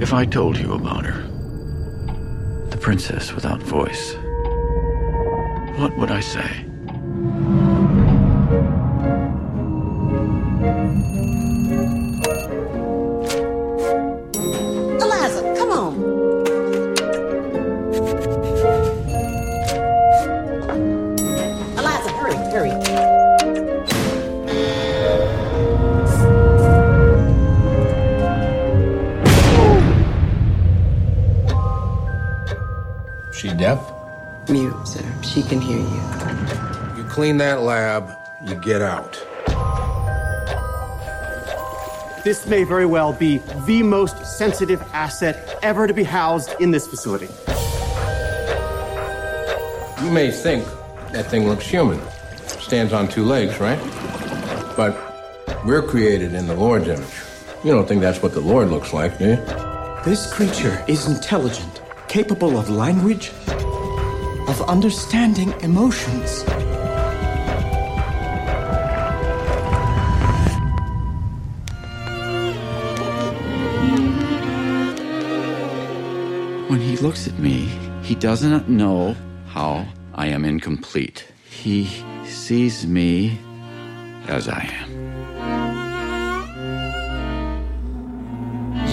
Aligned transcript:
If 0.00 0.12
I 0.12 0.24
told 0.26 0.58
you 0.58 0.74
about 0.74 1.06
her, 1.06 1.22
the 2.70 2.76
princess 2.76 3.32
without 3.32 3.62
voice, 3.62 4.16
what 5.78 5.96
would 5.96 6.10
I 6.10 6.20
say? 6.20 6.66
Clean 37.14 37.36
that 37.36 37.62
lab, 37.62 38.10
you 38.44 38.56
get 38.56 38.82
out. 38.82 39.12
This 42.24 42.44
may 42.48 42.64
very 42.64 42.86
well 42.86 43.12
be 43.12 43.38
the 43.66 43.84
most 43.84 44.26
sensitive 44.26 44.82
asset 44.92 45.56
ever 45.62 45.86
to 45.86 45.94
be 45.94 46.02
housed 46.02 46.52
in 46.58 46.72
this 46.72 46.88
facility. 46.88 47.28
You 50.02 50.10
may 50.10 50.32
think 50.32 50.66
that 51.12 51.26
thing 51.30 51.46
looks 51.46 51.64
human. 51.64 52.00
Stands 52.48 52.92
on 52.92 53.06
two 53.06 53.24
legs, 53.24 53.60
right? 53.60 53.78
But 54.76 54.92
we're 55.64 55.82
created 55.82 56.34
in 56.34 56.48
the 56.48 56.56
Lord's 56.56 56.88
image. 56.88 57.06
You 57.62 57.70
don't 57.70 57.86
think 57.86 58.00
that's 58.00 58.24
what 58.24 58.32
the 58.32 58.40
Lord 58.40 58.70
looks 58.70 58.92
like, 58.92 59.18
do 59.18 59.28
you? 59.28 59.36
This 60.04 60.32
creature 60.34 60.84
is 60.88 61.06
intelligent, 61.06 61.80
capable 62.08 62.58
of 62.58 62.70
language, 62.70 63.30
of 64.48 64.60
understanding 64.62 65.54
emotions. 65.60 66.44
Looks 77.14 77.28
at 77.28 77.38
me, 77.38 77.70
he 78.02 78.16
does 78.16 78.42
not 78.42 78.68
know 78.68 79.14
how 79.46 79.86
I 80.16 80.26
am 80.26 80.44
incomplete. 80.44 81.24
He 81.48 81.86
sees 82.24 82.88
me 82.88 83.38
as 84.26 84.48
I 84.48 84.62
am. 84.80 84.90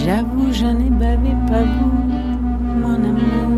J'avoue, 0.04 0.52
je 0.52 0.66
n'ai 0.66 0.90
bavé 0.90 1.34
pas 1.48 1.64
vous, 1.64 1.90
mon 2.82 3.00
amour. 3.10 3.50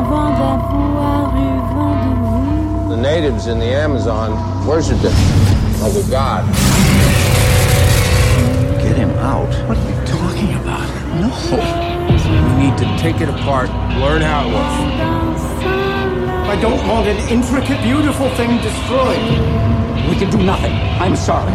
Avant 0.00 0.30
d'avoir 0.38 1.26
eu 1.36 1.52
vent 1.74 1.96
de 2.02 2.12
vous. 2.24 2.96
The 2.96 3.00
natives 3.00 3.46
in 3.46 3.60
the 3.60 3.72
Amazon 3.72 4.32
worshiped 4.66 5.04
it 5.04 5.14
like 5.80 5.94
a 5.94 6.02
god. 6.10 6.44
Get 8.82 8.96
him 8.96 9.10
out. 9.20 9.54
What 9.68 9.93
No. 11.20 11.30
We 12.30 12.64
need 12.64 12.76
to 12.78 12.86
take 12.98 13.20
it 13.20 13.28
apart, 13.28 13.68
learn 14.00 14.22
how 14.22 14.48
it 14.48 14.54
works. 14.54 14.94
I 16.48 16.60
don't 16.60 16.86
want 16.88 17.06
an 17.06 17.16
intricate, 17.28 17.82
beautiful 17.82 18.28
thing 18.30 18.60
destroyed. 18.60 19.18
We 20.08 20.16
can 20.16 20.30
do 20.30 20.42
nothing. 20.42 20.72
I'm 21.00 21.16
sorry. 21.16 21.52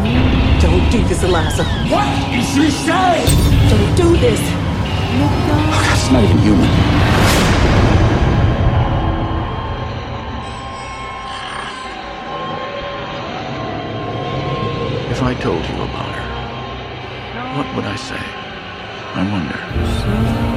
Don't 0.59 0.89
do 0.91 1.03
this, 1.07 1.23
Elisa. 1.23 1.63
What 1.91 2.07
is 2.33 2.47
she 2.53 2.71
saying? 2.71 3.27
Don't 3.69 3.95
do 3.95 4.17
this. 4.17 4.39
Oh, 4.41 5.29
God, 5.47 5.85
that's 5.85 6.11
not 6.11 6.23
even 6.23 6.37
human. 6.39 6.69
If 15.11 15.21
I 15.21 15.33
told 15.35 15.65
you 15.65 15.75
about 15.75 16.15
her, 16.15 17.57
what 17.57 17.75
would 17.75 17.85
I 17.85 17.95
say? 17.95 18.38
I 19.11 19.23
wonder. 19.31 20.48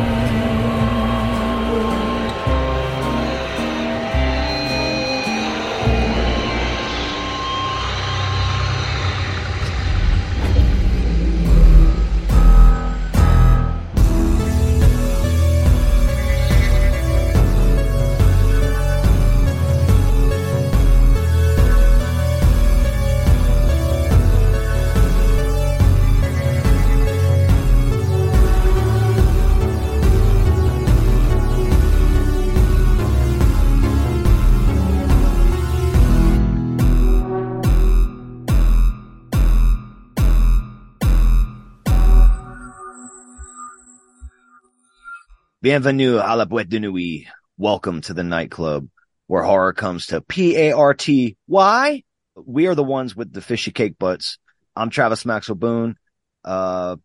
Bienvenue 45.72 46.19
à 46.19 46.37
la 46.37 46.44
boîte 46.44 46.69
de 46.69 46.78
nuit. 46.78 47.27
Welcome 47.56 48.03
to 48.03 48.12
the 48.12 48.22
nightclub 48.22 48.91
where 49.27 49.43
horror 49.43 49.72
comes 49.72 50.05
to 50.09 50.21
P-A-R-T-Y. 50.21 52.03
We 52.37 52.66
are 52.66 52.75
the 52.75 52.83
ones 52.83 53.16
with 53.16 53.33
the 53.33 53.41
fishy 53.41 53.71
cake 53.71 53.99
butts. 53.99 54.37
I'm 54.77 54.91
Travis 54.91 55.25
Maxwell 55.25 55.55
Boone. 55.55 55.97
Uh, 56.44 56.97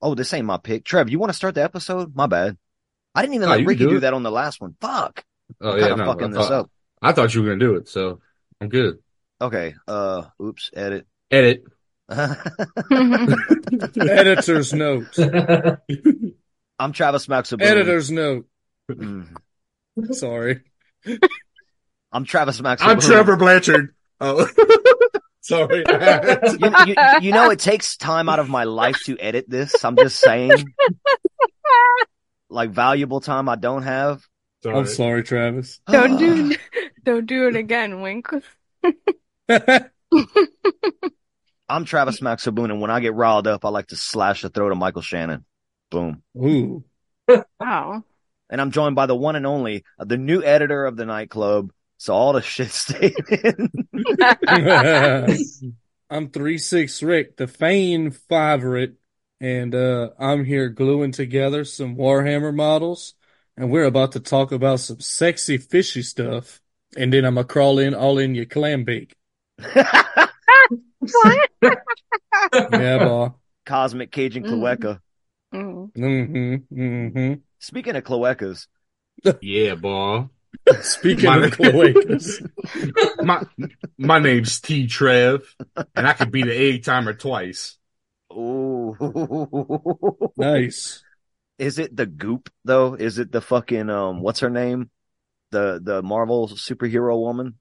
oh, 0.00 0.14
this 0.14 0.32
ain't 0.32 0.46
my 0.46 0.58
pick. 0.58 0.84
Trev, 0.84 1.10
you 1.10 1.18
want 1.18 1.30
to 1.30 1.36
start 1.36 1.56
the 1.56 1.64
episode? 1.64 2.14
My 2.14 2.28
bad. 2.28 2.56
I 3.16 3.22
didn't 3.22 3.34
even 3.34 3.48
Oh, 3.48 3.50
let 3.50 3.58
you 3.58 3.66
can 3.66 3.70
Ricky 3.70 3.84
do 3.84 3.90
do 3.90 4.00
that 4.02 4.14
on 4.14 4.22
the 4.22 4.30
last 4.30 4.60
one. 4.60 4.76
Fuck. 4.80 5.24
Oh 5.60 5.72
I'm 5.72 5.80
yeah, 5.80 5.94
no, 5.96 6.04
fucking 6.04 6.36
I 6.36 6.40
this 6.40 6.50
up. 6.50 6.70
I 7.02 7.10
thought 7.10 7.34
you 7.34 7.42
were 7.42 7.48
gonna 7.48 7.58
do 7.58 7.74
it, 7.74 7.88
so 7.88 8.20
I'm 8.60 8.68
good. 8.68 8.98
Okay. 9.40 9.74
Uh, 9.88 10.26
oops, 10.40 10.70
edit. 10.72 11.08
Edit. 11.32 11.64
Editor's 14.00 14.72
note. 14.72 15.18
I'm 16.78 16.92
Travis 16.92 17.28
Maxwell 17.28 17.62
Editor's 17.62 18.10
note. 18.10 18.46
Mm. 18.90 19.36
Sorry. 20.12 20.60
I'm 22.12 22.24
Travis 22.24 22.60
Maxwell 22.60 22.90
I'm 22.90 23.00
Trevor 23.00 23.36
Blanchard. 23.36 23.94
Oh, 24.20 24.46
sorry. 25.40 25.84
you, 25.88 26.70
you, 26.86 26.94
you 27.22 27.32
know, 27.32 27.50
it 27.50 27.58
takes 27.58 27.96
time 27.96 28.28
out 28.28 28.38
of 28.38 28.48
my 28.48 28.64
life 28.64 29.00
to 29.06 29.18
edit 29.18 29.48
this. 29.48 29.82
I'm 29.84 29.96
just 29.96 30.20
saying, 30.20 30.52
like 32.50 32.70
valuable 32.70 33.20
time 33.20 33.48
I 33.48 33.56
don't 33.56 33.82
have. 33.82 34.22
I'm 34.64 34.86
sorry, 34.86 35.22
Travis. 35.24 35.80
Don't 35.88 36.18
do 36.18 36.54
don't 37.02 37.26
do 37.26 37.48
it 37.48 37.56
again, 37.56 38.02
Wink. 38.02 38.28
I'm 41.68 41.84
Travis 41.84 42.22
Maxwell 42.22 42.52
Boone, 42.52 42.70
and 42.70 42.80
when 42.80 42.90
I 42.90 43.00
get 43.00 43.14
riled 43.14 43.46
up, 43.46 43.64
I 43.64 43.70
like 43.70 43.88
to 43.88 43.96
slash 43.96 44.42
the 44.42 44.50
throat 44.50 44.70
of 44.70 44.78
Michael 44.78 45.02
Shannon. 45.02 45.44
Boom. 45.92 46.22
Ooh. 46.36 46.84
Wow. 47.60 48.02
And 48.50 48.60
I'm 48.60 48.72
joined 48.72 48.96
by 48.96 49.06
the 49.06 49.14
one 49.14 49.36
and 49.36 49.46
only, 49.46 49.84
uh, 49.98 50.04
the 50.04 50.18
new 50.18 50.42
editor 50.42 50.84
of 50.84 50.96
the 50.96 51.06
nightclub. 51.06 51.72
So 51.96 52.12
all 52.12 52.32
the 52.32 52.42
shit 52.42 52.70
stayed 52.70 53.14
in. 53.30 53.70
I'm 56.10 56.28
three 56.28 56.58
six 56.58 57.02
Rick, 57.02 57.36
the 57.36 57.46
Fane 57.46 58.10
favorite, 58.10 58.96
and 59.40 59.74
uh, 59.74 60.10
I'm 60.18 60.44
here 60.44 60.68
gluing 60.68 61.12
together 61.12 61.64
some 61.64 61.96
Warhammer 61.96 62.54
models, 62.54 63.14
and 63.56 63.70
we're 63.70 63.84
about 63.84 64.12
to 64.12 64.20
talk 64.20 64.52
about 64.52 64.80
some 64.80 65.00
sexy 65.00 65.56
fishy 65.56 66.02
stuff, 66.02 66.60
and 66.96 67.12
then 67.12 67.24
I'm 67.24 67.36
gonna 67.36 67.46
crawl 67.46 67.78
in 67.78 67.94
all 67.94 68.18
in 68.18 68.34
your 68.34 68.46
clam 68.46 68.84
bake. 68.84 69.14
What? 70.98 71.50
Yeah, 72.52 72.98
boy. 72.98 73.30
Cosmic 73.66 74.12
Cajun 74.12 74.44
Cloaca. 74.44 75.01
Mm. 75.52 75.92
Mm-hmm. 75.92 76.80
Mm-hmm. 76.80 77.32
Speaking 77.58 77.96
of 77.96 78.04
cloacas, 78.04 78.66
yeah, 79.40 79.74
boy. 79.74 80.28
Speaking 80.80 81.26
My- 81.30 81.44
of 81.44 81.50
cloacas, 81.52 82.46
My 83.22 83.42
my 83.98 84.18
name's 84.18 84.60
T 84.60 84.86
Trev, 84.86 85.42
and 85.94 86.06
I 86.06 86.12
could 86.14 86.30
be 86.30 86.42
the 86.42 86.54
egg 86.56 86.84
timer 86.84 87.14
twice. 87.14 87.76
ooh, 88.32 88.96
nice. 90.36 91.02
is 91.58 91.78
it 91.78 91.94
the 91.96 92.06
goop 92.06 92.50
though? 92.64 92.94
Is 92.94 93.18
it 93.18 93.30
the 93.32 93.40
fucking 93.40 93.90
um? 93.90 94.20
What's 94.22 94.40
her 94.40 94.50
name? 94.50 94.90
The 95.50 95.80
the 95.82 96.02
Marvel 96.02 96.48
superhero 96.48 97.18
woman 97.18 97.58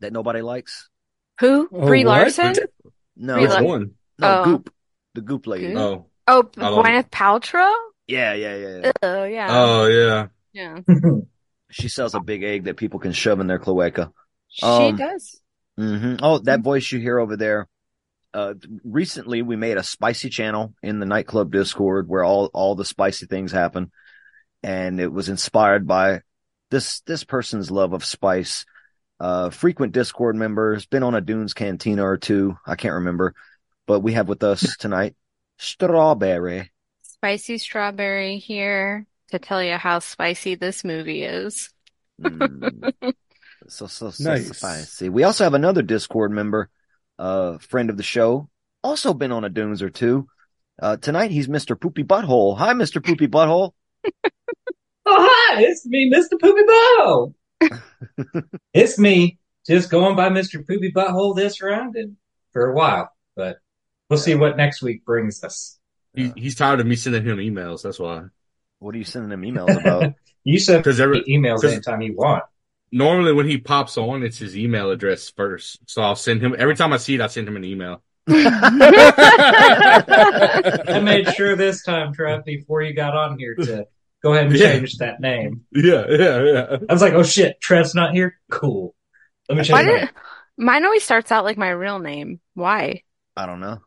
that 0.00 0.12
nobody 0.12 0.40
likes. 0.42 0.88
Who? 1.40 1.68
Oh, 1.72 1.86
Brie 1.86 2.04
what? 2.04 2.22
Larson? 2.22 2.54
No, 3.16 3.34
Brie 3.34 3.42
Which 3.42 3.50
Lar- 3.50 3.62
one? 3.64 3.90
no 4.18 4.40
Oh. 4.40 4.44
goop. 4.44 4.74
The 5.14 5.20
goop 5.22 5.46
lady. 5.46 5.68
Goop? 5.68 5.76
Oh, 5.78 6.06
Oh, 6.28 6.50
I 6.60 6.68
Gwyneth 6.82 7.10
Paltrow? 7.10 7.74
Yeah, 8.06 8.34
yeah, 8.34 8.56
yeah. 8.56 8.78
yeah. 8.78 8.92
Oh, 9.02 9.24
yeah. 9.24 9.48
Oh 9.50 9.86
yeah. 9.86 10.28
Yeah. 10.52 10.80
She 11.70 11.88
sells 11.88 12.14
a 12.14 12.20
big 12.20 12.42
egg 12.42 12.64
that 12.64 12.76
people 12.78 12.98
can 12.98 13.12
shove 13.12 13.40
in 13.40 13.46
their 13.46 13.58
cloaca. 13.58 14.12
She 14.48 14.66
Um, 14.66 14.96
does. 14.96 15.40
hmm 15.76 16.16
Oh, 16.22 16.38
that 16.38 16.60
voice 16.60 16.90
you 16.90 16.98
hear 16.98 17.18
over 17.18 17.36
there. 17.36 17.68
Uh, 18.34 18.54
recently 18.84 19.42
we 19.42 19.56
made 19.56 19.76
a 19.76 19.82
spicy 19.82 20.30
channel 20.30 20.74
in 20.82 20.98
the 21.00 21.06
nightclub 21.06 21.52
Discord 21.52 22.08
where 22.08 22.24
all, 22.24 22.46
all 22.54 22.74
the 22.74 22.84
spicy 22.84 23.26
things 23.26 23.52
happen. 23.52 23.90
And 24.62 25.00
it 25.00 25.12
was 25.12 25.28
inspired 25.28 25.86
by 25.86 26.22
this, 26.70 27.00
this 27.02 27.24
person's 27.24 27.70
love 27.70 27.92
of 27.92 28.04
spice. 28.04 28.64
Uh, 29.20 29.50
frequent 29.50 29.92
Discord 29.92 30.36
members, 30.36 30.86
been 30.86 31.02
on 31.02 31.14
a 31.14 31.20
Dunes 31.20 31.54
Cantina 31.54 32.04
or 32.06 32.16
two. 32.16 32.56
I 32.66 32.76
can't 32.76 32.94
remember, 32.96 33.34
but 33.86 34.00
we 34.00 34.14
have 34.14 34.28
with 34.28 34.42
us 34.42 34.76
tonight 34.78 35.16
Strawberry. 35.58 36.70
Spicy 37.02 37.58
strawberry 37.58 38.38
here 38.38 39.06
to 39.30 39.38
tell 39.38 39.62
you 39.62 39.76
how 39.76 39.98
spicy 39.98 40.54
this 40.54 40.84
movie 40.84 41.22
is. 41.24 41.70
Mm. 42.20 42.92
So, 43.66 43.86
so, 43.86 44.10
so 44.10 44.24
Nice. 44.30 44.56
spicy. 44.56 45.10
We 45.10 45.24
also 45.24 45.44
have 45.44 45.52
another 45.52 45.82
Discord 45.82 46.30
member, 46.32 46.70
uh, 47.18 47.58
friend 47.58 47.90
of 47.90 47.98
the 47.98 48.02
show, 48.02 48.48
also 48.82 49.12
been 49.12 49.30
on 49.32 49.44
a 49.44 49.50
Dunes 49.50 49.82
or 49.82 49.90
two. 49.90 50.26
Uh, 50.80 50.96
tonight 50.96 51.32
he's 51.32 51.48
Mr. 51.48 51.78
Poopy 51.78 52.02
Butthole. 52.04 52.56
Hi, 52.56 52.72
Mr. 52.72 53.04
Poopy 53.04 53.26
Butthole. 53.26 53.72
Oh, 54.04 54.10
hi, 55.06 55.62
it's 55.62 55.84
me, 55.84 56.10
Mr. 56.10 56.40
Poopy 56.40 56.62
Butthole. 57.60 58.42
it's 58.72 58.98
me, 58.98 59.38
just 59.66 59.90
going 59.90 60.16
by 60.16 60.30
Mr. 60.30 60.66
Poopy 60.66 60.92
Butthole 60.92 61.36
this 61.36 61.60
round 61.60 61.96
and 61.96 62.16
for 62.52 62.70
a 62.70 62.74
while, 62.74 63.10
but 63.36 63.58
we'll 64.08 64.18
see 64.18 64.34
what 64.34 64.56
next 64.56 64.82
week 64.82 65.04
brings 65.04 65.44
us. 65.44 65.78
He, 66.14 66.32
he's 66.36 66.54
tired 66.56 66.80
of 66.80 66.86
me 66.86 66.96
sending 66.96 67.24
him 67.24 67.36
emails. 67.38 67.82
That's 67.82 67.98
why. 67.98 68.22
What 68.80 68.94
are 68.94 68.98
you 68.98 69.04
sending 69.04 69.30
him 69.32 69.42
emails 69.42 69.78
about? 69.80 70.14
You 70.44 70.58
send 70.60 70.82
Because 70.82 70.98
every 71.00 71.20
me 71.26 71.36
emails 71.36 71.60
'cause- 71.60 71.72
anytime 71.72 72.00
you 72.00 72.14
want. 72.16 72.44
normally 72.90 73.34
when 73.34 73.46
he 73.46 73.58
pops 73.58 73.98
on, 73.98 74.22
it's 74.22 74.38
his 74.38 74.56
email 74.56 74.90
address 74.90 75.28
first. 75.30 75.78
So 75.86 76.00
I'll 76.00 76.16
send 76.16 76.40
him 76.40 76.54
every 76.58 76.74
time 76.74 76.92
I 76.94 76.96
see 76.96 77.16
it. 77.16 77.20
I 77.20 77.26
send 77.26 77.46
him 77.48 77.56
an 77.56 77.64
email. 77.64 78.02
I 78.28 78.32
made 81.02 81.28
sure 81.34 81.54
this 81.56 81.82
time, 81.82 82.14
Trev, 82.14 82.44
before 82.46 82.80
you 82.82 82.94
got 82.94 83.14
on 83.16 83.38
here 83.38 83.56
to 83.56 83.86
go 84.22 84.32
ahead 84.32 84.46
and 84.46 84.56
Yeah. 84.56 84.72
change 84.74 84.96
that 84.98 85.20
name. 85.20 85.64
Yeah, 85.72 86.04
yeah, 86.08 86.42
yeah. 86.42 86.76
I 86.88 86.92
was 86.92 87.02
like, 87.02 87.12
oh 87.14 87.24
shit, 87.24 87.60
Trev's 87.60 87.94
not 87.94 88.14
here? 88.14 88.38
Cool. 88.50 88.94
Let 89.48 89.58
me 89.58 89.64
change 89.64 89.72
my 89.72 89.82
did 89.82 90.08
mine 90.56 90.84
always 90.84 91.02
starts 91.04 91.30
out 91.32 91.44
like 91.44 91.58
my 91.58 91.70
real 91.70 91.98
name? 91.98 92.40
Why? 92.54 93.02
I 93.36 93.46
don't 93.46 93.60
know. 93.60 93.80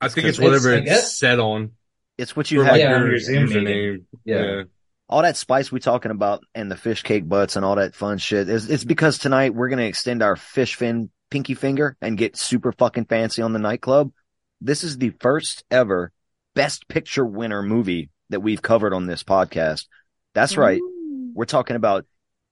I 0.00 0.08
think 0.08 0.26
it's 0.26 0.38
It's- 0.38 0.48
whatever 0.62 0.74
I 0.74 0.82
it's 0.84 1.18
set 1.18 1.38
on 1.38 1.72
It's 2.18 2.34
what 2.36 2.48
for 2.48 2.54
you 2.54 2.60
like 2.62 2.70
have. 2.72 2.78
Yeah, 2.78 2.98
your 2.98 3.16
your 3.16 3.46
username. 3.46 4.04
Yeah. 4.24 4.42
Yeah. 4.42 4.62
all 5.08 5.22
that 5.22 5.36
spice 5.36 5.72
we 5.72 5.80
talking 5.80 6.10
about 6.10 6.44
and 6.54 6.70
the 6.70 6.76
fish 6.76 7.02
cake 7.02 7.28
butts 7.28 7.56
and 7.56 7.64
all 7.64 7.76
that 7.76 7.94
fun 7.94 8.18
shit 8.18 8.48
is 8.48 8.70
it's 8.70 8.84
because 8.84 9.18
tonight 9.18 9.54
we're 9.54 9.68
gonna 9.68 9.82
extend 9.82 10.22
our 10.22 10.36
fish 10.36 10.74
fin 10.76 11.10
pinky 11.30 11.54
finger 11.54 11.96
and 12.00 12.18
get 12.18 12.36
super 12.36 12.72
fucking 12.72 13.04
fancy 13.06 13.42
on 13.42 13.52
the 13.52 13.58
nightclub. 13.58 14.12
This 14.60 14.84
is 14.84 14.98
the 14.98 15.10
first 15.20 15.64
ever 15.70 16.12
best 16.54 16.88
picture 16.88 17.24
winner 17.24 17.62
movie 17.62 18.10
that 18.30 18.40
we've 18.40 18.62
covered 18.62 18.92
on 18.92 19.06
this 19.06 19.22
podcast. 19.22 19.86
That's 20.34 20.56
right. 20.56 20.80
We're 21.34 21.44
talking 21.44 21.76
about 21.76 22.04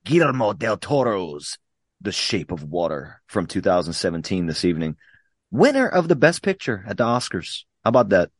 Guillermo 0.04 0.52
del 0.52 0.76
Toro's 0.76 1.58
The 2.00 2.12
Shape 2.12 2.50
of 2.52 2.64
Water 2.64 3.20
from 3.26 3.46
2017 3.46 4.46
this 4.46 4.64
evening. 4.64 4.96
Winner 5.50 5.86
of 5.88 6.08
the 6.08 6.16
best 6.16 6.42
picture 6.42 6.84
at 6.86 6.96
the 6.96 7.04
Oscars. 7.04 7.64
How 7.84 7.90
about 7.90 8.10
that? 8.10 8.30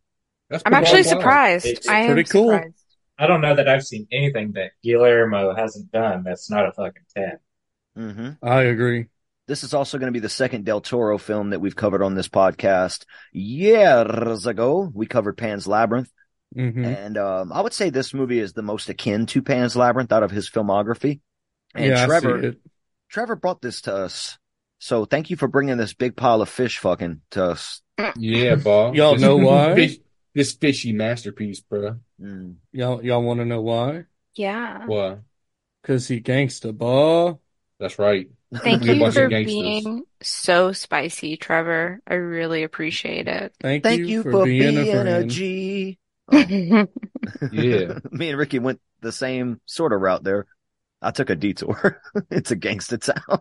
That's 0.50 0.62
I'm 0.66 0.75
actually 0.75 1.02
wild. 1.02 1.06
surprised. 1.06 1.66
It's 1.66 1.88
I 1.88 2.00
am 2.00 2.06
pretty 2.12 2.25
cool. 2.25 2.52
surprised. 2.52 2.75
I 3.19 3.26
don't 3.26 3.40
know 3.40 3.55
that 3.55 3.69
I've 3.69 3.84
seen 3.84 4.06
anything 4.12 4.52
that 4.52 4.72
Guillermo 4.82 5.55
hasn't 5.55 5.90
done 5.90 6.22
that's 6.25 6.50
not 6.50 6.66
a 6.69 6.72
fucking 6.72 7.02
10. 7.16 7.38
Mm-hmm. 7.96 8.46
I 8.46 8.62
agree. 8.62 9.06
This 9.46 9.64
is 9.64 9.72
also 9.75 9.99
going 9.99 10.08
to 10.12 10.16
be 10.16 10.20
the 10.20 10.28
second 10.28 10.64
Del 10.64 10.81
Toro 10.81 11.19
film 11.19 11.50
that 11.50 11.60
we've 11.60 11.75
covered 11.75 12.02
on 12.02 12.14
this 12.14 12.28
podcast. 12.28 13.05
Years 13.32 14.46
ago, 14.46 14.90
we 14.94 15.06
covered 15.06 15.37
Pan's 15.38 15.66
Labyrinth. 15.66 16.12
hmm 16.55 16.84
And 16.84 17.16
um, 17.19 17.52
I 17.52 17.62
would 17.62 17.72
say 17.72 17.90
this 17.90 18.12
movie 18.14 18.40
is 18.40 18.52
the 18.52 18.62
most 18.62 18.88
akin 18.88 19.26
to 19.26 19.43
Pan's 19.43 19.75
Labyrinth 19.76 20.12
out 20.12 20.22
of 20.22 20.31
his 20.31 20.49
filmography. 20.50 21.20
And 21.75 21.87
Yeah, 21.87 22.05
I 22.05 22.06
Trevor, 22.06 22.43
see 22.43 22.49
it. 22.49 22.60
Trevor 23.08 23.37
brought 23.37 23.62
this 23.62 23.82
to 23.82 23.94
us. 23.94 24.38
So 24.79 25.05
thank 25.05 25.31
you 25.31 25.37
for 25.37 25.49
bringing 25.49 25.77
this 25.77 25.93
big 25.95 26.17
pile 26.17 26.43
of 26.43 26.49
fish 26.49 26.79
fucking 26.79 27.21
to 27.33 27.45
us. 27.45 27.83
Yeah, 28.17 28.55
Bob. 28.65 28.95
Y'all 28.95 29.17
know 29.17 29.37
why? 29.37 29.75
Fish, 29.75 29.99
this 30.35 30.53
fishy 30.53 30.93
masterpiece, 30.93 31.61
bro. 31.61 31.97
Mm. 32.21 32.57
Y'all, 32.73 33.05
y'all 33.05 33.23
want 33.23 33.41
to 33.41 33.45
know 33.45 33.61
why? 33.61 34.05
Yeah. 34.35 34.87
Why? 34.87 35.19
Cause 35.83 36.07
he 36.07 36.21
gangsta, 36.21 36.77
boy. 36.77 37.39
That's 37.81 37.99
right. 37.99 38.29
Thank 38.55 38.85
you 38.87 39.11
for 39.11 39.29
gangsters. 39.29 39.45
being 39.47 40.05
so 40.23 40.73
spicy, 40.73 41.37
Trevor. 41.37 42.01
I 42.07 42.15
really 42.15 42.63
appreciate 42.63 43.29
it. 43.29 43.55
Thank, 43.61 43.83
Thank 43.85 44.01
you, 44.01 44.07
you 44.07 44.23
for, 44.23 44.33
for 44.33 44.45
being, 44.45 44.75
being 44.75 44.97
a 44.97 45.01
a 45.01 45.03
friend. 45.05 45.31
G. 45.31 45.99
Yeah. 47.53 47.99
Me 48.11 48.31
and 48.31 48.39
Ricky 48.39 48.59
went 48.59 48.81
the 49.01 49.13
same 49.13 49.61
sort 49.67 49.93
of 49.93 50.01
route 50.01 50.25
there. 50.25 50.47
I 51.01 51.11
took 51.11 51.31
a 51.31 51.37
detour. 51.37 52.01
it's 52.31 52.51
a 52.51 52.57
gangsta 52.57 53.01
town. 53.01 53.41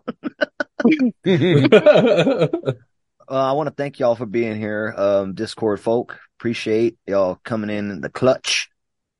Uh, 3.30 3.50
I 3.50 3.52
want 3.52 3.68
to 3.68 3.74
thank 3.74 3.98
y'all 3.98 4.14
for 4.14 4.24
being 4.24 4.56
here, 4.56 4.94
um, 4.96 5.34
Discord 5.34 5.80
folk. 5.80 6.18
Appreciate 6.38 6.96
y'all 7.06 7.38
coming 7.44 7.68
in 7.68 8.00
the 8.00 8.08
clutch. 8.08 8.70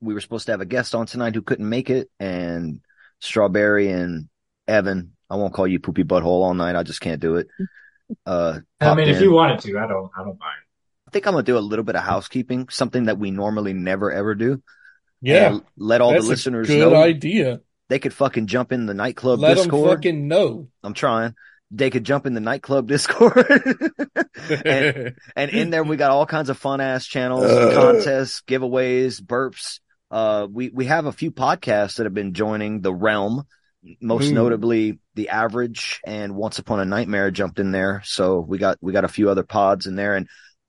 We 0.01 0.15
were 0.15 0.23
supposed 0.23 0.47
to 0.47 0.53
have 0.53 0.63
a 0.63 0.67
guest 0.67 0.95
on 0.95 1.05
tonight 1.05 1.35
who 1.35 1.43
couldn't 1.43 1.69
make 1.69 1.91
it, 1.91 2.09
and 2.19 2.81
Strawberry 3.21 3.91
and 3.91 4.31
Evan. 4.67 5.15
I 5.29 5.37
won't 5.37 5.53
call 5.53 5.67
you 5.67 5.79
poopy 5.79 6.05
butthole 6.05 6.25
all 6.25 6.55
night. 6.55 6.75
I 6.75 6.85
just 6.85 7.03
can't 7.03 7.21
do 7.21 7.37
it. 7.37 7.49
Uh, 8.25 8.61
I 8.81 8.95
mean, 8.95 9.09
if 9.09 9.21
you 9.21 9.31
wanted 9.33 9.61
to, 9.61 9.79
I 9.79 9.87
don't, 9.87 10.11
I 10.17 10.21
don't 10.25 10.39
mind. 10.41 10.57
I 11.07 11.11
think 11.11 11.27
I'm 11.27 11.35
gonna 11.35 11.43
do 11.43 11.59
a 11.59 11.61
little 11.61 11.85
bit 11.85 11.97
of 11.97 12.03
housekeeping, 12.03 12.71
something 12.71 13.05
that 13.05 13.19
we 13.19 13.31
normally 13.31 13.75
never 13.75 14.11
ever 14.11 14.35
do. 14.35 14.63
Yeah, 15.21 15.59
let 15.77 16.01
all 16.01 16.13
the 16.13 16.21
listeners 16.21 16.69
know 16.71 16.95
idea. 16.95 17.61
They 17.89 17.99
could 17.99 18.13
fucking 18.13 18.47
jump 18.47 18.73
in 18.73 18.87
the 18.87 18.95
nightclub 18.95 19.41
Discord. 19.41 19.57
Let 19.57 19.63
them 19.63 19.71
Discord. 19.71 19.99
fucking 19.99 20.29
know. 20.29 20.69
I'm 20.83 20.95
trying. 20.95 21.35
They 21.71 21.91
could 21.91 22.05
jump 22.05 22.27
in 22.27 22.35
the 22.35 22.41
nightclub 22.41 22.87
Discord. 22.89 23.47
and, 24.65 25.15
and 25.37 25.51
in 25.51 25.71
there 25.71 25.85
we 25.85 25.97
got 25.97 26.11
all 26.11 26.27
kinds 26.27 26.49
of 26.51 26.59
fun 26.59 26.81
ass 26.81 27.07
channels, 27.07 27.45
Uh. 27.45 27.73
contests, 27.75 28.43
giveaways, 28.47 29.21
burps. 29.21 29.81
Uh, 30.11 30.47
we, 30.51 30.71
we 30.71 30.87
have 30.87 31.05
a 31.07 31.13
few 31.13 31.31
podcasts 31.31 31.97
that 31.97 32.05
have 32.07 32.15
been 32.15 32.33
joining 32.33 32.81
the 32.81 32.95
realm. 32.95 33.45
Most 34.01 34.31
Ooh. 34.31 34.35
notably, 34.35 34.99
the 35.15 35.29
average 35.29 36.01
and 36.05 36.35
Once 36.35 36.59
Upon 36.59 36.81
a 36.81 36.85
Nightmare 36.87 37.31
jumped 37.31 37.59
in 37.59 37.71
there. 37.73 38.03
So 38.05 38.41
we 38.41 38.57
got, 38.59 38.79
we 38.81 38.93
got 38.93 39.05
a 39.05 39.09
few 39.09 39.29
other 39.31 39.45
pods 39.45 39.87
in 39.87 39.97
there 39.97 40.17
and 40.17 40.27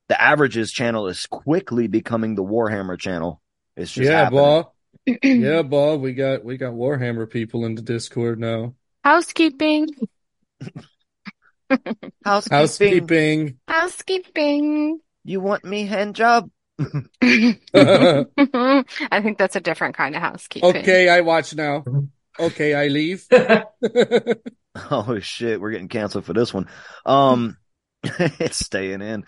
the 0.09 0.21
averages 0.21 0.71
channel 0.71 1.07
is 1.07 1.25
quickly 1.27 1.87
becoming 1.87 2.35
the 2.35 2.43
Warhammer 2.43 2.99
channel. 2.99 3.41
It's 3.77 3.91
just 3.91 4.09
yeah, 4.09 4.23
happening. 4.23 4.39
boy. 4.39 4.63
Yeah, 5.05 5.61
Bob, 5.63 6.01
We 6.01 6.13
got 6.13 6.43
we 6.43 6.57
got 6.57 6.73
Warhammer 6.73 7.29
people 7.29 7.65
in 7.65 7.75
the 7.75 7.81
Discord 7.81 8.39
now. 8.39 8.75
Housekeeping. 9.03 9.87
Housekeeping. 12.25 12.49
Housekeeping. 12.51 13.57
Housekeeping. 13.67 14.99
You 15.23 15.39
want 15.41 15.63
me 15.65 15.85
hand 15.85 16.15
job? 16.15 16.49
I 17.21 18.25
think 19.21 19.37
that's 19.37 19.55
a 19.55 19.59
different 19.61 19.95
kind 19.95 20.15
of 20.15 20.21
housekeeping. 20.21 20.69
okay, 20.69 21.09
I 21.09 21.21
watch 21.21 21.55
now. 21.55 21.83
Okay, 22.39 22.73
I 22.73 22.87
leave. 22.87 23.25
Oh 24.91 25.19
shit, 25.19 25.59
we're 25.59 25.71
getting 25.71 25.87
canceled 25.89 26.25
for 26.25 26.31
this 26.33 26.53
one. 26.53 26.67
Um, 27.05 27.57
it's 28.03 28.59
staying 28.63 29.01
in. 29.01 29.25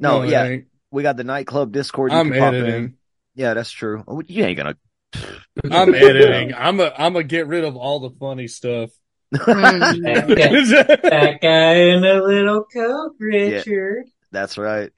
No, 0.00 0.22
it 0.22 0.30
yeah, 0.30 0.44
ain't. 0.44 0.64
we 0.90 1.02
got 1.04 1.16
the 1.18 1.24
nightclub 1.24 1.70
Discord. 1.72 2.10
You 2.10 2.18
I'm 2.18 2.30
can 2.30 2.40
pop 2.40 2.54
editing. 2.54 2.74
in. 2.84 2.94
Yeah, 3.34 3.54
that's 3.54 3.70
true. 3.70 4.02
Oh, 4.08 4.22
You 4.26 4.44
ain't 4.44 4.56
gonna. 4.56 4.74
I'm 5.70 5.94
editing. 5.94 6.54
I'm 6.54 6.80
a 6.80 6.92
I'm 6.96 7.12
gonna 7.14 7.24
get 7.24 7.46
rid 7.46 7.64
of 7.64 7.76
all 7.76 8.00
the 8.00 8.10
funny 8.18 8.48
stuff. 8.48 8.90
That, 9.30 10.26
guy, 10.28 11.08
that 11.08 11.38
guy 11.40 11.74
in 11.74 12.04
a 12.04 12.22
little 12.22 12.64
coat, 12.64 13.12
Richard. 13.18 14.04
That's 14.30 14.58
right. 14.58 14.90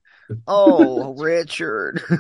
Oh, 0.47 1.14
Richard. 1.18 2.02
oh 2.09 2.16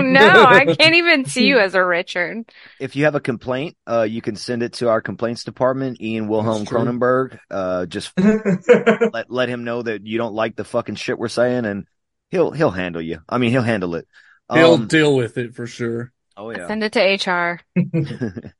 no, 0.00 0.44
I 0.44 0.74
can't 0.78 0.94
even 0.94 1.24
see 1.26 1.46
you 1.46 1.58
as 1.58 1.74
a 1.74 1.84
Richard. 1.84 2.44
if 2.80 2.96
you 2.96 3.04
have 3.04 3.14
a 3.14 3.20
complaint, 3.20 3.76
uh, 3.86 4.02
you 4.02 4.22
can 4.22 4.36
send 4.36 4.62
it 4.62 4.74
to 4.74 4.88
our 4.88 5.00
complaints 5.00 5.44
department, 5.44 6.00
Ian 6.00 6.28
Wilhelm 6.28 6.64
That's. 6.64 6.72
Cronenberg. 6.72 7.38
Uh, 7.50 7.86
just 7.86 8.12
let 8.18 9.30
let 9.30 9.48
him 9.48 9.64
know 9.64 9.82
that 9.82 10.06
you 10.06 10.18
don't 10.18 10.34
like 10.34 10.56
the 10.56 10.64
fucking 10.64 10.96
shit 10.96 11.18
we're 11.18 11.28
saying, 11.28 11.64
and 11.66 11.86
he'll 12.30 12.50
he'll 12.50 12.70
handle 12.70 13.02
you. 13.02 13.20
I 13.28 13.38
mean, 13.38 13.50
he'll 13.50 13.62
handle 13.62 13.94
it. 13.94 14.08
He'll 14.54 14.74
Um, 14.74 14.86
deal 14.86 15.14
with 15.16 15.38
it 15.38 15.54
for 15.54 15.66
sure. 15.66 16.12
oh 16.36 16.50
yeah. 16.50 16.66
Send 16.66 16.82
it 16.84 16.92
to 16.92 17.00
HR. 17.00 17.60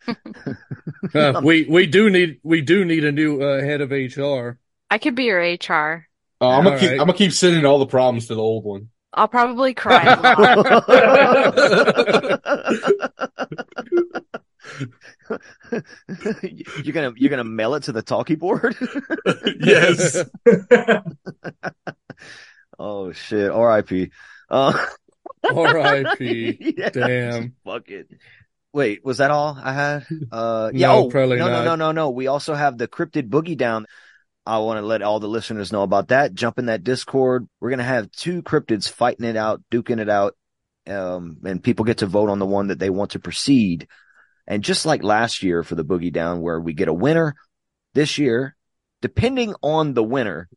Uh, 1.14 1.40
we 1.44 1.64
we 1.64 1.87
do 1.87 2.08
need 2.11 2.38
we 2.42 2.61
do 2.62 2.84
need 2.84 3.04
a 3.04 3.12
new 3.12 3.42
uh, 3.42 3.61
head 3.61 3.80
of 3.82 3.90
HR. 3.90 4.58
I 4.90 4.99
could 4.99 5.14
be 5.14 5.25
your 5.25 5.40
HR. 5.40 6.06
Uh, 6.40 6.49
I'm 6.49 6.64
gonna 6.64 6.78
keep. 6.78 6.90
right. 6.90 7.00
I'm 7.00 7.06
gonna 7.06 7.12
keep 7.18 7.32
sending 7.32 7.64
all 7.66 7.78
the 7.78 7.87
problems 7.87 8.28
to 8.28 8.34
the 8.34 8.40
old 8.40 8.64
one. 8.64 8.88
I'll 9.12 9.28
probably 9.28 9.75
cry 9.82 10.04
a 10.04 10.20
lot. 10.22 11.62
you're 16.84 16.92
gonna 16.92 17.12
you're 17.16 17.30
gonna 17.30 17.44
mail 17.44 17.75
it 17.75 17.84
to 17.84 17.92
the 17.92 18.02
talkie 18.02 18.34
board. 18.37 18.76
Yes. 19.61 20.25
oh 22.78 23.12
shit. 23.12 23.50
R.I.P. 23.50 24.11
Uh, 24.50 24.87
R.I.P. 25.45 26.75
Yeah. 26.79 26.91
Damn. 26.91 27.55
Fuck 27.64 27.88
it. 27.91 28.09
Wait, 28.73 29.05
was 29.05 29.19
that 29.19 29.31
all 29.31 29.59
I 29.62 29.73
had? 29.73 30.07
Uh, 30.31 30.71
yeah. 30.73 30.88
No, 30.88 31.05
oh, 31.05 31.11
probably 31.11 31.38
no, 31.38 31.49
not. 31.49 31.64
no, 31.64 31.64
no, 31.64 31.76
no, 31.76 31.93
no. 31.93 32.11
We 32.11 32.26
also 32.26 32.55
have 32.55 32.79
the 32.79 32.88
cryptid 32.88 33.29
boogie 33.29 33.57
down. 33.57 33.87
I 34.47 34.59
want 34.59 34.79
to 34.79 34.87
let 34.87 35.02
all 35.02 35.21
the 35.21 35.29
listeners 35.29 35.73
know 35.73 35.83
about 35.83 36.09
that. 36.09 36.35
Jump 36.35 36.59
in 36.59 36.67
that 36.67 36.83
Discord. 36.83 37.47
We're 37.61 37.71
gonna 37.71 37.85
have 37.85 38.11
two 38.11 38.43
cryptids 38.43 38.88
fighting 38.91 39.26
it 39.26 39.37
out, 39.37 39.62
duking 39.71 40.00
it 40.00 40.09
out, 40.09 40.35
um, 40.88 41.37
and 41.45 41.62
people 41.62 41.85
get 41.85 41.99
to 41.99 42.07
vote 42.07 42.29
on 42.29 42.38
the 42.38 42.47
one 42.47 42.69
that 42.69 42.79
they 42.79 42.91
want 42.91 43.12
to 43.12 43.21
proceed. 43.21 43.87
And 44.47 44.64
just 44.64 44.85
like 44.85 45.05
last 45.05 45.43
year 45.45 45.62
for 45.62 45.76
the 45.76 45.85
boogie 45.85 46.12
down, 46.12 46.41
where 46.41 46.59
we 46.59 46.73
get 46.73 46.88
a 46.88 46.95
winner, 46.95 47.37
this 47.95 48.19
year, 48.19 48.57
depending 49.00 49.55
on 49.62 49.95
the 49.95 50.02
winner, 50.02 50.49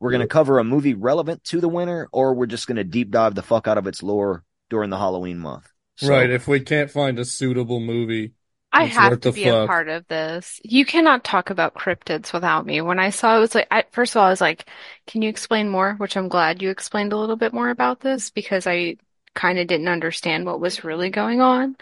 we're 0.00 0.10
going 0.10 0.20
to 0.20 0.26
cover 0.26 0.58
a 0.58 0.64
movie 0.64 0.94
relevant 0.94 1.44
to 1.44 1.60
the 1.60 1.68
winner, 1.68 2.08
or 2.12 2.34
we're 2.34 2.46
just 2.46 2.66
going 2.66 2.76
to 2.76 2.84
deep 2.84 3.10
dive 3.10 3.34
the 3.34 3.42
fuck 3.42 3.68
out 3.68 3.78
of 3.78 3.86
its 3.86 4.02
lore 4.02 4.44
during 4.70 4.90
the 4.90 4.98
Halloween 4.98 5.38
month. 5.38 5.68
So- 5.96 6.08
Right. 6.08 6.30
If 6.30 6.48
we 6.48 6.60
can't 6.60 6.90
find 6.90 7.18
a 7.18 7.24
suitable 7.24 7.80
movie, 7.80 8.32
I 8.72 8.84
have 8.84 9.20
to 9.20 9.30
the 9.30 9.32
be 9.32 9.44
a 9.48 9.66
part 9.66 9.88
of 9.88 10.06
this. 10.06 10.60
You 10.64 10.84
cannot 10.86 11.24
talk 11.24 11.50
about 11.50 11.74
cryptids 11.74 12.32
without 12.32 12.64
me. 12.64 12.80
When 12.80 12.98
I 13.00 13.10
saw 13.10 13.34
it, 13.34 13.38
it 13.38 13.40
was 13.40 13.54
like, 13.54 13.68
I, 13.70 13.84
first 13.90 14.12
of 14.14 14.20
all, 14.20 14.26
I 14.26 14.30
was 14.30 14.40
like, 14.40 14.64
can 15.06 15.22
you 15.22 15.28
explain 15.28 15.68
more? 15.68 15.94
Which 15.94 16.16
I'm 16.16 16.28
glad 16.28 16.62
you 16.62 16.70
explained 16.70 17.12
a 17.12 17.16
little 17.18 17.36
bit 17.36 17.52
more 17.52 17.68
about 17.68 18.00
this 18.00 18.30
because 18.30 18.66
I 18.66 18.96
kind 19.34 19.58
of 19.58 19.66
didn't 19.66 19.88
understand 19.88 20.46
what 20.46 20.60
was 20.60 20.84
really 20.84 21.10
going 21.10 21.40
on. 21.40 21.76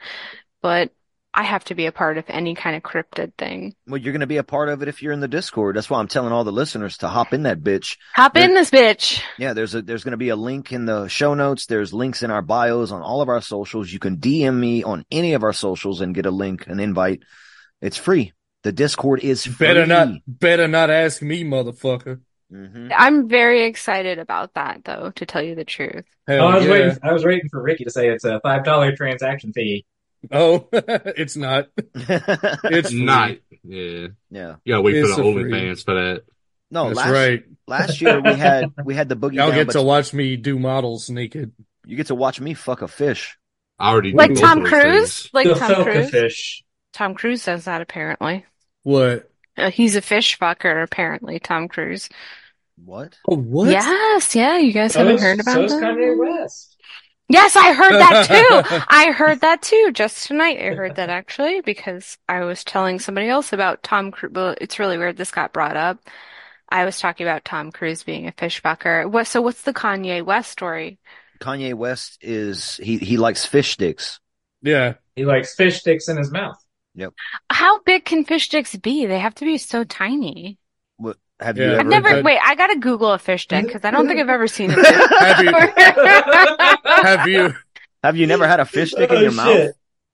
But 0.62 0.92
I 1.38 1.44
have 1.44 1.62
to 1.66 1.76
be 1.76 1.86
a 1.86 1.92
part 1.92 2.18
of 2.18 2.24
any 2.26 2.56
kind 2.56 2.74
of 2.74 2.82
cryptid 2.82 3.32
thing. 3.38 3.76
Well, 3.86 4.00
you're 4.00 4.12
going 4.12 4.22
to 4.22 4.26
be 4.26 4.38
a 4.38 4.42
part 4.42 4.68
of 4.70 4.82
it 4.82 4.88
if 4.88 5.04
you're 5.04 5.12
in 5.12 5.20
the 5.20 5.28
Discord. 5.28 5.76
That's 5.76 5.88
why 5.88 6.00
I'm 6.00 6.08
telling 6.08 6.32
all 6.32 6.42
the 6.42 6.50
listeners 6.50 6.98
to 6.98 7.06
hop 7.08 7.32
in 7.32 7.44
that 7.44 7.60
bitch. 7.60 7.96
Hop 8.16 8.34
There- 8.34 8.42
in 8.42 8.54
this 8.54 8.70
bitch. 8.72 9.22
Yeah, 9.38 9.52
there's 9.52 9.72
a 9.72 9.82
there's 9.82 10.02
going 10.02 10.10
to 10.10 10.16
be 10.16 10.30
a 10.30 10.36
link 10.36 10.72
in 10.72 10.84
the 10.84 11.06
show 11.06 11.34
notes. 11.34 11.66
There's 11.66 11.94
links 11.94 12.24
in 12.24 12.32
our 12.32 12.42
bios 12.42 12.90
on 12.90 13.02
all 13.02 13.22
of 13.22 13.28
our 13.28 13.40
socials. 13.40 13.92
You 13.92 14.00
can 14.00 14.16
DM 14.16 14.58
me 14.58 14.82
on 14.82 15.04
any 15.12 15.34
of 15.34 15.44
our 15.44 15.52
socials 15.52 16.00
and 16.00 16.12
get 16.12 16.26
a 16.26 16.32
link, 16.32 16.66
an 16.66 16.80
invite. 16.80 17.22
It's 17.80 17.96
free. 17.96 18.32
The 18.64 18.72
Discord 18.72 19.20
is 19.20 19.46
free. 19.46 19.68
better 19.68 19.86
not, 19.86 20.08
better 20.26 20.66
not 20.66 20.90
ask 20.90 21.22
me, 21.22 21.44
motherfucker. 21.44 22.18
Mhm. 22.52 22.90
I'm 22.96 23.28
very 23.28 23.66
excited 23.66 24.18
about 24.18 24.54
that 24.54 24.80
though, 24.84 25.12
to 25.14 25.24
tell 25.24 25.42
you 25.42 25.54
the 25.54 25.64
truth. 25.64 26.04
Hell 26.26 26.40
oh, 26.40 26.48
I 26.48 26.56
was 26.56 26.64
yeah. 26.64 26.70
waiting. 26.72 26.98
I 27.04 27.12
was 27.12 27.24
waiting 27.24 27.48
for 27.48 27.62
Ricky 27.62 27.84
to 27.84 27.90
say 27.90 28.08
it's 28.08 28.24
a 28.24 28.40
five 28.40 28.64
dollar 28.64 28.96
transaction 28.96 29.52
fee. 29.52 29.84
Oh, 30.32 30.68
it's 30.72 31.36
not. 31.36 31.68
It's. 31.94 32.92
Not. 32.92 33.36
Yeah. 33.64 34.08
Yeah. 34.30 34.56
You 34.64 34.72
gotta 34.74 34.82
wait 34.82 34.96
It's 34.96 35.10
for 35.14 35.22
the 35.22 35.28
a 35.28 35.32
free. 35.34 35.44
OnlyFans 35.52 35.84
for 35.84 35.94
that. 35.94 36.22
No, 36.70 36.86
That's 36.86 36.96
last 36.96 37.10
right. 37.10 37.44
last 37.66 38.00
year 38.00 38.20
we 38.20 38.34
had 38.34 38.72
we 38.84 38.94
had 38.94 39.08
the 39.08 39.16
boogie 39.16 39.34
Y'all 39.34 39.48
down, 39.48 39.54
get 39.56 39.66
but 39.68 39.72
to 39.74 39.82
watch 39.82 40.12
me 40.12 40.36
do 40.36 40.58
models 40.58 41.08
naked. 41.10 41.52
you 41.86 41.96
get 41.96 42.08
to 42.08 42.14
watch 42.14 42.40
me 42.40 42.54
fuck 42.54 42.82
a 42.82 42.88
fish. 42.88 43.38
I 43.78 43.90
already 43.90 44.12
Like 44.12 44.28
did 44.30 44.34
both 44.36 44.42
Tom 44.42 44.58
of 44.58 44.64
those 44.64 44.70
Cruise? 44.72 45.22
things. 45.22 45.30
Like 45.32 45.46
The 45.46 45.54
Tom 45.54 45.84
Cruise? 45.84 46.10
fish. 46.10 46.64
Tom 46.92 47.14
Cruise 47.14 47.44
does 47.44 47.64
that 47.66 47.80
apparently. 47.80 48.44
What? 48.82 49.30
Uh, 49.56 49.70
he's 49.70 49.96
a 49.96 50.00
fish 50.02 50.38
fucker, 50.38 50.82
apparently, 50.82 51.38
Tom 51.38 51.68
Cruise. 51.68 52.08
What? 52.84 53.16
Oh, 53.28 53.36
what? 53.36 53.70
Yes, 53.70 54.34
yeah, 54.36 54.58
you 54.58 54.72
guys 54.72 54.92
So 54.92 55.00
haven't 55.00 55.16
is- 55.16 55.22
heard 55.22 55.40
about 55.40 55.54
so 55.54 55.62
is 55.64 55.72
that? 55.72 55.82
Kanye 55.82 56.18
West. 56.18 56.76
Yes, 57.28 57.56
I 57.56 57.72
heard 57.72 57.92
that 57.92 58.26
too. 58.26 58.84
I 58.88 59.12
heard 59.12 59.40
that 59.42 59.60
too. 59.62 59.90
Just 59.92 60.26
tonight, 60.26 60.58
I 60.60 60.74
heard 60.74 60.96
that 60.96 61.10
actually 61.10 61.60
because 61.60 62.16
I 62.28 62.40
was 62.40 62.64
telling 62.64 62.98
somebody 62.98 63.28
else 63.28 63.52
about 63.52 63.82
Tom 63.82 64.10
Cruise. 64.10 64.32
Well, 64.34 64.54
it's 64.60 64.78
really 64.78 64.96
weird 64.96 65.16
this 65.16 65.30
got 65.30 65.52
brought 65.52 65.76
up. 65.76 65.98
I 66.70 66.84
was 66.84 66.98
talking 66.98 67.26
about 67.26 67.44
Tom 67.44 67.70
Cruise 67.70 68.02
being 68.02 68.26
a 68.26 68.32
fish 68.32 68.62
fucker. 68.62 69.10
What? 69.10 69.26
So 69.26 69.42
what's 69.42 69.62
the 69.62 69.74
Kanye 69.74 70.24
West 70.24 70.50
story? 70.50 70.98
Kanye 71.40 71.74
West 71.74 72.18
is 72.20 72.76
he 72.82 72.98
he 72.98 73.16
likes 73.16 73.44
fish 73.44 73.72
sticks. 73.72 74.20
Yeah. 74.62 74.94
He 75.14 75.24
likes 75.24 75.54
fish 75.54 75.80
sticks 75.80 76.08
in 76.08 76.16
his 76.16 76.30
mouth. 76.30 76.56
Yep. 76.94 77.12
How 77.50 77.80
big 77.80 78.04
can 78.04 78.24
fish 78.24 78.46
sticks 78.46 78.74
be? 78.76 79.06
They 79.06 79.18
have 79.18 79.34
to 79.36 79.44
be 79.44 79.58
so 79.58 79.84
tiny. 79.84 80.58
What 81.38 81.46
have 81.46 81.56
Yeah, 81.58 81.64
you 81.64 81.72
I've 81.72 81.78
I've 81.78 81.86
ever 81.86 81.90
never. 81.90 82.08
had- 82.08 82.24
Wait, 82.24 82.38
I 82.44 82.54
gotta 82.54 82.76
Google 82.78 83.12
a 83.12 83.18
fish 83.18 83.44
stick 83.44 83.64
because 83.66 83.84
I 83.84 83.90
don't 83.90 84.06
think 84.08 84.20
I've 84.20 84.28
ever 84.28 84.46
seen 84.48 84.70
it. 84.72 84.78
Have 84.78 85.44
you, 85.44 85.52
have 86.84 87.28
you, 87.28 87.54
have 88.02 88.16
you 88.16 88.26
never 88.26 88.46
had 88.48 88.60
a 88.60 88.64
fish 88.64 88.90
stick 88.92 89.10
in 89.10 89.16
Oh, 89.16 89.20
your 89.20 89.30
shit. 89.30 89.36
mouth? 89.36 89.70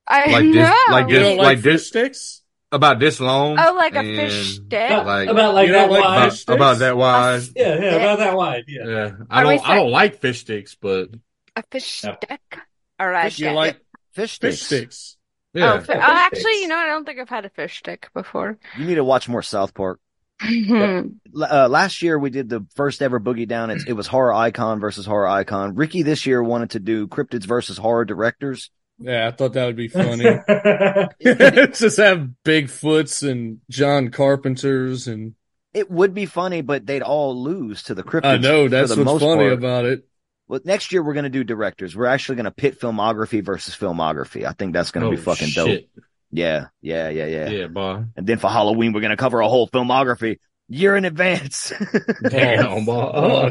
I 0.07 0.31
Like 0.31 0.45
this- 0.45 0.55
know. 0.57 0.75
like 0.91 1.09
this- 1.09 1.23
like, 1.39 1.39
like 1.39 1.61
this- 1.63 1.89
sticks? 1.89 2.41
About 2.73 2.99
this 2.99 3.21
long. 3.21 3.57
Oh, 3.57 3.75
like 3.75 3.95
a 3.95 4.03
fish 4.03 4.57
stick? 4.57 4.91
Like, 4.91 5.29
about 5.29 5.55
like 5.55 5.71
that 5.71 5.89
like 5.91 6.03
wide. 6.03 6.27
about, 6.27 6.55
about 6.57 6.79
that 6.81 6.97
wide. 6.97 7.43
Yeah, 7.55 7.79
yeah, 7.81 7.95
about 7.95 8.19
that 8.19 8.37
wide. 8.37 8.65
Yeah. 8.67 8.85
Yeah. 8.89 9.11
I 9.31 9.43
Are 9.43 9.45
don't 9.45 9.69
I 9.69 9.75
don't 9.77 9.91
like 9.93 10.21
fish 10.21 10.41
sticks, 10.41 10.75
but 10.75 11.11
A 11.55 11.63
fish 11.71 12.03
No. 12.03 12.17
stick? 12.21 12.59
All 12.99 13.09
right. 13.09 13.39
You 13.39 13.45
get 13.47 13.55
like 13.55 13.77
it. 13.77 13.83
Fish 14.15 14.41
fish 14.41 14.61
sticks. 14.63 14.97
sticks? 14.97 15.17
Oh, 15.55 15.59
yeah. 15.61 15.73
Oh, 15.75 15.81
fi- 15.83 15.95
oh, 15.95 16.01
actually, 16.01 16.41
sticks. 16.41 16.61
you 16.63 16.67
know. 16.69 16.77
I 16.79 16.87
don't 16.87 17.05
think 17.07 17.21
I've 17.21 17.29
had 17.29 17.45
a 17.45 17.51
fish 17.51 17.79
stick 17.79 18.09
before. 18.13 18.59
You 18.77 18.87
need 18.87 18.97
to 18.97 19.05
watch 19.05 19.29
more 19.29 19.43
South 19.43 19.73
Park. 19.73 20.01
Mhm. 20.43 21.15
Uh, 21.35 21.69
last 21.69 22.03
year 22.03 22.19
we 22.19 22.31
did 22.31 22.49
the 22.49 22.67
first 22.75 23.03
ever 23.03 23.19
boogie 23.21 23.49
down. 23.49 23.71
It, 23.71 23.83
it 23.89 23.93
was 23.93 24.07
horror 24.07 24.33
icon 24.35 24.81
versus 24.81 25.07
horror 25.07 25.29
icon. 25.29 25.75
Ricky 25.75 26.03
this 26.03 26.27
year 26.27 26.43
wanted 26.43 26.71
to 26.71 26.81
do 26.81 27.07
cryptids 27.07 27.45
versus 27.47 27.79
horror 27.79 28.05
directors. 28.05 28.71
Yeah, 28.99 29.27
I 29.27 29.31
thought 29.33 29.55
that 29.55 29.67
would 29.67 29.77
be 29.77 29.89
funny. 29.89 30.25
Just 31.73 31.97
have 31.99 32.29
Bigfoots 32.45 33.29
and 33.29 33.61
John 33.71 34.11
Carpenters 34.11 35.09
and 35.09 35.35
It 35.73 35.91
would 35.91 36.15
be 36.15 36.27
funny, 36.27 36.61
but 36.63 36.87
they'd 36.87 37.03
all 37.03 37.41
lose 37.43 37.85
to 37.85 37.95
the 37.95 38.03
cryptids. 38.03 38.25
I 38.27 38.37
know 38.37 38.69
that's 38.69 38.91
the 38.95 38.97
what's 39.05 39.07
most 39.07 39.21
funny 39.23 39.43
part. 39.49 39.53
about 39.55 39.85
it. 39.87 40.07
Well, 40.47 40.61
next 40.65 40.93
year 40.93 41.03
we're 41.03 41.15
going 41.15 41.25
to 41.25 41.31
do 41.31 41.43
directors. 41.43 41.97
We're 41.97 42.07
actually 42.07 42.37
going 42.37 42.45
to 42.45 42.51
pit 42.51 42.79
filmography 42.79 43.43
versus 43.43 43.75
filmography. 43.75 44.45
I 44.47 44.53
think 44.53 44.75
that's 44.75 44.91
going 44.91 45.03
to 45.03 45.09
Oh, 45.09 45.11
be 45.11 45.17
fucking 45.17 45.49
dope. 45.55 45.81
Shit. 46.35 46.39
Yeah, 46.39 46.67
yeah, 46.81 47.09
yeah, 47.09 47.27
yeah, 47.27 47.51
Yeah, 47.51 47.67
boy. 47.69 48.05
And 48.17 48.27
then 48.27 48.39
for 48.39 48.51
Halloween, 48.51 48.93
we're 48.93 49.01
going 49.01 49.11
to 49.11 49.17
cover 49.17 49.41
a 49.41 49.49
whole 49.49 49.69
filmography 49.69 50.39
year 50.69 50.97
in 50.97 51.05
advance. 51.05 51.73
Damn, 52.23 52.85
boy. 52.85 53.51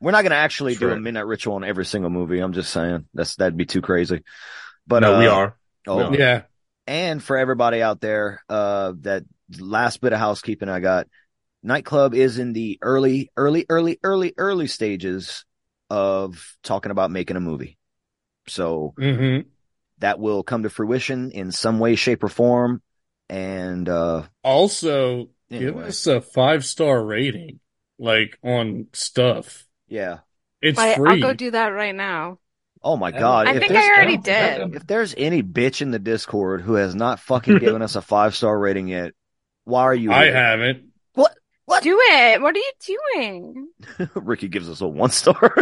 we're 0.00 0.10
not 0.10 0.22
going 0.22 0.30
to 0.30 0.36
actually 0.36 0.74
do 0.74 0.90
a 0.90 0.96
midnight 0.96 1.26
ritual 1.26 1.56
on 1.56 1.64
every 1.64 1.84
single 1.84 2.10
movie. 2.10 2.40
I'm 2.40 2.52
just 2.52 2.72
saying 2.72 3.06
that's 3.14 3.36
that'd 3.36 3.56
be 3.56 3.66
too 3.66 3.80
crazy. 3.80 4.22
But 4.86 5.02
no, 5.02 5.14
uh, 5.14 5.18
we 5.20 5.26
are. 5.26 5.56
Oh, 5.86 6.10
We 6.10 6.16
are. 6.16 6.20
Yeah. 6.20 6.42
and 6.86 7.22
for 7.22 7.36
everybody 7.36 7.82
out 7.82 8.00
there, 8.00 8.42
uh, 8.48 8.92
that 9.00 9.24
last 9.58 10.00
bit 10.00 10.12
of 10.12 10.18
housekeeping 10.18 10.68
I 10.68 10.80
got, 10.80 11.08
nightclub 11.62 12.14
is 12.14 12.38
in 12.38 12.52
the 12.52 12.78
early, 12.82 13.30
early, 13.36 13.66
early, 13.68 13.98
early, 14.02 14.34
early 14.36 14.66
stages 14.66 15.44
of 15.90 16.56
talking 16.62 16.90
about 16.90 17.10
making 17.10 17.36
a 17.36 17.40
movie. 17.40 17.78
So 18.48 18.94
hmm 18.98 19.40
that 19.98 20.18
will 20.18 20.42
come 20.42 20.62
to 20.64 20.70
fruition 20.70 21.30
in 21.30 21.52
some 21.52 21.78
way, 21.78 21.94
shape, 21.94 22.22
or 22.24 22.28
form. 22.28 22.82
And 23.28 23.88
uh, 23.88 24.24
Also, 24.42 25.30
give 25.50 25.76
us 25.76 26.06
a 26.06 26.20
five 26.20 26.64
star 26.64 27.04
rating, 27.04 27.60
like 27.98 28.38
on 28.42 28.88
stuff. 28.92 29.66
yeah. 29.88 30.18
It's 30.60 30.78
I, 30.78 30.92
I'll 30.94 31.20
go 31.20 31.34
do 31.34 31.50
that 31.50 31.68
right 31.68 31.94
now. 31.94 32.38
Oh 32.82 32.96
my 32.96 33.10
god! 33.10 33.48
I 33.48 33.54
if 33.54 33.60
think 33.60 33.72
I 33.72 33.86
already 33.86 34.16
did. 34.16 34.76
If 34.76 34.86
there's 34.86 35.14
any 35.16 35.42
bitch 35.42 35.80
in 35.82 35.90
the 35.90 35.98
Discord 35.98 36.62
who 36.62 36.74
has 36.74 36.94
not 36.94 37.20
fucking 37.20 37.58
given 37.60 37.82
us 37.82 37.96
a 37.96 38.02
five 38.02 38.34
star 38.34 38.58
rating 38.58 38.88
yet, 38.88 39.12
why 39.64 39.82
are 39.82 39.94
you? 39.94 40.10
I 40.12 40.24
here? 40.24 40.34
haven't. 40.34 40.84
What? 41.14 41.34
What? 41.66 41.82
Do 41.82 41.98
it. 41.98 42.42
What 42.42 42.54
are 42.54 42.58
you 42.58 42.72
doing? 43.14 43.68
Ricky 44.14 44.48
gives 44.48 44.68
us 44.68 44.82
a 44.82 44.86
one 44.86 45.08
star. 45.10 45.54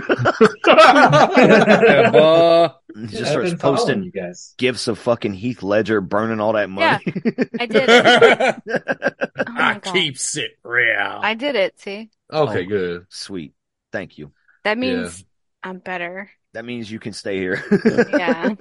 Yeah, 0.67 2.71
he 2.97 3.07
just 3.07 3.31
starts 3.31 3.55
posting 3.55 4.03
you 4.03 4.11
guys. 4.11 4.55
gifs 4.59 4.89
of 4.89 4.99
fucking 4.99 5.33
Heath 5.35 5.63
Ledger 5.63 6.01
burning 6.01 6.41
all 6.41 6.55
that 6.55 6.69
money. 6.69 7.01
Yeah, 7.07 7.45
I 7.61 7.67
did 7.67 7.85
it. 7.89 8.63
Oh 9.45 9.55
I 9.57 9.75
God. 9.79 9.93
keeps 9.93 10.37
it 10.37 10.53
real. 10.65 10.97
I 11.21 11.35
did 11.35 11.57
it. 11.57 11.79
See, 11.81 12.11
Okay, 12.33 12.65
Oh. 12.65 12.69
good. 12.69 13.07
Sweet. 13.11 13.55
Thank 13.93 14.19
you. 14.19 14.33
that 14.65 14.79
means 14.79 15.25
I'm 15.63 15.79
better. 15.79 16.31
That 16.55 16.65
means 16.65 16.91
you 16.91 16.99
can 16.99 17.13
stay 17.13 17.39
here. 17.39 17.63
Yeah. 18.11 18.55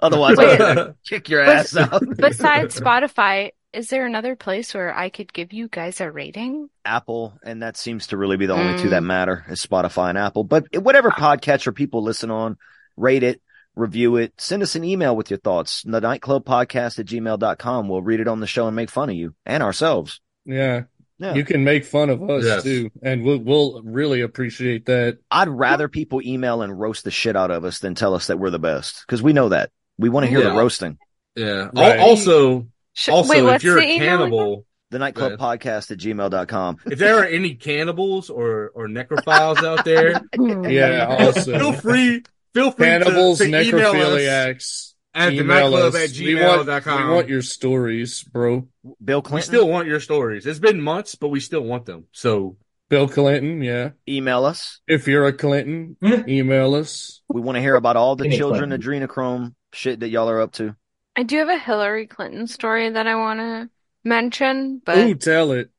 Otherwise, 0.00 0.36
Wait. 0.36 0.60
I'm 0.60 0.94
kick 1.06 1.28
your 1.28 1.42
ass 1.42 1.76
out. 1.76 2.02
Besides 2.16 2.78
Spotify, 2.78 3.50
is 3.72 3.88
there 3.88 4.06
another 4.06 4.36
place 4.36 4.74
where 4.74 4.94
I 4.96 5.08
could 5.08 5.32
give 5.32 5.52
you 5.52 5.68
guys 5.68 6.00
a 6.00 6.10
rating? 6.10 6.68
Apple, 6.84 7.34
and 7.44 7.62
that 7.62 7.76
seems 7.76 8.08
to 8.08 8.16
really 8.16 8.36
be 8.36 8.46
the 8.46 8.54
only 8.54 8.78
two 8.80 8.88
Mm. 8.88 8.90
that 8.90 9.02
matter 9.02 9.44
is 9.48 9.64
Spotify 9.64 10.10
and 10.10 10.18
Apple. 10.18 10.44
But 10.44 10.66
whatever 10.76 11.10
podcatcher 11.10 11.74
people 11.74 12.02
listen 12.02 12.30
on, 12.30 12.56
rate 12.96 13.22
it, 13.22 13.40
review 13.74 14.16
it, 14.16 14.32
send 14.38 14.62
us 14.62 14.74
an 14.76 14.84
email 14.84 15.16
with 15.16 15.30
your 15.30 15.38
thoughts. 15.38 15.82
The 15.86 16.00
nightclub 16.00 16.44
podcast 16.44 16.98
at 16.98 17.06
gmail.com. 17.06 17.88
We'll 17.88 18.02
read 18.02 18.20
it 18.20 18.28
on 18.28 18.40
the 18.40 18.46
show 18.46 18.66
and 18.66 18.76
make 18.76 18.90
fun 18.90 19.08
of 19.10 19.16
you 19.16 19.34
and 19.46 19.62
ourselves. 19.62 20.20
yeah. 20.44 20.82
Yeah. 21.18 21.34
You 21.34 21.44
can 21.44 21.62
make 21.62 21.84
fun 21.84 22.10
of 22.10 22.20
us 22.28 22.44
Yes. 22.44 22.62
too, 22.64 22.90
and 23.00 23.22
we'll 23.22 23.38
we'll 23.38 23.80
really 23.84 24.22
appreciate 24.22 24.86
that. 24.86 25.18
I'd 25.30 25.48
rather 25.48 25.86
people 25.86 26.20
email 26.20 26.62
and 26.62 26.76
roast 26.80 27.04
the 27.04 27.12
shit 27.12 27.36
out 27.36 27.52
of 27.52 27.64
us 27.64 27.78
than 27.78 27.94
tell 27.94 28.14
us 28.14 28.26
that 28.26 28.40
we're 28.40 28.50
the 28.50 28.58
best 28.58 29.04
because 29.06 29.22
we 29.22 29.32
know 29.32 29.50
that. 29.50 29.70
We 29.98 30.08
want 30.08 30.24
to 30.24 30.30
hear 30.30 30.42
the 30.42 30.50
roasting. 30.50 30.98
Yeah. 31.36 31.68
Right. 31.76 32.00
Also, 32.00 32.66
Sh- 32.94 33.08
also, 33.08 33.46
wait, 33.46 33.54
if 33.54 33.64
you're 33.64 33.78
a 33.78 33.98
cannibal, 33.98 34.66
The 34.90 34.98
nightclub 34.98 35.38
podcast 35.38 35.90
at 35.90 35.98
gmail.com. 35.98 36.76
if 36.86 36.98
there 36.98 37.18
are 37.18 37.24
any 37.24 37.54
cannibals 37.54 38.28
or 38.30 38.70
or 38.74 38.88
necrophiles 38.88 39.64
out 39.64 39.84
there, 39.84 40.20
again? 40.32 40.64
Yeah, 40.70 41.32
feel 41.32 41.72
free. 41.72 42.22
Feel 42.54 42.70
free 42.70 42.86
cannibals, 42.86 43.38
to, 43.38 43.50
to 43.50 43.62
email 43.62 43.86
us 43.88 43.94
necrophiliacs. 43.94 44.92
at 45.14 45.30
the 45.30 45.38
email 45.40 45.70
nightclub 45.70 45.94
us. 45.94 46.12
at 46.12 46.18
We 46.18 46.34
want, 46.34 46.68
gmail.com. 46.68 47.08
we 47.08 47.14
want 47.14 47.28
your 47.30 47.40
stories, 47.40 48.22
bro. 48.24 48.68
Bill 49.02 49.22
Clinton. 49.22 49.36
We 49.36 49.42
still 49.42 49.68
want 49.68 49.88
your 49.88 50.00
stories. 50.00 50.44
It's 50.46 50.58
been 50.58 50.82
months, 50.82 51.14
but 51.14 51.28
we 51.28 51.40
still 51.40 51.62
want 51.62 51.86
them. 51.86 52.08
So 52.12 52.58
Bill 52.90 53.08
Clinton, 53.08 53.62
yeah. 53.62 53.92
email 54.06 54.44
us. 54.44 54.80
If 54.86 55.08
you're 55.08 55.26
a 55.26 55.32
Clinton, 55.32 55.96
hmm? 56.02 56.28
email 56.28 56.74
us. 56.74 57.22
We 57.30 57.40
want 57.40 57.56
to 57.56 57.62
hear 57.62 57.74
about 57.76 57.96
all 57.96 58.16
the 58.16 58.28
children 58.28 58.68
Clinton. 58.68 59.08
adrenochrome 59.08 59.54
shit 59.72 60.00
that 60.00 60.10
y'all 60.10 60.28
are 60.28 60.42
up 60.42 60.52
to. 60.52 60.76
I 61.16 61.22
do 61.22 61.38
have 61.38 61.48
a 61.48 61.58
Hillary 61.58 62.06
Clinton 62.06 62.46
story 62.46 62.90
that 62.90 63.06
I 63.06 63.16
want 63.16 63.40
to 63.40 63.70
mention, 64.04 64.80
but 64.84 64.96
Ooh, 64.96 65.14
tell 65.14 65.52
it. 65.52 65.70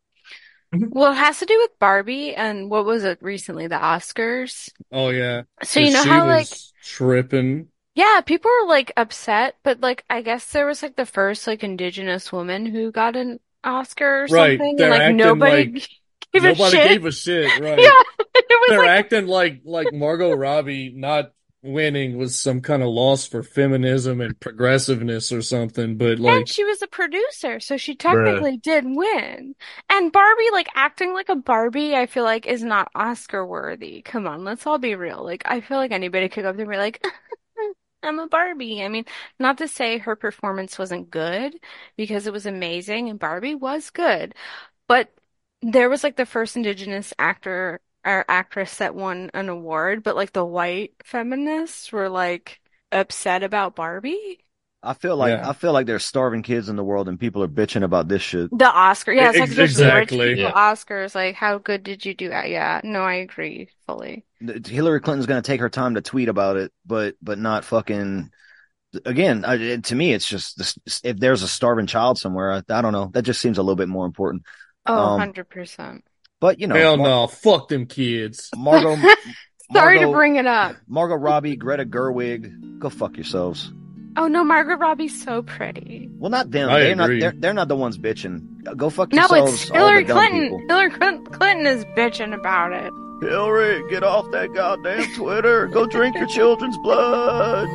well, 0.89 1.11
it 1.11 1.15
has 1.15 1.39
to 1.39 1.45
do 1.45 1.57
with 1.59 1.77
Barbie 1.79 2.35
and 2.35 2.69
what 2.69 2.85
was 2.85 3.03
it 3.03 3.21
recently, 3.21 3.67
the 3.67 3.75
Oscars. 3.75 4.69
Oh 4.91 5.09
yeah. 5.09 5.43
So 5.63 5.79
you 5.79 5.91
know 5.91 6.03
how 6.03 6.27
like 6.27 6.61
tripping. 6.81 7.69
yeah, 7.95 8.21
people 8.21 8.49
were 8.61 8.67
like 8.67 8.91
upset, 8.97 9.57
but 9.63 9.79
like 9.81 10.03
I 10.09 10.21
guess 10.21 10.51
there 10.51 10.65
was 10.65 10.81
like 10.81 10.95
the 10.95 11.05
first 11.05 11.45
like 11.47 11.63
indigenous 11.63 12.31
woman 12.31 12.65
who 12.65 12.91
got 12.91 13.15
an 13.15 13.39
Oscar 13.63 14.23
or 14.23 14.27
Right, 14.27 14.57
something, 14.57 14.77
they're 14.77 14.89
and 14.89 14.89
like 14.89 15.07
nobody 15.07 15.71
like 15.73 15.89
gave 16.33 16.45
a 16.45 16.53
shit. 16.55 16.57
Nobody 16.57 16.77
shit. 16.77 16.83
gave 16.89 17.05
a 17.05 17.11
shit, 17.11 17.55
right? 17.55 17.93
Yeah, 17.99 18.01
it 18.35 18.45
was 18.49 18.75
They're 18.75 18.77
like 18.77 18.99
acting 18.99 19.27
like 19.27 19.61
like 19.65 19.91
Margot 19.93 20.33
Robbie 20.33 20.91
not 20.95 21.33
winning 21.63 22.17
was 22.17 22.39
some 22.39 22.61
kind 22.61 22.83
of 22.83 22.89
loss 22.89 23.25
for 23.27 23.43
feminism 23.43 24.21
and 24.21 24.39
progressiveness 24.39 25.31
or 25.31 25.41
something, 25.41 25.97
but 25.97 26.19
like 26.19 26.35
And 26.35 26.47
she 26.47 26.63
was 26.63 26.81
a 26.81 26.87
producer, 26.87 27.59
so 27.59 27.75
she 27.75 27.95
technically 27.95 28.55
did 28.57 28.85
win. 28.85 29.55
And 29.89 30.11
Barbie, 30.11 30.51
like 30.53 30.69
acting 30.73 31.13
like 31.13 31.27
a 31.29 31.35
Barbie, 31.35 31.95
I 31.95 32.05
feel 32.05 32.23
like 32.23 32.45
is 32.47 32.63
not 32.63 32.89
Oscar 32.95 33.45
worthy. 33.45 34.01
Come 34.01 34.25
on, 34.25 34.43
let's 34.45 34.65
all 34.65 34.77
be 34.77 34.95
real. 34.95 35.23
Like, 35.23 35.43
I 35.45 35.59
feel 35.59 35.77
like 35.77 35.91
anybody 35.91 36.29
could 36.29 36.43
go 36.43 36.49
up 36.49 36.55
there 36.55 36.63
and 36.63 36.71
be 36.71 36.77
like, 36.77 37.05
I'm 38.03 38.19
a 38.19 38.27
Barbie. 38.27 38.83
I 38.83 38.87
mean, 38.89 39.05
not 39.39 39.57
to 39.59 39.67
say 39.67 39.97
her 39.99 40.15
performance 40.15 40.79
wasn't 40.79 41.09
good, 41.11 41.55
because 41.97 42.25
it 42.27 42.33
was 42.33 42.45
amazing 42.45 43.09
and 43.09 43.19
Barbie 43.19 43.55
was 43.55 43.89
good. 43.89 44.35
But 44.87 45.13
there 45.61 45.89
was 45.89 46.03
like 46.03 46.15
the 46.17 46.25
first 46.25 46.55
Indigenous 46.57 47.13
actor 47.19 47.81
or 48.05 48.25
actress 48.27 48.77
that 48.77 48.95
won 48.95 49.31
an 49.33 49.49
award, 49.49 50.03
but 50.03 50.15
like 50.15 50.33
the 50.33 50.45
white 50.45 50.93
feminists 51.03 51.91
were 51.91 52.09
like 52.09 52.59
upset 52.91 53.43
about 53.43 53.75
Barbie. 53.75 54.39
I 54.81 54.93
feel 54.93 55.15
like 55.15 55.39
Yeah. 55.39 55.49
I 55.49 55.53
feel 55.53 55.71
like 55.71 55.85
there's 55.85 56.03
starving 56.05 56.41
kids 56.43 56.67
in 56.69 56.75
the 56.75 56.83
world 56.83 57.07
and 57.07 57.19
people 57.19 57.41
are 57.43 57.47
bitching 57.47 57.83
about 57.83 58.07
this 58.09 58.21
shit. 58.21 58.51
The 58.51 58.65
Oscar, 58.65 59.13
yeah, 59.13 59.29
it's 59.29 59.39
like 59.39 59.49
Ex- 59.49 59.55
the 59.55 59.63
exactly. 59.63 60.39
Yeah. 60.41 60.51
Oscars. 60.51 61.15
Like, 61.15 61.35
how 61.35 61.57
good 61.57 61.83
did 61.83 62.05
you 62.05 62.13
do? 62.13 62.31
Uh, 62.31 62.43
Yeah, 62.43 62.81
no, 62.83 63.01
I 63.01 63.15
agree 63.15 63.69
fully. 63.87 64.25
Hillary 64.39 64.99
Clinton's 64.99 65.25
going 65.25 65.41
to 65.41 65.45
take 65.47 65.61
her 65.61 65.69
time 65.69 65.95
to 65.95 66.01
tweet 66.01 66.27
about 66.27 66.57
it, 66.57 66.71
but 66.85 67.15
but 67.21 67.39
not 67.39 67.63
fucking. 67.65 68.29
Again, 69.05 69.45
I, 69.45 69.55
it- 69.55 69.85
to 69.85 69.95
me, 69.95 70.13
it's 70.13 70.27
just 70.27 70.57
this, 70.57 70.77
if 71.03 71.17
there's 71.17 71.43
a 71.43 71.47
starving 71.47 71.87
child 71.87 72.17
somewhere, 72.19 72.51
I, 72.53 72.63
I 72.69 72.81
don't 72.81 72.93
know. 72.93 73.09
That 73.13 73.23
just 73.23 73.41
seems 73.41 73.57
a 73.57 73.63
little 73.63 73.75
bit 73.75 73.89
more 73.89 74.05
important. 74.05 74.43
Oh, 74.85 74.93
Um, 74.95 75.19
100%. 75.19 76.03
But 76.43 76.59
you 76.59 76.67
know, 76.67 76.75
hell 76.75 76.97
Mar- 76.97 77.07
no, 77.07 77.27
fuck 77.27 77.69
them 77.69 77.85
kids. 77.85 78.49
Margot, 78.57 78.97
Sorry 79.71 79.99
to 79.99 80.11
bring 80.11 80.35
it 80.35 80.45
up. 80.45 80.75
Margot 80.89 81.15
Robbie, 81.15 81.55
Greta 81.55 81.85
Gerwig, 81.85 82.79
go 82.79 82.89
fuck 82.89 83.15
yourselves. 83.15 83.71
Oh 84.17 84.27
no, 84.27 84.43
Margaret 84.43 84.75
Robbie's 84.75 85.23
so 85.23 85.41
pretty. 85.41 86.09
Well, 86.17 86.29
not 86.31 86.51
them. 86.51 86.69
I 86.69 86.79
they're 86.81 86.95
not. 86.97 87.07
They're, 87.17 87.31
they're 87.31 87.53
not 87.53 87.69
the 87.69 87.77
ones 87.77 87.97
bitching. 87.97 88.75
Go 88.75 88.89
fuck 88.89 89.13
No, 89.13 89.21
yourselves. 89.21 89.53
it's 89.53 89.71
Hillary 89.71 90.03
Clinton. 90.03 90.41
people. 90.41 90.59
Hillary 90.67 90.89
Clinton 90.89 91.65
is 91.65 91.85
bitching 91.95 92.37
about 92.37 92.73
it. 92.73 92.91
Hillary, 93.25 93.81
get 93.89 94.03
off 94.03 94.29
that 94.33 94.53
goddamn 94.53 95.15
Twitter. 95.15 95.67
Go 95.67 95.85
drink 95.85 96.17
your 96.17 96.27
children's 96.27 96.77
blood. 96.79 97.69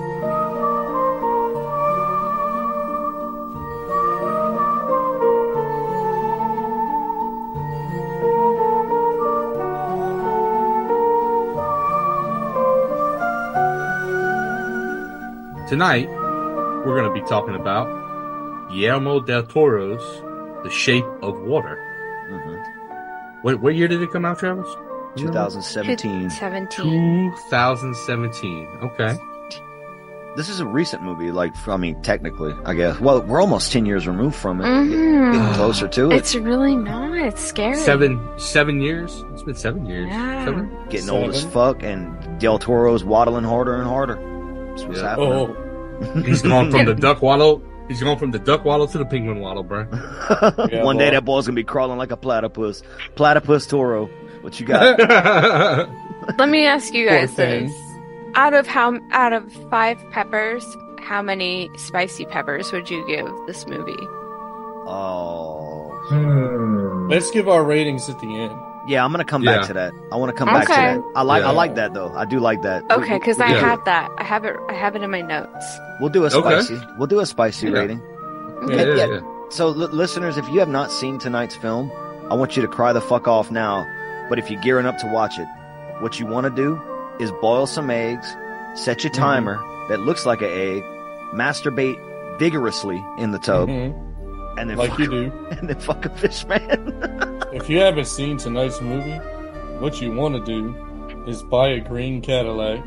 Tonight 15.69 16.09
we're 16.09 16.97
going 17.01 17.13
to 17.13 17.21
be 17.21 17.27
talking 17.29 17.55
about 17.55 17.87
Guillermo 18.71 19.21
del 19.21 19.43
Toro's 19.43 20.03
The 20.65 20.71
Shape 20.71 21.05
of 21.23 21.39
Water. 21.43 21.79
Mhm. 22.31 23.43
What 23.43 23.61
what 23.61 23.75
year 23.75 23.89
did 23.89 24.03
it 24.03 24.11
come 24.13 24.25
out, 24.25 24.39
Travis? 24.39 24.69
2017. 25.17 26.31
17. 26.31 27.33
2017. 27.51 28.69
Okay. 28.83 29.17
This 30.37 30.49
is 30.49 30.61
a 30.61 30.67
recent 30.67 31.03
movie. 31.03 31.33
Like, 31.33 31.53
I 31.67 31.77
mean, 31.77 32.01
technically, 32.03 32.55
I 32.65 32.75
guess. 32.75 33.01
Well, 33.01 33.23
we're 33.23 33.41
almost 33.41 33.73
10 33.73 33.87
years 33.87 34.07
removed 34.07 34.37
from 34.37 34.61
it. 34.61 34.65
Mhm. 34.65 35.33
Getting 35.33 35.55
closer 35.55 35.89
to 35.89 36.11
it. 36.11 36.17
It's 36.17 36.35
really 36.37 36.77
not. 36.77 37.17
It's 37.17 37.43
scary. 37.43 37.75
Seven 37.77 38.21
seven 38.37 38.81
years. 38.81 39.25
It's 39.33 39.43
been 39.43 39.55
seven 39.57 39.87
years. 39.87 40.07
Yeah. 40.09 40.45
Seven. 40.45 40.71
Getting 40.91 41.11
old 41.11 41.31
as 41.31 41.45
fuck, 41.45 41.83
and 41.83 42.39
Del 42.39 42.59
Toro's 42.59 43.03
waddling 43.05 43.45
harder 43.45 43.75
and 43.75 43.87
harder. 43.89 44.19
That's 44.79 44.89
what's 44.89 45.01
Yeah. 45.01 45.09
happening. 45.11 45.33
Oh, 45.33 46.23
He's 46.23 46.43
gone 46.43 46.71
from 46.71 46.85
the 46.87 46.95
duck 46.95 47.23
waddle. 47.23 47.63
He's 47.89 48.03
gone 48.03 48.19
from 48.19 48.31
the 48.31 48.39
duck 48.39 48.65
waddle 48.65 48.87
to 48.87 48.99
the 48.99 49.05
penguin 49.07 49.41
waddle, 49.41 49.63
bro. 49.65 49.87
Yeah, 50.71 50.85
One 50.85 50.97
day 50.99 51.07
boy. 51.09 51.15
that 51.15 51.25
boy's 51.25 51.47
gonna 51.47 51.57
be 51.57 51.65
crawling 51.65 51.99
like 51.99 52.11
a 52.13 52.17
platypus. 52.17 52.83
Platypus 53.17 53.67
Toro. 53.67 54.07
What 54.43 54.61
you 54.61 54.67
got? 54.67 54.99
Let 56.39 56.49
me 56.49 56.67
ask 56.67 56.93
you 56.95 57.09
guys 57.09 57.35
this. 57.35 57.73
Out 58.35 58.55
of 58.55 58.67
how 58.67 58.99
out 59.11 59.33
of 59.33 59.51
five 59.71 59.99
peppers, 60.11 60.65
how 61.01 61.23
many 61.23 61.71
spicy 61.77 62.27
peppers 62.27 62.71
would 62.73 62.89
you 62.91 63.05
give 63.09 63.27
this 63.47 63.67
movie? 63.67 63.97
oh. 64.87 65.87
Hmm. 66.09 67.09
let's 67.11 67.31
give 67.31 67.49
our 67.49 67.63
ratings 67.65 68.09
at 68.09 68.19
the 68.21 68.27
end. 68.29 68.53
Yeah, 68.89 69.05
I'm 69.05 69.11
gonna 69.13 69.25
come 69.25 69.43
Yeah. 69.43 69.59
back 69.59 69.67
to 69.67 69.73
that. 69.75 69.93
I 70.11 70.17
want 70.17 70.31
to 70.31 70.37
come 70.37 70.49
back 70.49 70.67
to 70.67 70.73
that. 70.73 71.03
I 71.15 71.23
like. 71.23 71.43
I 71.43 71.51
like 71.51 71.75
that 71.75 71.93
though. 71.95 72.11
I 72.17 72.25
do 72.25 72.41
like 72.41 72.63
that. 72.63 72.85
Okay, 72.91 73.19
because 73.19 73.39
I 73.39 73.49
Yeah. 73.51 73.61
have 73.61 73.85
that. 73.85 74.11
I 74.19 74.25
have 74.25 74.45
it. 74.45 74.57
I 74.69 74.73
have 74.73 74.97
it 74.97 75.03
in 75.03 75.11
my 75.11 75.21
notes. 75.21 75.79
We'll 76.01 76.09
do 76.11 76.25
a 76.25 76.27
Okay. 76.29 76.61
spicy. 76.63 76.81
We'll 76.97 77.07
do 77.07 77.21
a 77.21 77.27
spicy 77.27 77.69
Yeah. 77.69 77.79
rating. 77.79 78.01
yeah, 78.69 78.75
Yeah, 78.77 78.83
yeah, 78.83 78.95
yeah. 78.95 79.07
yeah. 79.07 79.21
So, 79.51 79.69
li- 79.69 79.89
listeners, 79.93 80.37
if 80.39 80.49
you 80.49 80.59
have 80.61 80.69
not 80.69 80.91
seen 80.91 81.19
tonight's 81.19 81.55
film, 81.57 81.91
I 82.31 82.35
want 82.35 82.57
you 82.57 82.63
to 82.63 82.69
cry 82.69 82.93
the 82.93 83.01
fuck 83.01 83.29
off 83.29 83.51
now. 83.51 83.87
But 84.29 84.39
if 84.39 84.51
you're 84.51 84.61
gearing 84.63 84.85
up 84.87 84.99
to 84.99 85.07
watch 85.07 85.39
it, 85.39 85.47
what 86.01 86.19
you 86.19 86.27
want 86.27 86.45
to 86.45 86.51
do 86.51 86.79
is 87.21 87.31
boil 87.41 87.67
some 87.67 87.91
eggs, 87.91 88.37
set 88.75 89.05
your 89.05 89.13
timer 89.13 89.59
that 89.89 90.01
looks 90.01 90.27
like 90.27 90.41
an 90.43 90.51
egg, 90.51 90.83
masturbate 91.35 91.99
vigorously 92.39 93.03
in 93.19 93.31
the 93.33 93.39
tub, 93.39 93.69
Mhm. 93.69 93.95
And 94.59 94.71
then 94.71 94.77
Like 94.77 94.91
fuck, 94.91 94.99
you 94.99 95.07
do. 95.11 95.33
and 95.51 95.69
then 95.69 95.79
fuck 95.81 96.05
a 96.05 96.11
fish 96.17 96.45
man. 96.47 97.35
If 97.53 97.71
you 97.71 97.79
haven't 97.79 98.05
seen 98.07 98.37
tonight's 98.37 98.81
movie, 98.83 99.17
what 99.81 100.03
you 100.03 100.13
want 100.13 100.35
to 100.37 100.45
do 100.45 100.75
is 101.27 101.43
buy 101.43 101.69
a 101.71 101.81
green 101.81 102.21
Cadillac. 102.21 102.85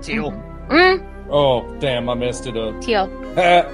Teal. 0.00 0.32
Mm, 0.68 1.06
Oh, 1.30 1.62
damn, 1.78 2.08
I 2.08 2.14
messed 2.14 2.46
it 2.46 2.56
up. 2.56 2.80
teal. 2.80 3.06
that 3.34 3.70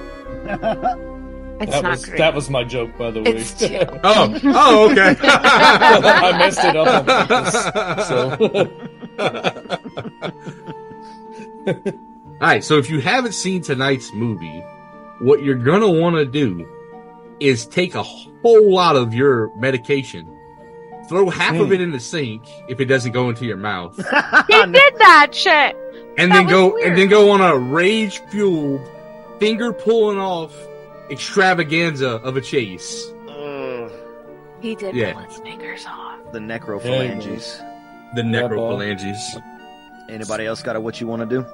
not 1.69 1.83
was 1.83 2.05
green. 2.05 2.17
that 2.17 2.33
was 2.33 2.49
my 2.49 2.63
joke, 2.65 2.97
by 2.97 3.11
the 3.11 3.21
way. 3.23 3.43
Oh, 4.03 4.39
oh, 4.43 4.91
okay. 4.91 5.15
I 5.21 6.37
messed 6.37 6.63
it 6.63 6.75
up 6.75 6.87
on 6.87 7.05
purpose. 7.27 8.07
So 8.07 8.19
All 12.41 12.47
right, 12.47 12.63
so 12.63 12.77
if 12.77 12.89
you 12.89 12.99
haven't 13.01 13.33
seen 13.33 13.61
tonight's 13.61 14.13
movie, 14.13 14.63
what 15.19 15.43
you're 15.43 15.55
gonna 15.55 15.89
want 15.89 16.15
to 16.15 16.25
do 16.25 16.65
is 17.39 17.65
take 17.65 17.95
a 17.95 18.03
whole 18.03 18.71
lot 18.71 18.95
of 18.95 19.13
your 19.13 19.53
medication, 19.57 20.27
throw 21.07 21.29
half 21.29 21.55
of 21.55 21.67
Hmm. 21.67 21.73
it 21.73 21.81
in 21.81 21.91
the 21.91 21.99
sink 21.99 22.43
if 22.67 22.79
it 22.79 22.85
doesn't 22.85 23.11
go 23.11 23.29
into 23.29 23.45
your 23.45 23.57
mouth, 23.57 23.95
He 24.47 24.65
did 24.65 24.93
that 24.99 25.29
shit. 25.33 25.75
and 26.17 26.31
That 26.31 26.37
then 26.37 26.47
go 26.47 26.73
weird. 26.73 26.87
and 26.89 26.97
then 26.97 27.07
go 27.07 27.31
on 27.31 27.41
a 27.41 27.57
rage 27.57 28.19
fueled, 28.29 28.81
finger 29.39 29.71
pulling 29.73 30.17
off 30.19 30.53
extravaganza 31.09 32.15
of 32.23 32.37
a 32.37 32.41
chase. 32.41 33.11
Ugh, 33.27 33.91
He 34.61 34.75
did 34.75 34.95
Yeah. 34.95 35.13
pull 35.13 35.21
his 35.23 35.37
fingers 35.37 35.85
off. 35.87 36.17
the 36.31 36.39
necrophalanges. 36.39 37.57
The 38.15 38.23
Yeah, 38.23 38.41
necrophalanges. 38.41 39.17
Anybody 40.09 40.45
else 40.45 40.61
got 40.61 40.75
a 40.75 40.79
what 40.79 40.99
you 41.01 41.07
want 41.07 41.21
to 41.21 41.25
do? 41.37 41.45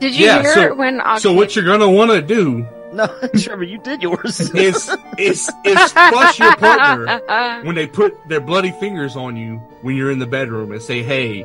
Did 0.00 0.14
you 0.16 0.26
Yeah, 0.26 0.42
hear 0.42 0.54
so- 0.54 0.62
it 0.62 0.76
when 0.76 1.00
So 1.18 1.32
what 1.32 1.54
you're 1.56 1.64
gonna 1.64 1.90
want 1.90 2.10
to 2.10 2.20
do 2.22 2.66
No, 2.98 3.06
Trevor, 3.36 3.64
you 3.64 3.78
did 3.78 4.02
yours. 4.02 4.38
Is 4.54 4.88
is 5.18 5.50
is 5.64 5.92
flush 5.92 6.38
your 6.38 6.54
partner 6.56 7.20
when 7.64 7.74
they 7.74 7.86
put 7.86 8.16
their 8.28 8.40
bloody 8.40 8.70
fingers 8.72 9.16
on 9.16 9.36
you 9.36 9.56
when 9.82 9.96
you're 9.96 10.10
in 10.12 10.18
the 10.20 10.26
bedroom 10.26 10.70
and 10.72 10.80
say, 10.80 11.02
"Hey, 11.02 11.38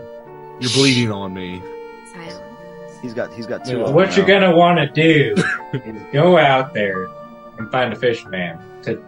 you're 0.59 0.71
bleeding 0.75 1.11
on 1.11 1.33
me." 1.33 1.61
He's 3.01 3.13
got 3.13 3.33
he's 3.33 3.47
got 3.47 3.65
two. 3.65 3.71
So 3.85 3.91
what 3.91 4.15
you're 4.17 4.27
now. 4.27 4.39
gonna 4.41 4.55
want 4.55 4.77
to 4.77 4.87
do 4.87 5.35
is 5.73 6.03
go 6.11 6.37
out 6.37 6.73
there 6.73 7.07
and 7.57 7.71
find 7.71 7.93
a 7.93 7.95
fish 7.95 8.25
man 8.25 8.59
to 8.83 8.95
put 8.95 9.03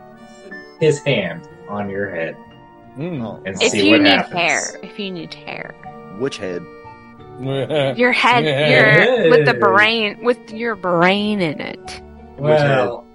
his 0.79 0.99
hand 1.03 1.47
on 1.67 1.89
your 1.89 2.09
head 2.09 2.35
mm. 2.97 3.21
Oh. 3.23 3.41
and 3.45 3.61
If 3.61 3.71
see 3.71 3.85
you 3.85 3.91
what 3.91 4.01
need 4.01 4.09
happens. 4.09 4.33
hair, 4.35 4.61
if 4.81 4.97
you 4.97 5.11
need 5.11 5.33
hair, 5.33 5.73
Which 6.19 6.37
head? 6.37 6.63
your 7.41 8.11
head, 8.13 8.45
your 8.45 9.29
with 9.29 9.45
the 9.45 9.53
brain, 9.53 10.23
with 10.23 10.51
your 10.51 10.75
brain 10.75 11.41
in 11.41 11.59
it, 11.59 12.01
Well, 12.41 13.05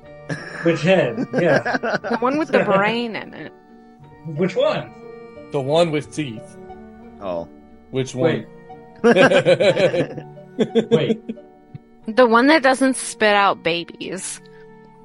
which 0.63 0.83
head? 0.83 1.27
Yeah. 1.35 1.77
the 1.79 2.19
one 2.21 2.39
with 2.39 2.49
the 2.49 2.65
brain 2.65 3.17
in 3.17 3.35
it. 3.35 3.53
Which 4.27 4.55
one? 4.55 4.93
The 5.51 5.61
one 5.61 5.91
with 5.91 6.15
teeth. 6.15 6.57
Oh. 7.21 7.49
Which 7.91 8.15
one? 8.15 8.47
Wait. 9.03 9.19
The 12.07 12.27
one 12.27 12.47
that 12.47 12.63
doesn't 12.63 12.97
spit 12.97 13.35
out 13.35 13.63
babies. 13.63 14.41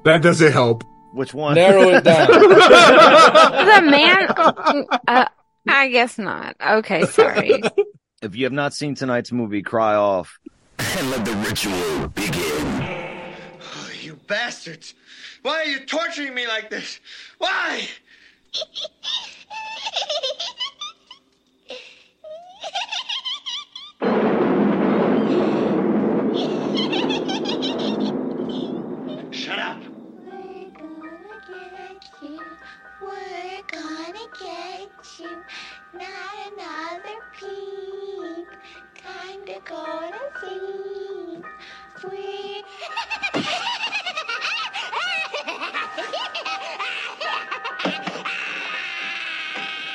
That 0.04 0.22
doesn't 0.22 0.52
help. 0.52 0.84
Which 1.14 1.34
one? 1.34 1.54
Narrow 1.54 1.90
it 1.90 2.04
down. 2.04 2.26
the 2.28 3.90
man. 3.90 4.26
Uh, 5.08 5.26
I 5.68 5.88
guess 5.88 6.18
not. 6.18 6.56
Okay, 6.60 7.04
sorry. 7.06 7.60
If 8.22 8.36
you 8.36 8.44
have 8.44 8.52
not 8.52 8.72
seen 8.72 8.94
tonight's 8.94 9.32
movie, 9.32 9.62
cry 9.62 9.94
off. 9.94 10.38
And 10.78 11.10
let 11.10 11.24
the 11.24 11.34
ritual 11.34 12.08
begin. 12.08 12.61
Bastards! 14.32 14.94
Why 15.42 15.60
are 15.60 15.64
you 15.66 15.84
torturing 15.84 16.32
me 16.32 16.48
like 16.48 16.70
this? 16.70 17.00
Why? 17.36 17.86
Shut 29.28 29.58
up! 29.58 29.82
We're 30.24 30.70
gonna 33.70 34.26
get 34.40 34.88
you, 35.18 35.42
not 35.92 36.36
another 36.48 37.18
peep. 37.38 38.48
Kinda 38.94 39.60
gonna 39.66 40.18
sleep. 40.40 41.44
We. 42.10 42.51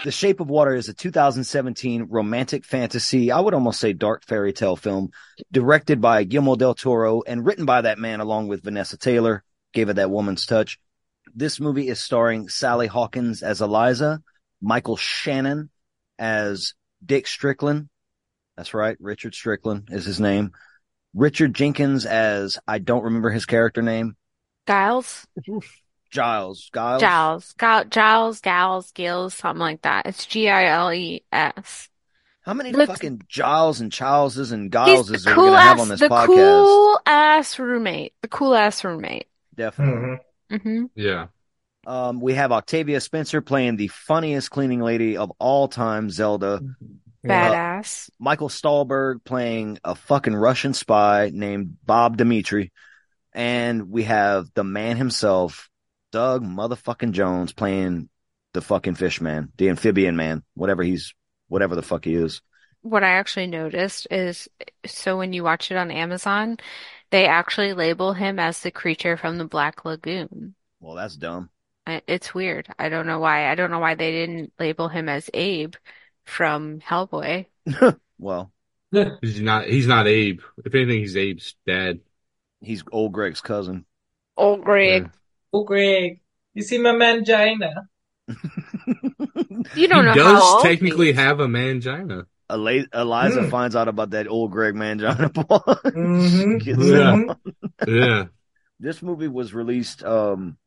The 0.07 0.11
Shape 0.13 0.39
of 0.39 0.49
Water 0.49 0.73
is 0.73 0.87
a 0.87 0.93
2017 0.93 2.07
romantic 2.09 2.63
fantasy, 2.63 3.29
I 3.29 3.41
would 3.41 3.53
almost 3.53 3.77
say 3.77 3.91
dark 3.91 4.23
fairy 4.25 4.53
tale 4.53 4.77
film, 4.77 5.09
directed 5.51 5.99
by 5.99 6.23
Guillermo 6.23 6.55
del 6.55 6.75
Toro 6.75 7.23
and 7.23 7.45
written 7.45 7.65
by 7.65 7.81
that 7.81 7.99
man 7.99 8.21
along 8.21 8.47
with 8.47 8.63
Vanessa 8.63 8.97
Taylor, 8.97 9.43
gave 9.73 9.89
it 9.89 9.97
that 9.97 10.09
woman's 10.09 10.45
touch. 10.45 10.79
This 11.35 11.59
movie 11.59 11.89
is 11.89 11.99
starring 11.99 12.47
Sally 12.47 12.87
Hawkins 12.87 13.43
as 13.43 13.59
Elisa, 13.59 14.21
Michael 14.61 14.95
Shannon 14.95 15.71
as 16.17 16.73
Dick 17.05 17.27
Strickland. 17.27 17.89
That's 18.55 18.73
right, 18.73 18.95
Richard 19.01 19.35
Strickland 19.35 19.89
is 19.91 20.05
his 20.05 20.21
name. 20.21 20.53
Richard 21.15 21.53
Jenkins 21.53 22.05
as 22.05 22.57
I 22.65 22.79
don't 22.79 23.03
remember 23.03 23.29
his 23.29 23.45
character 23.45 23.81
name. 23.81 24.15
Giles, 24.67 25.27
Giles. 26.09 26.69
Giles. 26.73 27.01
Giles, 27.01 27.53
Gil- 27.57 27.83
Giles, 27.85 28.41
Gals, 28.41 28.91
Gills, 28.91 29.33
something 29.33 29.59
like 29.59 29.81
that. 29.83 30.05
It's 30.05 30.25
G 30.25 30.49
I 30.49 30.65
L 30.67 30.93
E 30.93 31.23
S. 31.31 31.89
How 32.41 32.53
many 32.53 32.71
Let's- 32.71 32.91
fucking 32.91 33.23
Giles 33.27 33.81
and 33.81 33.91
Charleses 33.91 34.51
and 34.51 34.65
He's 34.65 34.71
Gileses 34.71 35.23
the 35.23 35.31
are 35.31 35.35
we 35.35 35.49
gonna 35.49 35.59
have 35.61 35.79
on 35.79 35.89
this 35.89 35.99
the 35.99 36.07
podcast? 36.07 36.27
cool 36.27 36.99
ass 37.05 37.59
roommate, 37.59 38.13
the 38.21 38.27
cool 38.29 38.55
ass 38.55 38.83
roommate. 38.83 39.27
Definitely. 39.55 40.17
hmm 40.51 40.85
Yeah. 40.95 41.27
Um, 41.85 42.19
we 42.19 42.33
have 42.33 42.51
Octavia 42.51 42.99
Spencer 42.99 43.41
playing 43.41 43.77
the 43.77 43.87
funniest 43.87 44.51
cleaning 44.51 44.81
lady 44.81 45.15
of 45.17 45.31
all 45.39 45.67
time, 45.69 46.09
Zelda. 46.09 46.59
Badass. 47.25 48.09
Michael 48.19 48.49
Stuhlbarg 48.49 49.23
playing 49.23 49.79
a 49.83 49.95
fucking 49.95 50.35
Russian 50.35 50.73
spy 50.73 51.31
named 51.33 51.77
Bob 51.85 52.17
Dimitri. 52.17 52.71
And 53.33 53.89
we 53.89 54.03
have 54.03 54.47
the 54.53 54.63
man 54.63 54.97
himself, 54.97 55.69
Doug 56.17 56.43
motherfucking 56.43 57.11
Jones 57.11 57.53
playing 57.53 58.09
the 58.55 58.61
fucking 58.61 58.95
fish 58.95 59.21
man, 59.21 59.51
the 59.55 59.69
amphibian 59.69 60.15
man, 60.15 60.41
whatever 60.55 60.81
he's, 60.81 61.13
whatever 61.47 61.75
the 61.75 61.83
fuck 61.83 62.05
he 62.05 62.15
is. 62.15 62.41
What 62.81 63.03
I 63.03 63.09
actually 63.09 63.45
noticed 63.45 64.07
is, 64.09 64.49
so 64.83 65.15
when 65.19 65.31
you 65.31 65.43
watch 65.43 65.69
it 65.69 65.77
on 65.77 65.91
Amazon, 65.91 66.57
they 67.11 67.27
actually 67.27 67.73
label 67.73 68.13
him 68.13 68.39
as 68.39 68.61
the 68.61 68.71
creature 68.71 69.15
from 69.15 69.37
the 69.37 69.45
Black 69.45 69.85
Lagoon. 69.85 70.55
Well, 70.79 70.95
that's 70.95 71.15
dumb. 71.15 71.51
It's 71.85 72.33
weird. 72.33 72.67
I 72.79 72.89
don't 72.89 73.05
know 73.05 73.19
why. 73.19 73.51
I 73.51 73.53
don't 73.53 73.69
know 73.69 73.77
why 73.77 73.93
they 73.93 74.11
didn't 74.11 74.53
label 74.57 74.87
him 74.87 75.09
as 75.09 75.29
Abe 75.35 75.75
from 76.25 76.79
Hellboy. 76.79 77.45
Well, 78.19 78.51
He's 79.21 79.39
not. 79.39 79.67
He's 79.67 79.85
not 79.85 80.07
Abe. 80.07 80.41
If 80.65 80.73
anything, 80.73 80.97
he's 80.97 81.15
Abe's 81.15 81.53
dad. 81.67 81.99
he's 82.61 82.83
old 82.91 83.11
Greg's 83.11 83.41
cousin. 83.41 83.85
Old 84.35 84.63
Greg. 84.63 85.11
Oh, 85.53 85.63
Greg, 85.63 86.19
you 86.53 86.61
see 86.63 86.77
my 86.77 86.91
mangina? 86.91 87.73
You 89.75 89.87
don't 89.87 90.03
he 90.05 90.09
know 90.09 90.13
does 90.13 90.39
how 90.41 90.55
old 90.55 90.63
technically 90.63 91.13
have 91.13 91.39
a 91.39 91.47
mangina. 91.47 92.25
Eli- 92.51 92.85
Elisa 92.93 93.39
Mm. 93.41 93.49
finds 93.51 93.75
out 93.75 93.87
about 93.87 94.11
that 94.11 94.27
old 94.27 94.51
Greg 94.51 94.73
Mangina. 94.75 95.29
Mhm. 95.33 96.63
Gets 96.63 96.85
Yeah. 96.85 97.93
Yeah. 97.93 98.23
this 98.79 99.01
movie 99.01 99.27
was 99.27 99.53
released 99.53 100.03
um 100.03 100.57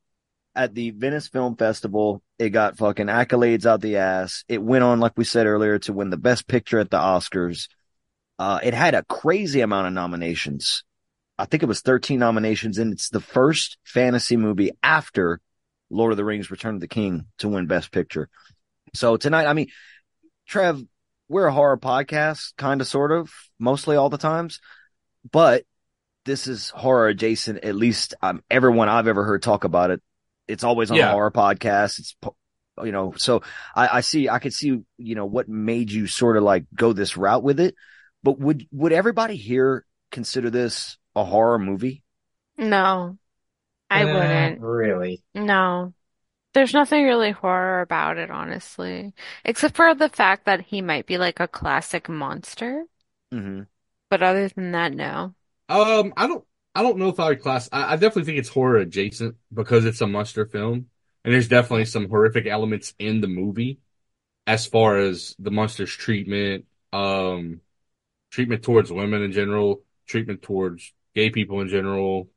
at 0.54 0.74
the 0.74 0.90
Venice 0.90 1.28
Film 1.28 1.56
Festival. 1.56 2.22
It 2.38 2.50
got 2.50 2.76
fucking 2.76 3.06
accolades 3.06 3.64
out 3.66 3.80
the 3.80 3.96
ass. 3.96 4.44
It 4.48 4.62
went 4.62 4.84
on, 4.84 5.00
like 5.00 5.12
we 5.16 5.24
said 5.24 5.46
earlier, 5.46 5.78
to 5.80 5.92
win 5.92 6.10
the 6.10 6.16
best 6.18 6.46
picture 6.48 6.80
at 6.80 6.90
the 6.90 6.98
Oscars. 6.98 7.68
Uh, 8.38 8.58
it 8.62 8.74
had 8.74 8.94
a 8.94 9.04
crazy 9.04 9.60
amount 9.60 9.86
of 9.86 9.92
nominations. 9.92 10.82
I 11.40 11.46
think 11.46 11.62
it 11.62 11.66
was 11.66 11.80
13 11.80 12.18
nominations, 12.18 12.78
and 12.78 12.92
it's 12.92 13.08
the 13.08 13.20
first 13.20 13.78
fantasy 13.84 14.36
movie 14.36 14.72
after 14.82 15.40
Lord 15.88 16.12
of 16.12 16.16
the 16.16 16.24
Rings 16.24 16.50
Return 16.50 16.74
of 16.74 16.80
the 16.80 16.88
King 16.88 17.26
to 17.38 17.48
win 17.48 17.66
best 17.66 17.90
picture. 17.92 18.28
So 18.94 19.16
tonight, 19.16 19.46
I 19.46 19.54
mean, 19.54 19.68
Trev, 20.46 20.82
we're 21.28 21.46
a 21.46 21.52
horror 21.52 21.78
podcast, 21.78 22.54
kind 22.56 22.80
of, 22.80 22.86
sort 22.86 23.12
of, 23.12 23.30
mostly 23.58 23.96
all 23.96 24.10
the 24.10 24.18
times, 24.18 24.60
but 25.30 25.64
this 26.26 26.46
is 26.46 26.70
horror 26.70 27.08
adjacent. 27.08 27.64
At 27.64 27.74
least 27.74 28.14
um, 28.20 28.42
everyone 28.50 28.88
I've 28.88 29.08
ever 29.08 29.24
heard 29.24 29.42
talk 29.42 29.64
about 29.64 29.90
it. 29.90 30.02
It's 30.46 30.64
always 30.64 30.90
on 30.90 30.98
Yeah. 30.98 31.08
a 31.08 31.12
horror 31.12 31.30
podcast. 31.30 31.98
It's 31.98 32.14
you 32.82 32.92
know, 32.92 33.14
so 33.16 33.42
I, 33.74 33.98
I 33.98 34.00
see, 34.00 34.28
I 34.28 34.38
could 34.38 34.52
see, 34.52 34.80
you 34.98 35.14
know, 35.14 35.26
what 35.26 35.48
made 35.48 35.90
you 35.90 36.06
sort 36.06 36.36
of 36.36 36.42
like 36.42 36.64
go 36.74 36.92
this 36.92 37.16
route 37.16 37.42
with 37.42 37.60
it. 37.60 37.74
But 38.22 38.38
would 38.38 38.66
would 38.72 38.92
everybody 38.92 39.36
here 39.36 39.84
consider 40.10 40.50
this 40.50 40.98
a 41.16 41.24
horror 41.24 41.58
movie? 41.58 42.02
No, 42.56 43.18
I 43.90 44.04
Uh, 44.04 44.12
wouldn't. 44.14 44.60
Really? 44.60 45.22
No. 45.34 45.94
There's 46.54 46.74
nothing 46.74 47.04
really 47.04 47.32
horror 47.32 47.82
about 47.82 48.18
it, 48.18 48.30
honestly. 48.30 49.14
Except 49.44 49.76
for 49.76 49.94
the 49.94 50.08
fact 50.08 50.46
that 50.46 50.62
he 50.62 50.82
might 50.82 51.06
be 51.06 51.18
like 51.18 51.40
a 51.40 51.48
classic 51.48 52.08
monster. 52.08 52.86
Mm-hmm. 53.32 53.62
But 54.10 54.22
other 54.22 54.48
than 54.48 54.72
that, 54.72 54.92
no. 54.92 55.34
Um, 55.68 56.12
I 56.16 56.26
don't. 56.26 56.44
I 56.74 56.82
don't 56.82 56.98
know 56.98 57.08
if 57.08 57.18
I 57.18 57.28
would 57.30 57.42
class. 57.42 57.68
I, 57.72 57.92
I 57.92 57.96
definitely 57.96 58.24
think 58.24 58.38
it's 58.38 58.48
horror 58.48 58.76
adjacent 58.78 59.36
because 59.52 59.84
it's 59.84 60.00
a 60.00 60.06
monster 60.06 60.46
film, 60.46 60.86
and 61.24 61.34
there's 61.34 61.48
definitely 61.48 61.84
some 61.84 62.08
horrific 62.08 62.46
elements 62.46 62.94
in 62.98 63.20
the 63.20 63.28
movie, 63.28 63.80
as 64.46 64.66
far 64.66 64.98
as 64.98 65.36
the 65.38 65.50
monster's 65.50 65.92
treatment, 65.92 66.66
um, 66.92 67.60
treatment 68.30 68.62
towards 68.64 68.92
women 68.92 69.22
in 69.22 69.32
general, 69.32 69.82
treatment 70.06 70.42
towards 70.42 70.92
gay 71.14 71.30
people 71.30 71.60
in 71.60 71.68
general, 71.68 72.28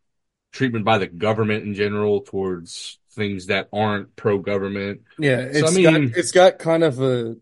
treatment 0.51 0.85
by 0.85 0.97
the 0.97 1.07
government 1.07 1.65
in 1.65 1.73
general 1.73 2.21
towards 2.21 2.99
things 3.11 3.47
that 3.47 3.69
aren't 3.73 4.15
pro-government. 4.15 5.01
Yeah, 5.19 5.51
So, 5.53 5.67
I 5.67 5.71
mean, 5.71 6.09
got 6.09 6.17
it's 6.17 6.31
got 6.31 6.59
kind 6.59 6.83
of 6.83 7.01
a 7.01 7.35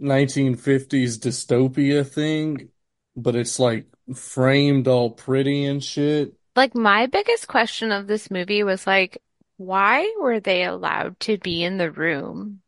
1950s 0.00 1.18
dystopia 1.18 2.06
thing, 2.06 2.68
but 3.16 3.34
it's 3.34 3.58
like 3.58 3.86
framed 4.14 4.88
all 4.88 5.10
pretty 5.10 5.64
and 5.64 5.82
shit. 5.82 6.34
Like, 6.54 6.74
my 6.74 7.06
biggest 7.06 7.48
question 7.48 7.92
of 7.92 8.06
this 8.06 8.30
movie 8.30 8.62
was 8.62 8.86
like, 8.86 9.22
why 9.58 10.14
were 10.20 10.40
they 10.40 10.64
allowed 10.64 11.18
to 11.20 11.38
be 11.38 11.62
in 11.62 11.78
the 11.78 11.90
room 11.90 12.62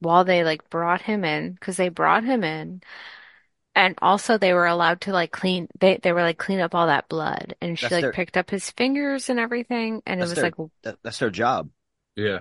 while 0.00 0.24
they 0.24 0.44
like 0.44 0.68
brought 0.70 1.02
him 1.02 1.24
in? 1.24 1.52
Because 1.52 1.76
they 1.76 1.88
brought 1.88 2.24
him 2.24 2.44
in 2.44 2.82
And 3.76 3.96
also 4.00 4.38
they 4.38 4.52
were 4.52 4.66
allowed 4.66 5.00
to 5.02 5.12
like 5.12 5.32
clean 5.32 5.68
they 5.80 5.98
they 6.02 6.12
were 6.12 6.22
like 6.22 6.38
clean 6.38 6.60
up 6.60 6.74
all 6.74 6.86
that 6.86 7.08
blood 7.08 7.56
and 7.60 7.78
she 7.78 7.84
That's 7.86 7.92
like 7.92 8.02
their- 8.02 8.12
picked 8.12 8.36
up 8.36 8.50
his 8.50 8.70
fingers 8.70 9.28
and 9.30 9.40
everything 9.40 10.02
and 10.06 10.20
it 10.20 10.22
was 10.22 10.34
their, 10.34 10.44
like 10.44 10.54
that- 10.82 10.98
that's 11.02 11.18
their 11.18 11.30
job. 11.30 11.70
Yeah. 12.16 12.40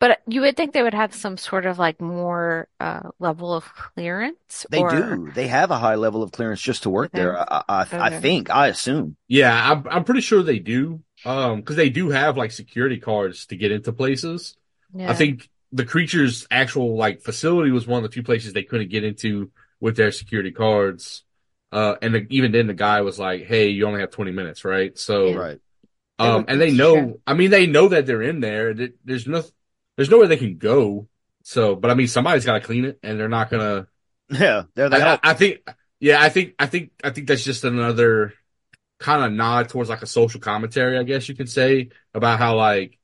but 0.00 0.20
you 0.28 0.42
would 0.42 0.56
think 0.56 0.74
they 0.74 0.82
would 0.82 0.92
have 0.92 1.14
some 1.14 1.38
sort 1.38 1.64
of 1.64 1.78
like 1.78 2.00
more 2.00 2.68
uh 2.80 3.08
level 3.18 3.54
of 3.54 3.64
clearance 3.74 4.66
They 4.70 4.80
or 4.82 4.90
do. 4.90 5.30
They 5.34 5.46
have 5.48 5.70
a 5.70 5.78
high 5.78 5.94
level 5.94 6.22
of 6.22 6.32
clearance 6.32 6.60
just 6.60 6.82
to 6.82 6.90
work 6.90 7.12
there. 7.12 7.38
I, 7.38 7.62
I, 7.68 7.86
I 7.92 8.10
think. 8.20 8.50
I 8.50 8.66
assume. 8.68 9.16
Yeah, 9.28 9.54
I'm 9.72 9.86
I'm 9.90 10.04
pretty 10.04 10.20
sure 10.20 10.42
they 10.42 10.58
do. 10.58 11.00
Um, 11.24 11.60
because 11.60 11.76
they 11.76 11.88
do 11.88 12.10
have 12.10 12.36
like 12.36 12.50
security 12.52 12.98
cards 13.00 13.46
to 13.46 13.56
get 13.56 13.72
into 13.72 13.92
places. 13.94 14.54
Yeah. 14.94 15.10
I 15.10 15.14
think 15.14 15.48
the 15.72 15.86
creature's 15.86 16.46
actual 16.50 16.96
like 16.98 17.22
facility 17.22 17.70
was 17.70 17.86
one 17.86 18.04
of 18.04 18.10
the 18.10 18.12
few 18.12 18.22
places 18.22 18.52
they 18.52 18.62
couldn't 18.64 18.90
get 18.90 19.04
into 19.04 19.50
with 19.80 19.96
their 19.96 20.12
security 20.12 20.50
cards. 20.52 21.22
Uh, 21.72 21.96
and 22.02 22.14
the, 22.14 22.26
even 22.30 22.52
then 22.52 22.66
the 22.68 22.74
guy 22.74 23.00
was 23.00 23.18
like, 23.18 23.44
"Hey, 23.46 23.68
you 23.68 23.86
only 23.86 24.00
have 24.00 24.10
20 24.10 24.30
minutes, 24.30 24.64
right?" 24.64 24.96
So, 24.96 25.34
Right. 25.34 25.60
um, 26.18 26.44
and 26.48 26.60
they 26.60 26.70
know. 26.72 27.20
I 27.26 27.34
mean, 27.34 27.50
they 27.50 27.66
know 27.66 27.88
that 27.88 28.06
they're 28.06 28.22
in 28.22 28.40
there. 28.40 28.74
There- 28.74 28.90
There's 29.04 29.26
no, 29.26 29.42
there's 29.96 30.10
nowhere 30.10 30.28
they 30.28 30.36
can 30.36 30.56
go. 30.58 31.08
So, 31.42 31.74
but 31.74 31.90
I 31.90 31.94
mean, 31.94 32.06
somebody's 32.08 32.44
got 32.44 32.54
to 32.54 32.60
clean 32.60 32.84
it, 32.84 32.98
and 33.02 33.18
they're 33.18 33.28
not 33.28 33.50
gonna. 33.50 33.88
Yeah, 34.30 34.62
they're 34.74 34.88
the 34.88 34.96
I. 34.96 35.14
I, 35.14 35.18
I 35.22 35.34
think, 35.34 35.58
yeah, 36.00 36.22
I 36.22 36.28
think, 36.30 36.54
I 36.58 36.66
think, 36.66 36.92
I 37.02 37.10
think 37.10 37.26
that's 37.28 37.44
just 37.44 37.62
another 37.64 38.32
kind 38.98 39.22
of 39.24 39.32
nod 39.32 39.68
towards 39.68 39.90
like 39.90 40.00
a 40.02 40.06
social 40.06 40.40
commentary, 40.40 40.96
I 40.98 41.02
guess 41.02 41.28
you 41.28 41.34
could 41.34 41.50
say, 41.50 41.90
about 42.14 42.38
how 42.38 42.56
like, 42.56 42.98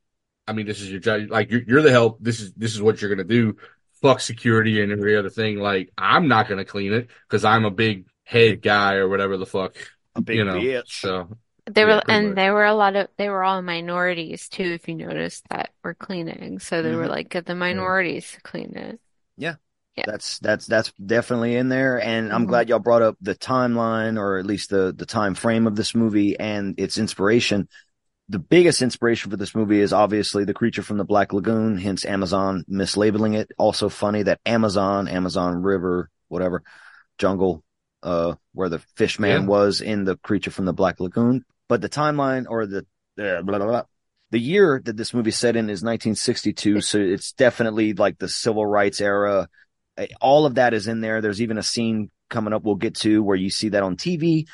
I 0.47 0.53
mean, 0.55 0.67
this 0.67 0.81
is 0.81 0.91
your 0.91 1.01
job, 1.01 1.29
like 1.29 1.51
you're, 1.51 1.63
you're 1.67 1.83
the 1.83 1.91
help. 1.91 2.19
This 2.21 2.41
is 2.41 2.55
this 2.55 2.75
is 2.75 2.81
what 2.81 3.01
you're 3.03 3.11
gonna 3.11 3.25
do. 3.29 3.57
Fuck 4.03 4.21
security 4.21 4.83
and 4.83 4.91
every 4.93 5.17
other 5.17 5.31
thing. 5.31 5.59
Like, 5.59 5.93
I'm 5.99 6.27
not 6.29 6.49
gonna 6.49 6.65
clean 6.65 6.93
it 6.93 7.09
because 7.29 7.45
I'm 7.45 7.65
a 7.67 7.71
big 7.71 8.07
head 8.25 8.63
guy 8.63 8.95
or 8.95 9.09
whatever 9.09 9.37
the 9.37 9.47
fuck. 9.47 9.77
A 10.15 10.21
big 10.23 10.39
you 10.39 10.45
know. 10.45 10.61
bitch. 10.61 11.01
So 11.01 11.37
They 11.67 11.85
Yeah, 11.85 11.95
were, 11.97 12.03
and 12.09 12.31
much. 12.31 12.39
they 12.39 12.51
were 12.51 12.65
a 12.65 12.75
lot 12.75 12.97
of, 12.97 13.09
they 13.19 13.29
were 13.29 13.45
all 13.45 13.61
minorities 13.63 14.49
too, 14.49 14.65
if 14.65 14.89
you 14.89 14.95
noticed 14.95 15.45
that 15.51 15.71
were 15.85 15.95
cleaning. 15.95 16.59
So 16.59 16.83
they 16.83 16.95
were 16.95 17.07
Mhm. 17.07 17.11
like, 17.11 17.29
get 17.29 17.47
the 17.47 17.55
minorities 17.55 18.33
to 18.33 18.41
clean 18.41 18.77
it. 18.77 19.01
Yeah. 19.37 19.57
Yeah. 19.97 20.05
That's 20.07 20.39
that's 20.39 20.67
that's 20.67 20.93
definitely 20.93 21.57
in 21.57 21.69
there, 21.69 22.01
and 22.01 22.33
I'm 22.33 22.45
Mhm. 22.45 22.49
glad 22.49 22.69
y'all 22.71 22.79
brought 22.79 23.03
up 23.03 23.17
the 23.21 23.35
timeline, 23.35 24.19
or 24.19 24.39
at 24.39 24.47
least 24.47 24.71
the 24.71 24.95
the 24.97 25.05
time 25.05 25.35
frame 25.35 25.67
of 25.67 25.77
this 25.77 25.95
movie 25.95 26.39
and 26.39 26.79
its 26.81 26.97
inspiration. 26.97 27.69
The 28.31 28.39
biggest 28.39 28.81
inspiration 28.81 29.29
for 29.29 29.37
this 29.37 29.57
movie 29.57 29.81
is 29.81 29.93
obviously 29.93 30.45
the 30.45 30.55
creature 30.55 30.83
from 30.83 30.99
the 30.99 31.05
Black 31.05 31.33
Lagoon, 31.33 31.77
hence 31.77 32.05
Amazon 32.05 32.65
mislabeling 32.71 33.37
it. 33.37 33.51
Also 33.59 33.89
funny 33.89 34.23
that 34.23 34.39
Amazon, 34.47 35.09
Amazon 35.09 35.61
River, 35.63 36.09
whatever, 36.29 36.63
jungle, 37.19 37.65
uh, 38.05 38.37
where 38.53 38.69
the 38.69 38.79
fish 38.95 39.19
man 39.19 39.43
Yeah. 39.43 39.47
was 39.49 39.81
in 39.81 40.05
the 40.05 40.17
creature 40.17 40.53
from 40.53 40.65
the 40.65 40.73
Black 40.73 41.01
Lagoon. 41.01 41.45
But 41.69 41.81
the 41.81 41.89
timeline 41.89 42.47
or 42.49 42.67
the 42.67 42.87
uh, 43.19 43.43
blah, 43.43 43.59
blah, 43.59 43.67
blah, 43.67 43.83
the 44.31 44.39
year 44.39 44.81
that 44.85 44.97
this 44.97 45.13
movie 45.13 45.33
set 45.33 45.57
in 45.57 45.65
is 45.69 45.83
1962, 45.83 46.83
so 46.83 46.99
it's 46.99 47.33
definitely 47.33 47.95
like 47.95 48.19
the 48.19 48.29
civil 48.29 48.65
rights 48.65 49.01
era. 49.01 49.49
All 50.21 50.47
of 50.47 50.55
that 50.55 50.73
is 50.73 50.87
in 50.87 51.01
there. 51.01 51.21
There's 51.21 51.43
even 51.43 51.59
a 51.59 51.65
scene 51.65 52.13
coming 52.29 52.53
up 52.53 52.63
we'll 52.63 52.77
get 52.77 52.95
to 52.99 53.25
where 53.25 53.37
you 53.37 53.51
see 53.51 53.71
that 53.71 53.83
on 53.83 53.97
TV. 53.97 54.47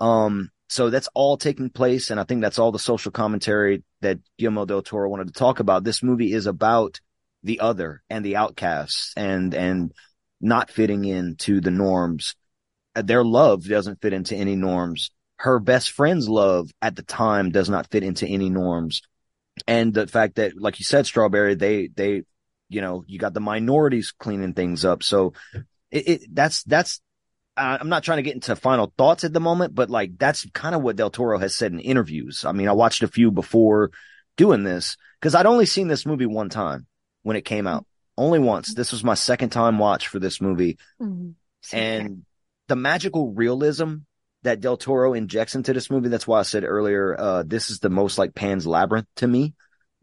Um, 0.00 0.50
so 0.70 0.88
that's 0.88 1.08
all 1.14 1.36
taking 1.36 1.68
place, 1.68 2.10
and 2.10 2.20
I 2.20 2.24
think 2.24 2.42
that's 2.42 2.60
all 2.60 2.70
the 2.70 2.78
social 2.78 3.10
commentary 3.10 3.82
that 4.02 4.20
Guillermo 4.38 4.66
del 4.66 4.82
Toro 4.82 5.10
wanted 5.10 5.26
to 5.26 5.32
talk 5.32 5.58
about. 5.58 5.82
This 5.82 6.00
movie 6.00 6.32
is 6.32 6.46
about 6.46 7.00
the 7.42 7.58
other 7.58 8.02
and 8.08 8.24
the 8.24 8.36
outcasts 8.36 9.12
and 9.16 9.52
and 9.52 9.92
not 10.40 10.70
fitting 10.70 11.04
into 11.04 11.60
the 11.60 11.72
norms. 11.72 12.36
Uh, 12.94 13.02
Their 13.02 13.24
love 13.24 13.64
doesn't 13.64 14.00
fit 14.00 14.12
into 14.12 14.36
any 14.36 14.54
norms. 14.54 15.10
Her 15.38 15.58
best 15.58 15.90
friend's 15.90 16.28
love 16.28 16.70
at 16.80 16.94
the 16.94 17.02
time 17.02 17.50
does 17.50 17.68
not 17.68 17.90
fit 17.90 18.04
into 18.04 18.26
any 18.26 18.48
norms. 18.48 19.02
And 19.66 19.92
the 19.92 20.06
fact 20.06 20.36
that, 20.36 20.52
like 20.56 20.78
you 20.78 20.84
said, 20.84 21.04
Strawberry, 21.04 21.56
they, 21.56 21.88
they, 21.88 22.22
you 22.68 22.80
know, 22.80 23.04
you 23.06 23.18
got 23.18 23.34
the 23.34 23.40
minorities 23.40 24.12
cleaning 24.12 24.54
things 24.54 24.84
up. 24.84 25.02
So 25.02 25.32
it, 25.90 26.08
it 26.08 26.20
that's, 26.32 26.62
that's, 26.62 27.00
uh, 27.56 27.78
I'm 27.80 27.88
not 27.88 28.04
trying 28.04 28.18
to 28.18 28.22
get 28.22 28.34
into 28.34 28.56
final 28.56 28.92
thoughts 28.96 29.24
at 29.24 29.32
the 29.32 29.40
moment, 29.40 29.74
but 29.74 29.90
like 29.90 30.16
that's 30.18 30.48
kind 30.50 30.74
of 30.74 30.82
what 30.82 30.96
Del 30.96 31.10
Toro 31.10 31.38
has 31.38 31.54
said 31.54 31.72
in 31.72 31.80
interviews. 31.80 32.44
I 32.44 32.52
mean, 32.52 32.68
I 32.68 32.72
watched 32.72 33.02
a 33.02 33.08
few 33.08 33.30
before 33.30 33.90
doing 34.36 34.64
this 34.64 34.96
because 35.20 35.34
I'd 35.34 35.46
only 35.46 35.66
seen 35.66 35.88
this 35.88 36.06
movie 36.06 36.26
one 36.26 36.48
time 36.48 36.86
when 37.22 37.36
it 37.36 37.44
came 37.44 37.66
out. 37.66 37.86
Only 38.16 38.38
once. 38.38 38.74
This 38.74 38.92
was 38.92 39.04
my 39.04 39.14
second 39.14 39.50
time 39.50 39.78
watch 39.78 40.08
for 40.08 40.18
this 40.18 40.40
movie. 40.40 40.78
Mhm. 41.00 41.34
And 41.72 42.24
the 42.68 42.76
magical 42.76 43.32
realism 43.32 43.96
that 44.42 44.60
Del 44.60 44.76
Toro 44.76 45.12
injects 45.12 45.54
into 45.54 45.72
this 45.72 45.90
movie, 45.90 46.08
that's 46.08 46.26
why 46.26 46.38
I 46.38 46.42
said 46.42 46.64
earlier, 46.64 47.18
uh, 47.18 47.42
this 47.46 47.70
is 47.70 47.80
the 47.80 47.90
most 47.90 48.18
like 48.18 48.34
Pan's 48.34 48.66
Labyrinth 48.66 49.08
to 49.16 49.26
me. 49.26 49.54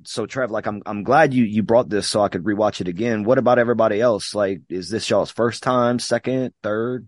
So 0.04 0.26
Trev, 0.28 0.52
like 0.52 0.68
I'm 0.68 0.84
I'm 0.86 1.04
glad 1.04 1.34
you 1.34 1.44
you 1.44 1.64
brought 1.64 1.90
this 1.90 2.08
so 2.08 2.22
I 2.22 2.30
could 2.30 2.44
rewatch 2.44 2.82
it 2.82 2.88
again. 2.88 3.24
What 3.24 3.40
about 3.40 3.58
everybody 3.58 4.00
else? 4.00 4.36
Like, 4.36 4.62
is 4.70 4.90
this 4.90 5.10
y'all's 5.10 5.32
first 5.32 5.64
time, 5.64 5.98
second, 5.98 6.54
third? 6.62 7.08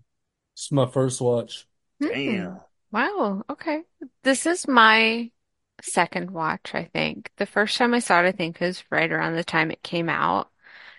It's 0.54 0.72
my 0.72 0.86
first 0.86 1.20
watch. 1.20 1.66
Damn. 2.00 2.60
Wow. 2.92 3.42
Okay. 3.48 3.82
This 4.22 4.46
is 4.46 4.66
my 4.66 5.30
second 5.82 6.30
watch, 6.30 6.74
I 6.74 6.84
think. 6.84 7.30
The 7.36 7.46
first 7.46 7.76
time 7.76 7.94
I 7.94 8.00
saw 8.00 8.20
it, 8.22 8.26
I 8.28 8.32
think, 8.32 8.60
was 8.60 8.84
right 8.90 9.10
around 9.10 9.34
the 9.34 9.44
time 9.44 9.70
it 9.70 9.82
came 9.82 10.08
out. 10.08 10.50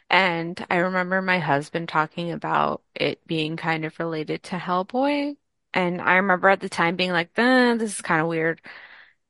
And 0.10 0.64
I 0.70 0.78
remember 0.78 1.22
my 1.22 1.40
husband 1.40 1.88
talking 1.90 2.32
about 2.32 2.82
it 2.96 3.26
being 3.28 3.56
kind 3.58 3.86
of 3.86 3.98
related 4.00 4.44
to 4.44 4.58
Hellboy. 4.58 5.38
And 5.74 6.02
I 6.02 6.16
remember 6.16 6.50
at 6.50 6.60
the 6.60 6.70
time 6.70 6.96
being 6.98 7.12
like, 7.12 7.30
eh, 7.38 7.76
this 7.76 7.96
is 7.96 8.02
kind 8.02 8.22
of 8.22 8.28
weird. 8.28 8.62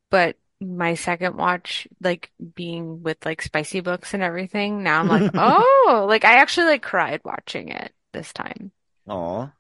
But 0.10 0.38
my 0.60 0.96
second 0.96 1.38
watch, 1.38 1.88
like 2.02 2.32
being 2.56 3.04
with 3.04 3.24
like 3.26 3.42
spicy 3.42 3.82
books 3.82 4.14
and 4.14 4.24
everything, 4.24 4.84
now 4.84 5.00
I'm 5.00 5.08
like, 5.08 5.32
oh, 5.36 6.06
like 6.10 6.26
I 6.26 6.36
actually 6.40 6.68
like 6.68 6.84
cried 6.84 7.22
watching 7.24 7.70
it 7.70 7.94
this 8.14 8.34
time. 8.34 8.72
Aw. 9.08 9.52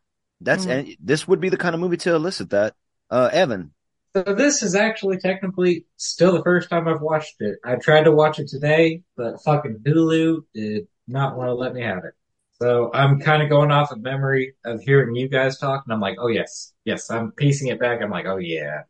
That's 0.41 0.65
Mhm. 0.65 0.71
and 0.71 0.97
this 0.99 1.27
would 1.27 1.39
be 1.39 1.49
the 1.49 1.58
kind 1.58 1.75
of 1.75 1.82
movie 1.82 1.97
to 1.97 2.15
elicit 2.15 2.49
that. 2.51 2.75
Uh 3.10 3.30
Evan. 3.32 3.73
So 4.15 4.23
this 4.23 4.62
is 4.62 4.75
actually 4.75 5.19
technically 5.19 5.86
still 5.97 6.34
the 6.34 6.43
first 6.43 6.69
time 6.69 6.88
I've 6.88 7.01
watched 7.01 7.36
it. 7.39 7.60
I 7.63 7.75
tried 7.75 8.04
to 8.04 8.12
watch 8.12 8.39
it 8.39 8.49
today, 8.49 9.04
but 9.15 9.41
fucking 9.43 9.80
Hulu 9.86 10.43
did 10.54 10.88
not 11.08 11.38
want 11.38 11.47
to 11.49 11.54
let 11.54 11.73
me 11.73 11.82
have 11.82 12.04
it. 12.04 12.13
So 12.62 12.91
I'm 12.93 13.19
kind 13.21 13.41
of 13.41 13.49
going 13.49 13.71
off 13.71 13.91
of 13.91 14.01
memory 14.01 14.56
of 14.65 14.82
hearing 14.82 15.15
you 15.15 15.27
guys 15.30 15.58
talk, 15.58 15.84
and 15.86 15.93
I'm 15.93 16.01
like, 16.01 16.17
oh 16.19 16.27
yes, 16.27 16.73
yes. 16.86 17.10
I'm 17.10 17.32
piecing 17.32 17.69
it 17.69 17.80
back. 17.80 18.01
I'm 18.01 18.12
like, 18.12 18.25
oh 18.27 18.38
yeah, 18.38 18.84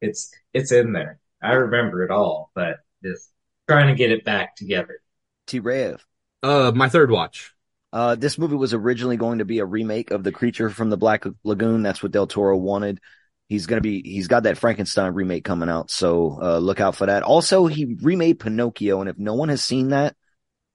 it's 0.00 0.30
it's 0.52 0.72
in 0.72 0.92
there. 0.92 1.18
I 1.42 1.52
remember 1.54 2.04
it 2.04 2.10
all, 2.10 2.50
but 2.54 2.78
just 3.02 3.30
trying 3.68 3.88
to 3.88 3.94
get 3.94 4.10
it 4.12 4.24
back 4.24 4.56
together. 4.56 5.00
T 5.46 5.58
Rev. 5.60 6.04
Uh, 6.42 6.72
my 6.74 6.88
third 6.88 7.10
watch. 7.10 7.52
Uh, 7.92 8.14
this 8.14 8.38
movie 8.38 8.56
was 8.56 8.74
originally 8.74 9.16
going 9.16 9.38
to 9.38 9.44
be 9.44 9.60
a 9.60 9.64
remake 9.64 10.10
of 10.10 10.22
The 10.22 10.32
Creature 10.32 10.70
from 10.70 10.90
the 10.90 10.96
Black 10.96 11.24
Lagoon. 11.44 11.82
That's 11.82 12.02
what 12.02 12.12
Del 12.12 12.26
Toro 12.26 12.56
wanted. 12.56 13.00
He's 13.48 13.66
gonna 13.66 13.80
be, 13.80 14.02
he's 14.02 14.28
got 14.28 14.42
that 14.42 14.58
Frankenstein 14.58 15.14
remake 15.14 15.42
coming 15.42 15.70
out, 15.70 15.90
so 15.90 16.38
uh, 16.42 16.58
look 16.58 16.80
out 16.80 16.96
for 16.96 17.06
that. 17.06 17.22
Also, 17.22 17.66
he 17.66 17.96
remade 18.02 18.40
Pinocchio, 18.40 19.00
and 19.00 19.08
if 19.08 19.16
no 19.16 19.32
one 19.34 19.48
has 19.48 19.64
seen 19.64 19.88
that, 19.88 20.14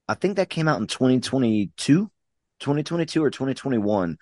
I 0.08 0.16
think 0.16 0.38
that 0.38 0.50
came 0.50 0.68
out 0.68 0.82
in 0.82 0.88
2022, 0.88 2.10
2022 2.60 3.24
or 3.24 3.30
2021. 3.30 4.18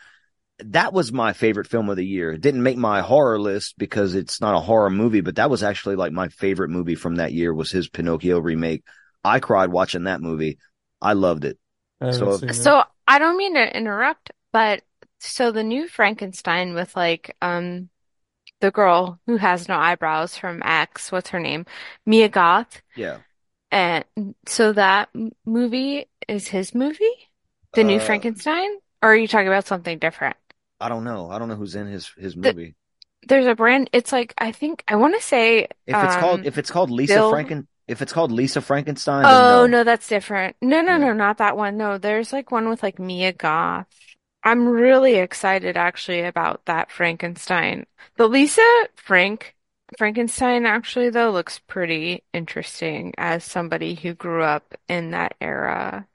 That 0.66 0.92
was 0.92 1.14
my 1.14 1.32
favorite 1.32 1.68
film 1.68 1.90
of 1.90 1.96
the 1.96 2.06
year. 2.06 2.34
It 2.34 2.42
didn't 2.42 2.62
make 2.62 2.78
my 2.78 3.02
horror 3.02 3.40
list 3.40 3.76
because 3.78 4.16
it's 4.16 4.42
not 4.42 4.54
a 4.54 4.60
horror 4.60 4.90
movie, 4.90 5.22
but 5.22 5.38
that 5.38 5.50
was 5.50 5.64
actually 5.64 5.96
like 5.96 6.12
my 6.12 6.28
favorite 6.28 6.70
movie 6.70 6.96
from 6.96 7.16
that 7.16 7.32
year 7.32 7.54
was 7.54 7.72
his 7.72 7.88
Pinocchio 7.88 8.38
remake. 8.40 8.84
I 9.24 9.40
cried 9.40 9.72
watching 9.72 10.04
that 10.04 10.22
movie. 10.22 10.60
I 11.02 11.14
loved 11.14 11.46
it. 11.46 11.58
I 12.02 12.12
So- 12.12 12.38
So 12.38 12.84
I 13.08 13.20
don't 13.20 13.38
mean 13.38 13.54
to 13.56 13.78
interrupt, 13.78 14.32
but 14.52 14.84
so 15.20 15.52
the 15.52 15.64
new 15.64 15.88
Frankenstein 15.88 16.74
with 16.74 16.96
like 16.96 17.36
um 17.42 17.90
the 18.60 18.72
girl 18.72 19.20
who 19.26 19.38
has 19.38 19.68
no 19.68 19.76
eyebrows 19.76 20.38
from 20.38 20.62
X, 20.64 21.12
what's 21.12 21.30
her 21.30 21.40
name? 21.40 21.66
Mia 22.06 22.30
Goth. 22.30 22.82
Yeah. 22.96 23.20
And 23.72 24.06
so 24.48 24.74
that 24.74 25.10
movie 25.46 26.06
is 26.28 26.48
his 26.48 26.76
movie? 26.76 27.30
The 27.74 27.84
new 27.84 27.98
Uh, 27.98 28.06
Frankenstein? 28.06 28.70
Or 29.02 29.14
are 29.14 29.16
you 29.16 29.28
talking 29.28 29.48
about 29.48 29.66
something 29.66 29.98
different? 29.98 30.36
I 30.80 30.90
don't 30.90 31.04
know. 31.04 31.30
I 31.32 31.40
don't 31.40 31.48
know 31.48 31.56
who's 31.56 31.76
in 31.76 31.88
his 31.88 32.10
his 32.18 32.36
The- 32.36 32.54
movie. 32.54 32.76
There's 33.28 33.46
a 33.46 33.54
brand, 33.56 33.90
it's 33.94 34.12
like 34.12 34.34
I 34.38 34.52
think 34.52 34.84
I 34.88 34.96
want 34.96 35.16
to 35.16 35.22
say 35.22 35.68
If 35.86 35.96
it's 35.96 36.16
called 36.16 36.40
um 36.42 36.46
if 36.46 36.58
it's 36.58 36.72
called 36.72 36.90
Lisa 36.90 37.14
Bill 37.14 37.32
Franken 37.32 37.68
if 37.92 38.02
it's 38.02 38.14
called 38.14 38.32
Lisa 38.32 38.62
Frankenstein, 38.62 39.24
Oh, 39.24 39.66
no. 39.66 39.68
no, 39.68 39.84
that's 39.84 40.08
different. 40.08 40.56
No, 40.62 40.82
no, 40.82 40.94
Yeah. 40.94 40.98
no, 40.98 41.14
not 41.14 41.38
that 41.38 41.58
one. 41.58 41.78
No, 41.78 41.98
there's 41.98 42.34
like 42.34 42.52
one 42.52 42.70
with 42.70 42.84
like 42.84 43.00
Mia 43.00 43.34
Goth. 43.34 43.88
I'm 44.44 44.68
really 44.68 45.16
excited 45.16 45.78
actually 45.78 46.22
about 46.22 46.66
that 46.66 46.92
Frankenstein. 46.92 47.86
The 48.18 48.28
Lisa 48.28 48.62
Frank 48.96 49.56
Frankenstein 49.98 50.66
actually 50.66 51.10
though 51.10 51.32
looks 51.32 51.60
pretty 51.60 52.24
interesting 52.34 53.14
as 53.18 53.44
somebody 53.44 53.96
who 53.96 54.14
grew 54.14 54.42
up 54.44 54.74
in 54.88 55.12
that 55.12 55.36
era. 55.42 56.08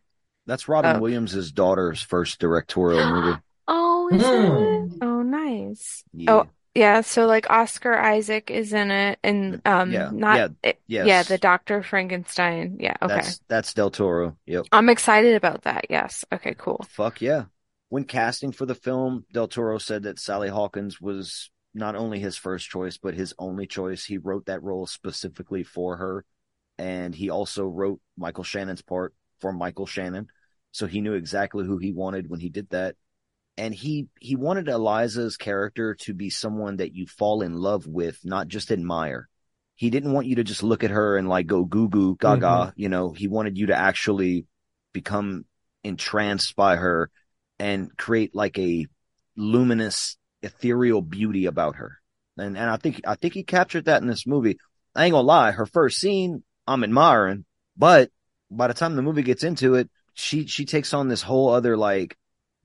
That's 0.47 0.69
Robin 0.69 0.97
Oh. 0.97 1.01
Williams' 1.01 1.53
daughter's 1.53 2.01
first 2.03 2.39
directorial 2.39 3.05
movie. 3.11 3.41
Oh 3.69 4.09
is 4.09 4.23
it? 4.23 4.31
Hmm. 4.31 4.99
Oh, 5.03 5.23
nice. 5.23 6.05
Yeah. 6.13 6.31
Oh, 6.33 6.47
yeah. 6.77 7.01
So 7.01 7.27
like 7.27 7.51
Oscar 7.51 7.97
Isaac 7.97 8.51
is 8.51 8.73
in 8.73 8.91
it, 8.91 9.19
and 9.25 9.63
um, 9.65 9.91
Yeah, 9.91 10.11
not 10.13 10.37
yeah, 10.37 10.49
it- 10.63 10.81
yes. 10.87 11.07
yeah, 11.07 11.23
the 11.23 11.39
Doctor 11.39 11.83
Frankenstein. 11.83 12.77
Yeah. 12.79 12.97
Okay. 13.03 13.15
That's 13.15 13.41
that's 13.49 13.75
Del 13.75 13.91
Toro. 13.91 14.37
Yep. 14.47 14.67
I'm 14.73 14.89
excited 14.89 15.35
about 15.35 15.63
that. 15.63 15.87
Yes. 15.91 16.25
Okay. 16.33 16.55
Cool. 16.57 16.85
Fuck 16.91 17.21
yeah. 17.21 17.45
When 17.89 18.05
casting 18.05 18.53
for 18.53 18.67
the 18.67 18.75
film, 18.75 19.25
Del 19.33 19.49
Toro 19.49 19.79
said 19.79 20.03
that 20.05 20.19
Sally 20.19 20.49
Hawkins 20.49 21.01
was 21.01 21.51
not 21.75 21.97
only 21.97 22.19
his 22.19 22.37
first 22.37 22.69
choice, 22.69 22.99
but 22.99 23.15
his 23.15 23.35
only 23.39 23.67
choice. 23.67 24.05
He 24.05 24.19
wrote 24.19 24.47
that 24.47 24.63
role 24.63 24.87
specifically 24.87 25.63
for 25.63 25.97
her. 25.97 26.25
And 26.79 27.15
he 27.15 27.31
also 27.31 27.67
wrote 27.67 28.01
Michael 28.19 28.45
Shannon's 28.45 28.83
part 28.83 29.15
for 29.41 29.53
Michael 29.53 29.87
Shannon. 29.87 30.29
So 30.73 30.87
he 30.87 31.01
knew 31.01 31.15
exactly 31.15 31.65
who 31.65 31.79
he 31.79 31.93
wanted 31.93 32.29
when 32.29 32.41
he 32.41 32.49
did 32.51 32.69
that. 32.71 32.97
And 33.59 33.75
he, 33.75 34.09
he 34.21 34.37
wanted 34.37 34.69
Elisa's 34.69 35.37
character 35.37 35.95
to 36.01 36.13
be 36.15 36.29
someone 36.31 36.77
that 36.77 36.95
you 36.95 37.07
fall 37.07 37.43
in 37.43 37.55
love 37.55 37.87
with, 37.87 38.19
not 38.25 38.49
just 38.49 38.71
admire. 38.71 39.29
He 39.77 39.91
didn't 39.91 40.13
want 40.13 40.27
you 40.27 40.37
to 40.37 40.45
just 40.45 40.63
look 40.63 40.85
at 40.85 40.91
her 40.91 41.17
and 41.17 41.29
like 41.29 41.47
go 41.47 41.65
goo 41.65 41.89
goo 41.89 42.17
gaga. 42.17 42.47
Mhm. 42.47 42.73
You 42.77 42.89
know, 42.89 43.13
he 43.13 43.29
wanted 43.29 43.57
you 43.59 43.67
to 43.67 43.77
actually 43.77 44.47
become 44.93 45.45
entranced 45.85 46.57
by 46.57 46.77
her 46.77 47.11
and 47.59 47.95
create 47.97 48.35
like 48.35 48.59
a 48.59 48.87
luminous, 49.37 50.17
ethereal 50.43 51.03
beauty 51.03 51.47
about 51.47 51.77
her. 51.77 51.99
And 52.39 52.57
and 52.57 52.71
I 52.71 52.77
think 52.77 53.01
I 53.07 53.15
think 53.15 53.35
he 53.35 53.43
captured 53.45 53.87
that 53.87 54.03
in 54.03 54.09
this 54.09 54.27
movie. 54.27 54.59
I 54.95 55.05
ain't 55.05 55.13
gonna 55.13 55.27
lie, 55.27 55.53
her 55.53 55.67
first 55.67 55.99
scene, 55.99 56.43
I'm 56.67 56.85
admiring, 56.85 57.45
but 57.77 58.11
by 58.51 58.69
the 58.69 58.75
time 58.75 58.97
the 58.97 59.03
movie 59.03 59.23
gets 59.23 59.45
into 59.45 59.75
it, 59.75 59.91
she 60.15 60.47
she 60.47 60.65
takes 60.65 60.95
on 60.95 61.09
this 61.09 61.23
whole 61.23 61.51
other 61.51 61.77
like 61.77 62.17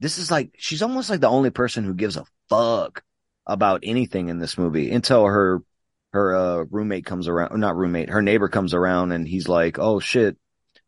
this 0.01 0.17
is 0.17 0.29
like 0.29 0.51
she's 0.57 0.81
almost 0.81 1.09
like 1.09 1.21
the 1.21 1.29
only 1.29 1.51
person 1.51 1.85
who 1.85 1.93
gives 1.93 2.17
a 2.17 2.25
fuck 2.49 3.03
about 3.47 3.81
anything 3.83 4.27
in 4.27 4.39
this 4.39 4.57
movie 4.57 4.91
until 4.91 5.25
her 5.25 5.61
her 6.13 6.35
uh 6.35 6.65
roommate 6.69 7.05
comes 7.05 7.29
around 7.29 7.57
not 7.59 7.77
roommate, 7.77 8.09
her 8.09 8.21
neighbor 8.21 8.49
comes 8.49 8.73
around 8.73 9.13
and 9.13 9.27
he's 9.27 9.47
like, 9.47 9.79
"Oh 9.79 9.99
shit." 10.01 10.37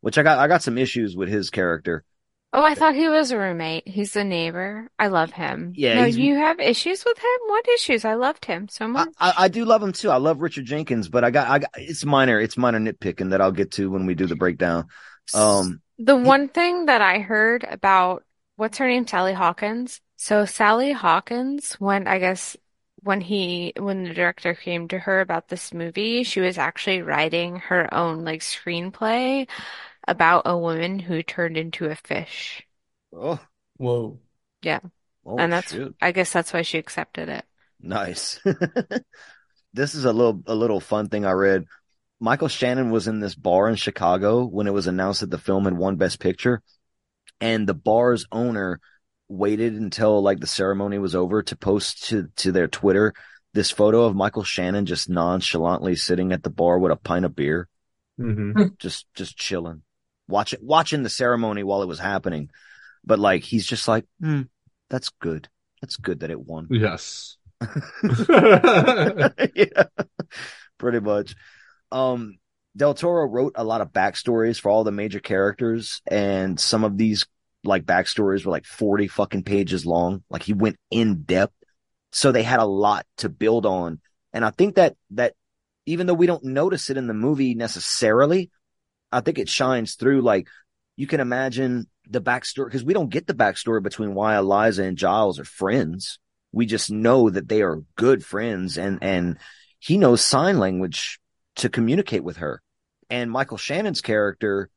Which 0.02 0.18
I 0.18 0.24
got 0.24 0.38
I 0.40 0.50
got 0.50 0.62
some 0.62 0.78
issues 0.78 1.16
with 1.16 1.30
his 1.30 1.50
character. 1.50 2.04
Oh, 2.56 2.64
I 2.64 2.76
thought 2.76 2.94
he 2.94 3.08
was 3.08 3.32
a 3.32 3.38
roommate. 3.38 3.88
He's 3.88 4.16
a 4.16 4.24
neighbor. 4.24 4.92
I 5.00 5.08
love 5.08 5.32
him. 5.32 5.74
Yeah, 5.76 5.96
No, 5.96 6.06
you 6.06 6.36
have 6.36 6.60
issues 6.60 7.04
with 7.04 7.18
him? 7.18 7.40
What 7.48 7.68
issues? 7.70 8.06
I 8.06 8.14
loved 8.14 8.46
him 8.46 8.68
so 8.70 8.88
much. 8.88 9.10
I, 9.20 9.34
I 9.38 9.48
do 9.48 9.66
love 9.66 9.82
him 9.82 9.92
too. 9.92 10.12
I 10.12 10.18
love 10.18 10.40
Richard 10.40 10.66
Jenkins, 10.66 11.10
but 11.10 11.24
I 11.24 11.32
got, 11.32 11.48
I 11.48 11.60
got, 11.60 11.72
it's 11.78 12.06
minor, 12.06 12.40
it's 12.40 12.56
minor 12.56 12.80
nitpicking 12.80 13.32
that 13.32 13.42
I'll 13.42 13.52
get 13.52 13.72
to 13.72 13.90
when 13.90 14.06
we 14.06 14.14
do 14.14 14.28
the 14.28 14.36
breakdown. 14.36 14.86
Um, 15.34 15.82
The 15.98 16.16
one 16.16 16.48
thing 16.48 16.86
that 16.86 17.02
I 17.02 17.20
heard 17.20 17.66
about 17.68 18.24
what's 18.56 18.78
her 18.78 18.88
name? 18.88 19.08
Sally 19.08 19.34
Hawkins. 19.34 20.02
So 20.16 20.46
Sally 20.46 20.92
Hawkins, 20.92 21.74
when 21.76 22.08
I 22.08 22.20
guess 22.20 22.56
when 23.02 23.22
he 23.22 23.74
when 23.78 24.04
the 24.04 24.14
director 24.14 24.54
came 24.54 24.88
to 24.90 25.00
her 25.00 25.22
about 25.22 25.50
this 25.50 25.74
movie, 25.74 26.24
she 26.24 26.40
was 26.40 26.58
actually 26.58 27.02
writing 27.02 27.58
her 27.58 27.94
own 27.94 28.24
like 28.24 28.42
screenplay 28.42 29.48
about 30.08 30.44
a 30.46 30.58
woman 30.58 31.00
who 31.00 31.24
turned 31.24 31.58
into 31.58 31.86
a 31.86 31.96
fish. 31.96 32.66
oh, 33.14 33.40
Whoa. 33.78 34.20
Yeah. 34.62 34.80
oh, 35.26 35.38
And 35.38 35.52
that's 35.52 35.72
shoot. 35.72 35.96
I 36.02 36.12
guess 36.12 36.32
that's 36.32 36.54
why 36.54 36.62
she 36.62 36.78
accepted 36.78 37.30
it. 37.30 37.46
Nice. 37.82 38.40
this 39.74 39.96
is 39.96 40.06
a 40.06 40.14
little, 40.14 40.42
a 40.48 40.56
little 40.56 40.80
fun 40.80 41.10
thing 41.10 41.26
I 41.26 41.32
read. 41.32 41.66
Michael 42.20 42.48
Shannon 42.48 42.92
was 42.92 43.08
in 43.08 43.20
this 43.20 43.36
bar 43.36 43.68
in 43.68 43.76
Chicago 43.76 44.46
when 44.46 44.68
it 44.68 44.74
was 44.74 44.88
announced 44.88 45.22
that 45.22 45.30
the 45.30 45.38
film 45.38 45.66
had 45.66 45.78
won 45.78 45.98
Best 45.98 46.20
Picture. 46.20 46.62
And 47.42 47.68
the 47.68 47.74
bar's 47.74 48.26
owner 48.32 48.80
waited 49.28 49.74
until 49.74 50.22
like 50.22 50.40
the 50.40 50.48
ceremony 50.48 50.98
was 51.00 51.16
over 51.16 51.44
to 51.44 51.56
post 51.56 52.06
to, 52.10 52.30
to 52.38 52.52
their 52.52 52.68
Twitter 52.68 53.14
this 53.54 53.72
photo 53.72 54.06
of 54.06 54.16
Michael 54.16 54.44
Shannon 54.44 54.86
just 54.86 55.10
nonchalantly 55.10 55.96
sitting 55.96 56.32
at 56.32 56.44
the 56.44 56.50
bar 56.50 56.80
with 56.80 56.92
a 56.92 56.96
pint 56.96 57.26
of 57.26 57.36
beer. 57.36 57.68
Mm-hmm. 58.20 58.64
just 58.80 59.06
just 59.14 59.38
chilling, 59.38 59.84
watching 60.28 60.60
watching 60.62 61.04
the 61.04 61.10
ceremony 61.10 61.64
while 61.64 61.82
it 61.82 61.88
was 61.88 62.00
happening. 62.00 62.50
But 63.04 63.20
like 63.20 63.44
he's 63.44 63.66
just 63.66 63.88
like, 63.88 64.06
hmm, 64.20 64.44
that's 64.90 65.10
good. 65.10 65.50
That's 65.82 65.98
good 65.98 66.22
that 66.22 66.32
it 66.32 66.40
won. 66.40 66.68
Yes. 66.70 67.38
yeah, 69.56 69.84
pretty 70.78 71.00
much. 71.00 71.36
Um, 71.92 72.38
Del 72.76 72.94
Toro 72.94 73.28
wrote 73.28 73.54
a 73.56 73.64
lot 73.64 73.82
of 73.82 73.94
backstories 73.94 74.60
for 74.60 74.70
all 74.70 74.84
the 74.84 74.92
major 74.92 75.20
characters, 75.20 76.02
and 76.08 76.60
some 76.60 76.84
of 76.84 76.98
these 76.98 77.26
like 77.64 77.86
backstories 77.86 78.46
were 78.46 78.52
like 78.52 78.66
40 78.66 79.08
fucking 79.08 79.44
pages 79.44 79.86
long. 79.86 80.24
Like 80.30 80.44
he 80.44 80.54
went 80.54 80.78
in 80.92 81.24
depth. 81.24 81.54
So 82.12 82.32
they 82.32 82.44
had 82.44 82.60
a 82.60 82.66
lot 82.66 83.06
to 83.18 83.30
build 83.30 83.66
on. 83.66 84.02
And 84.34 84.44
I 84.44 84.52
think 84.52 84.76
that, 84.76 84.96
that 85.12 85.34
even 85.86 86.08
though 86.08 86.14
we 86.14 86.28
don't 86.28 86.44
notice 86.44 86.90
it 86.90 86.98
in 86.98 87.08
the 87.08 87.14
movie 87.14 87.56
necessarily, 87.56 88.52
I 89.12 89.22
think 89.22 89.40
it 89.40 89.50
shines 89.50 89.96
through. 89.96 90.22
Like 90.22 90.48
you 90.96 91.08
can 91.08 91.22
imagine 91.22 91.88
the 92.08 92.22
backstory 92.22 92.66
because 92.66 92.84
we 92.84 92.94
don't 92.94 93.10
get 93.10 93.28
the 93.28 93.34
backstory 93.34 93.82
between 93.82 94.14
why 94.14 94.36
Elisa 94.36 94.84
and 94.84 94.98
Giles 94.98 95.40
are 95.40 95.46
friends. 95.46 96.20
We 96.52 96.66
just 96.66 96.92
know 96.92 97.30
that 97.30 97.48
they 97.48 97.62
are 97.62 97.82
good 97.96 98.24
friends 98.24 98.78
and, 98.78 99.00
and 99.02 99.38
he 99.80 99.98
knows 99.98 100.22
sign 100.22 100.60
language 100.60 101.20
to 101.56 101.70
communicate 101.70 102.24
with 102.24 102.38
her. 102.38 102.62
And 103.10 103.32
Michael 103.32 103.58
Shannon's 103.58 104.02
character, 104.02 104.70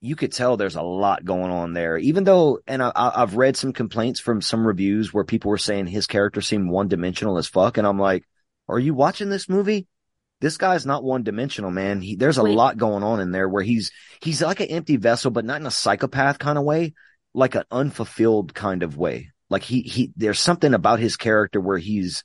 you 0.00 0.16
could 0.16 0.32
tell 0.32 0.56
there's 0.56 0.76
a 0.76 0.82
lot 0.82 1.24
going 1.24 1.50
on 1.50 1.72
there. 1.72 1.98
Even 1.98 2.24
though, 2.24 2.60
and 2.66 2.82
I, 2.82 2.92
I've 2.94 3.36
read 3.36 3.56
some 3.56 3.72
complaints 3.72 4.20
from 4.20 4.40
some 4.40 4.66
reviews 4.66 5.12
where 5.12 5.24
people 5.24 5.50
were 5.50 5.58
saying 5.58 5.86
his 5.86 6.06
character 6.06 6.40
seemed 6.40 6.70
one 6.70 6.88
dimensional 6.88 7.38
as 7.38 7.46
fuck. 7.46 7.78
And 7.78 7.86
I'm 7.86 7.98
like, 7.98 8.24
are 8.68 8.78
you 8.78 8.94
watching 8.94 9.28
this 9.28 9.48
movie? 9.48 9.86
This 10.40 10.56
guy's 10.56 10.86
not 10.86 11.04
one 11.04 11.22
dimensional, 11.22 11.70
man. 11.70 12.00
He, 12.00 12.16
there's 12.16 12.38
a 12.38 12.44
Wait. 12.44 12.54
lot 12.54 12.78
going 12.78 13.02
on 13.02 13.20
in 13.20 13.30
there 13.30 13.48
where 13.48 13.62
he's, 13.62 13.90
he's 14.22 14.40
like 14.40 14.60
an 14.60 14.68
empty 14.68 14.96
vessel, 14.96 15.30
but 15.30 15.44
not 15.44 15.60
in 15.60 15.66
a 15.66 15.70
psychopath 15.70 16.38
kind 16.38 16.56
of 16.56 16.64
way, 16.64 16.94
like 17.34 17.56
an 17.56 17.64
unfulfilled 17.70 18.54
kind 18.54 18.82
of 18.82 18.96
way. 18.96 19.32
Like 19.50 19.64
he, 19.64 19.82
he, 19.82 20.12
there's 20.16 20.40
something 20.40 20.72
about 20.72 20.98
his 20.98 21.16
character 21.16 21.60
where 21.60 21.76
he's, 21.76 22.24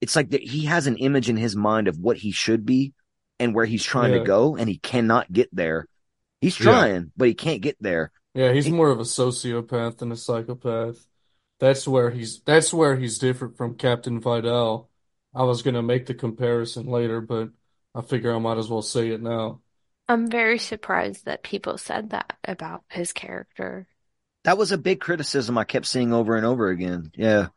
it's 0.00 0.16
like 0.16 0.30
that 0.30 0.42
he 0.42 0.66
has 0.66 0.86
an 0.86 0.96
image 0.96 1.28
in 1.28 1.36
his 1.36 1.54
mind 1.54 1.88
of 1.88 1.98
what 1.98 2.16
he 2.16 2.30
should 2.30 2.64
be 2.64 2.94
and 3.38 3.54
where 3.54 3.64
he's 3.64 3.84
trying 3.84 4.12
Yeah. 4.12 4.18
to 4.18 4.20
go 4.20 4.56
and 4.56 4.68
he 4.68 4.78
cannot 4.78 5.32
get 5.32 5.48
there. 5.54 5.86
He's 6.40 6.58
Yeah. 6.58 6.64
trying, 6.64 7.12
but 7.16 7.28
he 7.28 7.34
can't 7.34 7.62
get 7.62 7.76
there. 7.80 8.12
Yeah, 8.34 8.52
he's 8.52 8.68
more 8.68 8.90
of 8.90 8.98
a 8.98 9.04
sociopath 9.04 9.98
than 9.98 10.10
a 10.12 10.16
psychopath. 10.16 11.06
That's 11.60 11.86
where 11.86 12.10
he's 12.10 12.40
that's 12.42 12.72
where 12.74 12.96
he's 12.96 13.18
different 13.18 13.56
from 13.56 13.76
Captain 13.76 14.20
Vidal. 14.20 14.90
I 15.34 15.44
was 15.44 15.62
gonna 15.62 15.82
make 15.82 16.06
the 16.06 16.14
comparison 16.14 16.86
later, 16.86 17.20
but 17.20 17.50
I 17.94 18.02
figure 18.02 18.34
I 18.34 18.38
might 18.38 18.58
as 18.58 18.68
well 18.68 18.82
say 18.82 19.10
it 19.10 19.22
now. 19.22 19.62
I'm 20.08 20.30
very 20.30 20.58
surprised 20.58 21.26
that 21.26 21.42
people 21.42 21.76
said 21.76 22.08
that 22.10 22.38
about 22.44 22.84
his 22.88 23.12
character. 23.12 23.86
That 24.44 24.58
was 24.58 24.72
a 24.72 24.78
big 24.78 25.00
criticism 25.00 25.56
I 25.58 25.64
kept 25.64 25.86
seeing 25.86 26.12
over 26.12 26.36
and 26.36 26.46
over 26.46 26.68
again. 26.68 27.10
Yeah. 27.14 27.48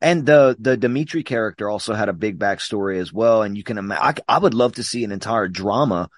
And 0.00 0.24
the, 0.24 0.56
the 0.58 0.76
Dimitri 0.76 1.22
character 1.22 1.68
also 1.68 1.92
had 1.94 2.08
a 2.08 2.14
big 2.14 2.38
backstory 2.38 2.98
as 2.98 3.12
well. 3.12 3.42
And 3.42 3.56
you 3.56 3.62
can 3.62 3.78
imagine, 3.78 4.22
I, 4.28 4.36
I 4.36 4.38
would 4.38 4.54
love 4.54 4.74
to 4.74 4.82
see 4.82 5.04
an 5.04 5.12
entire 5.12 5.48
drama 5.48 6.08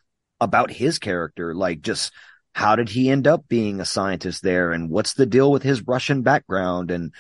about 0.40 0.70
his 0.70 0.98
character. 0.98 1.54
Like 1.54 1.80
just 1.80 2.12
how 2.54 2.76
did 2.76 2.88
he 2.88 3.10
end 3.10 3.26
up 3.26 3.48
being 3.48 3.80
a 3.80 3.84
scientist 3.84 4.42
there? 4.42 4.72
And 4.72 4.90
what's 4.90 5.14
the 5.14 5.26
deal 5.26 5.50
with 5.50 5.62
his 5.62 5.86
Russian 5.86 6.22
background? 6.22 6.90
And, 6.90 7.12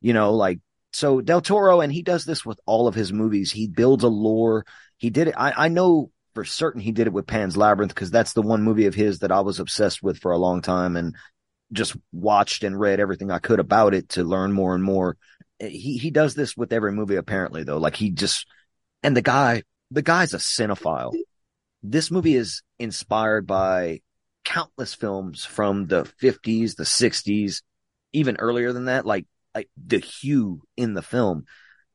you 0.00 0.12
know, 0.12 0.34
like, 0.34 0.60
so 0.92 1.20
Del 1.20 1.40
Toro, 1.40 1.80
and 1.80 1.92
he 1.92 2.02
does 2.02 2.24
this 2.24 2.44
with 2.44 2.58
all 2.66 2.88
of 2.88 2.96
his 2.96 3.12
movies. 3.12 3.52
He 3.52 3.68
builds 3.68 4.02
a 4.02 4.08
lore. 4.08 4.66
He 4.96 5.10
did 5.10 5.28
it. 5.28 5.34
I, 5.36 5.66
I 5.66 5.68
know 5.68 6.10
for 6.34 6.44
certain 6.44 6.80
he 6.80 6.92
did 6.92 7.06
it 7.06 7.12
with 7.12 7.26
Pan's 7.26 7.56
Labyrinth 7.56 7.94
because 7.94 8.10
that's 8.10 8.32
the 8.32 8.42
one 8.42 8.62
movie 8.62 8.86
of 8.86 8.94
his 8.94 9.20
that 9.20 9.32
I 9.32 9.40
was 9.40 9.60
obsessed 9.60 10.02
with 10.02 10.18
for 10.18 10.32
a 10.32 10.38
long 10.38 10.62
time 10.62 10.96
and 10.96 11.14
just 11.72 11.96
watched 12.12 12.64
and 12.64 12.78
read 12.78 12.98
everything 12.98 13.30
I 13.30 13.38
could 13.38 13.60
about 13.60 13.94
it 13.94 14.10
to 14.10 14.24
learn 14.24 14.52
more 14.52 14.74
and 14.74 14.82
more. 14.82 15.16
He 15.60 15.98
he 15.98 16.10
does 16.10 16.34
this 16.34 16.56
with 16.56 16.72
every 16.72 16.92
movie 16.92 17.16
apparently 17.16 17.64
though. 17.64 17.78
Like 17.78 17.96
he 17.96 18.10
just 18.10 18.46
and 19.02 19.16
the 19.16 19.22
guy 19.22 19.62
the 19.90 20.02
guy's 20.02 20.34
a 20.34 20.38
cinephile. 20.38 21.14
This 21.82 22.10
movie 22.10 22.36
is 22.36 22.62
inspired 22.78 23.46
by 23.46 24.00
countless 24.44 24.94
films 24.94 25.44
from 25.44 25.86
the 25.86 26.02
50s, 26.22 26.76
the 26.76 26.84
60s, 26.84 27.62
even 28.12 28.36
earlier 28.38 28.72
than 28.72 28.86
that, 28.86 29.06
like 29.06 29.26
like 29.54 29.68
the 29.76 29.98
hue 29.98 30.62
in 30.76 30.94
the 30.94 31.02
film. 31.02 31.44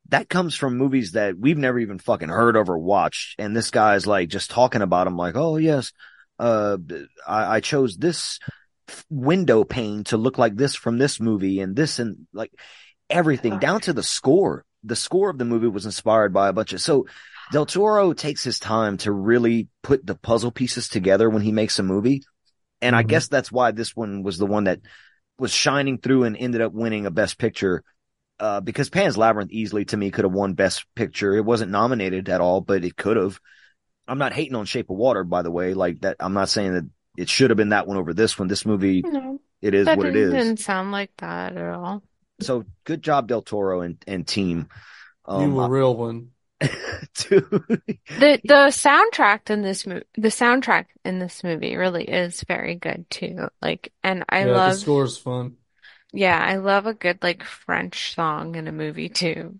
That 0.09 0.29
comes 0.29 0.55
from 0.55 0.77
movies 0.77 1.13
that 1.13 1.37
we've 1.37 1.57
never 1.57 1.79
even 1.79 1.97
fucking 1.97 2.29
heard 2.29 2.55
of 2.55 2.69
or 2.69 2.77
watched. 2.77 3.39
And 3.39 3.55
this 3.55 3.71
guy's 3.71 4.05
like 4.05 4.29
just 4.29 4.51
talking 4.51 4.83
about 4.83 5.05
them 5.05 5.17
like, 5.17 5.35
oh 5.35 5.57
yes, 5.57 5.91
uh, 6.37 6.77
I, 7.27 7.55
I 7.55 7.59
chose 7.61 7.97
this 7.97 8.39
window 9.09 9.63
pane 9.63 10.03
to 10.05 10.17
look 10.17 10.37
like 10.37 10.55
this 10.55 10.75
from 10.75 10.97
this 10.97 11.19
movie 11.19 11.59
and 11.59 11.75
this 11.75 11.97
and 11.97 12.27
like 12.33 12.51
everything 13.15 13.59
down 13.59 13.81
to 13.81 13.93
the 13.93 14.03
score. 14.03 14.65
The 14.83 14.95
score 14.95 15.29
of 15.29 15.37
the 15.37 15.45
movie 15.45 15.67
was 15.67 15.85
inspired 15.85 16.33
by 16.33 16.47
a 16.49 16.53
bunch 16.53 16.73
of, 16.73 16.81
so 16.81 17.07
Del 17.51 17.65
Toro 17.65 18.13
takes 18.13 18.43
his 18.43 18.59
time 18.59 18.97
to 18.97 19.11
really 19.11 19.67
put 19.81 20.05
the 20.05 20.15
puzzle 20.15 20.51
pieces 20.51 20.87
together 20.89 21.29
when 21.29 21.41
he 21.41 21.51
makes 21.51 21.79
a 21.79 21.83
movie. 21.83 22.23
And 22.81 22.95
I 22.95 23.03
guess 23.03 23.27
that's 23.27 23.51
why 23.51 23.71
this 23.71 23.95
one 23.95 24.21
was 24.23 24.37
the 24.37 24.45
one 24.45 24.65
that 24.65 24.79
was 25.39 25.51
shining 25.51 25.97
through 25.97 26.25
and 26.25 26.37
ended 26.37 26.61
up 26.61 26.73
winning 26.73 27.05
a 27.05 27.11
best 27.11 27.37
picture. 27.37 27.83
uh, 28.39 28.59
because 28.61 28.89
Pan's 28.89 29.17
Labyrinth 29.17 29.51
easily 29.51 29.85
to 29.85 29.97
me 29.97 30.11
could 30.11 30.25
have 30.25 30.33
won 30.33 30.53
Best 30.53 30.85
Picture. 30.93 31.35
It 31.35 31.45
wasn't 31.45 31.71
nominated 31.71 32.27
at 32.29 32.41
all, 32.41 32.59
but 32.61 32.83
it 32.83 32.97
could 32.97 33.15
have. 33.17 33.39
I'm 34.09 34.17
not 34.17 34.33
hating 34.33 34.55
on 34.55 34.65
Shape 34.65 34.89
of 34.89 34.97
Water, 34.97 35.23
by 35.23 35.41
the 35.41 35.51
way. 35.51 35.73
Like 35.73 36.01
that, 36.01 36.17
I'm 36.19 36.33
not 36.33 36.49
saying 36.49 36.73
that 36.73 36.83
it 37.17 37.29
should 37.29 37.49
have 37.49 37.55
been 37.57 37.69
that 37.69 37.87
one 37.87 37.95
over 37.97 38.13
this 38.13 38.37
one. 38.37 38.49
This 38.49 38.65
movie, 38.65 39.03
No, 39.05 39.39
it 39.61 39.73
is 39.73 39.85
that 39.85 39.97
what 39.97 40.07
it 40.07 40.11
didn't 40.11 40.57
sound 40.57 40.91
like 40.91 41.11
that 41.19 41.55
at 41.55 41.73
all. 41.73 42.03
So 42.41 42.65
good 42.83 43.01
job, 43.01 43.27
Del 43.27 43.41
Toro 43.41 43.81
and, 43.81 44.03
and 44.07 44.27
team. 44.27 44.67
you 45.33 45.49
Um, 45.49 45.59
a 45.59 45.67
real 45.69 45.95
one. 45.95 46.31
The 48.17 48.39
the 48.45 48.67
soundtrack 48.71 49.49
in 49.49 49.61
this 49.61 49.85
movie, 49.85 50.05
the 50.15 50.29
soundtrack 50.29 50.85
in 51.03 51.19
this 51.19 51.43
movie 51.43 51.75
really 51.75 52.05
is 52.05 52.43
very 52.47 52.75
good 52.75 53.09
too. 53.09 53.49
Like, 53.61 53.91
and 54.03 54.23
I 54.29 54.45
yeah, 54.45 54.59
the 54.59 54.71
love, 54.71 54.73
score's 54.73 55.17
fun. 55.17 55.57
yeah, 56.13 56.39
I 56.43 56.55
love 56.57 56.85
a 56.85 56.93
good 56.93 57.21
like 57.21 57.43
French 57.43 58.13
song 58.15 58.55
in 58.55 58.67
a 58.67 58.71
movie 58.71 59.09
too. 59.09 59.59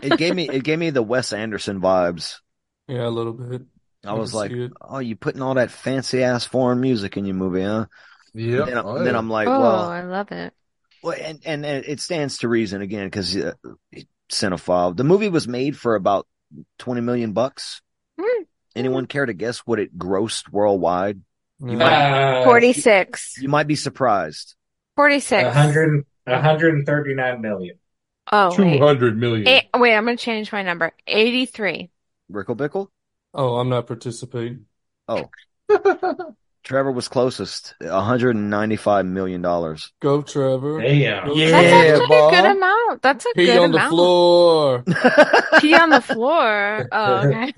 it 0.00 0.16
gave 0.16 0.34
me 0.34 0.50
it 0.50 0.64
gave 0.64 0.78
me 0.78 0.90
the 0.90 1.02
Wes 1.02 1.32
Anderson 1.32 1.80
vibes. 1.80 2.38
Yeah, 2.88 3.06
a 3.06 3.10
little 3.10 3.32
bit. 3.32 3.62
I 4.04 4.14
was 4.14 4.34
like, 4.34 4.52
see 4.52 4.64
it. 4.64 4.72
oh, 4.80 4.98
you 4.98 5.16
putting 5.16 5.42
all 5.42 5.54
that 5.54 5.70
fancy 5.70 6.22
ass 6.24 6.44
foreign 6.44 6.80
music 6.80 7.16
in 7.16 7.24
your 7.24 7.36
movie, 7.36 7.62
huh? 7.62 7.86
Yeah. 8.34 8.66
Then, 8.66 8.78
I- 8.78 8.84
Oh, 8.84 8.96
then 8.96 9.14
yeah. 9.14 9.16
I'm 9.16 9.30
like, 9.30 9.46
Oh, 9.46 9.52
well, 9.54 9.90
I 9.90 10.02
love 10.02 10.32
it. 10.32 10.54
Well, 11.02 11.16
and, 11.20 11.40
and 11.44 11.66
and 11.66 11.84
it 11.84 12.00
stands 12.00 12.38
to 12.38 12.48
reason 12.48 12.82
again 12.82 13.06
because 13.06 13.36
uh, 13.36 13.52
cinephile. 14.30 14.96
The 14.96 15.04
movie 15.04 15.28
was 15.28 15.48
made 15.48 15.76
for 15.76 15.94
about 15.94 16.26
twenty 16.78 17.00
million 17.00 17.32
bucks. 17.32 17.82
Hmm. 18.20 18.42
Anyone 18.74 19.06
care 19.06 19.26
to 19.26 19.32
guess 19.32 19.58
what 19.60 19.78
it 19.78 19.96
grossed 19.98 20.50
worldwide? 20.50 21.20
You 21.64 21.80
Uh, 21.80 22.44
46. 22.44 23.36
you 23.40 23.48
might 23.48 23.66
be 23.66 23.76
surprised. 23.76 24.54
46. 24.96 25.44
100, 25.44 26.04
139 26.24 27.40
million. 27.40 27.78
Oh, 28.30 28.48
wait. 28.58 28.78
200 28.78 29.18
million. 29.18 29.46
Eight, 29.46 29.64
wait, 29.76 29.94
I'm 29.94 30.04
going 30.04 30.16
to 30.16 30.22
change 30.22 30.52
my 30.52 30.62
number. 30.62 30.92
83. 31.06 31.90
Rickle 32.28 32.56
Bickle? 32.56 32.88
Oh, 33.34 33.56
I'm 33.56 33.68
not 33.68 33.86
participating. 33.86 34.66
Oh. 35.08 35.28
Trevor 36.62 36.92
was 36.92 37.08
closest. 37.08 37.74
$195 37.82 39.06
million. 39.06 39.42
Go, 39.42 40.22
Trevor. 40.22 40.80
Damn. 40.80 41.26
Go, 41.26 41.34
Yeah, 41.34 41.50
That's 41.50 42.00
actually 42.00 42.16
a 42.16 42.30
good 42.30 42.56
amount. 42.56 43.02
That's 43.02 43.24
a 43.26 43.28
Pee 43.34 43.46
good 43.46 43.58
on 43.58 43.72
the 43.72 43.78
amount. 43.78 43.90
floor. 43.90 44.84
Pee 45.60 45.74
on 45.74 45.90
the 45.90 46.00
floor. 46.00 46.88
Oh, 46.92 47.26
okay. 47.26 47.52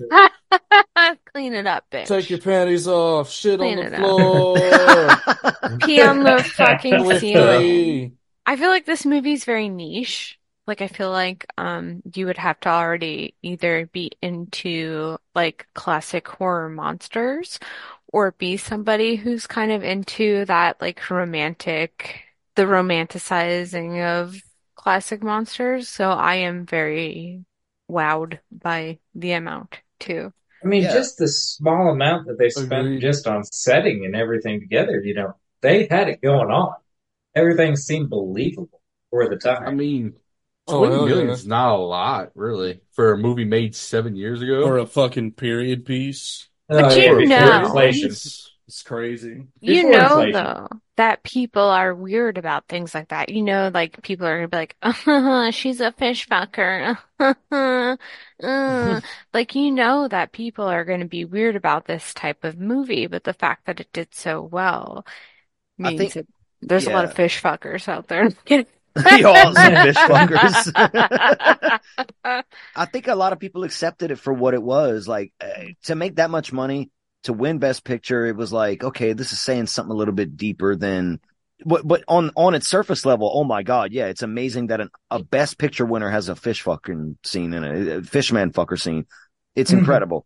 Clean 1.33 1.53
it 1.53 1.67
up, 1.67 1.85
bitch. 1.91 2.07
Take 2.07 2.29
your 2.31 2.39
panties 2.39 2.87
off. 2.87 3.29
Shit 3.29 3.59
Clean 3.59 3.77
on 3.77 3.91
the 3.91 3.97
floor. 3.97 4.57
Pee 5.85 6.01
on 6.01 6.23
the 6.23 6.43
fucking 6.43 7.19
ceiling. 7.19 8.17
I 8.45 8.55
feel 8.55 8.69
like 8.69 8.85
this 8.85 9.05
movie's 9.05 9.45
very 9.45 9.69
niche. 9.69 10.39
Like 10.67 10.81
I 10.81 10.87
feel 10.87 11.11
like 11.11 11.45
um 11.59 12.01
you 12.15 12.25
would 12.25 12.37
have 12.39 12.59
to 12.61 12.69
already 12.69 13.35
either 13.43 13.85
be 13.85 14.11
into 14.21 15.17
like 15.35 15.67
classic 15.75 16.27
horror 16.27 16.69
monsters 16.69 17.59
or 18.15 18.31
be 18.31 18.55
somebody 18.55 19.17
who's 19.17 19.45
kind 19.45 19.71
of 19.73 19.83
into 19.83 20.45
that 20.45 20.79
like 20.81 21.09
romantic 21.09 22.21
the 22.55 22.63
romanticizing 22.63 24.01
of 24.21 24.41
classic 24.75 25.21
monsters. 25.21 25.89
So 25.89 26.09
I 26.09 26.35
am 26.35 26.65
very 26.65 27.43
wowed 27.91 28.39
by 28.51 28.99
the 29.13 29.33
amount 29.33 29.81
too. 29.99 30.31
I 30.63 30.67
mean, 30.67 30.83
Yeah. 30.83 30.93
just 30.93 31.17
the 31.17 31.27
small 31.27 31.89
amount 31.91 32.27
that 32.27 32.37
they 32.39 32.49
spent 32.49 32.87
Agreed. 32.87 33.01
just 33.01 33.27
on 33.27 33.43
setting 33.43 34.05
and 34.05 34.15
everything 34.15 34.61
together, 34.61 35.01
you 35.03 35.13
know, 35.13 35.33
they 35.61 35.87
had 35.91 36.07
it 36.07 36.21
going 36.21 36.49
on. 36.51 36.73
Everything 37.35 37.75
seemed 37.75 38.09
believable 38.09 38.81
for 39.09 39.27
the 39.29 39.35
time. 39.35 39.67
I 39.67 39.71
mean, 39.71 40.15
Oh, 40.67 40.85
20 40.85 41.25
yeah. 41.27 41.31
is 41.33 41.45
not 41.45 41.75
a 41.75 41.77
lot, 41.77 42.31
really, 42.33 42.79
for 42.93 43.11
a 43.11 43.17
movie 43.17 43.45
made 43.45 43.75
seven 43.75 44.15
years 44.15 44.41
ago. 44.41 44.63
Or 44.63 44.77
a 44.77 44.87
fucking 44.87 45.33
period 45.33 45.85
piece. 45.85 46.47
But 46.67 46.91
Oh, 46.91 46.95
you 46.95 47.27
yeah, 47.27 47.61
know- 47.61 47.77
It's, 47.77 48.51
it's 48.67 48.81
crazy. 48.83 49.45
You 49.61 49.75
Before 49.83 49.91
know, 49.91 50.03
inflation. 50.21 50.31
though, 50.33 50.67
that 50.97 51.21
people 51.23 51.61
are 51.61 51.93
weird 51.93 52.37
about 52.39 52.67
things 52.67 52.95
like 52.95 53.09
that. 53.09 53.29
You 53.29 53.43
know, 53.43 53.69
like 53.73 54.01
people 54.01 54.25
are 54.25 54.37
gonna 54.37 54.47
be 54.47 54.57
like, 54.57 54.75
uh, 55.07 55.51
she's 55.51 55.79
a 55.81 55.91
fish 55.91 56.27
fucker. 56.27 56.97
Uh, 58.43 58.99
like, 59.33 59.55
you 59.55 59.71
know 59.71 60.07
that 60.09 60.31
people 60.33 60.65
are 60.65 60.83
gonna 60.83 61.05
be 61.05 61.23
weird 61.23 61.55
about 61.55 61.85
this 61.85 62.13
type 62.13 62.43
of 62.43 62.59
movie, 62.59 63.07
but 63.07 63.23
the 63.23 63.33
fact 63.33 63.65
that 63.67 63.79
it 63.79 63.87
did 63.93 64.13
so 64.13 64.41
well 64.41 65.05
means 65.77 65.97
think- 65.99 66.13
that 66.13 66.27
there's 66.61 66.87
a 66.87 66.89
lot 66.91 67.05
of 67.05 67.13
fish 67.13 67.41
fuckers 67.41 67.87
out 67.87 68.07
there. 68.07 68.29
Kidding. 68.97 69.19
Y'all 69.19 69.53
some 69.53 69.73
fish 69.73 69.95
fuckers. 69.95 70.71
I 72.75 72.85
think 72.85 73.07
a 73.07 73.15
lot 73.15 73.33
of 73.33 73.39
people 73.39 73.63
accepted 73.63 74.11
it 74.11 74.19
for 74.19 74.33
what 74.33 74.53
it 74.53 74.61
was. 74.63 75.07
Like 75.07 75.33
uh, 75.41 75.47
to 75.83 75.95
make 75.95 76.15
that 76.15 76.29
much 76.29 76.53
money 76.53 76.89
to 77.23 77.33
win 77.33 77.59
Best 77.59 77.83
Picture, 77.83 78.25
it 78.25 78.35
was 78.35 78.53
like, 78.53 78.83
okay, 78.83 79.13
this 79.13 79.33
is 79.33 79.41
saying 79.41 79.67
something 79.67 79.91
a 79.91 79.97
little 79.97 80.13
bit 80.13 80.37
deeper 80.37 80.75
than. 80.75 81.19
But 81.65 81.87
but 81.87 82.03
on 82.07 82.31
on 82.35 82.53
its 82.53 82.67
surface 82.67 83.05
level, 83.05 83.31
oh 83.33 83.43
my 83.45 83.63
god, 83.63 83.91
yeah, 83.93 84.07
it's 84.07 84.23
amazing 84.23 84.67
that 84.67 84.81
an, 84.81 84.89
a 85.09 85.23
Best 85.23 85.57
Picture 85.57 85.85
winner 85.85 86.09
has 86.09 86.27
a 86.29 86.35
fish 86.35 86.61
fucking 86.61 87.17
scene 87.23 87.53
in 87.53 87.63
it, 87.63 87.87
a 87.87 88.03
fishman 88.03 88.51
fucker 88.51 88.79
scene. 88.79 89.05
It's 89.55 89.71
Mhm. 89.71 89.79
incredible. 89.79 90.25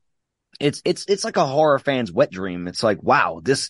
It's 0.60 0.82
it's 0.86 1.06
it's 1.08 1.24
like 1.24 1.38
a 1.38 1.46
horror 1.46 1.78
fan's 1.80 2.12
wet 2.12 2.32
dream. 2.32 2.68
It's 2.68 2.84
like 2.84 3.02
wow, 3.04 3.42
this. 3.44 3.70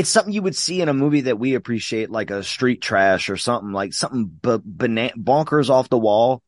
It's 0.00 0.08
something 0.08 0.32
you 0.32 0.42
would 0.42 0.56
see 0.56 0.80
in 0.80 0.88
a 0.88 0.94
movie 0.94 1.22
that 1.22 1.38
we 1.38 1.54
appreciate, 1.54 2.10
like 2.10 2.30
a 2.30 2.42
Street 2.42 2.80
Trash 2.80 3.28
or 3.28 3.36
something 3.36 3.72
like 3.72 3.92
something 3.92 4.26
b- 4.26 4.58
bana- 4.64 5.12
bonkers 5.16 5.68
off 5.68 5.90
the 5.90 5.98
wall. 5.98 6.42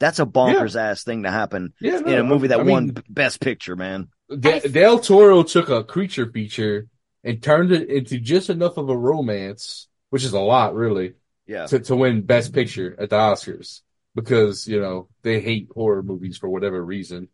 That's 0.00 0.18
a 0.18 0.26
bonkers 0.26 0.74
ass 0.78 1.04
thing 1.04 1.22
to 1.22 1.30
happen 1.30 1.72
Yeah, 1.80 1.98
in 2.00 2.18
a 2.18 2.24
movie 2.24 2.48
that 2.48 2.60
I 2.60 2.62
won 2.64 2.86
mean, 2.86 3.02
Best 3.08 3.40
Picture, 3.40 3.76
man. 3.76 4.08
De- 4.28 4.68
Del 4.68 4.98
Toro 4.98 5.42
took 5.44 5.68
a 5.70 5.84
creature 5.84 6.30
feature 6.30 6.88
and 7.24 7.42
turned 7.42 7.72
it 7.72 7.88
into 7.88 8.18
just 8.18 8.50
enough 8.50 8.76
of 8.76 8.88
a 8.88 8.96
romance, 8.96 9.88
which 10.10 10.24
is 10.24 10.32
a 10.32 10.40
lot, 10.40 10.74
really, 10.74 11.14
Yeah. 11.46 11.66
to, 11.66 11.78
to 11.78 11.96
win 11.96 12.22
Best 12.22 12.52
Picture 12.52 12.96
at 12.98 13.10
the 13.10 13.16
Oscars 13.16 13.82
because, 14.14 14.66
you 14.66 14.80
know, 14.80 15.08
they 15.22 15.40
hate 15.40 15.68
horror 15.72 16.02
movies 16.02 16.38
for 16.38 16.48
whatever 16.48 16.84
reason. 16.84 17.28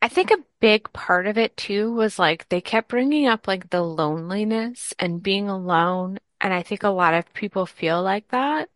I 0.00 0.08
think 0.08 0.30
a 0.30 0.44
big 0.60 0.92
part 0.92 1.26
of 1.26 1.38
it 1.38 1.56
too 1.56 1.92
was 1.92 2.18
like 2.18 2.48
they 2.48 2.60
kept 2.60 2.88
bringing 2.88 3.26
up 3.26 3.46
like 3.48 3.70
the 3.70 3.82
loneliness 3.82 4.94
and 4.98 5.22
being 5.22 5.48
alone. 5.48 6.18
And 6.40 6.52
I 6.52 6.62
think 6.62 6.82
a 6.82 6.88
lot 6.88 7.14
of 7.14 7.32
people 7.34 7.66
feel 7.66 8.02
like 8.02 8.28
that 8.28 8.68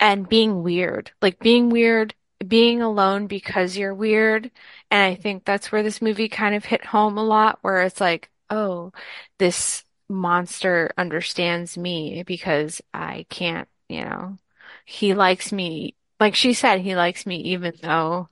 and 0.00 0.28
being 0.28 0.62
weird, 0.62 1.12
like 1.22 1.38
being 1.40 1.70
weird, 1.70 2.14
being 2.46 2.82
alone 2.82 3.26
because 3.26 3.76
you're 3.76 3.94
weird. 3.94 4.50
And 4.90 5.02
I 5.02 5.14
think 5.14 5.44
that's 5.44 5.72
where 5.72 5.82
this 5.82 6.02
movie 6.02 6.28
kind 6.28 6.54
of 6.54 6.64
hit 6.64 6.84
home 6.86 7.18
a 7.18 7.24
lot, 7.24 7.58
where 7.62 7.82
it's 7.82 8.00
like, 8.00 8.30
oh, 8.50 8.92
this 9.38 9.84
monster 10.08 10.92
understands 10.98 11.76
me 11.78 12.22
because 12.24 12.80
I 12.94 13.26
can't, 13.28 13.68
you 13.88 14.04
know, 14.04 14.38
he 14.84 15.14
likes 15.14 15.52
me. 15.52 15.94
Like 16.20 16.34
she 16.34 16.52
said, 16.54 16.80
he 16.80 16.96
likes 16.96 17.26
me 17.26 17.36
even 17.38 17.74
though, 17.82 18.28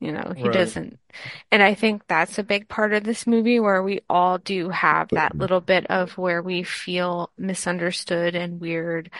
you 0.00 0.12
know, 0.12 0.32
he 0.34 0.44
Right. 0.44 0.52
doesn't. 0.52 0.98
And 1.52 1.62
I 1.62 1.74
think 1.74 2.02
that's 2.08 2.38
a 2.38 2.42
big 2.42 2.68
part 2.68 2.92
of 2.92 3.04
this 3.04 3.26
movie 3.26 3.60
where 3.60 3.82
we 3.82 4.00
all 4.08 4.38
do 4.38 4.70
have 4.70 5.08
that 5.10 5.36
little 5.36 5.60
bit 5.60 5.86
of 5.88 6.16
where 6.16 6.42
we 6.42 6.62
feel 6.62 7.30
misunderstood 7.36 8.34
and 8.34 8.60
weird. 8.60 9.10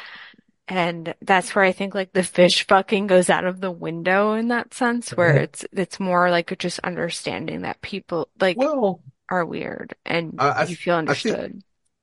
And 0.69 1.15
that's 1.21 1.55
where 1.55 1.65
I 1.65 1.73
think 1.73 1.95
like 1.95 2.13
the 2.13 2.23
fish 2.23 2.65
fucking 2.69 3.09
goes 3.09 3.29
out 3.29 3.45
of 3.45 3.61
the 3.61 3.71
window 3.73 4.35
in 4.35 4.49
that 4.49 4.73
sense, 4.73 5.11
where 5.11 5.35
Mhm. 5.35 5.43
it's 5.43 5.65
it's 5.73 6.01
more 6.01 6.31
like 6.31 6.57
just 6.59 6.79
understanding 6.81 7.63
that 7.63 7.81
people 7.83 8.29
like 8.41 8.57
Well, 8.57 9.01
are 9.31 9.45
weird 9.45 9.95
and 10.07 10.37
I- 10.39 10.49
I- 10.51 10.65
you 10.65 10.77
feel 10.77 10.95
I 10.95 10.99
think- 10.99 11.09
understood. 11.37 11.63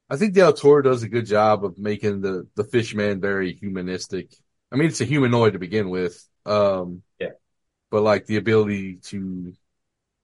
I 0.09 0.15
think 0.15 0.33
Del 0.33 0.53
Toro 0.53 0.81
does 0.81 1.03
a 1.03 1.09
good 1.09 1.25
job 1.25 1.65
of 1.65 1.77
making 1.77 2.21
the 2.21 2.47
the 2.55 2.63
fish 2.63 2.93
man 2.93 3.19
very 3.21 3.53
humanistic. 3.53 4.29
I 4.71 4.75
mean, 4.75 4.87
it's 4.89 5.01
a 5.01 5.05
humanoid 5.05 5.53
to 5.53 5.59
begin 5.59 5.89
with. 5.89 6.21
Um. 6.45 7.03
But 7.89 8.01
like 8.03 8.25
the 8.25 8.37
ability 8.37 8.97
to 9.05 9.53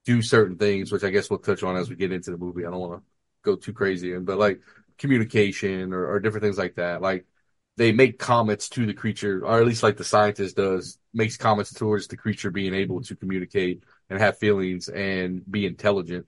do 0.04 0.22
certain 0.22 0.56
things, 0.56 0.92
which 0.92 1.04
I 1.04 1.10
guess 1.10 1.30
we'll 1.30 1.38
touch 1.38 1.62
on 1.62 1.76
as 1.76 1.88
we 1.88 1.96
get 1.96 2.12
into 2.12 2.30
the 2.30 2.36
movie. 2.38 2.66
I 2.66 2.70
don't 2.70 2.80
want 2.80 3.02
to 3.02 3.04
go 3.42 3.56
too 3.56 3.72
crazy 3.72 4.16
but 4.18 4.38
like 4.38 4.60
communication 4.98 5.92
or, 5.92 6.06
or 6.10 6.20
different 6.20 6.44
things 6.44 6.58
like 6.58 6.76
that. 6.76 7.02
Like 7.02 7.26
they 7.76 7.92
make 7.92 8.18
comments 8.18 8.68
to 8.70 8.86
the 8.86 8.94
creature, 8.94 9.44
or 9.44 9.58
at 9.58 9.66
least 9.66 9.82
like 9.82 9.96
the 9.96 10.04
scientist 10.04 10.56
does, 10.56 10.98
makes 11.12 11.36
comments 11.36 11.72
towards 11.72 12.06
the 12.06 12.16
creature 12.16 12.50
being 12.50 12.74
able 12.74 13.02
to 13.02 13.16
communicate 13.16 13.82
and 14.08 14.18
have 14.20 14.38
feelings 14.38 14.88
and 14.88 15.42
be 15.50 15.66
intelligent. 15.66 16.26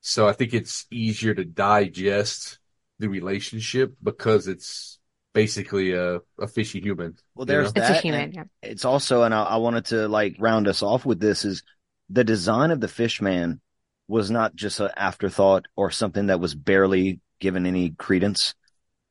So 0.00 0.28
I 0.28 0.32
think 0.32 0.54
it's 0.54 0.86
easier 0.90 1.34
to 1.34 1.44
digest 1.44 2.58
the 2.98 3.08
relationship 3.08 3.94
because 4.02 4.48
it's 4.48 4.97
basically 5.34 5.92
a, 5.92 6.18
a 6.40 6.48
fishy 6.48 6.80
human. 6.80 7.16
Well, 7.34 7.44
you 7.44 7.46
there's 7.46 7.74
know? 7.74 7.82
It's 7.82 7.90
a 7.90 8.00
human, 8.00 8.32
yeah. 8.32 8.44
It's 8.62 8.84
also, 8.84 9.22
and 9.22 9.34
I, 9.34 9.42
I 9.44 9.56
wanted 9.56 9.86
to 9.86 10.08
like 10.08 10.36
round 10.38 10.68
us 10.68 10.82
off 10.82 11.04
with 11.06 11.20
this 11.20 11.44
is 11.44 11.62
the 12.10 12.24
design 12.24 12.70
of 12.70 12.80
the 12.80 12.88
Fishman 12.88 13.60
was 14.08 14.30
not 14.30 14.54
just 14.54 14.80
an 14.80 14.90
afterthought 14.96 15.66
or 15.76 15.90
something 15.90 16.26
that 16.26 16.40
was 16.40 16.54
barely 16.54 17.20
given 17.40 17.66
any 17.66 17.90
credence. 17.90 18.54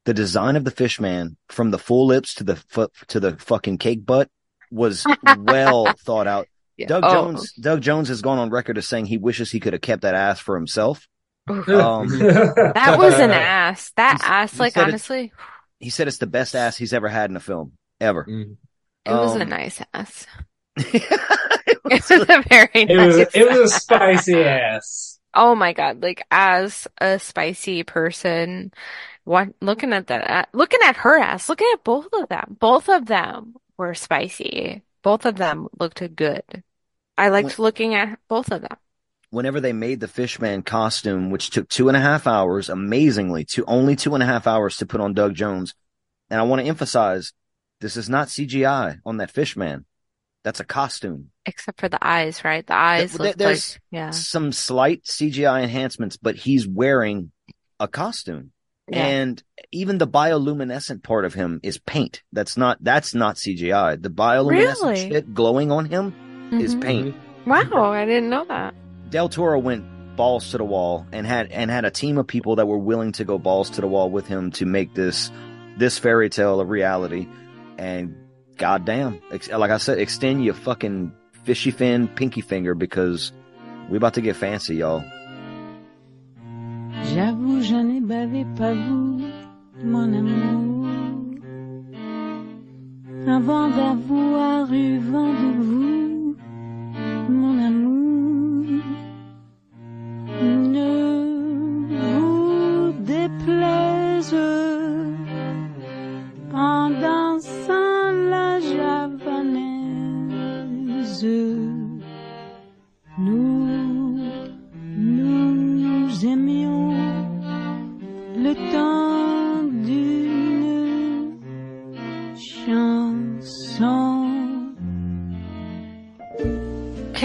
The 0.06 0.14
design 0.14 0.56
of 0.56 0.64
the 0.64 0.72
Fishman, 0.72 1.38
from 1.50 1.70
the 1.72 1.78
full 1.78 2.08
lips 2.08 2.36
to 2.36 2.44
the 2.44 2.56
foot 2.56 2.92
to 3.10 3.20
the 3.20 3.36
fucking 3.38 3.78
cake 3.78 4.06
butt, 4.06 4.30
was 4.72 5.06
well 5.38 5.86
thought 6.00 6.28
out. 6.28 6.48
Yeah. 6.78 6.88
Doug 6.88 7.04
Oh. 7.06 7.14
Jones, 7.14 7.54
Doug 7.54 7.82
Jones 7.82 8.08
has 8.10 8.22
gone 8.22 8.38
on 8.40 8.50
record 8.50 8.78
as 8.78 8.88
saying 8.88 9.06
he 9.08 9.18
wishes 9.18 9.52
he 9.52 9.60
could 9.60 9.74
have 9.74 9.82
kept 9.82 10.02
that 10.04 10.16
ass 10.16 10.40
for 10.40 10.56
himself. 10.56 11.08
Um, 11.50 11.64
That 12.10 12.96
was 12.98 13.14
an 13.20 13.32
ass. 13.32 13.92
That 13.96 14.20
ass, 14.24 14.54
he 14.54 14.60
like 14.60 14.74
said 14.74 14.82
it- 14.82 14.90
honestly, 14.90 15.32
he 15.80 15.90
said 15.90 16.08
it's 16.08 16.18
the 16.18 16.28
best 16.28 16.56
ass 16.56 16.78
he's 16.78 16.94
ever 16.94 17.08
had 17.10 17.30
in 17.30 17.36
a 17.36 17.40
film 17.42 17.74
ever. 18.00 18.32
it 19.06 19.16
was 19.16 19.36
a 19.36 19.46
Um, 19.46 19.46
nice 19.46 19.82
ass. 19.94 20.28
it 20.78 21.82
was 21.84 22.12
a 22.12 22.44
very 22.50 22.86
It 22.88 22.98
nice 22.98 23.18
was 23.18 23.28
it 23.34 23.48
was 23.48 23.60
a 23.60 23.68
spicy 23.80 24.44
ass. 24.44 25.20
Oh 25.34 25.56
my 25.56 25.74
God. 25.74 26.02
Like 26.02 26.26
as 26.32 26.88
a 27.00 27.20
spicy 27.20 27.84
person, 27.84 28.72
what 29.24 29.50
looking 29.62 29.94
at 29.94 30.08
that, 30.08 30.48
a- 30.54 30.58
looking 30.58 30.80
at 30.84 30.98
her 30.98 31.18
ass, 31.20 31.50
looking 31.50 31.70
at 31.74 31.84
both 31.84 32.08
of 32.14 32.30
them, 32.30 32.58
both 32.60 32.90
of 32.90 33.06
them 33.08 33.56
were 33.78 33.94
spicy. 33.94 34.84
Both 35.04 35.26
of 35.26 35.38
them 35.38 35.68
looked 35.80 36.02
good. 36.16 36.64
I 37.18 37.30
liked 37.30 37.60
looking 37.60 37.96
at 37.96 38.20
both 38.30 38.52
of 38.52 38.62
them. 38.62 38.78
Whenever 39.30 39.60
they 39.60 39.74
made 39.74 40.00
the 40.00 40.08
Fishman 40.08 40.64
costume, 40.64 41.30
which 41.30 41.50
took 41.50 41.68
two 41.70 41.88
and 41.88 41.98
a 41.98 42.02
half 42.02 42.28
hours, 42.28 42.70
amazingly, 42.70 43.44
to 43.46 43.66
only 43.66 43.96
two 43.96 44.14
and 44.14 44.24
a 44.24 44.26
half 44.28 44.48
hours 44.48 44.78
to 44.78 44.86
put 44.86 45.02
on 45.02 45.14
Doug 45.14 45.36
Jones. 45.36 45.74
And 46.30 46.40
I 46.40 46.44
want 46.44 46.62
to 46.62 46.68
emphasize, 46.68 47.34
this 47.82 47.98
is 47.98 48.10
not 48.10 48.28
CGI 48.28 49.00
on 49.06 49.18
that 49.18 49.32
Fishman. 49.32 49.86
That's 50.44 50.60
a 50.60 50.66
costume. 50.66 51.32
Except 51.46 51.80
for 51.80 51.90
the 51.90 52.00
eyes, 52.02 52.44
right? 52.46 52.66
The 52.66 52.74
eyes 52.76 53.20
looked 53.20 53.38
there's 53.38 53.74
like, 53.74 53.82
yeah. 53.92 54.10
some 54.12 54.52
slight 54.54 55.04
CGI 55.04 55.64
enhancements, 55.64 56.16
but 56.18 56.36
he's 56.36 56.66
wearing 56.68 57.32
a 57.80 57.88
costume. 57.88 58.52
Yeah. 58.90 59.06
And 59.06 59.44
even 59.74 59.98
the 59.98 60.08
bioluminescent 60.08 61.04
part 61.04 61.26
of 61.26 61.34
him 61.34 61.60
is 61.64 61.78
paint. 61.78 62.24
That's 62.32 62.56
not, 62.56 62.78
that's 62.82 63.14
not 63.14 63.36
CGI. 63.36 64.02
The 64.02 64.10
bioluminescent 64.10 64.82
Really? 64.84 65.10
shit 65.10 65.34
glowing 65.34 65.72
on 65.72 65.86
him 65.86 66.14
is 66.54 66.76
Mhm. 66.76 66.82
paint. 66.82 67.16
Wow, 67.46 67.92
I 67.92 68.06
didn't 68.06 68.30
know 68.30 68.46
that. 68.48 68.74
Del 69.10 69.30
Toro 69.30 69.60
went 69.60 69.86
balls 70.18 70.52
to 70.52 70.58
the 70.58 70.66
wall 70.66 71.06
and 71.14 71.26
had 71.26 71.52
and 71.52 71.72
had 71.72 71.86
a 71.86 71.92
team 71.92 72.18
of 72.18 72.28
people 72.28 72.58
that 72.58 72.68
were 72.68 72.78
willing 72.78 73.14
to 73.14 73.24
go 73.24 73.38
balls 73.38 73.70
to 73.72 73.82
the 73.82 73.88
wall 73.88 74.10
with 74.10 74.28
him 74.28 74.52
to 74.52 74.66
make 74.66 74.94
this 74.96 75.32
this 75.78 75.98
fairy 75.98 76.30
tale 76.30 76.60
a 76.60 76.66
reality. 76.66 77.28
And 77.78 78.16
goddamn, 78.58 79.22
like 79.32 79.72
I 79.72 79.78
said, 79.78 80.00
extend 80.00 80.44
your 80.44 80.56
fucking 80.56 81.14
fishy 81.44 81.72
fin 81.72 82.08
pinky 82.08 82.42
finger 82.42 82.74
because 82.76 83.32
we 83.90 83.98
about 83.98 84.16
to 84.16 84.22
get 84.22 84.36
fancy, 84.36 84.78
y'all. 84.78 85.04
J'avoue, 87.14 87.62
je 87.62 87.76
n'ai 87.76 88.02
bavé 88.02 88.44
pas 88.58 88.74
vous, 88.74 89.22
mon 89.84 90.14
amour. 90.14 90.88
Avant 93.28 93.70
d'avoir 93.70 94.72
eu 94.74 95.00
vent 95.00 95.34
de 95.34 95.64
vous, 95.64 95.97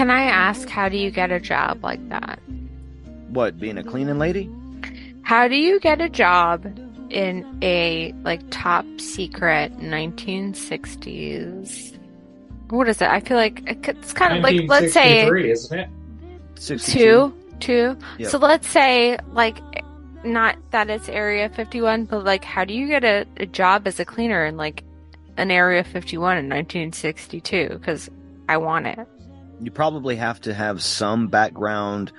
Can 0.03 0.11
I 0.11 0.23
ask, 0.23 0.67
how 0.67 0.89
do 0.89 0.97
you 0.97 1.09
get 1.09 1.31
a 1.31 1.39
job 1.39 1.81
like 1.81 2.09
that? 2.09 2.37
What, 3.29 3.57
being 3.57 3.77
a 3.77 3.85
cleaning 3.85 4.19
lady? 4.19 4.51
How 5.21 5.47
do 5.47 5.55
you 5.55 5.79
get 5.79 6.01
a 6.01 6.09
job 6.09 6.65
in 7.09 7.57
a 7.61 8.13
like 8.23 8.41
top 8.49 8.85
secret 8.99 9.71
1960s? 9.77 11.97
What 12.69 12.89
is 12.89 13.01
it? 13.01 13.07
I 13.07 13.21
feel 13.21 13.37
like 13.37 13.63
it's 13.65 14.11
kind 14.11 14.35
of 14.35 14.43
like 14.43 14.59
let's 14.67 14.91
say 14.91 15.25
1963, 15.25 15.51
isn't 15.51 15.79
it? 15.79 15.87
two, 16.79 17.33
two. 17.61 17.97
Yep. 18.17 18.29
So 18.29 18.37
let's 18.39 18.67
say 18.67 19.17
like 19.31 19.61
not 20.25 20.57
that 20.71 20.89
it's 20.89 21.07
Area 21.07 21.47
51, 21.47 22.03
but 22.03 22.25
like 22.25 22.43
how 22.43 22.65
do 22.65 22.73
you 22.73 22.89
get 22.89 23.05
a, 23.05 23.25
a 23.37 23.45
job 23.45 23.87
as 23.87 24.01
a 24.01 24.05
cleaner 24.05 24.45
in 24.45 24.57
like 24.57 24.83
an 25.37 25.49
Area 25.49 25.85
51 25.85 26.39
in 26.39 26.49
1962? 26.49 27.69
Because 27.69 28.09
I 28.49 28.57
want 28.57 28.87
it. 28.87 29.07
You 29.63 29.71
probably 29.71 30.17
have 30.17 30.41
to 30.41 30.53
have 30.53 30.83
some 30.83 31.27
background 31.27 32.11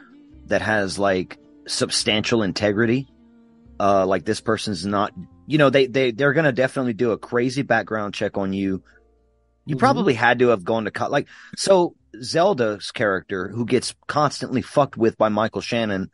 that 0.46 0.62
has 0.62 0.98
like 0.98 1.38
substantial 1.66 2.42
integrity. 2.42 3.08
Uh, 3.78 4.06
like 4.06 4.24
this 4.24 4.40
person's 4.40 4.86
not, 4.86 5.12
you 5.46 5.58
know, 5.58 5.68
they, 5.68 5.86
they, 5.86 6.10
they're 6.12 6.32
going 6.32 6.44
to 6.44 6.52
definitely 6.52 6.92
do 6.94 7.10
a 7.10 7.18
crazy 7.18 7.62
background 7.62 8.14
check 8.14 8.38
on 8.38 8.52
you. 8.52 8.82
You 9.66 9.76
probably 9.76 10.14
had 10.14 10.38
to 10.38 10.48
have 10.48 10.64
gone 10.64 10.84
to 10.84 10.90
co- 10.90 11.08
like, 11.08 11.26
so 11.56 11.96
Zelda's 12.22 12.90
character 12.92 13.48
who 13.48 13.64
gets 13.66 13.94
constantly 14.06 14.62
fucked 14.62 14.96
with 14.96 15.18
by 15.18 15.28
Michael 15.28 15.60
Shannon, 15.60 16.10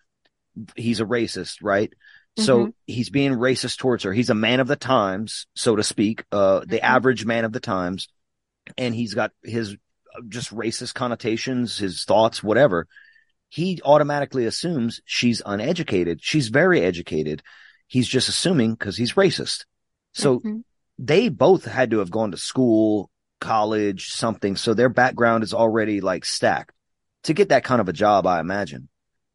he's 0.75 1.01
a 1.01 1.05
racist, 1.05 1.59
right? 1.63 1.93
So 2.39 2.67
Mhm. 2.67 2.73
he's 2.87 3.11
being 3.11 3.33
racist 3.33 3.79
towards 3.79 4.05
her. 4.05 4.13
He's 4.13 4.31
a 4.31 4.35
man 4.35 4.61
of 4.61 4.69
the 4.69 4.77
times, 4.77 5.47
so 5.55 5.77
to 5.77 5.83
speak, 5.83 6.25
uh, 6.33 6.61
the 6.67 6.83
average 6.83 7.27
man 7.27 7.45
of 7.45 7.53
the 7.53 7.61
times. 7.61 8.09
And 8.79 8.95
he's 8.95 9.15
got 9.15 9.33
his 9.43 9.77
just 10.29 10.55
racist 10.55 10.95
connotations, 10.95 11.79
his 11.79 12.05
thoughts, 12.05 12.43
whatever. 12.43 12.87
He 13.49 13.81
automatically 13.85 14.47
assumes 14.47 15.01
she's 15.05 15.43
uneducated. 15.45 16.21
She's 16.23 16.49
very 16.49 16.83
educated. 16.83 17.43
He's 17.87 18.07
just 18.07 18.29
assuming 18.29 18.75
because 18.75 18.97
he's 18.97 19.15
racist. 19.15 19.65
So 20.13 20.41
Mhm. 20.41 20.63
they 20.99 21.29
both 21.29 21.65
had 21.65 21.91
to 21.91 21.99
have 21.99 22.11
gone 22.11 22.31
to 22.31 22.37
school, 22.37 23.11
college, 23.41 24.11
something. 24.11 24.55
So 24.57 24.75
their 24.75 24.89
background 24.89 25.43
is 25.43 25.55
already 25.55 26.01
like 26.01 26.25
stacked 26.25 26.73
to 27.25 27.35
get 27.35 27.49
that 27.49 27.65
kind 27.65 27.81
of 27.81 27.89
a 27.89 27.93
job, 27.93 28.27
I 28.27 28.41
imagine. 28.41 28.89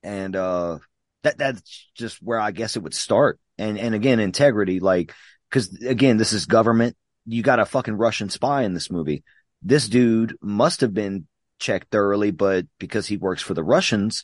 And, 0.03 0.35
uh, 0.35 0.79
that, 1.23 1.37
that's 1.37 1.89
just 1.95 2.21
where 2.21 2.39
I 2.39 2.51
guess 2.51 2.75
it 2.75 2.83
would 2.83 2.93
start. 2.93 3.39
And, 3.57 3.79
and 3.79 3.95
again, 3.95 4.19
integrity, 4.19 4.79
like, 4.79 5.13
cause 5.49 5.75
again, 5.81 6.17
this 6.17 6.33
is 6.33 6.45
government. 6.45 6.95
You 7.25 7.41
got 7.41 7.59
a 7.59 7.65
fucking 7.65 7.95
Russian 7.95 8.29
spy 8.29 8.63
in 8.63 8.73
this 8.75 8.91
movie. 8.91 9.23
This 9.65 9.89
dude 9.89 10.37
must 10.41 10.81
have 10.81 10.93
been 10.93 11.25
checked 11.59 11.89
thoroughly, 11.91 12.29
but 12.29 12.67
because 12.79 13.07
he 13.07 13.17
works 13.17 13.41
for 13.41 13.55
the 13.55 13.63
Russians, 13.63 14.21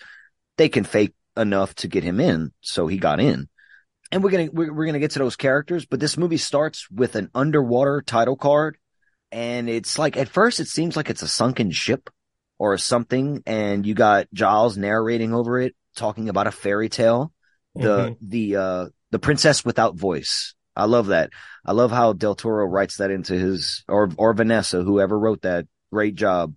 they 0.58 0.70
can 0.70 0.84
fake 0.84 1.16
enough 1.36 1.74
to 1.76 1.88
get 1.88 2.04
him 2.04 2.20
in. 2.20 2.52
So 2.62 2.86
he 2.86 2.98
got 2.98 3.20
in. 3.20 3.50
And 4.12 4.24
we're 4.24 4.30
gonna 4.30 4.50
we're, 4.54 4.72
we're 4.72 4.86
gonna 4.86 5.00
get 5.00 5.12
to 5.12 5.20
those 5.20 5.36
characters 5.38 5.86
but 5.86 6.00
this 6.00 6.18
movie 6.18 6.38
starts 6.38 6.89
with 6.92 7.16
an 7.16 7.30
underwater 7.34 8.04
title 8.06 8.36
card. 8.36 8.78
And 9.32 9.68
it's 9.68 9.98
like 9.98 10.16
at 10.16 10.30
first 10.30 10.60
it 10.60 10.68
seems 10.68 10.96
like 10.96 11.10
it's 11.10 11.24
a 11.24 11.28
sunken 11.28 11.72
ship 11.72 12.10
or 12.60 12.78
something. 12.78 13.42
And 13.48 13.86
you 13.86 13.96
got 13.96 14.28
giles 14.34 14.78
narrating 14.78 15.34
over 15.34 15.60
it 15.60 15.76
talking 15.96 16.30
about 16.30 16.48
a 16.48 16.52
fairy 16.52 16.89
tale. 16.89 17.34
The 17.74 18.18
the 18.22 18.56
uh 18.58 18.86
the 19.10 19.20
princess 19.20 19.66
without 19.66 19.96
voice 19.96 20.54
i 20.76 20.86
love 20.86 21.07
that 21.07 21.30
i 21.65 21.72
love 21.72 21.91
how 21.91 22.13
del 22.13 22.36
toro 22.36 22.65
writes 22.65 22.97
that 22.97 23.11
into 23.11 23.34
his 23.34 23.84
or 23.88 24.09
or 24.17 24.34
vanessa 24.34 24.82
whoever 24.84 25.17
wrote 25.17 25.41
that 25.41 25.65
great 25.91 26.15
job 26.15 26.53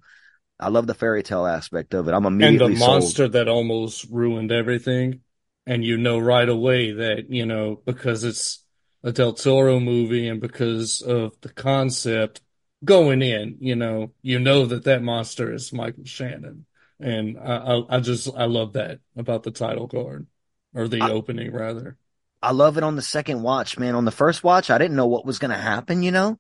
i 0.60 0.68
love 0.68 0.86
the 0.86 0.94
fairy 0.94 1.22
tale 1.22 1.46
aspect 1.46 1.94
of 1.94 2.08
it 2.08 2.12
i'm 2.14 2.26
immediately 2.26 2.72
and 2.72 2.76
the 2.76 2.80
sold. 2.80 2.90
monster 2.90 3.28
that 3.28 3.48
almost 3.48 4.06
ruined 4.10 4.52
everything. 4.52 5.20
And 5.66 5.82
you 5.82 5.96
know 5.96 6.18
right 6.18 6.48
away 6.48 6.92
that, 6.92 7.30
you 7.30 7.46
know, 7.46 7.80
because 7.86 8.22
it's 8.22 8.62
a 9.02 9.12
Del 9.12 9.32
Toro 9.32 9.80
movie 9.80 10.28
and 10.28 10.40
because 10.40 11.00
of 11.00 11.40
the 11.40 11.48
concept 11.48 12.42
going 12.84 13.22
in, 13.22 13.56
you 13.60 13.74
know, 13.74 14.12
you 14.20 14.38
know 14.38 14.66
that 14.66 14.84
that 14.84 15.02
monster 15.02 15.52
is 15.52 15.72
Michael 15.72 16.04
Shannon. 16.04 16.66
And 17.00 17.38
I, 17.38 17.56
I, 17.56 17.96
I 17.96 18.00
just, 18.00 18.28
I 18.36 18.44
love 18.44 18.74
that 18.74 19.00
about 19.16 19.42
the 19.42 19.50
title 19.50 19.88
card 19.88 20.26
or 20.74 20.86
the 20.86 21.00
opening 21.00 21.50
rather. 21.50 21.96
I 22.45 22.53
love 22.53 22.76
it 22.76 22.84
on 22.84 22.97
the 22.97 23.03
second 23.03 23.42
watch, 23.42 23.78
man. 23.78 23.95
On 23.95 24.05
the 24.05 24.11
first 24.11 24.45
watch, 24.45 24.70
I 24.70 24.78
didn't 24.78 24.97
know 24.97 25.07
what 25.07 25.24
was 25.24 25.38
going 25.38 25.51
to 25.51 25.57
happen, 25.57 26.03
you 26.03 26.11
know? 26.11 26.38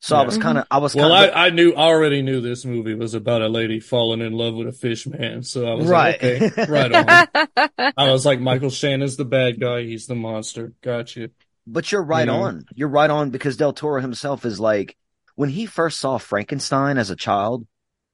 So 0.00 0.14
I 0.14 0.22
was 0.22 0.34
mm-hmm. 0.34 0.42
kind 0.42 0.58
of, 0.58 0.66
I 0.70 0.78
was 0.78 0.94
Well, 0.94 1.08
kind 1.08 1.30
of, 1.30 1.36
I, 1.36 1.46
I 1.46 1.50
knew, 1.50 1.72
I 1.72 1.86
already 1.86 2.20
knew 2.20 2.40
this 2.40 2.64
movie 2.66 2.94
was 2.94 3.14
about 3.14 3.40
a 3.40 3.48
lady 3.48 3.80
falling 3.80 4.20
in 4.20 4.34
love 4.34 4.54
with 4.54 4.68
a 4.68 4.72
fish 4.72 5.06
man. 5.06 5.42
So 5.42 5.66
I 5.66 5.74
was 5.74 5.88
Right. 5.88 6.22
like, 6.22 6.42
okay, 6.42 6.66
right 6.68 6.92
on. 6.92 7.90
I 7.96 8.12
was 8.12 8.26
like, 8.26 8.38
Michael 8.38 8.70
Shannon's 8.70 9.16
the 9.16 9.24
bad 9.24 9.58
guy. 9.58 9.82
He's 9.84 10.06
the 10.06 10.14
monster. 10.14 10.74
Gotcha. 10.82 11.30
but 11.66 11.90
you're 11.90 12.04
right 12.04 12.20
you 12.20 12.26
know? 12.26 12.42
on. 12.42 12.66
You're 12.74 12.88
right 12.88 13.08
on 13.08 13.30
because 13.30 13.56
Del 13.56 13.72
Toro 13.72 14.00
himself 14.02 14.44
is 14.44 14.60
like, 14.60 14.96
when 15.34 15.48
he 15.48 15.66
first 15.66 15.98
saw 15.98 16.18
Frankenstein 16.18 16.98
as 16.98 17.10
a 17.10 17.16
child, 17.16 17.66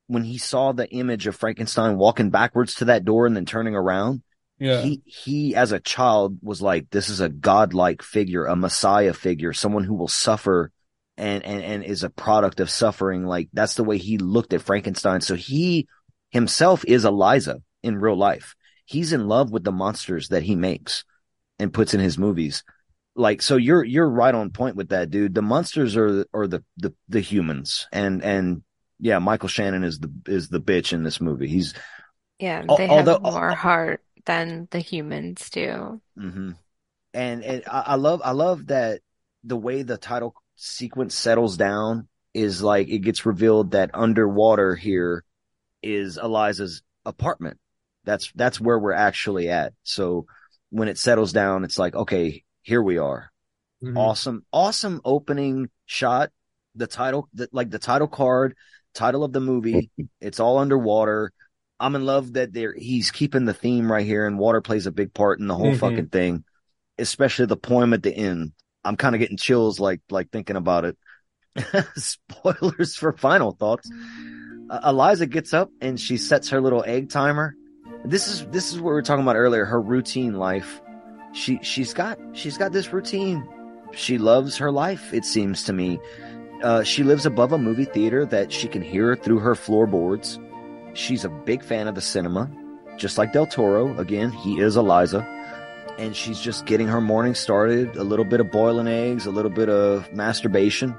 when 0.07 0.24
he 0.24 0.38
saw 0.38 0.72
the 0.72 0.88
image 0.90 1.26
of 1.26 1.36
Frankenstein 1.36 1.99
walking 1.99 2.30
backwards 2.30 2.74
to 2.76 2.86
that 2.86 3.05
door 3.05 3.26
and 3.26 3.34
then 3.36 3.45
turning 3.45 3.74
around, 3.74 4.22
Yeah. 4.62 4.82
he, 4.82 5.02
he 5.04 5.54
as 5.56 5.72
a 5.72 5.80
child 5.80 6.38
was 6.42 6.62
like, 6.62 6.88
this 6.90 7.08
is 7.08 7.20
a 7.20 7.28
godlike 7.28 8.02
figure, 8.02 8.46
a 8.46 8.54
messiah 8.56 9.12
figure, 9.12 9.52
someone 9.52 9.84
who 9.84 9.94
will 9.94 10.08
suffer 10.08 10.70
and, 11.16 11.44
and, 11.44 11.62
and 11.62 11.84
is 11.84 12.04
a 12.04 12.10
product 12.10 12.60
of 12.60 12.70
suffering. 12.70 13.26
Like 13.26 13.48
that's 13.52 13.74
the 13.74 13.84
way 13.84 13.98
he 13.98 14.18
looked 14.18 14.52
at 14.52 14.62
Frankenstein. 14.62 15.20
So 15.20 15.34
he 15.34 15.88
himself 16.30 16.84
is 16.86 17.04
Elisa 17.04 17.60
in 17.82 17.98
real 17.98 18.16
life. 18.16 18.54
He's 18.86 19.12
in 19.12 19.26
love 19.28 19.50
with 19.50 19.64
the 19.64 19.72
monsters 19.72 20.28
that 20.28 20.42
he 20.42 20.54
makes 20.54 21.04
and 21.58 21.72
puts 21.74 21.92
in 21.94 22.00
his 22.00 22.16
movies. 22.18 22.62
Like, 23.14 23.42
so 23.42 23.56
you're, 23.56 23.84
you're 23.84 24.08
right 24.08 24.34
on 24.34 24.50
point 24.50 24.76
with 24.76 24.88
that, 24.90 25.10
dude. 25.10 25.34
The 25.34 25.42
monsters 25.42 25.96
are, 25.96 26.24
are 26.32 26.46
the, 26.46 26.64
the, 26.78 26.94
the 27.08 27.20
humans 27.20 27.88
and, 27.92 28.22
and 28.22 28.62
yeah, 28.98 29.18
Michael 29.18 29.48
Shannon 29.48 29.82
is 29.84 29.98
the, 29.98 30.10
is 30.26 30.48
the 30.48 30.60
bitch 30.60 30.92
in 30.92 31.02
this 31.02 31.20
movie. 31.20 31.48
He's, 31.48 31.74
Yeah, 32.38 32.62
they 32.62 32.88
although- 32.88 33.12
have 33.14 33.22
more 33.22 33.50
heart 33.54 34.00
than 34.26 34.68
the 34.70 34.80
humans 34.80 35.50
do. 35.50 36.00
hmm 36.16 36.52
And 37.14 37.44
and 37.44 37.62
I, 37.66 37.80
I 37.80 37.94
love 37.96 38.20
I 38.24 38.32
love 38.32 38.66
that 38.68 39.00
the 39.44 39.56
way 39.56 39.82
the 39.82 39.98
title 39.98 40.34
sequence 40.56 41.14
settles 41.14 41.56
down 41.56 42.08
is 42.34 42.62
like 42.62 42.88
it 42.88 43.00
gets 43.00 43.26
revealed 43.26 43.72
that 43.72 43.90
underwater 43.94 44.74
here 44.74 45.24
is 45.82 46.18
Elisa's 46.18 46.82
apartment. 47.04 47.58
That's 48.04 48.32
that's 48.34 48.60
where 48.60 48.78
we're 48.78 48.92
actually 48.92 49.48
at. 49.48 49.74
So 49.82 50.26
when 50.70 50.88
it 50.88 50.98
settles 50.98 51.32
down, 51.32 51.64
it's 51.64 51.78
like 51.78 51.94
okay, 51.94 52.44
here 52.62 52.82
we 52.82 52.98
are. 52.98 53.30
Mm-hmm. 53.82 53.96
Awesome, 53.96 54.44
awesome 54.52 55.00
opening 55.04 55.68
shot. 55.86 56.30
The 56.74 56.86
title, 56.86 57.28
the, 57.34 57.48
like 57.52 57.70
the 57.70 57.78
title 57.78 58.08
card, 58.08 58.56
title 58.94 59.24
of 59.24 59.32
the 59.32 59.40
movie. 59.40 59.90
it's 60.20 60.40
all 60.40 60.58
underwater. 60.58 61.32
I'm 61.83 61.95
in 61.97 62.07
love 62.07 62.35
that 62.35 62.53
there 62.53 62.74
he's 62.76 63.11
keeping 63.11 63.45
the 63.45 63.55
theme 63.55 63.91
right 63.91 64.07
here, 64.07 64.26
and 64.26 64.39
water 64.39 64.61
plays 64.61 64.87
a 64.87 64.93
big 64.93 65.12
part 65.12 65.41
in 65.41 65.47
the 65.49 65.55
whole 65.55 65.72
Mhm. 65.72 65.78
fucking 65.78 66.09
thing. 66.09 66.45
Especially 66.99 67.47
the 67.47 67.57
poem 67.57 67.93
at 67.93 68.03
the 68.03 68.14
end. 68.14 68.53
I'm 68.85 68.97
kind 68.97 69.14
of 69.14 69.18
getting 69.20 69.37
chills, 69.37 69.78
like 69.80 70.01
like 70.11 70.30
thinking 70.30 70.57
about 70.57 70.85
it. 70.85 70.97
Spoilers 71.97 72.97
for 72.97 73.12
final 73.12 73.53
thoughts. 73.53 73.91
Uh, 74.70 74.80
Elisa 74.85 75.26
gets 75.26 75.53
up 75.53 75.70
and 75.80 75.99
she 76.01 76.16
sets 76.16 76.51
her 76.51 76.61
little 76.61 76.85
egg 76.87 77.11
timer. 77.11 77.55
This 78.05 78.28
is 78.28 78.47
this 78.47 78.72
is 78.72 78.76
what 78.80 78.91
we 78.91 78.95
were 78.95 79.03
talking 79.03 79.22
about 79.22 79.37
earlier. 79.37 79.64
Her 79.64 79.80
routine 79.80 80.35
life. 80.35 80.80
She 81.33 81.59
she's 81.62 81.95
got 81.95 82.18
she's 82.33 82.59
got 82.59 82.72
this 82.72 82.93
routine. 82.93 83.47
She 83.93 84.18
loves 84.18 84.57
her 84.59 84.70
life. 84.70 85.12
It 85.12 85.24
seems 85.24 85.64
to 85.64 85.72
me. 85.72 85.99
Uh, 86.62 86.83
she 86.83 87.03
lives 87.03 87.26
above 87.26 87.53
a 87.53 87.59
movie 87.59 87.85
theater 87.85 88.24
that 88.26 88.53
she 88.53 88.68
can 88.68 88.83
hear 88.83 89.16
through 89.16 89.41
her 89.41 89.55
floorboards. 89.55 90.39
She's 90.95 91.24
a 91.24 91.28
big 91.28 91.62
fan 91.64 91.88
of 91.88 91.95
the 91.95 92.01
cinema, 92.01 92.51
just 92.97 93.18
like 93.18 93.32
Del 93.32 93.47
Toro. 93.47 93.99
Again, 93.99 94.30
he 94.30 94.61
is 94.61 94.76
Elisa. 94.76 95.26
And 95.99 96.16
she's 96.16 96.40
just 96.40 96.66
getting 96.66 96.88
her 96.88 97.01
morning 97.01 97.34
started. 97.34 97.97
A 97.97 98.03
little 98.03 98.24
bit 98.24 98.40
of 98.40 98.51
boiling 98.51 98.88
eggs, 98.88 99.26
a 99.26 99.30
little 99.30 99.51
bit 99.51 99.68
of 99.68 100.11
masturbation. 100.12 100.97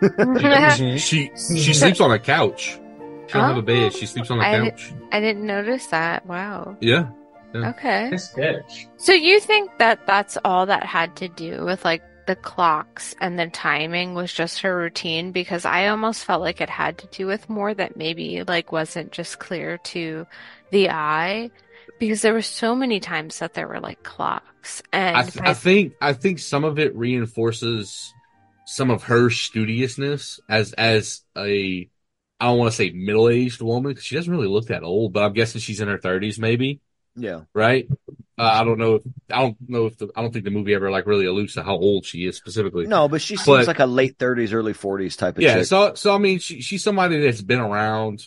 she 0.98 1.30
she 1.36 1.74
sleeps 1.74 2.00
on 2.00 2.10
a 2.10 2.18
couch. 2.18 2.78
She 3.26 3.34
don't 3.34 3.48
have 3.48 3.56
a 3.56 3.62
bed. 3.62 3.92
She 3.92 4.06
oh, 4.06 4.08
sleeps 4.08 4.30
on 4.30 4.40
a 4.40 4.42
di- 4.42 4.70
couch. 4.70 4.92
I 5.12 5.20
didn't 5.20 5.46
notice 5.46 5.86
that. 5.88 6.26
Wow. 6.26 6.76
Yeah. 6.80 7.10
yeah. 7.54 7.70
Okay. 7.70 8.10
That's. 8.10 8.86
So 8.96 9.12
you 9.12 9.38
think 9.38 9.70
that 9.78 10.06
that's 10.06 10.36
all 10.44 10.66
that 10.66 10.84
had 10.84 11.14
to 11.16 11.28
do 11.28 11.64
with 11.64 11.84
like 11.84 12.02
the 12.30 12.36
clocks 12.36 13.14
and 13.20 13.38
the 13.38 13.48
timing 13.48 14.14
was 14.14 14.32
just 14.32 14.60
her 14.60 14.76
routine? 14.76 15.32
Because 15.32 15.64
I 15.64 15.88
almost 15.88 16.24
felt 16.24 16.42
like 16.42 16.60
it 16.60 16.70
had 16.70 16.98
to 16.98 17.06
do 17.08 17.26
with 17.26 17.48
more 17.48 17.74
that 17.74 17.96
maybe 17.96 18.42
like 18.44 18.72
wasn't 18.72 19.12
just 19.12 19.38
clear 19.38 19.78
to 19.78 20.26
the 20.70 20.90
eye. 20.90 21.50
Because 21.98 22.22
there 22.22 22.32
were 22.32 22.42
so 22.42 22.74
many 22.74 23.00
times 23.00 23.40
that 23.40 23.54
there 23.54 23.68
were 23.68 23.80
like 23.80 24.02
clocks 24.02 24.82
and 24.92 25.16
I, 25.16 25.22
th- 25.24 25.44
I 25.44 25.54
think 25.54 25.92
I 26.00 26.12
think 26.12 26.38
some 26.38 26.64
of 26.64 26.78
it 26.78 26.96
reinforces 26.96 28.12
some 28.66 28.90
of 28.90 29.04
her 29.04 29.28
studiousness 29.30 30.40
as 30.48 30.72
as 30.74 31.22
a 31.36 31.88
I 32.40 32.46
don't 32.46 32.58
want 32.58 32.70
to 32.72 32.76
say 32.76 32.90
middle 32.90 33.28
aged 33.28 33.60
woman 33.60 33.90
because 33.90 34.04
she 34.04 34.14
doesn't 34.14 34.32
really 34.32 34.48
look 34.48 34.68
that 34.68 34.82
old, 34.82 35.12
but 35.12 35.24
I'm 35.24 35.32
guessing 35.34 35.60
she's 35.60 35.80
in 35.80 35.88
her 35.88 35.98
30s 35.98 36.38
maybe, 36.38 36.80
Yeah. 37.16 37.42
right? 37.54 37.88
Uh, 38.40 38.50
I 38.54 38.64
don't 38.64 38.78
know 38.78 38.94
if 38.94 39.02
I 39.30 39.42
don't 39.42 39.56
know 39.68 39.86
if 39.86 39.98
the, 39.98 40.08
I 40.16 40.22
don't 40.22 40.32
think 40.32 40.46
the 40.46 40.50
movie 40.50 40.72
ever 40.74 40.90
like 40.90 41.04
really 41.06 41.26
alludes 41.26 41.54
to 41.54 41.62
how 41.62 41.74
old 41.76 42.06
she 42.06 42.26
is 42.26 42.36
specifically. 42.36 42.86
No, 42.86 43.06
but 43.06 43.20
she 43.20 43.36
seems 43.36 43.46
But- 43.46 43.66
like 43.66 43.80
a 43.80 43.86
late 43.86 44.16
30s, 44.16 44.54
early 44.54 44.72
40s 44.72 45.18
type 45.18 45.36
of 45.36 45.42
yeah. 45.42 45.56
chick. 45.56 45.66
So 45.66 45.92
so 45.94 46.14
I 46.14 46.18
mean 46.18 46.38
she 46.38 46.62
she's 46.62 46.82
somebody 46.82 47.20
that's 47.20 47.42
been 47.42 47.60
around, 47.60 48.26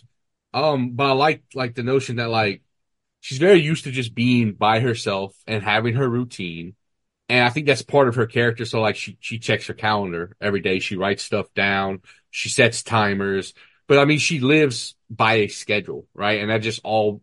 um, 0.53 0.91
but 0.91 1.05
I 1.05 1.11
like 1.13 1.43
like 1.55 1.73
the 1.73 1.81
notion 1.81 2.17
that 2.17 2.29
like 2.29 2.61
she's 3.21 3.39
very 3.39 3.59
used 3.59 3.85
to 3.85 3.91
just 3.91 4.13
being 4.13 4.53
by 4.53 4.81
herself 4.81 5.35
and 5.47 5.63
having 5.63 5.95
her 5.95 6.07
routine. 6.07 6.75
And 7.29 7.43
I 7.43 7.49
think 7.49 7.65
that's 7.65 7.81
part 7.81 8.07
of 8.07 8.15
her 8.15 8.27
character. 8.27 8.65
So 8.65 8.81
like 8.81 8.95
she, 8.97 9.17
she 9.19 9.39
checks 9.39 9.65
her 9.67 9.73
calendar 9.73 10.35
every 10.39 10.59
day. 10.59 10.77
She 10.79 10.95
writes 10.97 11.23
stuff 11.23 11.47
down. 11.55 12.01
She 12.29 12.49
sets 12.49 12.83
timers, 12.83 13.53
but 13.87 13.97
I 13.97 14.05
mean, 14.05 14.19
she 14.19 14.39
lives 14.39 14.95
by 15.09 15.35
a 15.35 15.47
schedule, 15.47 16.05
right? 16.13 16.41
And 16.41 16.51
that 16.51 16.61
just 16.61 16.81
all 16.83 17.21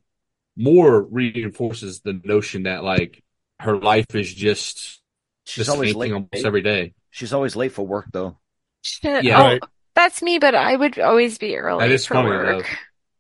more 0.61 1.03
reinforces 1.03 2.01
the 2.01 2.21
notion 2.25 2.65
that 2.65 2.85
like 2.85 3.23
her 3.59 3.77
life 3.77 4.15
is 4.15 4.33
just, 4.33 5.01
She's 5.47 5.67
just 5.67 5.71
always 5.71 5.95
late. 5.95 6.13
almost 6.13 6.45
every 6.45 6.63
day. 6.63 6.93
She's 7.11 7.33
always 7.33 7.57
late 7.57 7.73
for 7.73 7.87
work 7.87 8.07
though. 8.13 8.39
Yeah. 9.03 9.21
Oh, 9.39 9.43
Right. 9.45 9.63
that's 9.95 10.23
me, 10.23 10.39
but 10.39 10.55
I 10.55 10.77
would 10.77 10.99
always 10.99 11.39
be 11.39 11.57
early 11.57 11.81
That 11.81 11.93
is 11.93 12.07
for 12.07 12.15
funny 12.15 12.29
work. 12.29 12.65
though. 12.65 12.71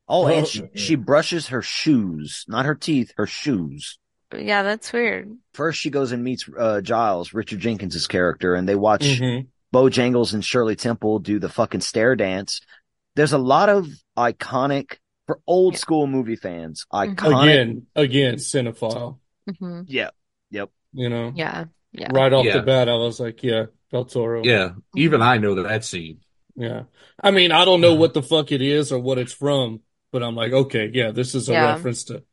Oh, 0.09 0.26
and 0.26 0.47
she, 0.47 0.62
she 0.74 0.95
brushes 0.97 1.49
her 1.49 1.62
shoes, 1.62 2.45
not 2.49 2.66
her 2.66 2.74
teeth, 2.74 3.12
her 3.16 3.26
shoes. 3.26 3.99
Yeah, 4.36 4.62
that's 4.62 4.93
weird. 4.93 5.36
First, 5.55 5.80
she 5.80 5.91
goes 5.91 6.12
and 6.12 6.22
meets 6.24 6.49
uh, 6.59 6.80
Giles, 6.80 7.32
Richard 7.34 7.61
Jenkins' 7.61 8.07
character, 8.07 8.55
and 8.55 8.68
they 8.68 8.74
watch 8.76 9.03
Mhm. 9.05 9.47
Bojangles 9.74 10.34
and 10.34 10.45
Shirley 10.45 10.74
Temple 10.76 11.18
do 11.20 11.38
the 11.38 11.49
fucking 11.49 11.80
stair 11.80 12.16
dance. 12.16 12.61
There's 13.16 13.32
a 13.32 13.38
lot 13.38 13.68
of 13.68 13.88
iconic 14.16 14.97
for 15.31 15.41
old 15.47 15.78
school 15.78 16.09
movie 16.09 16.35
fans. 16.35 16.87
Mm-hmm. 16.93 17.14
Iconic. 17.14 17.43
Again, 17.43 17.87
again, 17.95 18.35
cinephile. 18.35 19.18
hmm 19.59 19.83
Yeah. 19.87 20.11
Yep. 20.51 20.70
You 20.93 21.09
know, 21.09 21.33
Yeah. 21.35 21.66
Yeah. 21.93 22.09
right 22.11 22.33
off 22.33 22.45
Yeah. 22.45 22.57
the 22.57 22.62
bat, 22.62 22.89
I 22.89 22.97
was 22.97 23.20
like, 23.20 23.45
yeah, 23.45 23.66
Del 23.93 24.07
Toro. 24.07 24.43
Yeah. 24.43 24.70
Even 24.97 25.20
mm-hmm. 25.20 25.28
I 25.28 25.39
know 25.39 25.55
that 25.55 25.68
that 25.68 25.85
scene. 25.85 26.18
Yeah. 26.57 26.85
I 27.22 27.31
mean, 27.31 27.53
I 27.53 27.64
don't 27.64 27.81
know 27.81 27.93
mm-hmm. 27.93 28.01
what 28.01 28.14
the 28.14 28.22
fuck 28.22 28.51
it 28.51 28.61
is 28.61 28.91
or 28.91 28.99
what 28.99 29.18
it's 29.18 29.33
from, 29.33 29.83
but 30.11 30.24
I'm 30.24 30.35
like, 30.35 30.53
okay, 30.53 30.91
yeah, 30.93 31.12
this 31.12 31.37
is 31.37 31.49
a 31.49 31.53
Yeah. 31.53 31.72
reference 31.74 32.05
to, 32.05 32.24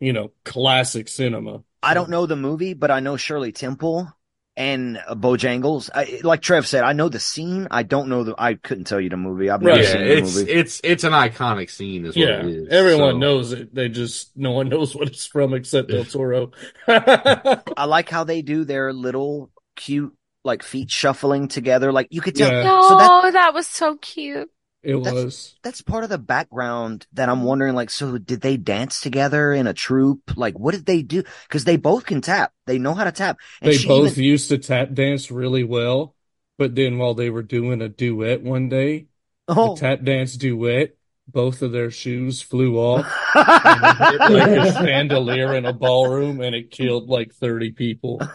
you 0.00 0.14
know, 0.14 0.32
classic 0.46 1.08
cinema. 1.08 1.62
I 1.82 1.92
don't 1.92 2.08
know 2.08 2.24
the 2.24 2.36
movie, 2.36 2.72
but 2.72 2.90
I 2.90 3.00
know 3.00 3.18
Shirley 3.18 3.52
Temple 3.52 4.15
and 4.56 4.96
uh, 5.06 5.14
Bojangles. 5.14 5.90
I, 5.94 6.20
like 6.24 6.40
Trev 6.40 6.66
said, 6.66 6.82
I 6.82 6.92
know 6.94 7.08
the 7.08 7.20
scene. 7.20 7.68
I 7.70 7.82
don't 7.82 8.08
know 8.08 8.24
the. 8.24 8.34
I 8.38 8.54
couldn't 8.54 8.84
tell 8.84 9.00
you 9.00 9.10
the 9.10 9.16
movie. 9.16 9.50
I've 9.50 9.60
never 9.62 9.76
Right. 9.76 9.84
Yeah. 9.84 9.92
seen 9.92 10.00
the 10.04 10.16
It's, 10.16 10.36
movie. 10.36 10.50
it's, 10.52 10.80
it's 10.84 11.04
an 11.04 11.12
iconic 11.12 11.70
scene 11.70 12.06
is 12.06 12.16
what 12.16 12.26
Yeah, 12.26 12.40
it 12.40 12.46
is. 12.46 12.68
everyone 12.70 13.14
So- 13.14 13.18
knows 13.18 13.52
it. 13.52 13.74
They 13.74 13.88
just 13.88 14.36
no 14.36 14.52
one 14.52 14.68
knows 14.68 14.94
what 14.96 15.08
it's 15.08 15.26
from 15.26 15.52
except 15.54 15.88
Del 15.90 16.04
Toro. 16.06 16.50
I 16.88 17.84
like 17.86 18.08
how 18.08 18.24
they 18.24 18.42
do 18.42 18.64
their 18.64 18.92
little 18.92 19.50
cute 19.76 20.14
like 20.44 20.62
feet 20.62 20.90
shuffling 20.90 21.48
together. 21.48 21.92
Like 21.92 22.08
you 22.10 22.20
could 22.20 22.36
tell. 22.36 22.50
Yeah. 22.50 22.62
Oh, 22.66 22.88
So 22.88 22.98
that 22.98 23.32
that 23.32 23.54
was 23.54 23.66
so 23.66 23.96
cute. 23.96 24.50
It 24.86 25.02
That's- 25.02 25.24
was. 25.24 25.54
that's 25.64 25.82
part 25.82 26.04
of 26.04 26.10
the 26.10 26.18
background 26.18 27.08
that 27.14 27.28
I'm 27.28 27.42
wondering. 27.42 27.74
Like, 27.74 27.90
so 27.90 28.18
did 28.18 28.40
they 28.40 28.56
dance 28.56 29.00
together 29.00 29.52
in 29.52 29.66
a 29.66 29.74
troupe? 29.74 30.36
Like, 30.36 30.56
what 30.58 30.74
did 30.74 30.86
they 30.86 31.02
do? 31.02 31.24
Because 31.48 31.64
they 31.64 31.76
both 31.76 32.06
can 32.06 32.20
tap. 32.20 32.52
They 32.66 32.78
know 32.78 32.94
how 32.94 33.02
to 33.04 33.10
tap. 33.12 33.38
And 33.60 33.72
They 33.72 33.84
both 33.84 34.12
even- 34.12 34.24
used 34.24 34.48
to 34.50 34.58
tap 34.58 34.92
dance 34.92 35.30
really 35.30 35.64
well, 35.64 36.14
but 36.56 36.76
then 36.76 36.98
while 36.98 37.14
they 37.14 37.30
were 37.30 37.42
doing 37.42 37.82
a 37.82 37.88
duet 37.88 38.42
one 38.42 38.68
day, 38.68 39.08
oh, 39.48 39.74
a 39.74 39.76
tap 39.76 40.04
dance 40.04 40.36
duet, 40.36 40.96
both 41.26 41.62
of 41.62 41.72
their 41.72 41.90
shoes 41.90 42.40
flew 42.40 42.76
off 42.78 43.04
and 43.34 43.84
it 43.84 44.20
hit 44.20 44.30
like 44.30 44.68
a 44.68 44.72
chandelier 44.74 45.56
in 45.56 45.64
a 45.66 45.72
ballroom 45.72 46.40
and 46.40 46.54
it 46.54 46.70
killed 46.70 47.08
like 47.08 47.34
30 47.34 47.72
people. 47.72 48.20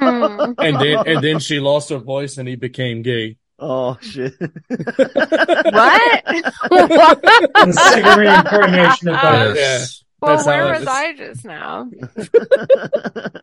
Hmm. 0.00 0.52
And 0.58 0.76
then 0.78 1.06
and 1.06 1.24
then 1.24 1.38
she 1.40 1.58
lost 1.60 1.88
her 1.88 1.98
voice 1.98 2.36
and 2.38 2.46
he 2.46 2.54
became 2.56 3.00
gay. 3.02 3.36
Oh 3.58 3.98
shit. 4.00 4.34
What? 4.38 4.52
The 6.70 7.72
second 7.72 8.18
reincarnation 8.18 9.08
of 9.08 9.20
both. 9.20 9.56
Yes. 9.56 10.04
Well, 10.20 10.36
That's 10.36 10.46
where 10.46 10.72
was 10.72 10.82
is. 10.82 10.88
I 10.88 11.12
just 11.14 11.44
now? 11.44 11.88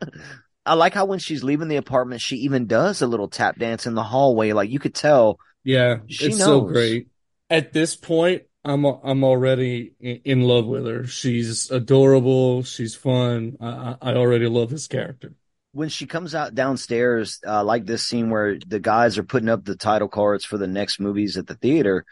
I 0.66 0.74
like 0.74 0.94
how 0.94 1.06
when 1.06 1.20
she's 1.20 1.44
leaving 1.44 1.68
the 1.68 1.78
apartment, 1.78 2.22
she 2.22 2.38
even 2.38 2.66
does 2.66 3.02
a 3.02 3.08
little 3.08 3.28
tap 3.28 3.58
dance 3.58 3.86
in 3.86 3.94
the 3.94 4.04
hallway. 4.04 4.52
Like 4.52 4.70
you 4.70 4.80
could 4.80 4.96
tell. 4.96 5.40
Yeah, 5.64 5.98
She 6.08 6.28
it's 6.28 6.38
so 6.38 6.62
great. 6.62 7.08
At 7.50 7.72
this 7.72 7.96
point, 7.96 8.44
I'm 8.64 8.86
I'm 8.86 9.24
already 9.24 9.94
in, 10.00 10.22
in 10.26 10.42
love 10.42 10.66
with 10.66 10.86
her. 10.86 11.06
She's 11.06 11.72
adorable. 11.72 12.64
She's 12.64 12.96
fun. 12.96 13.58
I 13.62 13.68
I 13.68 13.98
I 14.02 14.16
already 14.16 14.48
love 14.48 14.70
this 14.70 14.88
character. 14.88 15.34
When 15.76 15.90
she 15.90 16.06
comes 16.06 16.34
out 16.34 16.56
downstairs, 16.56 17.42
uh, 17.46 17.62
like 17.62 17.86
this 17.86 18.08
scene 18.08 18.30
where 18.30 18.58
the 18.66 18.80
guys 18.80 19.18
are 19.18 19.24
putting 19.24 19.50
up 19.50 19.66
the 19.66 19.76
title 19.76 20.08
cards 20.08 20.46
for 20.46 20.58
the 20.58 20.68
next 20.68 21.02
movies 21.02 21.36
at 21.36 21.48
the 21.48 21.56
theater, 21.56 22.06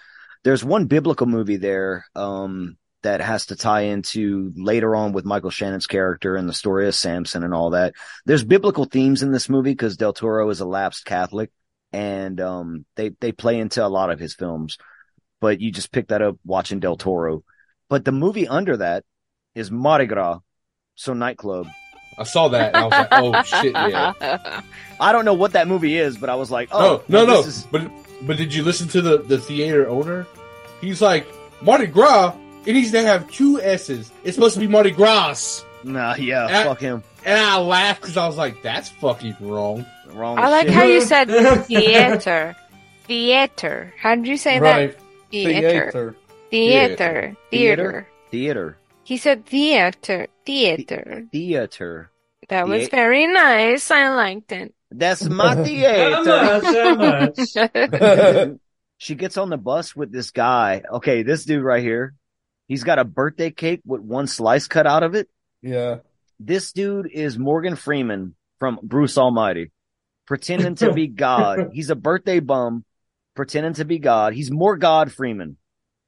there's 0.44 0.66
one 0.66 0.88
biblical 0.88 1.28
movie 1.28 1.56
there 1.56 2.06
um, 2.14 2.76
that 3.04 3.22
has 3.22 3.46
to 3.46 3.56
tie 3.56 3.84
into 3.84 4.52
later 4.58 4.98
on 4.98 5.14
with 5.14 5.24
Michael 5.24 5.50
Shannon's 5.50 5.88
character 5.88 6.36
and 6.36 6.50
the 6.50 6.54
story 6.54 6.90
of 6.90 6.96
Samson 6.96 7.42
and 7.42 7.54
all 7.54 7.70
that. 7.70 7.94
There's 8.26 8.44
biblical 8.44 8.84
themes 8.84 9.24
in 9.24 9.32
this 9.32 9.48
movie 9.48 9.72
because 9.72 9.96
Del 9.96 10.12
Toro 10.12 10.50
is 10.50 10.60
a 10.60 10.66
lapsed 10.66 11.06
Catholic. 11.06 11.50
and 11.94 12.42
um, 12.42 12.86
they 12.98 13.12
they 13.22 13.32
play 13.32 13.60
into 13.60 13.86
a 13.86 13.88
lot 13.88 14.10
of 14.10 14.20
his 14.20 14.34
films. 14.34 14.78
But 15.40 15.62
you 15.62 15.72
just 15.72 15.94
pick 15.94 16.10
that 16.10 16.22
up 16.22 16.38
watching 16.44 16.82
Del 16.82 16.98
Toro. 16.98 17.44
But 17.88 18.04
the 18.04 18.12
movie 18.12 18.48
under 18.48 18.76
that 18.78 19.06
is 19.56 19.72
Mardi 19.72 20.08
Gras, 20.08 20.40
so 20.96 21.14
nightclub. 21.14 21.68
I 22.18 22.24
saw 22.24 22.48
that 22.50 22.76
and 22.76 22.78
I 22.78 22.84
was 22.84 22.92
like, 22.92 23.08
oh 23.12 23.44
shit, 23.44 23.74
yeah. 23.74 24.62
I 25.00 25.12
don't 25.12 25.26
know 25.26 25.34
what 25.34 25.54
that 25.54 25.68
movie 25.68 25.98
is, 25.98 26.18
but 26.18 26.30
I 26.30 26.36
was 26.36 26.52
like, 26.52 26.72
No, 26.72 26.78
oh 26.80 27.04
no, 27.08 27.26
no. 27.26 27.38
this 27.42 27.58
is- 27.58 27.64
But 27.64 27.90
but 28.22 28.38
did 28.38 28.54
you 28.54 28.64
listen 28.64 28.88
to 28.90 29.02
the 29.02 29.18
the 29.18 29.38
theater 29.38 29.88
owner? 29.90 30.28
He's 30.82 31.02
like 31.02 31.28
Mardi 31.62 31.88
Gras. 31.88 32.36
It 32.66 32.74
needs 32.74 32.92
to 32.92 33.02
have 33.02 33.30
two 33.30 33.60
S's. 33.62 34.12
It's 34.24 34.36
supposed 34.36 34.54
to 34.56 34.60
be 34.62 34.68
Mardi 34.68 34.92
Gras. 34.92 35.64
Nah, 35.84 36.16
yeah, 36.16 36.48
And 36.48 36.56
I- 36.56 36.64
fuck 36.64 36.80
him. 36.80 37.04
And 37.26 37.40
I 37.40 37.58
laughed 37.60 38.02
because 38.02 38.18
I 38.18 38.28
was 38.28 38.38
like, 38.38 38.62
that's 38.62 38.90
fucking 38.90 39.36
wrong. 39.40 39.86
Wrong. 40.12 40.38
I 40.38 40.50
like 40.50 40.68
how 40.68 40.84
you 40.84 41.02
said 41.12 41.28
theater. 41.66 42.56
Theater. 43.08 43.94
How 44.00 44.16
did 44.16 44.28
you 44.28 44.38
say 44.38 44.60
Right. 44.60 44.92
that? 44.92 45.02
Theater. 45.32 45.62
Theater. 45.62 45.92
Theater. 45.92 46.16
Theater. 46.52 47.38
Theater. 47.52 48.08
Theater. 48.32 48.78
He 49.04 49.18
said 49.18 49.46
theater. 49.46 50.28
Theater. 50.46 51.26
Theater. 51.32 52.12
That 52.50 52.68
was 52.68 52.90
very 52.90 53.28
nice. 53.28 53.90
I 53.92 54.10
liked 54.16 54.52
it. 54.52 54.74
That's 54.92 55.24
my 55.28 55.56
theater. 55.64 56.24
much? 56.24 57.56
Much? 57.56 58.58
she 58.98 59.16
gets 59.16 59.38
on 59.38 59.50
the 59.50 59.58
bus 59.58 59.96
with 59.96 60.12
this 60.12 60.32
guy. 60.32 60.84
Okay, 60.94 61.24
this 61.24 61.46
dude 61.46 61.64
right 61.64 61.84
here. 61.84 62.14
He's 62.68 62.84
got 62.84 63.00
a 63.00 63.04
birthday 63.04 63.52
cake 63.52 63.82
with 63.86 64.02
one 64.02 64.28
slice 64.28 64.68
cut 64.68 64.88
out 64.88 65.04
of 65.04 65.16
it. 65.16 65.28
Yeah. 65.62 65.98
This 66.40 66.72
dude 66.72 67.10
is 67.12 67.38
Morgan 67.38 67.76
Freeman 67.76 68.36
from 68.60 68.80
Bruce 68.82 69.18
Almighty, 69.18 69.72
pretending 70.26 70.76
to 70.76 70.94
be 70.94 71.08
God. 71.26 71.72
He's 71.74 71.90
a 71.90 71.96
birthday 71.96 72.40
bum, 72.40 72.86
pretending 73.36 73.74
to 73.74 73.86
be 73.86 74.00
God. 74.00 74.34
He's 74.34 74.52
more 74.52 74.78
God 74.78 75.12
Freeman, 75.12 75.58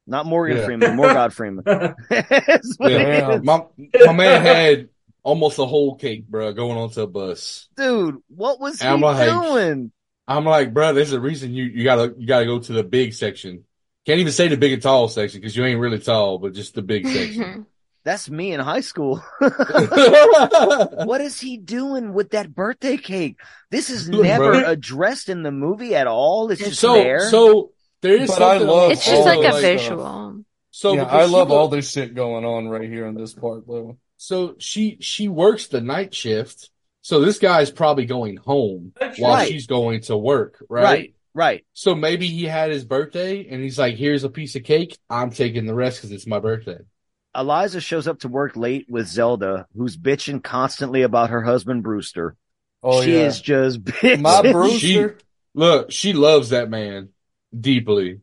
not 0.06 0.26
Morgan 0.26 0.58
Yeah. 0.58 0.64
Freeman, 0.64 0.96
more 0.96 1.12
God 1.12 1.32
Freeman. 1.32 1.64
That's 1.66 2.74
what 2.76 2.92
it 2.92 3.00
Yeah. 3.00 3.38
My 3.42 3.64
my 4.04 4.12
man 4.12 4.42
had 4.42 4.88
almost 5.22 5.58
a 5.58 5.66
whole 5.66 5.96
cake, 5.96 6.26
bro, 6.28 6.52
going 6.52 6.78
onto 6.78 7.00
a 7.02 7.06
bus. 7.06 7.68
Dude, 7.76 8.18
what 8.28 8.60
was 8.60 8.80
he 8.80 8.86
I'm 8.88 9.00
like- 9.00 9.28
doing? 9.28 9.92
I'm 10.28 10.44
like, 10.44 10.74
bro, 10.74 10.92
there's 10.92 11.12
a 11.12 11.20
reason 11.20 11.54
you, 11.54 11.64
you 11.64 11.84
gotta 11.84 12.14
you 12.18 12.26
gotta 12.26 12.46
go 12.46 12.58
to 12.58 12.72
the 12.72 12.82
big 12.82 13.14
section. 13.14 13.64
Can't 14.06 14.18
even 14.20 14.32
say 14.32 14.48
the 14.48 14.56
big 14.56 14.72
and 14.72 14.82
tall 14.82 15.08
section 15.08 15.40
because 15.40 15.56
you 15.56 15.64
ain't 15.64 15.80
really 15.80 15.98
tall, 16.00 16.38
but 16.38 16.52
just 16.52 16.74
the 16.74 16.82
big 16.82 17.06
section. 17.06 17.66
That's 18.04 18.30
me 18.30 18.52
in 18.52 18.60
high 18.60 18.80
school. 18.82 19.20
what 19.40 21.20
is 21.20 21.40
he 21.40 21.56
doing 21.56 22.12
with 22.12 22.30
that 22.30 22.54
birthday 22.54 22.96
cake? 22.96 23.36
This 23.70 23.90
is 23.90 24.08
never 24.08 24.52
bro. 24.52 24.70
addressed 24.70 25.28
in 25.28 25.42
the 25.42 25.50
movie 25.50 25.94
at 25.96 26.06
all. 26.06 26.50
It's 26.50 26.60
just 26.62 26.80
so 26.80 26.94
there. 26.94 27.28
so 27.30 27.72
there 28.06 28.22
is 28.22 28.30
But 28.30 28.42
I 28.42 28.58
love 28.58 28.92
It's 28.92 29.04
just 29.04 29.16
all 29.16 29.24
like 29.24 29.40
the 29.40 29.48
a 29.48 29.50
stuff. 29.52 29.56
Uh, 29.56 29.60
visual. 29.60 30.44
So 30.70 30.94
yeah, 30.94 31.04
I 31.04 31.24
love 31.24 31.50
all 31.50 31.68
this 31.68 31.90
shit 31.90 32.14
going 32.14 32.44
on 32.44 32.68
right 32.68 32.88
here 32.88 33.06
in 33.06 33.14
this 33.14 33.32
part, 33.34 33.66
though. 33.66 33.98
So 34.16 34.56
she 34.58 34.98
she 35.00 35.28
works 35.28 35.66
the 35.66 35.80
night 35.80 36.14
shift. 36.14 36.70
So 37.02 37.20
this 37.20 37.38
guy's 37.38 37.70
probably 37.70 38.04
going 38.06 38.36
home 38.36 38.92
while 39.18 39.34
right. 39.36 39.48
she's 39.48 39.66
going 39.66 40.00
to 40.02 40.16
work, 40.16 40.62
right? 40.68 40.82
right, 40.82 41.14
right. 41.34 41.66
So 41.72 41.94
maybe 41.94 42.26
he 42.26 42.44
had 42.44 42.70
his 42.70 42.84
birthday 42.84 43.46
and 43.48 43.62
he's 43.62 43.78
like, 43.78 43.94
"Here's 43.96 44.24
a 44.24 44.28
piece 44.28 44.56
of 44.56 44.64
cake. 44.64 44.98
I'm 45.08 45.30
taking 45.30 45.66
the 45.66 45.74
rest 45.74 45.98
because 45.98 46.12
it's 46.12 46.26
my 46.26 46.40
birthday." 46.40 46.78
Elisa 47.34 47.80
shows 47.80 48.08
up 48.08 48.20
to 48.20 48.28
work 48.28 48.56
late 48.56 48.86
with 48.88 49.06
Zelda, 49.06 49.66
who's 49.76 49.96
bitching 49.96 50.42
constantly 50.42 51.02
about 51.02 51.30
her 51.30 51.42
husband 51.42 51.82
Brewster. 51.82 52.36
Oh 52.82 53.02
she 53.02 53.14
yeah, 53.14 53.26
is 53.26 53.40
just 53.40 53.82
bitching. 53.84 54.20
my 54.20 54.42
She 54.42 54.52
Brewster. 54.52 55.18
look, 55.54 55.90
she 55.90 56.12
loves 56.12 56.50
that 56.50 56.70
man 56.70 57.10
deeply. 57.58 58.20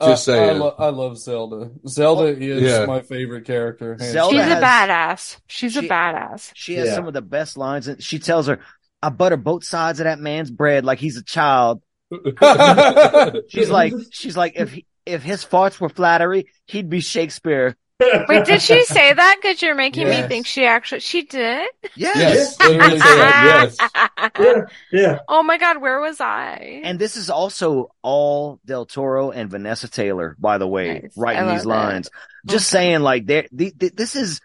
Just 0.00 0.28
I, 0.28 0.48
I, 0.48 0.52
lo- 0.52 0.74
I 0.78 0.88
love 0.88 1.16
Zelda. 1.16 1.70
Zelda 1.86 2.22
oh, 2.22 2.26
is 2.26 2.62
Yeah. 2.62 2.86
my 2.86 3.02
favorite 3.02 3.44
character. 3.44 3.96
Zelda 4.00 4.36
She's 4.36 4.44
has- 4.44 4.58
a 4.58 4.64
badass. 4.66 5.36
She's 5.46 5.76
a 5.76 5.82
badass. 5.82 6.50
She 6.54 6.74
has 6.74 6.88
Yeah. 6.88 6.94
some 6.96 7.06
of 7.06 7.14
the 7.14 7.22
best 7.22 7.56
lines. 7.56 7.86
And 7.86 8.02
she 8.02 8.18
tells 8.18 8.48
her, 8.48 8.58
"I 9.00 9.10
butter 9.10 9.36
both 9.36 9.62
sides 9.64 10.00
of 10.00 10.04
that 10.04 10.18
man's 10.18 10.50
bread 10.50 10.84
like 10.84 10.98
he's 10.98 11.16
a 11.16 11.22
child." 11.22 11.82
She's 13.48 13.70
like, 13.70 13.94
she's 14.10 14.36
like, 14.36 14.52
if 14.56 14.72
he, 14.72 14.86
if 15.06 15.22
his 15.22 15.44
farts 15.44 15.80
were 15.80 15.88
flattery, 15.88 16.46
he'd 16.66 16.90
be 16.90 17.00
Shakespeare. 17.00 17.76
Wait, 18.00 18.44
did 18.44 18.60
she 18.60 18.84
say 18.84 19.12
that? 19.12 19.36
Because 19.40 19.62
you're 19.62 19.74
making 19.74 20.08
me 20.08 20.22
think 20.22 20.46
she 20.46 20.64
actually 20.64 21.00
she 21.00 21.22
did. 21.22 21.68
yes, 21.94 22.58
literally 22.60 22.98
say 22.98 23.16
that, 23.18 23.74
yes. 23.78 24.30
yeah, 24.40 24.60
yeah. 24.92 25.18
Oh 25.28 25.42
my 25.42 25.58
god, 25.58 25.80
where 25.80 26.00
was 26.00 26.20
I? 26.20 26.80
And 26.84 26.98
this 26.98 27.16
is 27.16 27.30
also 27.30 27.90
all 28.02 28.58
Del 28.64 28.86
Toro 28.86 29.30
and 29.30 29.50
Vanessa 29.50 29.88
Taylor, 29.88 30.36
by 30.38 30.58
the 30.58 30.66
way, 30.66 31.00
Nice. 31.02 31.12
writing 31.16 31.48
these 31.48 31.64
love 31.64 31.78
it. 31.90 31.92
lines. 31.92 32.10
Just 32.46 32.72
Okay. 32.74 32.80
saying, 32.84 33.00
like, 33.00 33.26
they, 33.26 33.46
the 33.52 33.72
the- 33.76 33.92
this 33.94 34.16
is, 34.16 34.40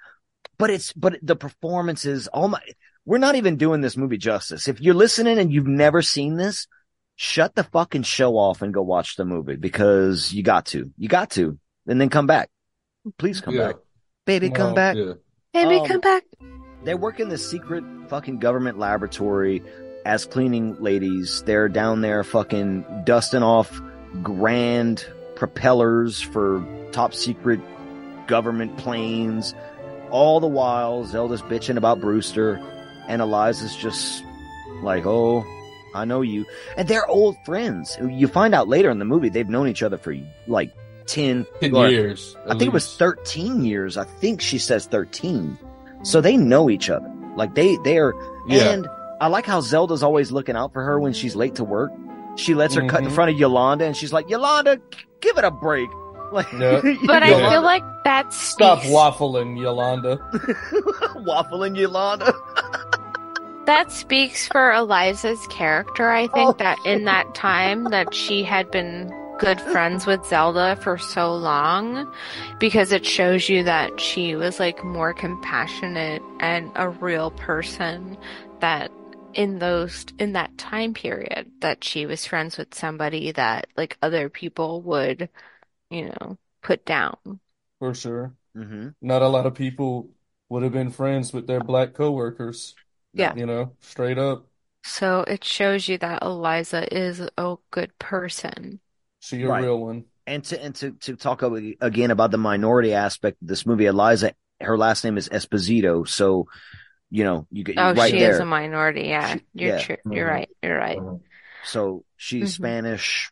but 0.59 0.69
it's, 0.69 0.93
but 0.93 1.17
the 1.23 1.35
performances, 1.35 2.29
oh 2.31 2.47
my, 2.47 2.59
we're 3.05 3.17
not 3.17 3.35
even 3.35 3.55
doing 3.57 3.81
this 3.81 3.97
movie 3.97 4.17
justice. 4.17 4.67
If 4.67 4.81
you're 4.81 4.93
listening 4.93 5.39
and 5.39 5.51
you've 5.51 5.65
never 5.67 6.01
seen 6.03 6.35
this, 6.37 6.67
shut 7.15 7.55
the 7.55 7.63
fucking 7.63 8.03
show 8.03 8.33
off 8.37 8.61
and 8.61 8.73
go 8.73 8.83
watch 8.83 9.15
the 9.15 9.25
movie 9.25 9.55
because 9.55 10.31
you 10.31 10.43
got 10.43 10.67
to, 10.67 10.91
you 10.97 11.07
got 11.09 11.31
to, 11.31 11.57
and 11.87 11.99
then 11.99 12.09
come 12.09 12.27
back. 12.27 12.49
Please 13.17 13.41
come 13.41 13.55
Yeah. 13.55 13.67
back. 13.67 13.75
Baby, 14.25 14.49
come 14.49 14.69
No. 14.69 14.75
back. 14.75 14.95
Yeah. 14.95 15.13
Baby, 15.53 15.79
Um, 15.79 15.87
come 15.87 16.01
back. 16.01 16.23
They 16.83 16.93
work 16.95 17.19
in 17.19 17.29
this 17.29 17.49
secret 17.49 17.83
fucking 18.07 18.39
government 18.39 18.77
laboratory 18.79 19.63
as 20.05 20.25
cleaning 20.25 20.75
ladies. 20.81 21.43
They're 21.45 21.67
down 21.69 22.01
there 22.01 22.23
fucking 22.23 22.85
dusting 23.05 23.43
off 23.43 23.81
grand 24.23 25.05
propellers 25.35 26.21
for 26.21 26.63
top 26.91 27.13
secret 27.13 27.59
government 28.27 28.77
planes. 28.77 29.53
All 30.09 30.39
the 30.39 30.47
while, 30.47 31.03
Zelda's 31.05 31.41
bitching 31.41 31.77
about 31.77 31.99
Brewster, 31.99 32.59
and 33.07 33.21
Elisa's 33.21 33.75
just 33.75 34.23
like, 34.81 35.05
oh, 35.05 35.43
I 35.95 36.05
know 36.05 36.21
you. 36.21 36.45
And 36.77 36.87
they're 36.87 37.07
old 37.07 37.35
friends. 37.45 37.97
You 38.01 38.27
find 38.27 38.53
out 38.53 38.67
later 38.67 38.89
in 38.89 38.99
the 38.99 39.05
movie 39.05 39.29
they've 39.29 39.49
known 39.49 39.67
each 39.67 39.83
other 39.83 39.97
for 39.97 40.15
like 40.47 40.71
10, 41.07 41.45
Ten 41.61 41.75
or- 41.75 41.87
years. 41.89 42.35
I 42.45 42.49
think 42.51 42.63
it 42.63 42.73
was 42.73 42.95
13 42.97 43.63
years. 43.63 43.97
I 43.97 44.03
think 44.03 44.41
she 44.41 44.57
says 44.57 44.85
13. 44.87 45.57
So 46.03 46.21
they 46.21 46.37
know 46.37 46.69
each 46.69 46.89
other. 46.89 47.11
Like 47.35 47.55
they, 47.55 47.77
they're, 47.83 48.13
Yeah. 48.47 48.69
and 48.71 48.87
I 49.19 49.27
like 49.27 49.45
how 49.45 49.61
Zelda's 49.61 50.03
always 50.03 50.31
looking 50.31 50.55
out 50.55 50.73
for 50.73 50.83
her 50.83 50.99
when 50.99 51.13
she's 51.13 51.35
late 51.35 51.55
to 51.55 51.63
work. 51.63 51.91
She 52.35 52.53
lets 52.53 52.75
her 52.75 52.85
cut 52.87 53.01
in 53.03 53.09
Mhm. 53.09 53.13
front 53.15 53.31
of 53.31 53.37
Yolanda 53.39 53.85
and 53.85 53.97
she's 53.97 54.13
like, 54.13 54.29
Yolanda, 54.29 54.79
give 55.21 55.37
it 55.37 55.43
a 55.43 55.51
break. 55.51 55.89
Like, 56.31 56.51
Yeah. 56.51 56.81
But 57.05 57.23
I 57.23 57.49
feel 57.49 57.61
like 57.61 57.83
that 58.03 58.33
Stop 58.33 58.79
waffling, 58.81 59.57
Yolanda. 59.57 60.17
waffling 61.25 61.77
Yolanda. 61.77 62.33
that 63.65 63.91
speaks 63.91 64.45
for 64.47 64.71
Elisa's 64.73 65.39
character. 65.49 66.09
I 66.09 66.27
think 66.27 66.49
Oh. 66.49 66.55
that 66.59 66.77
in 66.85 67.05
that 67.05 67.33
time 67.33 67.85
that 67.85 68.13
she 68.13 68.43
had 68.43 68.69
been 68.71 69.09
good 69.37 69.61
friends 69.61 70.05
with 70.05 70.25
Zelda 70.25 70.75
for 70.77 70.97
so 70.97 71.33
long 71.35 72.11
because 72.59 72.91
it 72.91 73.05
shows 73.05 73.49
you 73.49 73.63
that 73.63 73.99
she 73.99 74.35
was 74.35 74.59
like 74.59 74.83
more 74.83 75.13
compassionate 75.13 76.21
and 76.39 76.71
a 76.75 76.89
real 76.89 77.31
person 77.31 78.17
that 78.61 78.91
in 79.33 79.59
those 79.59 80.05
in 80.19 80.33
that 80.33 80.57
time 80.57 80.93
period 80.93 81.51
that 81.61 81.83
she 81.83 82.05
was 82.05 82.25
friends 82.25 82.57
with 82.57 82.73
somebody 82.73 83.31
that 83.33 83.67
like 83.77 83.97
other 84.01 84.29
people 84.29 84.81
would 84.81 85.29
you 85.91 86.05
know 86.07 86.37
put 86.63 86.85
down 86.85 87.39
For 87.79 87.93
sure. 87.93 88.35
hmm 88.55 88.89
Not 89.01 89.21
a 89.23 89.27
lot 89.29 89.45
of 89.47 89.55
people 89.55 90.11
would 90.49 90.63
have 90.63 90.73
been 90.73 90.91
friends 90.91 91.33
with 91.33 91.47
their 91.47 91.61
black 91.61 91.93
coworkers. 91.95 92.77
Yeah. 93.13 93.33
You 93.33 93.45
know, 93.45 93.77
straight 93.81 94.17
up. 94.17 94.47
so 94.83 95.21
it 95.27 95.43
shows 95.43 95.87
you 95.87 95.97
that 95.99 96.19
Elisa 96.23 96.91
is 96.95 97.19
a 97.37 97.55
good 97.71 97.97
person 97.99 98.79
She 99.19 99.41
a 99.43 99.47
Right. 99.47 99.63
real 99.63 99.79
one. 99.79 100.05
And 100.25 100.43
to, 100.45 100.61
and 100.61 100.75
to, 100.75 100.91
to 100.91 101.15
talk 101.15 101.41
again 101.41 102.11
about 102.11 102.31
the 102.31 102.37
minority 102.37 102.93
aspect 102.93 103.41
of 103.41 103.47
this 103.47 103.65
movie, 103.65 103.85
Elisa, 103.85 104.33
her 104.59 104.77
last 104.77 105.03
name 105.03 105.17
is 105.17 105.29
Esposito. 105.29 106.07
So, 106.07 106.47
you 107.09 107.23
know, 107.23 107.47
you 107.51 107.63
get 107.63 107.77
oh 107.77 107.93
right 107.93 108.11
she 108.11 108.19
there. 108.19 108.31
is 108.31 108.39
a 108.39 108.45
minority 108.45 109.03
yeah 109.03 109.35
She- 109.35 109.41
you're 109.53 109.75
yeah. 109.77 109.81
true 109.81 109.97
you're 110.11 110.27
right 110.27 110.49
you're 110.61 110.77
right 110.77 110.97
So 111.65 112.03
she's 112.17 112.51
Mhm. 112.51 112.55
Spanish 112.55 113.31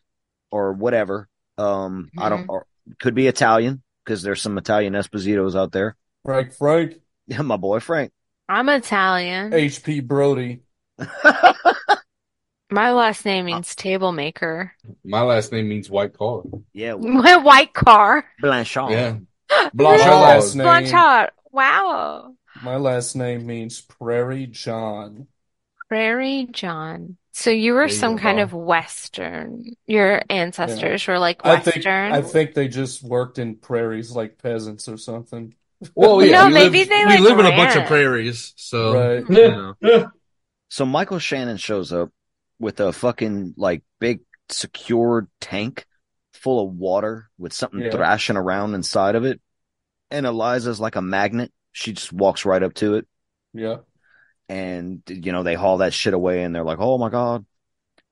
or 0.51 0.71
whatever. 0.73 1.27
Um, 1.57 2.09
I 2.17 2.29
don't, 2.29 2.45
Mhm. 2.47 2.49
or 2.49 2.65
could 2.99 3.15
be 3.15 3.27
Italian 3.27 3.81
because 4.05 4.21
there's 4.23 4.41
some 4.41 4.57
Italian 4.57 4.93
Espositos 4.93 5.55
out 5.55 5.71
there. 5.73 5.97
Frank 6.23 6.53
Frank, 6.53 6.93
Yeah, 7.27 7.41
my 7.43 7.57
boy 7.57 7.79
Frank. 7.81 8.11
I'm 8.47 8.69
Italian 8.69 9.53
H.P. 9.53 9.99
Brody. 10.01 10.61
my 12.71 12.91
last 12.91 13.25
name 13.25 13.43
uh, 13.45 13.47
means 13.47 13.75
table 13.75 14.11
maker 14.11 14.73
My 15.03 15.21
last 15.21 15.51
name 15.51 15.69
means 15.69 15.89
white 15.89 16.17
car. 16.17 16.43
Yeah, 16.73 16.95
my 16.95 17.37
white 17.49 17.73
car 17.73 18.25
Blanchard. 18.39 18.91
Yeah. 18.91 19.17
My 19.49 19.69
Blanchard. 19.73 20.07
last 20.07 20.55
name, 20.55 20.63
Blanchard 20.65 21.31
wow 21.51 22.33
my 22.61 22.77
last 22.77 23.15
name 23.15 23.45
means 23.45 23.81
Prairie 23.81 24.47
John. 24.47 25.27
Prairie 25.89 26.47
John. 26.51 27.17
So 27.31 27.49
you 27.49 27.73
were 27.73 27.87
There 27.87 27.93
you 27.95 27.99
some 27.99 28.17
kind 28.17 28.37
go. 28.37 28.43
of 28.43 28.53
Western. 28.53 29.65
Your 29.87 30.21
ancestors 30.29 31.05
were 31.07 31.19
like 31.19 31.43
Western. 31.43 32.13
I 32.13 32.21
think 32.21 32.27
I 32.27 32.31
think 32.31 32.53
they 32.53 32.67
just 32.67 33.03
worked 33.03 33.39
in 33.39 33.55
prairies 33.57 34.11
like 34.11 34.37
peasants 34.41 34.87
or 34.87 34.97
something. 34.97 35.53
Well, 35.93 36.23
yeah, 36.23 36.31
No, 36.31 36.47
we 36.47 36.53
maybe 36.53 36.79
live, 36.79 36.89
they, 36.89 37.05
we 37.05 37.11
like, 37.11 37.19
live 37.19 37.39
in 37.39 37.45
a 37.45 37.55
bunch 37.55 37.75
of 37.75 37.85
prairies, 37.85 38.53
so 38.55 38.93
Right. 38.93 39.29
you 39.29 39.75
know. 39.83 40.11
So 40.69 40.85
Michael 40.85 41.19
Shannon 41.19 41.57
shows 41.57 41.91
up 41.91 42.11
with 42.59 42.79
a 42.79 42.93
fucking 42.93 43.53
like 43.57 43.83
big 43.99 44.21
secured 44.49 45.27
tank 45.41 45.85
full 46.33 46.67
of 46.67 46.73
water 46.75 47.29
with 47.37 47.53
something 47.53 47.79
Yeah. 47.81 47.91
thrashing 47.91 48.37
around 48.37 48.73
inside 48.75 49.15
of 49.15 49.25
it. 49.25 49.41
And 50.11 50.25
Elisa's 50.25 50.79
like 50.79 50.95
a 50.95 51.01
magnet. 51.01 51.51
She 51.71 51.93
just 51.93 52.13
walks 52.13 52.45
right 52.45 52.61
up 52.63 52.73
to 52.75 52.95
it. 52.95 53.07
Yeah. 53.53 53.77
and 54.47 55.01
you 55.07 55.31
know 55.31 55.41
they 55.43 55.55
haul 55.55 55.77
that 55.77 55.93
shit 55.93 56.13
away 56.13 56.43
and 56.43 56.53
they're 56.53 56.63
like 56.63 56.77
oh 56.79 56.97
my 56.99 57.09
god 57.09 57.45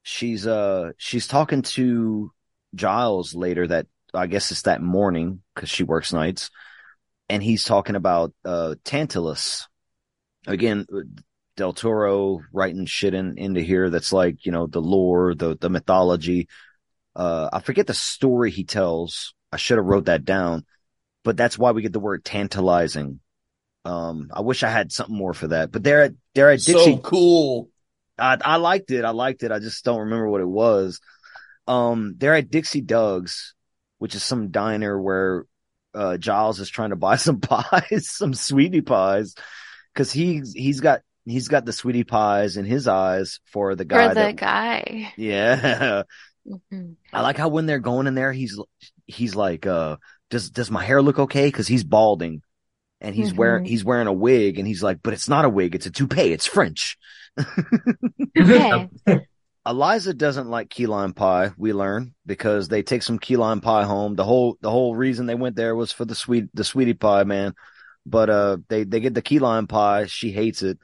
she's 0.02 0.48
uh 0.48 0.92
she's 0.98 1.28
talking 1.28 1.62
to 1.62 2.32
giles 2.74 3.36
later 3.36 3.68
that 3.68 3.86
i 4.16 4.26
guess 4.26 4.50
it's 4.52 4.64
that 4.64 4.82
morning 4.82 5.42
because 5.54 5.70
she 5.70 5.84
works 5.84 6.12
nights 6.12 6.50
and 7.30 7.44
he's 7.44 7.64
talking 7.64 7.96
about 7.96 8.34
uh 8.46 8.74
tantalus 8.84 9.68
again 10.48 10.88
del 11.56 11.74
toro 11.74 12.42
writing 12.52 12.86
shit 12.86 13.14
in 13.14 13.38
into 13.38 13.62
here 13.62 13.90
that's 13.90 14.12
like 14.12 14.46
you 14.46 14.52
know 14.52 14.68
the 14.68 14.82
lore 14.82 15.36
the 15.36 15.56
the 15.60 15.70
mythology 15.70 16.48
uh 17.16 17.50
i 17.54 17.60
forget 17.60 17.86
the 17.86 17.94
story 17.94 18.50
he 18.50 18.64
tells 18.64 19.34
i 19.52 19.58
should 19.58 19.78
have 19.78 19.86
wrote 19.86 20.06
that 20.06 20.26
down 20.26 20.66
but 21.24 21.38
that's 21.38 21.58
why 21.58 21.72
we 21.72 21.82
get 21.82 21.94
the 21.94 22.00
word 22.00 22.26
tantalizing 22.26 23.20
um, 23.86 24.30
I 24.34 24.42
wish 24.42 24.64
I 24.64 24.70
had 24.70 24.92
something 24.92 25.16
more 25.16 25.34
for 25.34 25.48
that, 25.48 25.72
but 25.72 25.84
they're 25.84 26.04
at, 26.04 26.14
they're 26.34 26.50
at 26.50 26.62
Dixie. 26.62 26.74
So 26.74 26.98
cool. 27.00 27.70
I, 28.18 28.38
I 28.44 28.56
liked 28.58 28.92
it. 28.92 29.04
I 29.04 29.10
liked 29.10 29.44
it. 29.44 29.52
I 29.52 29.60
just 29.60 29.84
don't 29.84 30.02
remember 30.02 30.30
what 30.30 30.42
it 30.42 30.48
was. 30.48 31.02
Um, 31.68 32.16
they're 32.18 32.36
at 32.36 32.50
Dixie 32.50 32.82
Doug's, 32.82 33.56
which 33.98 34.16
is 34.16 34.24
some 34.24 34.52
diner 34.52 35.00
where, 35.02 35.46
uh, 35.94 36.18
Giles 36.18 36.60
is 36.60 36.70
trying 36.70 36.92
to 36.92 36.96
buy 36.96 37.16
some 37.18 37.42
pies, 37.42 38.10
some 38.10 38.34
sweetie 38.34 38.82
pies, 38.82 39.36
cause 39.96 40.12
he's, 40.12 40.54
he's 40.54 40.80
got, 40.80 41.02
he's 41.26 41.48
got 41.48 41.66
the 41.66 41.74
sweetie 41.74 42.04
pies 42.04 42.58
in 42.58 42.66
his 42.66 42.88
eyes 42.88 43.40
for 43.52 43.76
the 43.76 43.86
guy 43.86 44.10
For 44.10 44.16
the 44.16 44.20
that, 44.22 44.36
guy. 44.36 45.14
yeah. 45.18 46.04
Mhm. 46.46 46.96
I 47.14 47.22
like 47.22 47.38
how 47.38 47.48
when 47.48 47.68
they're 47.68 47.80
going 47.80 48.06
in 48.06 48.16
there, 48.16 48.34
he's, 48.34 48.60
he's 49.08 49.34
like, 49.34 49.66
uh, 49.66 49.96
does, 50.30 50.50
does 50.50 50.70
my 50.70 50.84
hair 50.84 51.02
look 51.02 51.18
okay? 51.18 51.50
Cause 51.50 51.68
he's 51.70 51.86
balding 51.86 52.42
and 53.00 53.16
he's 53.16 53.34
wearing, 53.34 53.64
Mhm. 53.64 53.68
he's 53.70 53.86
wearing 53.86 54.08
a 54.08 54.14
wig 54.14 54.60
and 54.60 54.68
he's 54.68 54.84
like, 54.84 55.00
but 55.02 55.14
it's 55.14 55.30
not 55.30 55.46
a 55.46 55.50
wig. 55.50 55.74
It's 55.74 55.86
a 55.86 55.90
toupee. 55.92 56.34
It's 56.34 56.46
French. 56.46 56.98
Okay. 58.38 58.90
Elisa 59.66 60.14
doesn't 60.14 60.50
like 60.50 60.70
key 60.70 60.88
lime 60.88 61.14
pie, 61.14 61.52
we 61.58 61.72
learn, 61.72 62.14
because 62.26 62.68
they 62.68 62.84
take 62.84 63.04
some 63.04 63.18
key 63.20 63.38
lime 63.38 63.62
pie 63.62 63.86
home. 63.86 64.16
The 64.16 64.26
whole 64.26 64.58
the 64.60 64.70
whole 64.70 64.94
reason 64.94 65.26
they 65.26 65.36
went 65.36 65.56
there 65.56 65.74
was 65.76 65.94
for 65.94 66.04
the 66.04 66.16
sweet 66.16 66.50
the 66.54 66.66
sweetie 66.66 66.94
pie, 66.94 67.24
man. 67.24 67.54
But 68.06 68.30
uh 68.30 68.58
they 68.68 68.84
they 68.84 69.00
get 69.00 69.14
the 69.14 69.22
key 69.22 69.40
lime 69.40 69.68
pie, 69.68 70.08
she 70.08 70.34
hates 70.34 70.62
it. 70.64 70.78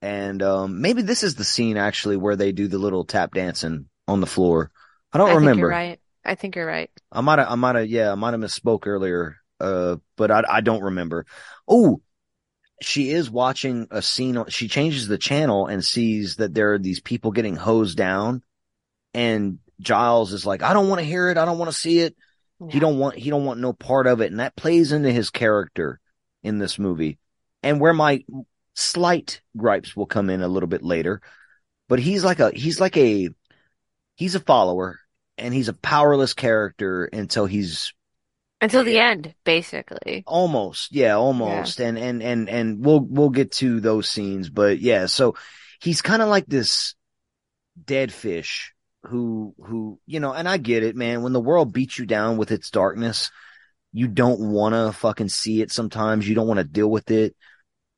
And 0.00 0.42
um 0.42 0.80
maybe 0.80 1.02
this 1.02 1.22
is 1.22 1.34
the 1.34 1.44
scene 1.44 1.76
actually 1.76 2.16
where 2.16 2.36
they 2.36 2.52
do 2.52 2.68
the 2.68 2.78
little 2.78 3.04
tap 3.04 3.34
dancing 3.34 3.86
on 4.06 4.20
the 4.20 4.26
floor. 4.26 4.70
I 5.12 5.18
don't 5.18 5.28
I 5.28 5.32
think 5.32 5.40
remember. 5.40 5.60
you're 5.60 5.68
right. 5.68 6.00
I 6.24 6.34
think 6.34 6.56
you're 6.56 6.66
right. 6.66 6.90
I 7.10 7.20
might 7.20 7.38
have, 7.38 7.48
I 7.50 7.54
might 7.54 7.76
have, 7.76 7.88
yeah, 7.88 8.12
I 8.12 8.14
might 8.14 8.32
have 8.32 8.40
misspoke 8.40 8.86
earlier. 8.86 9.36
Uh, 9.60 9.96
but 10.16 10.30
I, 10.30 10.44
I 10.48 10.60
don't 10.60 10.82
remember. 10.84 11.26
Oh, 11.66 12.00
she 12.80 13.10
is 13.10 13.30
watching 13.30 13.88
a 13.90 14.02
scene. 14.02 14.44
She 14.48 14.68
changes 14.68 15.08
the 15.08 15.18
channel 15.18 15.66
and 15.66 15.84
sees 15.84 16.36
that 16.36 16.54
there 16.54 16.74
are 16.74 16.78
these 16.78 17.00
people 17.00 17.32
getting 17.32 17.56
hosed 17.56 17.96
down. 17.96 18.42
And 19.14 19.58
Giles 19.80 20.32
is 20.32 20.46
like, 20.46 20.62
I 20.62 20.74
don't 20.74 20.88
want 20.88 21.00
to 21.00 21.06
hear 21.06 21.28
it. 21.28 21.38
I 21.38 21.44
don't 21.44 21.58
want 21.58 21.70
to 21.70 21.76
see 21.76 22.00
it. 22.00 22.14
He 22.68 22.78
don't 22.78 22.98
want, 22.98 23.16
he 23.16 23.30
don't 23.30 23.44
want 23.44 23.60
no 23.60 23.72
part 23.72 24.06
of 24.06 24.20
it. 24.20 24.30
And 24.30 24.40
that 24.40 24.56
plays 24.56 24.92
into 24.92 25.10
his 25.10 25.30
character 25.30 26.00
in 26.42 26.58
this 26.58 26.78
movie. 26.78 27.18
And 27.62 27.80
where 27.80 27.94
my 27.94 28.24
slight 28.78 29.40
gripes 29.56 29.96
will 29.96 30.06
come 30.06 30.30
in 30.30 30.42
a 30.42 30.48
little 30.48 30.68
bit 30.68 30.82
later, 30.82 31.20
but 31.88 31.98
he's 31.98 32.24
like 32.24 32.40
a, 32.40 32.50
he's 32.52 32.80
like 32.80 32.96
a, 32.96 33.28
he's 34.16 34.34
a 34.34 34.40
follower 34.40 34.98
and 35.36 35.54
he's 35.54 35.68
a 35.68 35.74
powerless 35.74 36.34
character 36.34 37.04
until 37.06 37.46
he's 37.46 37.92
Until 38.60 38.84
the 38.84 38.98
end, 38.98 39.34
basically. 39.44 40.26
almost. 40.26 40.92
Yeah 40.92 41.14
almost. 41.16 41.80
And 41.80 41.98
and 41.98 42.22
and 42.22 42.48
and 42.48 42.84
we'll 42.84 43.00
we'll 43.00 43.30
get 43.30 43.52
to 43.52 43.80
those 43.80 44.08
scenes 44.08 44.50
but 44.50 44.80
yeah 44.80 45.06
so 45.06 45.36
he's 45.80 46.02
kind 46.02 46.22
of 46.22 46.28
like 46.28 46.46
this 46.46 46.94
dead 47.82 48.12
fish 48.12 48.72
who 49.04 49.54
who 49.64 50.00
you 50.06 50.18
know 50.20 50.32
and 50.34 50.48
i 50.48 50.56
get 50.56 50.82
it 50.82 50.96
man. 50.96 51.22
When 51.22 51.32
the 51.32 51.40
world 51.40 51.72
beats 51.72 51.98
you 51.98 52.06
down 52.06 52.36
with 52.36 52.50
its 52.50 52.70
darkness 52.70 53.30
you 53.92 54.06
don't 54.08 54.40
want 54.40 54.74
to 54.74 54.92
fucking 54.92 55.30
see 55.30 55.62
it 55.62 55.72
sometimes. 55.72 56.28
You 56.28 56.34
don't 56.34 56.46
want 56.46 56.58
to 56.58 56.64
deal 56.64 56.90
with 56.90 57.10
it 57.10 57.34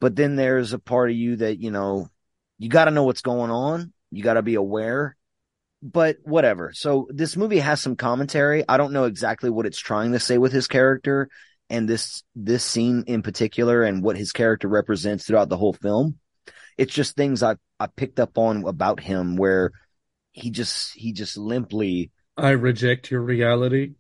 but 0.01 0.17
then 0.17 0.37
there's 0.37 0.73
a 0.73 0.79
part 0.79 1.11
of 1.11 1.17
you 1.17 1.37
that 1.37 1.59
you 1.59 1.71
know 1.71 2.09
you 2.59 2.69
got 2.69 2.87
to 2.87 2.91
know 2.91 3.05
what's 3.05 3.23
going 3.23 3.51
on 3.51 3.93
you 4.11 4.23
got 4.23 4.35
to 4.35 4.43
be 4.43 4.55
aware 4.55 5.17
but 5.83 6.19
whatever. 6.25 6.73
So 6.75 7.09
this 7.11 7.37
movie 7.37 7.59
has 7.59 7.81
some 7.81 7.97
commentary. 7.97 8.65
I 8.69 8.77
don't 8.77 8.93
know 8.93 9.05
exactly 9.05 9.51
what 9.51 9.67
it's 9.67 9.79
trying 9.79 10.13
to 10.13 10.21
say 10.21 10.39
with 10.39 10.53
his 10.53 10.67
character 10.67 11.29
and 11.69 11.89
this 11.89 12.23
this 12.35 12.65
scene 12.65 13.05
in 13.07 13.23
particular 13.23 13.83
and 13.83 14.03
what 14.03 14.17
his 14.17 14.33
character 14.33 14.69
represents 14.69 15.25
throughout 15.25 15.49
the 15.49 15.57
whole 15.57 15.73
film. 15.73 16.19
It's 16.77 16.93
just 16.93 17.17
things 17.17 17.43
I 17.43 17.57
I 17.79 17.87
picked 17.87 18.21
up 18.21 18.37
on 18.37 18.65
about 18.65 19.01
him 19.01 19.37
where 19.37 19.73
he 20.33 20.51
just 20.51 20.95
he 20.95 21.13
just 21.13 21.37
limply 21.37 22.11
I 22.37 22.51
reject 22.51 23.11
your 23.11 23.23
reality 23.23 23.95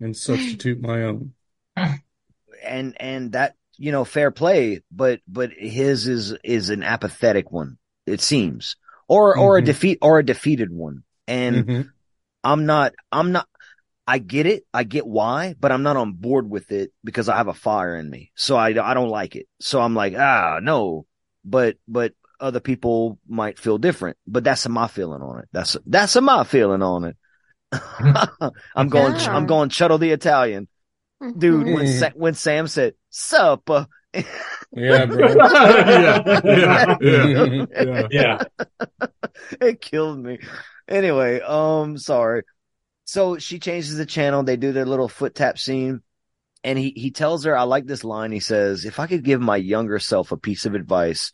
and 0.00 0.16
substitute 0.16 0.80
my 0.80 1.02
own. 1.02 1.34
and 1.76 2.96
and 3.00 3.32
that 3.32 3.54
you 3.80 3.90
know 3.90 4.04
fair 4.04 4.30
play 4.30 4.82
but 4.92 5.20
but 5.26 5.50
his 5.52 6.06
is 6.06 6.36
is 6.44 6.68
an 6.70 6.82
apathetic 6.84 7.50
one 7.50 7.78
it 8.06 8.20
seems 8.20 8.76
or 9.08 9.36
or 9.36 9.56
a 9.56 9.62
Mhm. 9.62 9.64
defeat 9.64 9.98
or 10.02 10.18
a 10.20 10.24
defeated 10.24 10.70
one. 10.70 11.02
And 11.26 11.66
Mhm. 11.66 11.90
i'm 12.44 12.66
not 12.66 12.92
i'm 13.10 13.32
not 13.32 13.48
i 14.06 14.18
get 14.18 14.46
it 14.46 14.64
i 14.72 14.84
get 14.84 15.06
why 15.06 15.54
but 15.58 15.72
i'm 15.72 15.82
not 15.82 15.96
on 15.96 16.12
board 16.12 16.48
with 16.48 16.70
it 16.72 16.92
because 17.04 17.28
i 17.28 17.36
have 17.36 17.48
a 17.48 17.54
fire 17.54 17.96
in 17.96 18.08
me. 18.08 18.30
So 18.34 18.56
i 18.56 18.68
i 18.68 18.94
don't 18.94 19.08
like 19.08 19.34
it. 19.34 19.46
So 19.60 19.80
i'm 19.80 19.94
like 19.94 20.14
ah 20.16 20.60
no. 20.62 21.06
But 21.44 21.76
but 21.88 22.12
other 22.38 22.60
people 22.60 23.18
might 23.26 23.58
feel 23.58 23.78
different 23.78 24.16
but 24.26 24.44
that's 24.44 24.68
my 24.68 24.88
feeling 24.88 25.22
on 25.22 25.40
it. 25.40 25.48
That's 25.52 25.76
that's 25.86 26.20
my 26.20 26.44
feeling 26.44 26.82
on 26.82 27.04
it. 27.04 27.16
I'm 28.76 28.88
going 28.96 29.14
Yeah. 29.16 29.36
i'm 29.36 29.46
going 29.46 29.68
Chuttle 29.70 29.98
the 29.98 30.10
italian 30.10 30.68
dude 31.36 31.68
when 31.68 31.86
Mhm. 31.86 31.86
Sa- 31.86 32.10
when 32.14 32.34
Sam 32.34 32.66
said 32.68 32.94
supper, 33.10 33.86
Yeah, 34.72 35.06
bro. 35.06 35.42
yeah, 35.54 36.22
yeah, 36.44 36.84
yeah, 37.00 37.46
yeah. 37.78 38.08
Yeah. 38.10 38.38
it 39.60 39.80
killed 39.80 40.18
me. 40.18 40.38
Anyway, 40.88 41.40
um, 41.40 41.98
sorry. 41.98 42.42
So 43.04 43.38
she 43.38 43.58
changes 43.58 43.96
the 43.96 44.06
channel. 44.06 44.42
They 44.44 44.56
do 44.56 44.72
their 44.72 44.86
little 44.86 45.08
foot 45.08 45.34
tap 45.34 45.58
scene, 45.58 46.02
and 46.64 46.78
he 46.78 46.92
he 46.96 47.10
tells 47.12 47.44
her, 47.44 47.56
"I 47.56 47.64
like 47.64 47.86
this 47.86 48.04
line." 48.04 48.32
He 48.32 48.40
says, 48.40 48.84
"If 48.86 49.00
I 49.00 49.06
could 49.08 49.24
give 49.24 49.40
my 49.40 49.56
younger 49.56 49.98
self 49.98 50.32
a 50.32 50.38
piece 50.38 50.66
of 50.66 50.74
advice, 50.74 51.32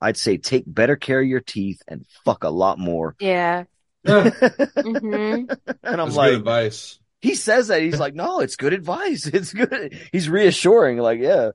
I'd 0.00 0.16
say 0.18 0.38
take 0.38 0.64
better 0.66 0.96
care 0.96 1.20
of 1.20 1.26
your 1.28 1.40
teeth 1.40 1.82
and 1.88 2.06
fuck 2.24 2.44
a 2.44 2.50
lot 2.50 2.78
more." 2.78 3.16
Yeah. 3.18 3.64
and 4.06 4.34
hmm 4.82 5.44
I'm 5.84 5.96
That's 6.04 6.14
like, 6.14 6.30
good 6.30 6.38
advice. 6.40 6.98
He 7.20 7.34
says 7.34 7.68
that 7.68 7.82
he's 7.82 7.98
like, 7.98 8.14
no, 8.14 8.40
it's 8.40 8.56
good 8.56 8.72
advice. 8.72 9.26
It's 9.32 9.52
good. 9.52 9.98
He's 10.12 10.28
reassuring. 10.28 10.98
Like, 10.98 11.20
yeah. 11.20 11.50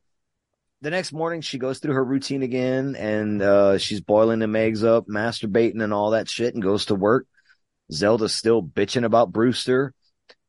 The 0.82 0.90
next 0.90 1.14
morning, 1.14 1.42
she 1.42 1.60
goes 1.60 1.78
through 1.78 1.94
her 1.94 2.04
routine 2.04 2.42
again, 2.42 2.96
and 2.96 3.40
uh, 3.42 3.78
she's 3.78 4.02
boiling 4.02 4.40
them 4.40 4.56
eggs 4.56 4.84
up, 4.84 5.06
masturbating, 5.06 5.84
and 5.84 5.94
all 5.94 6.12
that 6.12 6.28
shit, 6.28 6.56
and 6.56 6.64
goes 6.64 6.86
to 6.86 6.96
work. 6.96 7.28
Zelda's 7.92 8.34
still 8.34 8.64
bitching 8.64 9.06
about 9.06 9.32
Brewster, 9.32 9.94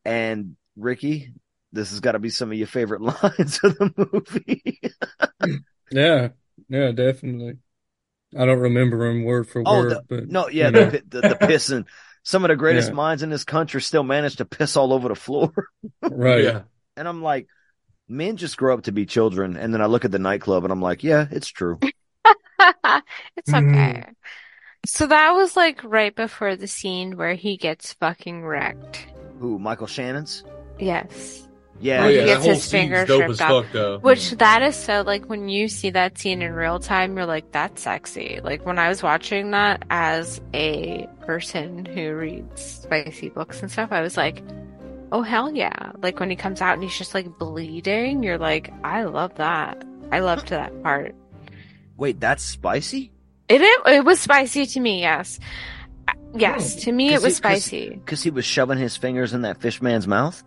and 0.04 0.56
Ricky. 0.76 1.32
This 1.72 1.90
has 1.90 2.00
got 2.00 2.12
to 2.12 2.18
be 2.18 2.30
some 2.30 2.50
of 2.50 2.58
your 2.58 2.66
favorite 2.66 3.02
lines 3.22 3.60
of 3.62 3.76
the 3.78 3.92
movie. 4.12 4.80
Yeah, 5.94 6.28
yeah, 6.70 6.92
definitely. 6.92 7.58
I 8.34 8.46
don't 8.46 8.60
remember 8.60 9.04
him 9.04 9.24
word 9.24 9.46
for 9.46 9.62
oh, 9.66 9.80
word, 9.80 9.90
the, 9.90 10.02
but 10.08 10.26
no, 10.26 10.48
yeah, 10.48 10.68
you 10.68 10.72
know. 10.72 10.84
the, 10.86 11.02
the 11.06 11.20
the 11.20 11.34
pissing. 11.34 11.84
Some 12.22 12.44
of 12.44 12.48
the 12.48 12.56
greatest 12.56 12.88
Yeah. 12.88 12.94
minds 12.94 13.22
in 13.22 13.30
this 13.30 13.44
country 13.44 13.80
still 13.80 14.04
manage 14.04 14.36
to 14.36 14.44
piss 14.44 14.76
all 14.76 14.92
over 14.92 15.08
the 15.08 15.14
floor. 15.14 15.52
right. 16.02 16.44
Yeah. 16.44 16.62
And 16.96 17.08
I'm 17.08 17.22
like, 17.22 17.48
men 18.08 18.36
just 18.36 18.56
grow 18.56 18.74
up 18.74 18.84
to 18.84 18.92
be 18.92 19.06
children. 19.06 19.56
And 19.56 19.72
then 19.72 19.80
I 19.80 19.86
look 19.86 20.04
at 20.04 20.12
the 20.12 20.18
nightclub 20.18 20.64
and 20.64 20.72
I'm 20.72 20.82
like, 20.82 21.02
yeah, 21.02 21.26
it's 21.30 21.48
true. 21.48 21.78
It's 23.36 23.50
hmm. 23.50 23.70
okay. 23.70 24.04
So 24.86 25.06
that 25.08 25.32
was 25.32 25.56
like 25.56 25.82
right 25.82 26.14
before 26.14 26.54
the 26.54 26.68
scene 26.68 27.16
where 27.16 27.34
he 27.34 27.56
gets 27.56 27.94
fucking 27.94 28.44
wrecked. 28.44 29.06
Who, 29.40 29.58
Michael 29.58 29.88
Shannon's? 29.88 30.44
Yes. 30.78 31.48
Yeah, 31.82 32.04
Oh, 32.04 32.08
yeah, 32.08 32.20
he 32.20 32.26
gets 32.26 32.44
his 32.44 32.62
scene's 32.62 32.70
fingers 32.70 33.08
ripped 33.08 33.40
off. 33.42 33.66
fuck. 33.72 34.02
Which 34.04 34.30
that 34.32 34.62
is 34.62 34.76
so 34.76 35.02
like 35.02 35.26
when 35.26 35.48
you 35.48 35.66
see 35.68 35.90
that 35.90 36.16
scene 36.16 36.40
in 36.40 36.52
real 36.52 36.78
time, 36.78 37.16
you're 37.16 37.26
like, 37.26 37.50
that's 37.50 37.82
sexy. 37.82 38.38
Like 38.42 38.64
when 38.64 38.78
I 38.78 38.88
was 38.88 39.02
watching 39.02 39.50
that 39.50 39.82
as 39.90 40.40
a 40.54 41.08
person 41.26 41.84
who 41.84 42.14
reads 42.14 42.62
spicy 42.64 43.30
books 43.30 43.60
and 43.62 43.70
stuff, 43.70 43.90
I 43.90 44.00
was 44.00 44.16
like, 44.16 44.42
oh 45.10 45.22
hell 45.22 45.52
yeah. 45.54 45.90
Like 46.00 46.20
when 46.20 46.30
he 46.30 46.36
comes 46.36 46.60
out 46.60 46.74
and 46.74 46.82
he's 46.84 46.96
just 46.96 47.14
like 47.14 47.36
bleeding, 47.38 48.22
you're 48.22 48.38
like, 48.38 48.72
I 48.84 49.02
love 49.02 49.34
that. 49.34 49.82
I 50.12 50.20
loved 50.20 50.48
that 50.50 50.82
part. 50.84 51.14
Wait, 51.96 52.20
that's 52.20 52.44
spicy? 52.44 53.10
It 53.48 53.60
it, 53.60 53.80
it 53.86 54.04
was 54.04 54.20
spicy 54.20 54.66
to 54.66 54.80
me, 54.80 55.00
yes. 55.00 55.40
Uh, 56.06 56.12
Yes, 56.34 56.76
to 56.84 56.92
me 56.92 57.12
it 57.12 57.20
was 57.20 57.36
spicy. 57.36 57.90
Because 57.90 58.22
he 58.22 58.30
was 58.30 58.44
shoving 58.44 58.78
his 58.78 58.96
fingers 58.96 59.34
in 59.34 59.42
that 59.42 59.60
fish 59.60 59.82
man's 59.82 60.06
mouth? 60.06 60.42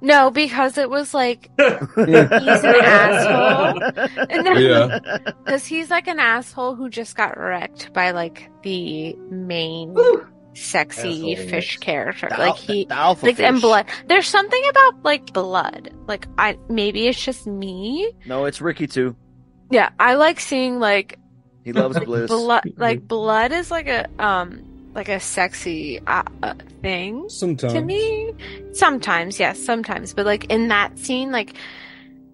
No, 0.00 0.30
because 0.30 0.78
it 0.78 0.88
was 0.90 1.12
like 1.14 1.50
he's 1.58 2.64
an 2.64 2.74
asshole. 2.82 4.58
Yeah. 4.58 4.98
Because 5.44 5.66
he's 5.66 5.90
like 5.90 6.06
an 6.08 6.18
asshole 6.18 6.74
who 6.74 6.88
just 6.88 7.16
got 7.16 7.38
wrecked 7.38 7.92
by 7.92 8.10
like 8.12 8.50
the 8.62 9.14
main 9.30 9.94
sexy 10.54 11.32
Asshole 11.34 11.48
fish 11.48 11.78
character. 11.78 12.28
The 12.30 12.36
like 12.38 12.48
al- 12.50 12.56
he 12.56 12.84
the 12.84 12.94
alpha 12.94 13.26
like 13.26 13.40
and 13.40 13.60
blood. 13.60 13.86
There's 14.06 14.28
something 14.28 14.62
about 14.70 15.02
like 15.04 15.32
blood. 15.32 15.92
Like 16.06 16.26
I 16.38 16.58
maybe 16.68 17.06
it's 17.06 17.22
just 17.22 17.46
me. 17.46 18.12
No, 18.26 18.44
it's 18.44 18.60
Ricky 18.60 18.86
too. 18.86 19.16
Yeah, 19.70 19.90
I 19.98 20.14
like 20.14 20.40
seeing 20.40 20.78
like 20.78 21.18
He 21.64 21.72
loves 21.72 21.98
bliss. 22.04 22.28
blood. 22.30 22.72
Like 22.76 23.06
blood 23.06 23.52
is 23.52 23.70
like 23.70 23.88
a 23.88 24.08
um 24.18 24.73
like 24.94 25.08
a 25.08 25.18
sexy 25.20 26.00
uh, 26.06 26.22
uh, 26.42 26.54
thing 26.82 27.28
Sometimes. 27.28 27.72
to 27.72 27.80
me. 27.82 28.32
Sometimes, 28.72 29.40
yes, 29.40 29.58
sometimes. 29.62 30.14
But 30.14 30.26
like 30.26 30.44
in 30.50 30.68
that 30.68 30.98
scene, 30.98 31.32
like 31.32 31.54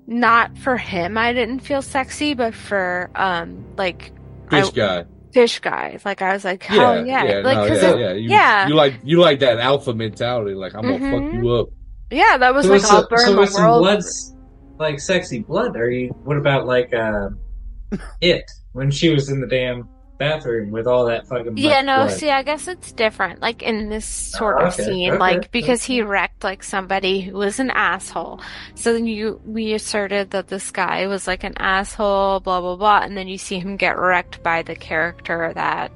not 0.07 0.57
for 0.59 0.77
him, 0.77 1.17
I 1.17 1.33
didn't 1.33 1.61
feel 1.61 1.83
sexy, 1.83 2.35
but 2.35 2.55
for 2.55 3.11
um 3.15 3.65
like 3.77 4.13
Fish 4.51 4.67
I- 4.69 4.71
guy. 4.73 5.05
fish 5.33 5.61
guys, 5.61 6.03
like 6.05 6.23
I 6.23 6.33
was 6.33 6.45
like, 6.45 6.63
hell 6.65 7.07
yeah, 7.07 7.25
yeah, 7.25 7.35
like 7.39 7.57
no, 7.57 7.63
because 7.65 7.83
yeah, 7.83 7.95
yeah. 7.97 8.13
You, 8.13 8.29
yeah. 8.31 8.69
you 8.69 8.75
like 8.75 8.95
you 9.05 9.21
like 9.21 9.39
that 9.41 9.59
alpha 9.59 9.95
mentality. 9.95 10.55
Like 10.55 10.75
I'm 10.75 10.83
gonna 10.83 10.99
Mhm. 10.99 11.31
fuck 11.33 11.43
you 11.43 11.51
up. 11.51 11.69
yeah, 12.11 12.37
that 12.39 12.53
was 12.53 12.67
so 12.67 12.73
like 12.73 12.83
with 12.83 12.91
I'll 12.91 13.09
burn 13.09 13.19
so 13.21 13.33
the 13.35 13.41
with 13.41 13.51
some 13.51 13.63
world. 13.65 13.83
blood's 13.83 14.35
like 14.79 14.99
sexy 14.99 15.39
blood. 15.41 15.77
Are 15.77 15.89
you? 15.91 16.09
What 16.25 16.37
about 16.37 16.67
like 16.67 16.93
uh, 16.93 17.29
it 18.21 18.43
when 18.73 18.91
she 18.91 19.11
was 19.15 19.31
in 19.31 19.41
the 19.41 19.47
damn 19.47 19.89
bathroom 20.21 20.71
with 20.71 20.87
all 20.87 21.07
that 21.07 21.27
fucking 21.29 21.57
Yeah, 21.57 21.83
no, 21.83 22.07
blood? 22.07 22.11
see, 22.11 22.31
I 22.31 22.43
guess 22.45 22.69
it's 22.69 22.93
different. 22.93 23.41
Like 23.43 23.63
in 23.63 23.89
this 23.91 24.07
sort 24.07 24.61
Oh, 24.61 24.67
of 24.67 24.69
okay, 24.69 24.85
scene, 24.85 25.17
okay, 25.17 25.19
like 25.19 25.51
because 25.51 25.85
he 25.85 26.03
wrecked 26.03 26.45
like 26.45 26.63
somebody 26.63 27.21
who 27.21 27.35
was 27.39 27.59
an 27.61 27.71
asshole. 27.71 28.41
So 28.75 28.93
then 28.93 29.07
you 29.07 29.41
we 29.45 29.75
asserted 29.75 30.31
that 30.33 30.49
this 30.49 30.71
guy 30.71 31.07
was 31.09 31.27
like 31.27 31.45
an 31.45 31.55
asshole, 31.59 32.41
blah 32.41 32.61
blah 32.61 32.77
blah, 32.77 33.01
and 33.01 33.17
then 33.17 33.29
you 33.29 33.39
see 33.39 33.59
him 33.59 33.77
get 33.77 33.99
wrecked 33.99 34.43
by 34.43 34.63
the 34.63 34.77
character 34.77 35.53
that 35.55 35.93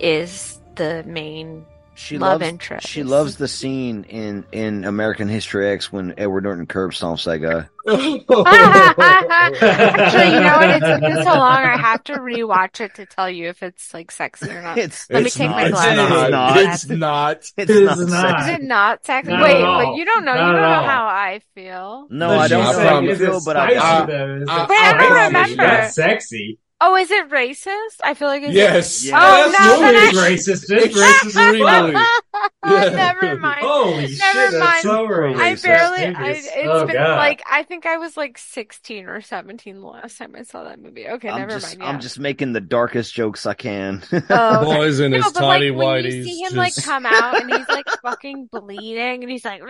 is 0.00 0.60
the 0.76 1.04
main 1.06 1.66
She 1.96 2.18
love 2.18 2.40
loves, 2.40 2.50
interest. 2.50 2.88
She 2.88 3.02
loves 3.04 3.36
the 3.36 3.46
scene 3.48 4.04
in, 4.04 4.44
in 4.52 4.84
American 4.84 5.28
History 5.28 5.68
X 5.70 5.92
when 5.92 6.12
Edward 6.18 6.42
Norton 6.44 6.66
curb 6.66 6.90
stomps 6.90 7.24
that 7.24 7.38
guy. 7.38 7.68
Actually, 8.96 10.34
you 10.34 10.40
know 10.40 10.56
what? 10.56 10.70
It 10.70 10.80
took 10.80 11.00
me 11.02 11.14
so 11.22 11.30
long. 11.30 11.64
I 11.64 11.76
have 11.76 12.02
to 12.04 12.14
rewatch 12.14 12.80
it 12.80 12.94
to 12.96 13.06
tell 13.06 13.28
you 13.30 13.48
if 13.48 13.62
it's 13.62 13.92
like 13.94 14.10
sexy 14.10 14.50
or 14.50 14.62
not. 14.62 14.78
It's- 14.78 15.06
Let 15.10 15.20
me 15.22 15.26
It's 15.26 15.36
take 15.36 15.50
my 15.50 15.68
not. 15.68 15.70
glasses. 15.70 15.96
It's 16.00 16.30
not. 16.30 16.32
off. 16.34 16.56
It's 16.56 16.88
not. 16.88 17.36
It's 17.56 17.70
not 17.70 17.98
is 17.98 18.10
sexy. 18.10 18.50
Is 18.52 18.58
it 18.58 18.62
not 18.62 19.06
sexy? 19.06 19.30
Not 19.32 19.42
Wait, 19.42 19.62
but 19.62 19.94
you 19.96 20.04
don't 20.04 20.24
know. 20.24 20.34
Not 20.34 20.46
you 20.46 20.52
don't 20.52 20.62
know 20.62 20.68
all. 20.68 20.84
how 20.84 21.04
I 21.06 21.40
feel. 21.54 22.06
No, 22.10 22.28
But 22.28 22.38
I 22.38 22.48
don't 22.48 22.64
know 22.64 22.88
how 22.88 23.00
you 23.00 23.16
feel, 23.16 23.40
but 23.44 23.56
I, 23.56 23.70
spicy, 23.70 23.78
I- 23.86 24.06
though? 24.06 24.34
Is 24.36 24.48
I- 24.48 24.62
it 24.64 24.68
Wait, 24.68 24.78
I 24.78 24.92
don't 24.98 25.26
remember. 25.26 25.62
Not 25.62 25.90
sexy. 25.90 26.58
Oh, 26.86 26.96
is 26.96 27.10
it 27.10 27.30
racist? 27.30 27.96
I 28.02 28.12
feel 28.12 28.28
like 28.28 28.42
it's 28.42 28.52
Yes. 28.54 29.06
Yeah. 29.06 29.18
Oh 29.18 29.50
no, 29.58 29.80
then 29.80 29.94
it's 29.94 30.18
I- 30.18 30.30
racist. 30.30 30.70
It's 30.70 30.94
racist 30.94 31.26
as 31.26 31.36
Extremely. 31.36 31.92
fuck. 31.94 32.52
Oh, 32.62 32.90
never 32.94 33.36
mind. 33.38 33.60
Holy 33.62 33.96
Never 34.02 34.08
shit, 34.08 34.20
that's 34.20 34.58
mind. 34.58 34.82
so 34.82 35.04
I 35.06 35.54
barely. 35.56 36.04
I, 36.14 36.30
It's- 36.30 36.46
it's 36.46 36.68
oh, 36.68 36.84
been 36.86 36.96
God. 36.96 37.16
like 37.16 37.42
I 37.50 37.62
think 37.62 37.86
I 37.86 37.96
was 37.96 38.16
like 38.18 38.36
sixteen 38.36 39.06
or 39.06 39.20
seventeen 39.22 39.80
the 39.80 39.86
last 39.86 40.18
time 40.18 40.34
I 40.38 40.42
saw 40.42 40.64
that 40.64 40.78
movie. 40.80 41.08
Okay, 41.08 41.28
I'm 41.30 41.38
never 41.40 41.52
just 41.52 41.68
mind. 41.68 41.80
Yeah. 41.82 41.88
I'm 41.88 42.00
just 42.00 42.18
making 42.18 42.52
the 42.52 42.60
darkest 42.60 43.14
jokes 43.14 43.46
I 43.46 43.54
can. 43.54 44.02
Oh, 44.30 44.56
okay. 44.62 44.64
Boys 44.76 45.00
in 45.00 45.12
No, 45.12 45.18
his 45.22 45.32
but 45.32 45.40
tidy 45.40 45.70
like 45.70 46.02
when 46.02 46.04
you 46.04 46.24
see 46.24 46.40
him 46.42 46.54
like 46.54 46.74
come 46.76 47.06
out 47.06 47.40
and 47.40 47.50
he's 47.52 47.68
like 47.68 47.86
fucking 48.02 48.48
bleeding 48.52 49.22
and 49.22 49.30
he's 49.30 49.44
like 49.44 49.62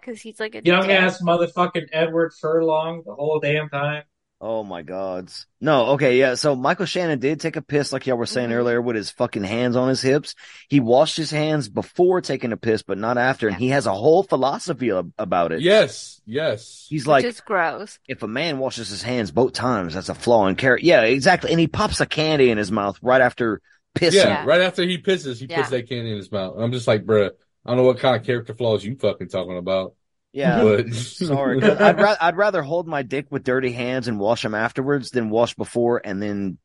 because 0.00 0.20
he's 0.20 0.38
like 0.40 0.54
a 0.54 0.62
Young 0.64 0.86
dick. 0.88 0.98
ass 1.00 1.22
motherfucking 1.22 1.88
Edward 1.92 2.32
Furlong 2.40 3.02
the 3.06 3.14
whole 3.14 3.38
damn 3.40 3.68
time. 3.68 4.02
Oh 4.44 4.64
my 4.64 4.82
gods. 4.82 5.46
No, 5.60 5.90
okay, 5.90 6.18
yeah. 6.18 6.34
So 6.34 6.56
Michael 6.56 6.84
Shannon 6.84 7.20
did 7.20 7.38
take 7.38 7.54
a 7.54 7.62
piss, 7.62 7.92
like 7.92 8.08
y'all 8.08 8.16
were 8.16 8.26
saying 8.26 8.50
Mhm. 8.50 8.54
earlier, 8.54 8.82
with 8.82 8.96
his 8.96 9.08
fucking 9.08 9.44
hands 9.44 9.76
on 9.76 9.88
his 9.88 10.02
hips. 10.02 10.34
He 10.68 10.80
washed 10.80 11.16
his 11.16 11.30
hands 11.30 11.68
before 11.68 12.20
taking 12.20 12.50
a 12.50 12.56
piss, 12.56 12.82
but 12.82 12.98
not 12.98 13.18
after. 13.18 13.46
And 13.46 13.56
he 13.56 13.68
has 13.68 13.86
a 13.86 13.94
whole 13.94 14.24
philosophy 14.24 14.90
ab- 14.90 15.12
about 15.16 15.52
it. 15.52 15.60
Yes. 15.60 16.20
Yes. 16.26 16.86
He's 16.90 17.02
Which 17.02 17.06
like, 17.08 17.24
is 17.24 17.40
gross. 17.40 18.00
if 18.08 18.24
a 18.24 18.26
man 18.26 18.58
washes 18.58 18.88
his 18.88 19.02
hands 19.02 19.30
both 19.30 19.52
times, 19.52 19.94
that's 19.94 20.08
a 20.08 20.14
flaw 20.14 20.48
in 20.48 20.56
character. 20.56 20.84
Yeah, 20.84 21.02
exactly. 21.02 21.52
And 21.52 21.60
he 21.60 21.68
pops 21.68 22.00
a 22.00 22.06
candy 22.06 22.50
in 22.50 22.58
his 22.58 22.72
mouth 22.72 22.98
right 23.00 23.20
after 23.20 23.60
pissing. 23.96 24.14
Yeah, 24.14 24.28
Yeah. 24.28 24.44
Right 24.44 24.60
after 24.60 24.82
he 24.82 24.98
pisses, 24.98 25.38
he 25.38 25.46
Yeah. 25.48 25.58
puts 25.58 25.70
that 25.70 25.88
candy 25.88 26.10
in 26.10 26.16
his 26.16 26.32
mouth. 26.32 26.54
I'm 26.58 26.72
just 26.72 26.88
like, 26.88 27.04
bruh, 27.04 27.30
I 27.64 27.70
don't 27.70 27.76
know 27.76 27.84
what 27.84 28.00
kind 28.00 28.16
of 28.16 28.26
character 28.26 28.54
flaws 28.56 28.84
you 28.84 28.96
fucking 28.96 29.28
talking 29.28 29.56
about. 29.56 29.94
Yeah. 30.32 30.62
But 30.62 30.94
Sorry. 30.94 31.60
'cause 31.60 31.80
I'd, 31.80 32.00
ra- 32.00 32.16
I'd 32.20 32.36
rather 32.36 32.62
hold 32.62 32.86
my 32.88 33.02
dick 33.02 33.26
with 33.30 33.44
dirty 33.44 33.72
hands 33.72 34.08
and 34.08 34.18
wash 34.18 34.42
them 34.42 34.54
afterwards 34.54 35.10
than 35.10 35.30
wash 35.30 35.54
before 35.54 36.00
and 36.04 36.22
then, 36.22 36.58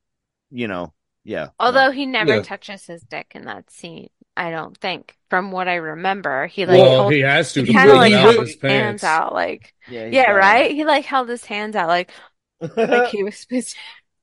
you 0.51 0.67
know, 0.67 0.93
yeah. 1.23 1.49
Although 1.59 1.91
he 1.91 2.05
never 2.05 2.35
Yeah. 2.37 2.41
touches 2.43 2.85
his 2.85 3.01
dick 3.01 3.33
in 3.35 3.45
that 3.45 3.69
scene, 3.69 4.09
I 4.37 4.49
don't 4.51 4.77
think. 4.77 5.15
From 5.29 5.51
what 5.51 5.67
I 5.67 5.75
remember, 5.75 6.47
he 6.47 6.65
like 6.65 6.77
well, 6.79 6.91
held, 7.01 7.11
he 7.13 7.19
has 7.19 7.51
to 7.53 7.63
he 7.65 7.73
kind 7.73 7.89
of 7.89 7.97
like 7.97 8.13
held 8.13 8.37
his 8.39 8.51
his 8.53 8.61
hands 8.61 9.03
out, 9.03 9.33
like 9.33 9.73
Yeah, 9.89 10.05
yeah, 10.05 10.27
got- 10.27 10.31
right. 10.37 10.71
He 10.71 10.85
like 10.85 11.03
held 11.03 11.27
his 11.27 11.43
hands 11.43 11.75
out, 11.75 11.89
like 11.89 12.11
like 12.77 13.09
he 13.09 13.23
was 13.25 13.37
supposed 13.37 13.71
to. 13.71 13.75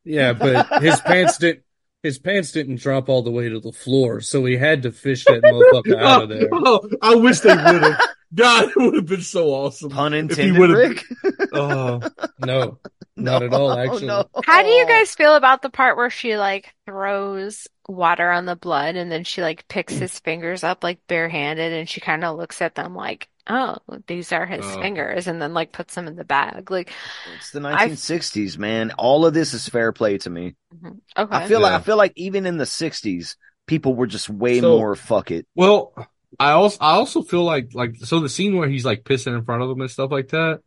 Yeah, 0.05 0.33
but 0.33 0.83
his 0.83 0.99
pants 1.03 1.37
didn't. 1.39 1.65
His 2.05 2.19
pants 2.19 2.53
didn't 2.53 2.81
drop 2.81 3.09
all 3.09 3.23
the 3.23 3.31
way 3.31 3.49
to 3.49 3.59
the 3.59 3.73
floor, 3.73 4.21
so 4.21 4.45
he 4.45 4.59
had 4.59 4.83
to 4.83 4.93
fish 4.93 5.25
that 5.25 5.43
motherfucker 5.43 5.99
out 5.99 6.25
of 6.25 6.29
there. 6.29 6.49
Oh, 6.53 6.87
I 7.01 7.15
wish 7.15 7.41
they 7.41 7.49
would 7.49 7.83
have. 7.83 8.01
God, 8.35 8.69
it 8.69 8.77
would 8.77 8.95
have 8.95 9.07
been 9.07 9.23
so 9.23 9.49
awesome. 9.49 9.89
Pun 9.89 10.13
If 10.13 10.37
he 10.37 10.49
intended, 10.53 10.59
would've- 10.59 10.77
Rick? 10.77 11.05
Oh, 11.55 12.03
No, 12.41 12.79
not 13.17 13.43
at 13.43 13.55
all. 13.55 13.71
Oh, 13.71 13.79
actually, 13.79 14.09
no. 14.09 14.29
How 14.45 14.63
do 14.63 14.69
you 14.69 14.87
guys 14.87 15.15
feel 15.15 15.35
about 15.35 15.63
the 15.63 15.71
part 15.71 15.97
where 15.97 16.11
she 16.11 16.37
like 16.37 16.75
throws 16.85 17.69
water 17.89 18.31
on 18.31 18.45
the 18.45 18.57
blood 18.57 18.97
and 18.97 19.11
then 19.11 19.25
she 19.25 19.41
like 19.41 19.67
picks 19.69 19.95
mm. 19.95 20.01
his 20.01 20.19
fingers 20.19 20.63
up 20.63 20.85
like 20.85 20.99
barehanded 21.07 21.73
and 21.73 21.89
she 21.89 22.03
kind 22.03 22.23
of 22.23 22.37
looks 22.37 22.61
at 22.61 22.75
them 22.75 22.95
like, 22.95 23.31
oh, 23.49 23.77
these 24.07 24.33
are 24.33 24.47
his 24.47 24.65
Oh. 24.65 24.81
fingers 24.81 25.27
and 25.27 25.41
then 25.41 25.55
like 25.55 25.73
puts 25.73 25.95
them 25.95 26.07
in 26.09 26.17
the 26.17 26.25
bag. 26.25 26.71
Like, 26.71 26.91
It's 27.37 27.51
the 27.51 27.61
I- 27.61 27.89
1960s, 27.89 28.59
man. 28.59 28.93
All 28.99 29.27
of 29.27 29.35
this 29.35 29.55
is 29.55 29.69
fair 29.69 29.93
play 29.93 30.19
to 30.19 30.31
me. 30.31 30.55
mhm. 30.75 30.99
okay. 31.17 31.37
I 31.37 31.47
feel 31.47 31.61
like 31.61 31.73
I 31.73 31.81
feel 31.81 31.97
like 31.97 32.13
even 32.17 32.47
in 32.47 32.57
the 32.57 32.65
60s, 32.67 33.37
people 33.67 33.95
were 33.95 34.07
just 34.07 34.29
way 34.31 34.61
So- 34.61 34.79
more 34.79 34.95
fuck 34.97 35.31
it. 35.31 35.47
well, 35.55 35.93
I 36.41 36.51
also 36.53 36.79
I 36.81 36.93
also 36.95 37.23
feel 37.23 37.45
like 37.45 37.75
like 37.75 37.97
so 37.97 38.19
the 38.21 38.29
scene 38.29 38.57
where 38.57 38.69
he's 38.69 38.85
like 38.85 39.05
pissing 39.05 39.37
in 39.39 39.45
front 39.45 39.63
of 39.63 39.71
him 39.71 39.81
and 39.81 39.91
stuff 39.91 40.11
like 40.11 40.29
that. 40.29 40.61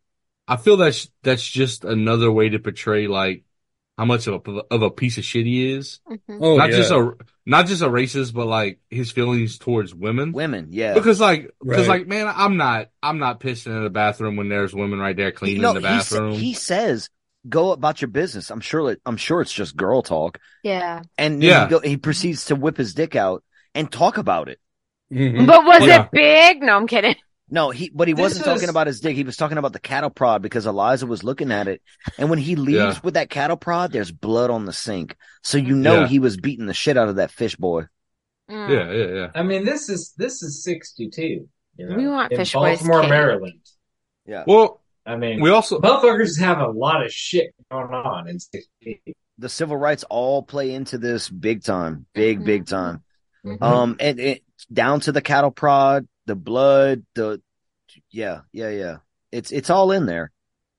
I 0.47 0.55
feel 0.55 0.77
that's 0.77 1.09
that's 1.23 1.45
just 1.45 1.83
another 1.83 2.31
way 2.31 2.47
to 2.49 2.59
portray 2.59 3.07
like 3.07 3.43
how 3.97 4.05
much 4.05 4.27
of 4.27 4.47
a 4.47 4.51
of 4.73 4.81
a 4.81 4.89
piece 4.91 5.17
of 5.17 5.25
shit 5.25 5.45
he 5.45 5.73
is. 5.73 5.99
Mhm. 6.09 6.19
oh 6.39 6.55
not 6.55 6.69
yeah. 6.69 6.77
just 6.77 6.91
a 6.91 7.11
not 7.49 7.65
just 7.65 7.81
a 7.81 7.87
racist, 7.87 8.33
but 8.33 8.45
like 8.45 8.79
his 8.89 9.09
feelings 9.09 9.57
towards 9.57 9.95
women. 9.95 10.33
Women, 10.33 10.67
yeah. 10.71 10.93
Because 10.93 11.19
like, 11.21 11.49
because 11.63 11.87
Right. 11.87 11.99
like, 12.01 12.07
man, 12.07 12.27
I'm 12.35 12.57
not, 12.57 12.89
I'm 13.01 13.19
not 13.19 13.39
pissing 13.39 13.75
in 13.77 13.83
the 13.83 13.89
bathroom 13.89 14.35
when 14.35 14.49
there's 14.49 14.73
women 14.75 14.99
right 14.99 15.15
there 15.15 15.31
cleaning 15.31 15.61
no, 15.61 15.71
the 15.73 15.79
he, 15.79 15.85
sa- 15.85 15.89
bathroom. 16.15 16.31
he 16.33 16.53
says, 16.53 17.09
"Go 17.47 17.71
about 17.71 18.01
your 18.01 18.09
business." 18.09 18.51
I'm 18.51 18.59
sure. 18.59 18.91
It, 18.91 19.01
I'm 19.05 19.15
sure 19.17 19.39
it's 19.41 19.53
just 19.53 19.77
girl 19.77 20.01
talk. 20.01 20.39
Yeah. 20.61 21.03
And 21.17 21.41
Yeah. 21.41 21.63
he, 21.65 21.69
go, 21.69 21.79
he 21.79 21.95
proceeds 21.97 22.45
to 22.45 22.55
whip 22.55 22.75
his 22.77 22.93
dick 22.93 23.15
out 23.15 23.43
and 23.73 23.89
talk 23.91 24.17
about 24.17 24.49
it. 24.49 24.59
Mhm. 25.11 25.47
But 25.47 25.63
was 25.63 25.85
Yeah. 25.87 26.03
it 26.03 26.11
big? 26.11 26.61
No, 26.61 26.75
I'm 26.75 26.85
kidding. 26.87 27.15
No, 27.49 27.69
he, 27.69 27.89
but 27.93 28.07
he 28.09 28.13
This 28.13 28.21
wasn't 28.21 28.45
talking 28.45 28.67
about 28.69 28.87
his 28.87 28.99
dick. 28.99 29.15
He 29.15 29.23
was 29.23 29.37
talking 29.37 29.57
about 29.57 29.71
the 29.71 29.79
cattle 29.79 30.09
prod 30.09 30.41
because 30.41 30.65
Elisa 30.65 31.05
was 31.05 31.23
looking 31.23 31.51
at 31.51 31.67
it. 31.69 31.81
And 32.17 32.29
when 32.29 32.39
he 32.39 32.55
leaves 32.57 32.95
Yeah. 32.95 32.99
with 33.03 33.13
that 33.13 33.29
cattle 33.29 33.55
prod, 33.55 33.91
there's 33.93 34.11
blood 34.11 34.49
on 34.49 34.65
the 34.65 34.73
sink. 34.73 35.15
So 35.43 35.57
you 35.57 35.75
know 35.75 36.01
Yeah. 36.01 36.07
he 36.07 36.19
was 36.19 36.35
beating 36.35 36.65
the 36.65 36.73
shit 36.73 36.97
out 36.97 37.07
of 37.07 37.15
that 37.15 37.31
fish 37.31 37.55
boy. 37.55 37.83
Mm. 38.51 38.69
yeah, 38.69 38.91
yeah, 38.91 39.15
yeah. 39.21 39.31
I 39.35 39.43
mean, 39.43 39.65
this 39.65 39.89
is 39.89 40.13
this 40.17 40.41
is 40.41 40.63
sixty 40.63 41.09
two. 41.09 41.47
You 41.77 41.87
know, 41.89 41.95
We 41.95 42.07
want 42.07 42.31
in 42.31 42.37
Fish 42.37 42.53
Boy's 42.53 42.79
Baltimore, 42.79 43.01
cake. 43.01 43.09
Maryland. 43.09 43.61
Yeah. 44.25 44.43
Well, 44.47 44.81
I 45.05 45.15
mean, 45.15 45.41
we 45.41 45.49
also, 45.51 45.79
motherfuckers 45.79 46.39
have 46.39 46.59
a 46.59 46.67
lot 46.67 47.05
of 47.05 47.11
shit 47.11 47.53
going 47.71 47.93
on 47.93 48.27
in 48.27 48.39
sixty. 48.39 49.01
The 49.37 49.49
civil 49.49 49.77
rights 49.77 50.03
all 50.09 50.43
play 50.43 50.73
into 50.73 50.97
this 50.97 51.29
big 51.29 51.63
time, 51.63 52.07
big, 52.13 52.39
Mhm. 52.41 52.45
big 52.45 52.65
time. 52.67 53.03
Mhm. 53.45 53.61
Um, 53.61 53.95
and 53.99 54.19
it 54.19 54.43
down 54.73 54.99
to 55.01 55.11
the 55.11 55.21
cattle 55.21 55.51
prod, 55.51 56.07
the 56.27 56.35
blood, 56.35 57.03
the, 57.15 57.41
yeah, 58.11 58.41
yeah, 58.53 58.69
yeah. 58.69 58.97
It's 59.31 59.51
it's 59.51 59.69
all 59.69 59.91
in 59.91 60.05
there. 60.05 60.31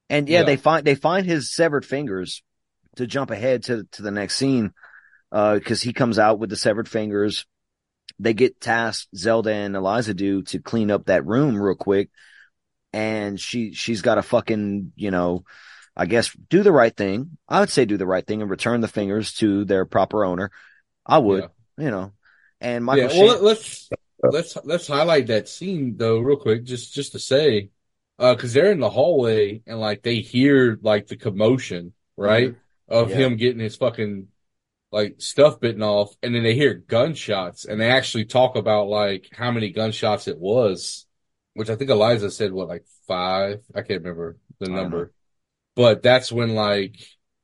And 0.08 0.28
yeah, 0.28 0.40
Yeah. 0.40 0.44
they 0.44 0.56
find 0.56 0.86
they 0.86 0.94
find 0.94 1.26
his 1.26 1.52
severed 1.52 1.84
fingers 1.84 2.42
to 2.96 3.06
jump 3.06 3.30
ahead 3.30 3.64
to 3.64 3.86
to 3.92 4.02
the 4.02 4.10
next 4.12 4.36
scene. 4.36 4.72
Uh, 5.30 5.56
because 5.56 5.82
he 5.82 5.92
comes 5.92 6.18
out 6.18 6.38
with 6.38 6.48
the 6.48 6.56
severed 6.56 6.88
fingers. 6.88 7.44
They 8.18 8.32
get 8.32 8.62
tasked, 8.62 9.08
Zelda 9.14 9.52
and 9.52 9.76
Elisa 9.76 10.14
do, 10.14 10.42
to 10.44 10.58
clean 10.58 10.90
up 10.90 11.04
that 11.06 11.26
room 11.26 11.60
real 11.60 11.74
quick. 11.74 12.08
And 12.94 13.38
she 13.38 13.74
she's 13.74 14.00
got 14.00 14.14
to 14.14 14.22
fucking, 14.22 14.92
you 14.96 15.10
know, 15.10 15.44
I 15.94 16.06
guess 16.06 16.34
do 16.48 16.62
the 16.62 16.72
right 16.72 16.96
thing. 16.96 17.36
I 17.46 17.60
would 17.60 17.68
say 17.68 17.84
do 17.84 17.98
the 17.98 18.06
right 18.06 18.26
thing 18.26 18.40
and 18.40 18.50
return 18.50 18.80
the 18.80 18.88
fingers 18.88 19.34
to 19.34 19.66
their 19.66 19.84
proper 19.84 20.24
owner. 20.24 20.50
I 21.04 21.18
would, 21.18 21.50
you 21.76 21.90
know. 21.90 22.12
And 22.60 22.84
Michael 22.84 23.12
yeah, 23.12 23.22
well, 23.22 23.42
let's 23.42 23.90
let's 24.22 24.56
let's 24.64 24.86
highlight 24.88 25.26
that 25.28 25.48
scene 25.48 25.96
though, 25.96 26.18
real 26.20 26.36
quick, 26.36 26.64
just 26.64 26.92
just 26.94 27.12
to 27.12 27.18
say, 27.18 27.70
uh, 28.18 28.34
because 28.34 28.52
they're 28.52 28.72
in 28.72 28.80
the 28.80 28.90
hallway 28.90 29.62
and 29.66 29.80
like 29.80 30.02
they 30.02 30.16
hear 30.16 30.78
like 30.82 31.06
the 31.06 31.16
commotion, 31.16 31.92
right, 32.16 32.54
of 32.88 33.10
Yeah. 33.10 33.16
him 33.16 33.36
getting 33.36 33.60
his 33.60 33.76
fucking 33.76 34.28
like 34.90 35.16
stuff 35.20 35.60
bitten 35.60 35.82
off, 35.82 36.16
and 36.22 36.34
then 36.34 36.42
they 36.42 36.54
hear 36.54 36.74
gunshots, 36.74 37.64
and 37.64 37.80
they 37.80 37.90
actually 37.90 38.24
talk 38.24 38.56
about 38.56 38.88
like 38.88 39.28
how 39.32 39.50
many 39.50 39.70
gunshots 39.70 40.28
it 40.28 40.38
was, 40.38 41.06
which 41.54 41.70
I 41.70 41.76
think 41.76 41.90
Elisa 41.90 42.30
said 42.30 42.52
what 42.52 42.68
like 42.68 42.84
five, 43.06 43.60
I 43.74 43.82
can't 43.82 44.02
remember 44.02 44.36
the 44.58 44.68
number, 44.68 45.12
but 45.76 46.02
that's 46.02 46.32
when 46.32 46.54
like 46.54 46.96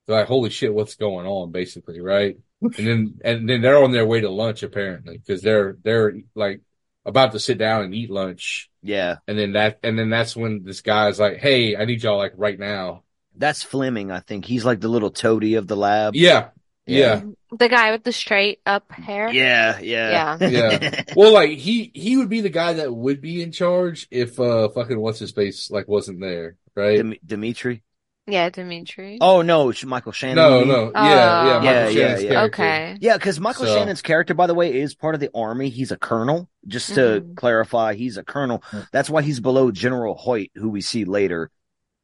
they're 0.07 0.19
like 0.19 0.29
holy 0.29 0.51
shit, 0.51 0.75
what's 0.75 0.97
going 0.97 1.27
on, 1.27 1.53
basically, 1.53 2.01
right? 2.01 2.37
And 2.63 2.73
then 2.75 3.21
and 3.25 3.49
then 3.49 3.63
they're 3.63 3.83
on 3.83 3.93
their 3.93 4.07
way 4.07 4.21
to 4.21 4.31
lunch 4.31 4.63
apparently 4.63 5.19
because 5.19 5.43
they're 5.43 5.77
they're 5.83 6.15
like 6.35 6.61
about 7.05 7.33
to 7.33 7.41
sit 7.41 7.59
down 7.59 7.83
and 7.85 7.95
eat 7.95 8.11
lunch. 8.11 8.71
Yeah. 8.83 9.17
And 9.29 9.39
then 9.39 9.53
that 9.53 9.81
and 9.83 9.99
then 9.99 10.11
that's 10.11 10.35
when 10.37 10.63
this 10.65 10.81
guy's 10.81 11.21
like, 11.21 11.39
"Hey, 11.39 11.77
I 11.77 11.85
need 11.85 12.03
y'all 12.03 12.19
like 12.19 12.33
right 12.37 12.59
now." 12.59 13.03
That's 13.37 13.63
Fleming, 13.63 14.11
I 14.11 14.21
think. 14.21 14.45
He's 14.45 14.65
like 14.65 14.81
the 14.81 14.89
little 14.89 15.11
toady 15.11 15.55
of 15.57 15.67
the 15.67 15.77
lab. 15.77 16.15
Yeah. 16.15 16.51
Yeah. 16.87 17.23
The 17.51 17.69
guy 17.69 17.93
with 17.93 18.05
the 18.05 18.13
straight 18.13 18.61
up 18.67 18.93
hair. 18.93 19.33
Yeah, 19.33 19.79
yeah. 19.81 20.39
Yeah. 20.39 20.49
Yeah. 20.49 21.03
well, 21.17 21.33
like 21.33 21.51
he 21.51 21.91
he 21.95 22.17
would 22.17 22.29
be 22.29 22.41
the 22.41 22.51
guy 22.51 22.75
that 22.75 22.95
would 22.95 23.21
be 23.21 23.43
in 23.43 23.53
charge 23.53 24.07
if 24.11 24.39
uh 24.39 24.69
fucking 24.69 24.99
what's 24.99 25.19
his 25.19 25.33
face 25.33 25.71
like 25.71 25.89
wasn't 25.89 26.21
there, 26.21 26.57
right? 26.75 26.97
Dim- 26.97 27.15
Dimitri. 27.25 27.83
Yeah, 28.27 28.49
Dimitri. 28.49 29.19
Oh 29.21 29.43
no, 29.43 29.69
it's 29.69 29.85
Michael 29.85 30.13
Shannon. 30.13 30.37
No, 30.37 30.61
you 30.61 30.65
no. 30.67 30.93
Yeah, 30.95 31.03
yeah, 31.05 31.45
Michael 31.45 31.65
yeah, 31.65 31.91
Shannon's 31.91 32.23
yeah, 32.23 32.29
character. 32.31 32.63
Okay. 32.63 32.97
Yeah, 33.01 33.17
because 33.19 33.39
Michael 33.39 33.67
So- 33.67 33.75
Shannon's 33.77 34.01
character, 34.01 34.33
by 34.33 34.47
the 34.47 34.55
way, 34.55 34.75
is 34.81 34.95
part 34.95 35.15
of 35.15 35.21
the 35.21 35.31
army. 35.35 35.69
He's 35.69 35.93
a 35.93 35.99
colonel. 35.99 36.49
Just 36.67 36.95
to 36.95 37.21
Mhm. 37.21 37.37
clarify, 37.37 37.93
he's 37.95 38.17
a 38.17 38.23
colonel. 38.25 38.63
That's 38.93 39.11
why 39.11 39.21
he's 39.21 39.41
below 39.41 39.71
General 39.71 40.15
Hoyt, 40.15 40.51
who 40.55 40.71
we 40.71 40.81
see 40.81 41.05
later. 41.05 41.51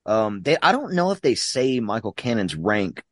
Um, 0.04 0.42
they 0.42 0.58
I 0.62 0.72
don't 0.72 0.92
know 0.92 1.10
if 1.10 1.22
they 1.22 1.34
say 1.34 1.80
Michael 1.80 2.12
Cannon's 2.12 2.54
rank. 2.54 3.02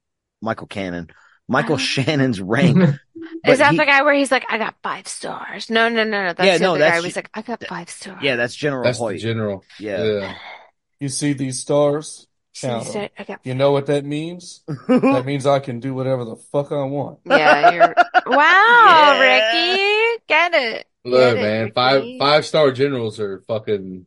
Michael 0.43 0.67
Cannon, 0.67 1.09
Michael 1.49 1.79
Shannon's 1.79 2.43
rank. 2.43 2.77
but 3.43 3.53
Is 3.53 3.59
that 3.59 3.71
he- 3.73 3.79
the 3.79 3.87
guy 3.87 4.03
where 4.03 4.13
he's 4.15 4.31
like, 4.31 4.45
I 4.51 4.59
got 4.59 4.75
five 4.83 5.09
stars? 5.09 5.71
No, 5.71 5.89
no, 5.89 6.05
no, 6.05 6.25
no. 6.25 6.33
That's 6.35 6.47
Yeah, 6.47 6.59
the 6.59 6.65
no, 6.65 6.71
other 6.73 6.79
that's 6.81 6.97
guy. 6.97 7.01
ju- 7.01 7.05
He's 7.07 7.17
like, 7.17 7.31
I 7.33 7.41
got 7.41 7.65
five 7.65 7.89
stars. 7.89 8.23
Yeah, 8.23 8.37
that's 8.37 8.55
General 8.55 8.85
That's 8.85 8.99
the 8.99 9.05
Hoyt. 9.05 9.21
general. 9.21 9.65
Yeah. 9.81 10.05
Yeah. 10.05 10.35
You 11.01 11.09
see 11.09 11.33
these 11.33 11.61
stars? 11.61 12.27
So 12.59 12.69
Count 12.69 12.83
you 12.83 12.87
'em. 12.89 12.93
said, 12.93 13.11
I 13.19 13.37
You 13.45 13.55
know 13.55 13.71
what 13.73 13.87
that 13.87 14.05
means? 14.05 14.63
that 14.89 15.25
means 15.25 15.47
I 15.47 15.61
can 15.61 15.79
do 15.81 15.95
whatever 15.95 16.25
the 16.25 16.37
fuck 16.37 16.73
I 16.73 16.83
want. 16.85 17.21
Yeah, 17.25 17.71
you're. 17.73 17.95
Wow, 18.27 19.19
Ricky, 19.21 20.23
get 20.29 20.53
it. 20.53 20.87
Look, 21.05 21.37
Get 21.37 21.39
it, 21.39 21.43
man, 21.43 21.73
five 21.73 22.05
five 22.19 22.45
star 22.45 22.71
generals 22.73 23.19
are 23.21 23.43
fucking. 23.49 24.05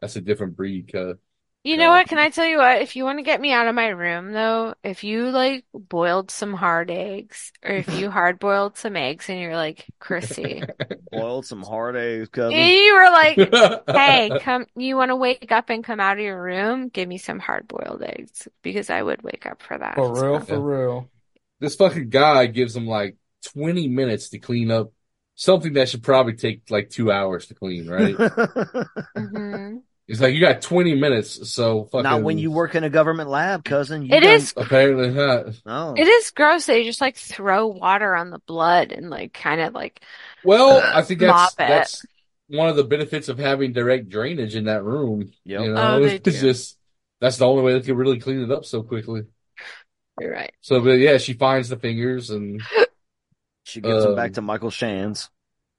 That's 0.00 0.16
a 0.16 0.20
different 0.20 0.54
breed, 0.54 0.92
cuz. 0.92 1.16
You 1.64 1.78
know 1.78 1.88
what? 1.88 2.08
Can 2.08 2.18
I 2.18 2.28
tell 2.28 2.44
you 2.46 2.58
what? 2.58 2.82
If 2.82 2.94
you 2.94 3.04
want 3.04 3.18
to 3.18 3.22
get 3.24 3.40
me 3.40 3.50
out 3.50 3.66
of 3.66 3.74
my 3.74 3.88
room, 3.88 4.32
though, 4.32 4.74
if 4.84 5.02
you 5.02 5.30
like 5.30 5.64
boiled 5.72 6.30
some 6.30 6.52
hard 6.52 6.90
eggs, 6.90 7.52
or 7.64 7.70
if 7.74 7.88
you 7.98 8.10
hard 8.12 8.38
boiled 8.38 8.76
some 8.76 8.96
eggs, 8.96 9.30
and 9.30 9.40
you're 9.40 9.56
like, 9.56 9.86
Chrissy, 9.98 10.62
Boiled 11.10 11.46
some 11.46 11.62
hard 11.62 11.96
eggs, 11.96 12.28
cousin. 12.28 12.58
you 12.58 12.94
were 12.94 13.10
like, 13.10 13.36
hey, 13.88 14.30
come, 14.42 14.66
you 14.76 14.94
want 14.96 15.08
to 15.10 15.16
wake 15.16 15.50
up 15.52 15.70
and 15.70 15.82
come 15.82 16.00
out 16.00 16.18
of 16.18 16.22
your 16.22 16.40
room? 16.42 16.90
Give 16.90 17.08
me 17.08 17.16
some 17.16 17.38
hard 17.38 17.66
boiled 17.66 18.02
eggs 18.02 18.46
because 18.62 18.90
I 18.90 19.02
would 19.02 19.22
wake 19.22 19.46
up 19.46 19.62
for 19.62 19.78
that. 19.78 19.94
For 19.94 20.12
real, 20.12 20.40
So- 20.40 20.44
for 20.46 20.60
real. 20.60 21.10
This 21.60 21.76
fucking 21.76 22.10
guy 22.10 22.44
gives 22.46 22.76
him 22.76 22.86
like 22.86 23.16
20 23.54 23.88
minutes 23.88 24.28
to 24.30 24.38
clean 24.38 24.70
up 24.70 24.92
something 25.34 25.72
that 25.74 25.88
should 25.88 26.02
probably 26.02 26.34
take 26.34 26.70
like 26.70 26.90
two 26.90 27.10
hours 27.10 27.46
to 27.46 27.54
clean, 27.54 27.88
right? 27.88 28.14
Mhm. 29.16 29.82
It's 30.06 30.20
like 30.20 30.34
you 30.34 30.40
got 30.40 30.60
20 30.60 30.94
minutes, 30.96 31.50
so 31.50 31.84
fucking. 31.84 32.02
Not 32.02 32.22
when 32.22 32.36
you 32.38 32.50
work 32.50 32.74
in 32.74 32.84
a 32.84 32.90
government 32.90 33.30
lab, 33.30 33.64
cousin. 33.64 34.02
You 34.04 34.14
It 34.14 34.20
got- 34.20 34.30
is- 34.34 34.52
Apparently 34.56 35.10
not. 35.10 35.46
Oh. 35.64 35.94
It 35.96 36.06
is 36.06 36.30
gross. 36.30 36.66
They 36.66 36.84
just 36.84 37.00
like 37.00 37.16
throw 37.16 37.68
water 37.68 38.14
on 38.14 38.28
the 38.30 38.38
blood 38.40 38.92
and 38.92 39.08
like 39.08 39.32
kind 39.32 39.60
of 39.62 39.72
like 39.72 40.02
Well, 40.44 40.82
I 40.84 41.02
think 41.02 41.20
that's 41.20 41.32
mop 41.32 41.52
it. 41.54 41.68
that's 41.68 42.04
one 42.48 42.68
of 42.68 42.76
the 42.76 42.84
benefits 42.84 43.30
of 43.30 43.38
having 43.38 43.72
direct 43.72 44.10
drainage 44.10 44.54
in 44.54 44.64
that 44.64 44.84
room. 44.84 45.32
Yep. 45.44 45.60
You 45.62 45.72
know, 45.72 45.94
Oh, 45.96 46.00
they 46.02 46.16
it's 46.16 46.40
just 46.40 46.76
that's 47.22 47.38
the 47.38 47.46
only 47.46 47.62
way 47.62 47.72
they 47.72 47.80
can 47.80 47.96
really 47.96 48.20
clean 48.20 48.42
it 48.42 48.50
up 48.50 48.66
so 48.66 48.82
quickly. 48.82 49.22
You're 50.20 50.32
right. 50.32 50.52
So, 50.60 50.80
but 50.82 50.98
yeah, 50.98 51.16
she 51.16 51.32
finds 51.32 51.70
the 51.70 51.76
fingers 51.78 52.28
and 52.30 52.60
She 53.64 53.80
gives 53.80 54.02
them 54.02 54.10
Um, 54.12 54.16
back 54.16 54.34
to 54.34 54.42
Michael 54.42 54.68
Shands. 54.70 55.30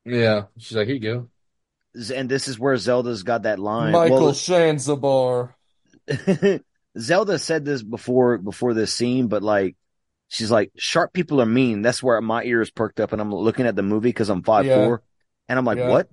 yeah, 0.04 0.46
she's 0.58 0.76
like, 0.76 0.88
"Here 0.88 0.96
you 0.96 1.02
go." 1.02 1.30
And 2.14 2.30
this 2.30 2.48
is 2.48 2.60
where 2.60 2.76
Zelda's 2.78 3.24
got 3.24 3.44
that 3.44 3.60
line. 3.60 3.94
Michael 3.94 4.18
Well, 4.26 4.32
Shanzabar. 4.34 5.54
Zelda 6.98 7.40
said 7.40 7.66
this 7.66 7.84
before 7.84 8.38
before 8.38 8.74
this 8.74 8.94
scene, 8.94 9.28
but 9.28 9.44
like 9.44 9.76
she's 10.30 10.52
like, 10.52 10.72
sharp 10.78 11.14
people 11.14 11.42
are 11.42 11.46
mean. 11.46 11.82
That's 11.82 12.02
where 12.04 12.20
my 12.22 12.44
ears 12.44 12.70
perked 12.70 13.00
up 13.00 13.12
and 13.12 13.22
I'm 13.22 13.34
looking 13.34 13.66
at 13.66 13.76
the 13.76 13.84
movie 13.84 14.10
because 14.10 14.30
I'm 14.30 14.44
five 14.44 14.66
Yeah. 14.66 14.76
four. 14.86 15.04
And 15.48 15.58
I'm 15.60 15.66
like, 15.66 15.78
Yeah. 15.78 15.90
what? 15.90 16.10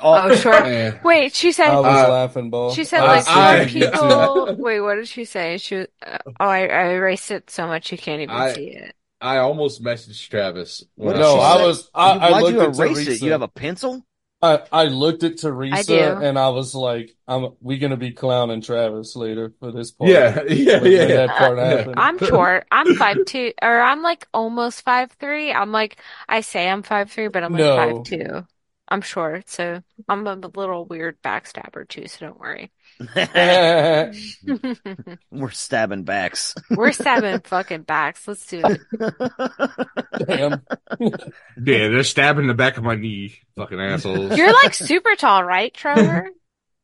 Oh, 0.00 0.34
sure. 0.36 0.52
Man. 0.62 1.00
Wait, 1.04 1.34
she 1.34 1.50
said 1.50 1.68
I 1.68 1.80
was 1.80 1.86
Uh, 1.86 2.12
laughing, 2.12 2.50
ball. 2.50 2.72
she 2.72 2.84
said 2.84 3.00
I- 3.00 3.06
like 3.16 3.28
I- 3.28 3.66
four 3.66 3.80
people. 3.80 4.56
Wait, 4.58 4.80
what 4.80 4.94
did 4.96 5.08
she 5.08 5.24
say? 5.24 5.58
She 5.58 5.76
was, 5.76 5.86
uh, 6.06 6.18
oh, 6.38 6.46
I, 6.46 6.66
I 6.66 6.88
erased 6.92 7.30
it 7.32 7.50
so 7.50 7.66
much 7.66 7.90
you 7.90 7.98
can't 7.98 8.22
even 8.22 8.34
I- 8.36 8.52
see 8.52 8.68
it. 8.68 8.94
I 9.20 9.38
almost 9.38 9.82
messaged 9.82 10.28
Travis. 10.28 10.84
What 10.96 11.16
no, 11.16 11.38
I 11.40 11.64
was. 11.64 11.88
I, 11.94 12.10
I 12.10 12.30
Why'd 12.30 12.42
looked 12.42 12.54
you 12.56 12.60
at 12.60 12.78
erase 12.90 13.08
it? 13.08 13.22
You 13.22 13.32
have 13.32 13.40
a 13.40 13.48
pencil? 13.48 14.04
I, 14.44 14.66
I 14.72 14.84
looked 14.86 15.22
at 15.24 15.38
Teresa 15.38 16.16
I 16.16 16.16
and 16.20 16.38
I 16.38 16.50
was 16.50 16.74
like, 16.74 17.16
"I'm 17.28 17.56
we 17.60 17.78
gonna 17.78 17.96
be 17.96 18.12
clowning 18.12 18.60
Travis 18.62 19.16
later 19.16 19.54
for 19.60 19.72
this 19.72 19.90
part." 19.92 20.26
Yeah, 20.26 20.42
yeah, 20.48 20.80
when, 20.80 20.96
yeah. 20.96 20.98
when 20.98 21.12
that 21.14 21.36
part 21.36 21.58
Yeah. 21.62 21.86
happened. 21.86 22.04
I'm 22.04 22.18
short. 22.18 22.66
I'm 22.70 22.92
five 22.92 23.24
two, 23.24 23.52
or 23.62 23.80
I'm 23.80 24.02
like 24.02 24.26
almost 24.34 24.82
five 24.82 25.12
three. 25.12 25.52
I'm 25.52 25.72
like 25.72 25.98
I 26.28 26.40
say 26.42 26.68
I'm 26.68 26.82
five 26.82 27.10
three, 27.10 27.28
but 27.28 27.42
I'm 27.44 27.52
like 27.52 27.70
No. 27.70 27.70
five 27.70 28.02
two. 28.02 28.46
I'm 28.88 29.00
short, 29.00 29.48
so 29.48 29.82
I'm 30.08 30.26
a 30.26 30.34
little 30.34 30.84
weird 30.86 31.20
backstabber 31.22 31.88
too. 31.88 32.06
So 32.08 32.26
don't 32.26 32.38
worry. 32.38 32.70
We're 35.30 35.50
stabbing 35.50 36.04
backs. 36.04 36.54
We're 36.70 36.92
stabbing 36.92 37.40
fucking 37.40 37.82
backs. 37.82 38.26
Let's 38.28 38.46
do 38.46 38.62
it. 38.64 38.80
Damn. 40.26 40.62
Yeah, 41.00 41.88
they're 41.88 42.04
stabbing 42.04 42.46
the 42.46 42.54
back 42.54 42.76
of 42.76 42.84
my 42.84 42.94
knee, 42.94 43.34
fucking 43.56 43.80
assholes. 43.80 44.36
You're 44.36 44.52
like 44.52 44.74
super 44.74 45.16
tall, 45.16 45.42
right, 45.44 45.72
Trevor? 45.74 46.30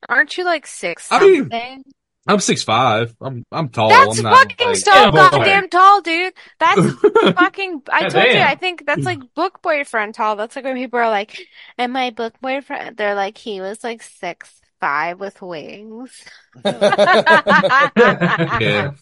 Aren't 0.08 0.36
you 0.38 0.44
like 0.44 0.66
six 0.66 1.08
I 1.12 1.20
mean, 1.20 1.82
I'm 2.26 2.40
six 2.40 2.62
five. 2.62 3.14
I'm 3.20 3.44
I'm 3.52 3.68
tall. 3.68 3.88
That's 3.88 4.18
I'm 4.18 4.24
not 4.24 4.34
fucking 4.38 4.66
like, 4.68 4.76
so 4.76 4.92
Yeah, 4.92 5.10
but- 5.10 5.30
goddamn 5.32 5.68
tall, 5.68 6.00
dude. 6.02 6.32
That's 6.58 6.80
fucking. 7.34 7.82
I 7.90 8.02
God 8.02 8.10
told 8.10 8.24
you. 8.26 8.40
I 8.40 8.54
think 8.56 8.84
that's 8.86 9.04
like 9.04 9.20
book 9.34 9.62
boyfriend 9.62 10.14
tall. 10.14 10.36
That's 10.36 10.54
like 10.56 10.64
when 10.64 10.76
people 10.76 10.98
are 11.00 11.08
like, 11.10 11.40
"And 11.78 11.92
my 11.92 12.10
book 12.10 12.34
boyfriend," 12.40 12.96
they're 12.96 13.14
like, 13.14 13.38
he 13.38 13.60
was 13.60 13.82
like 13.82 14.02
six 14.02 14.59
five 14.80 15.20
with 15.20 15.40
wings. 15.42 16.24
Yeah. 16.64 18.92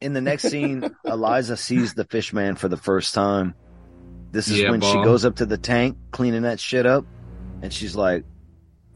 In 0.00 0.12
the 0.12 0.20
next 0.20 0.44
scene, 0.44 0.94
Elisa 1.06 1.56
sees 1.56 1.94
the 1.94 2.04
fish 2.04 2.32
man 2.32 2.56
for 2.56 2.68
the 2.68 2.76
first 2.76 3.14
time. 3.14 3.54
This 4.32 4.48
is 4.48 4.60
Yeah, 4.60 4.70
when 4.70 4.80
she 4.80 4.94
goes 4.94 5.24
up 5.24 5.36
to 5.36 5.46
the 5.46 5.56
tank, 5.56 5.96
cleaning 6.10 6.42
that 6.42 6.60
shit 6.60 6.84
up, 6.84 7.06
and 7.62 7.72
she's 7.72 7.96
like, 7.96 8.24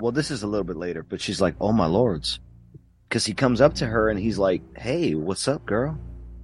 well, 0.01 0.13
this 0.13 0.31
is 0.31 0.43
a 0.43 0.47
little 0.47 0.65
bit 0.65 0.77
later, 0.77 1.03
but 1.03 1.21
she's 1.21 1.41
like, 1.41 1.55
oh 1.61 1.73
my 1.73 1.87
lords. 1.87 2.41
Cause 3.11 3.25
he 3.25 3.33
comes 3.33 3.63
up 3.63 3.75
to 3.75 3.87
her 3.87 4.11
and 4.11 4.21
he's 4.21 4.39
like, 4.39 4.61
hey, 4.77 5.15
what's 5.15 5.49
up, 5.49 5.65
girl? 5.65 5.99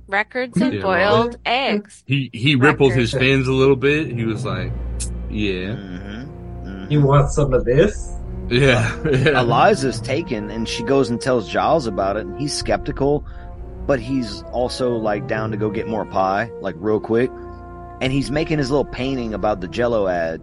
Records 0.07 0.59
and 0.61 0.75
Yeah, 0.75 0.81
boiled 0.81 1.37
eggs. 1.45 2.03
He 2.07 2.31
he 2.33 2.55
rippled 2.55 2.93
his 2.93 3.13
fins 3.13 3.49
a 3.49 3.53
little 3.53 3.77
bit. 3.77 4.07
He 4.07 4.25
was 4.25 4.45
like, 4.45 4.73
"Yeah, 5.31 5.77
Mm-hmm. 5.77 6.91
You 6.91 7.03
want 7.03 7.31
some 7.31 7.53
of 7.53 7.65
this? 7.65 8.13
Yeah." 8.49 9.01
yeah. 9.11 9.41
Elisa's 9.41 10.01
taken 10.01 10.51
and 10.51 10.69
she 10.69 10.83
goes 10.83 11.11
and 11.11 11.21
tells 11.21 11.49
Giles 11.49 11.87
about 11.87 12.17
it 12.17 12.27
and 12.27 12.41
he's 12.41 12.53
skeptical, 12.53 13.27
but 13.87 14.01
he's 14.01 14.43
also 14.45 14.97
like 14.97 15.27
down 15.27 15.51
to 15.51 15.57
go 15.57 15.71
get 15.71 15.89
more 15.89 16.05
pie, 16.05 16.51
like 16.61 16.75
real 16.79 17.01
quick. 17.01 17.31
And 18.01 18.13
he's 18.13 18.31
making 18.31 18.59
his 18.59 18.71
little 18.71 18.85
painting 18.85 19.35
about 19.35 19.61
the 19.61 19.69
Jello 19.69 20.09
ad. 20.09 20.43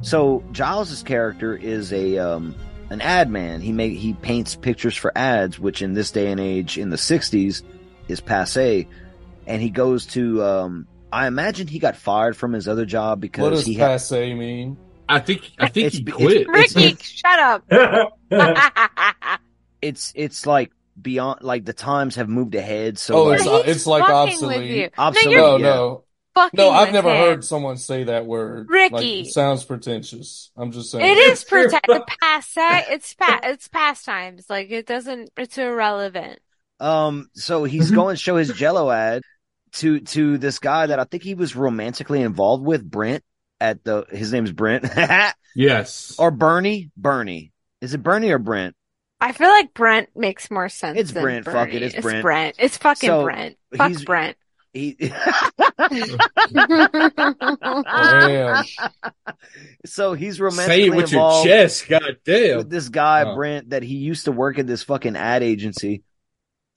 So 0.00 0.44
Giles's 0.52 1.02
character 1.02 1.56
is 1.56 1.92
a 1.92 2.18
um 2.18 2.54
an 2.90 3.00
ad 3.00 3.30
man. 3.30 3.60
He 3.60 3.72
make 3.72 3.96
he 3.96 4.14
paints 4.14 4.56
pictures 4.56 4.96
for 4.96 5.16
ads, 5.16 5.58
which 5.58 5.82
in 5.82 5.94
this 5.94 6.10
day 6.10 6.30
and 6.30 6.40
age, 6.40 6.78
in 6.78 6.90
the 6.90 6.96
'60s, 6.96 7.62
is 8.08 8.20
passe. 8.20 8.88
And 9.46 9.62
he 9.62 9.70
goes 9.70 10.06
to. 10.06 10.42
Um, 10.42 10.86
I 11.10 11.26
imagine 11.26 11.66
he 11.66 11.78
got 11.78 11.96
fired 11.96 12.36
from 12.36 12.52
his 12.52 12.68
other 12.68 12.84
job 12.84 13.20
because 13.20 13.42
What 13.42 13.50
does 13.50 13.64
he 13.64 13.76
passe 13.76 14.34
mean? 14.34 14.76
I 15.08 15.20
think 15.20 15.50
I 15.58 15.68
think 15.68 15.86
It's- 15.94 15.94
he 15.94 16.02
it's- 16.02 16.16
quit. 16.16 16.48
Ricky, 16.48 16.96
shut 17.02 17.38
up. 17.38 18.12
It's 19.80 20.12
it's 20.16 20.46
like 20.46 20.72
beyond 21.00 21.42
like 21.42 21.64
the 21.64 21.72
times 21.72 22.16
have 22.16 22.28
moved 22.28 22.54
ahead. 22.54 22.98
So 22.98 23.14
oh, 23.14 23.24
like, 23.24 23.38
it's 23.38 23.48
uh, 23.48 23.62
it's 23.64 23.86
like 23.86 24.02
obsolete. 24.02 24.92
Obsolete, 24.98 25.36
No, 25.36 25.40
No, 25.42 25.56
you're 25.56 25.58
yeah. 25.60 25.74
no, 25.74 26.04
fucking 26.34 26.58
no. 26.58 26.70
I've 26.70 26.92
never 26.92 27.10
him. 27.10 27.16
heard 27.16 27.44
someone 27.44 27.76
say 27.76 28.04
that 28.04 28.26
word. 28.26 28.68
Ricky. 28.68 28.94
like, 28.94 29.04
it 29.04 29.32
sounds 29.32 29.64
pretentious. 29.64 30.50
I'm 30.56 30.72
just 30.72 30.90
saying. 30.90 31.04
It 31.04 31.18
is 31.18 31.44
true. 31.48 31.64
protect 31.64 31.86
the. 31.86 32.00
Uh, 32.00 32.82
it's 32.90 33.14
pa- 33.14 33.40
it's 33.44 33.68
pastimes. 33.68 34.50
Like 34.50 34.70
it 34.70 34.86
doesn't. 34.86 35.30
It's 35.36 35.58
irrelevant. 35.58 36.40
Um, 36.80 37.28
so 37.34 37.64
he's 37.64 37.86
mm-hmm. 37.86 37.94
going 37.94 38.16
to 38.16 38.22
show 38.22 38.36
his 38.36 38.52
Jello 38.52 38.90
ad 38.90 39.22
to 39.74 40.00
to 40.00 40.38
this 40.38 40.58
guy 40.58 40.86
that 40.86 40.98
I 40.98 41.04
think 41.04 41.22
he 41.22 41.34
was 41.34 41.54
romantically 41.54 42.22
involved 42.22 42.64
with, 42.64 42.88
Brent. 42.88 43.22
At 43.60 43.82
the 43.84 44.06
his 44.10 44.32
name's 44.32 44.52
Brent 44.52 44.86
Yes. 45.56 46.14
or 46.18 46.30
Bernie. 46.30 46.90
Bernie 46.96 47.52
is 47.80 47.94
it 47.94 48.02
Bernie 48.02 48.30
or 48.30 48.38
Brent? 48.38 48.74
I 49.20 49.32
feel 49.32 49.48
like 49.48 49.74
Brent 49.74 50.10
makes 50.14 50.48
more 50.50 50.68
sense. 50.68 50.96
It's 50.98 51.12
than 51.12 51.22
Brent. 51.24 51.44
Fuck 51.44 51.68
it, 51.68 51.72
Bernie. 51.72 51.86
it's 51.86 51.94
It's 51.96 52.02
Brent. 52.02 52.22
Brent. 52.22 52.56
It's 52.58 52.76
fucking 52.76 53.08
So, 53.08 53.24
Brent. 53.24 53.56
Fuck 53.76 53.88
he's- 53.88 54.04
Brent. 54.04 54.36
He 54.74 54.96
so 59.86 60.12
he's 60.14 60.36
Say 60.36 60.42
romantically 60.42 60.86
it 60.86 60.90
with 60.94 61.12
your 61.12 61.20
involved 61.20 61.48
chest, 61.48 61.88
goddamn. 61.88 62.58
with 62.58 62.70
this 62.70 62.88
guy 62.88 63.24
Oh. 63.26 63.34
Brent 63.34 63.70
that 63.70 63.82
he 63.82 63.96
used 63.96 64.24
to 64.26 64.32
work 64.32 64.58
at 64.58 64.66
this 64.66 64.82
fucking 64.82 65.16
ad 65.16 65.42
agency, 65.42 66.02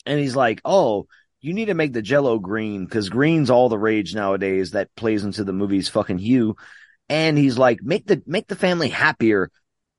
and 0.06 0.20
he's 0.20 0.36
like, 0.36 0.62
"Oh, 0.66 1.08
you 1.41 1.53
need 1.53 1.65
to 1.65 1.73
make 1.73 1.93
the 1.93 2.01
Jello 2.01 2.39
green 2.39 2.85
because 2.85 3.09
green's 3.09 3.49
all 3.49 3.69
the 3.69 3.77
rage 3.77 4.15
nowadays." 4.15 4.72
That 4.72 4.93
plays 4.95 5.23
into 5.23 5.43
the 5.43 5.53
movie's 5.53 5.89
fucking 5.89 6.18
hue, 6.19 6.55
and 7.09 7.38
he's 7.38 7.57
like, 7.57 7.81
"Make 7.84 8.07
the 8.07 8.22
make 8.26 8.47
the 8.47 8.55
family 8.55 8.89
happier." 8.89 9.49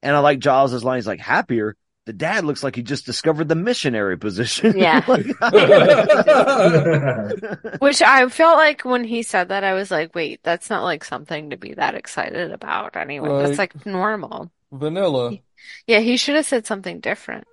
And 0.02 0.16
I 0.16 0.20
like 0.20 0.38
Giles's 0.40 0.84
line. 0.84 0.98
He's 0.98 1.06
like, 1.06 1.20
"Happier." 1.20 1.76
The 2.04 2.12
dad 2.12 2.44
looks 2.44 2.64
like 2.64 2.74
he 2.74 2.82
just 2.82 3.06
discovered 3.06 3.48
the 3.48 3.54
missionary 3.54 4.18
position. 4.18 4.74
Yeah. 4.76 5.04
Like- 5.06 5.26
Which 7.80 8.02
I 8.02 8.28
felt 8.28 8.56
like 8.56 8.84
when 8.84 9.04
he 9.04 9.22
said 9.22 9.50
that, 9.50 9.62
I 9.62 9.74
was 9.74 9.92
like, 9.92 10.12
wait, 10.12 10.40
that's 10.42 10.68
not 10.68 10.82
like 10.82 11.04
something 11.04 11.50
to 11.50 11.56
be 11.56 11.74
that 11.74 11.94
excited 11.94 12.50
about 12.50 12.96
anyway. 12.96 13.44
That's 13.44 13.56
Like- 13.58 13.76
like 13.76 13.86
normal. 13.86 14.50
Vanilla. 14.72 15.38
Yeah, 15.86 16.00
he 16.00 16.16
should 16.16 16.34
have 16.34 16.46
said 16.46 16.66
something 16.66 16.98
different. 16.98 17.44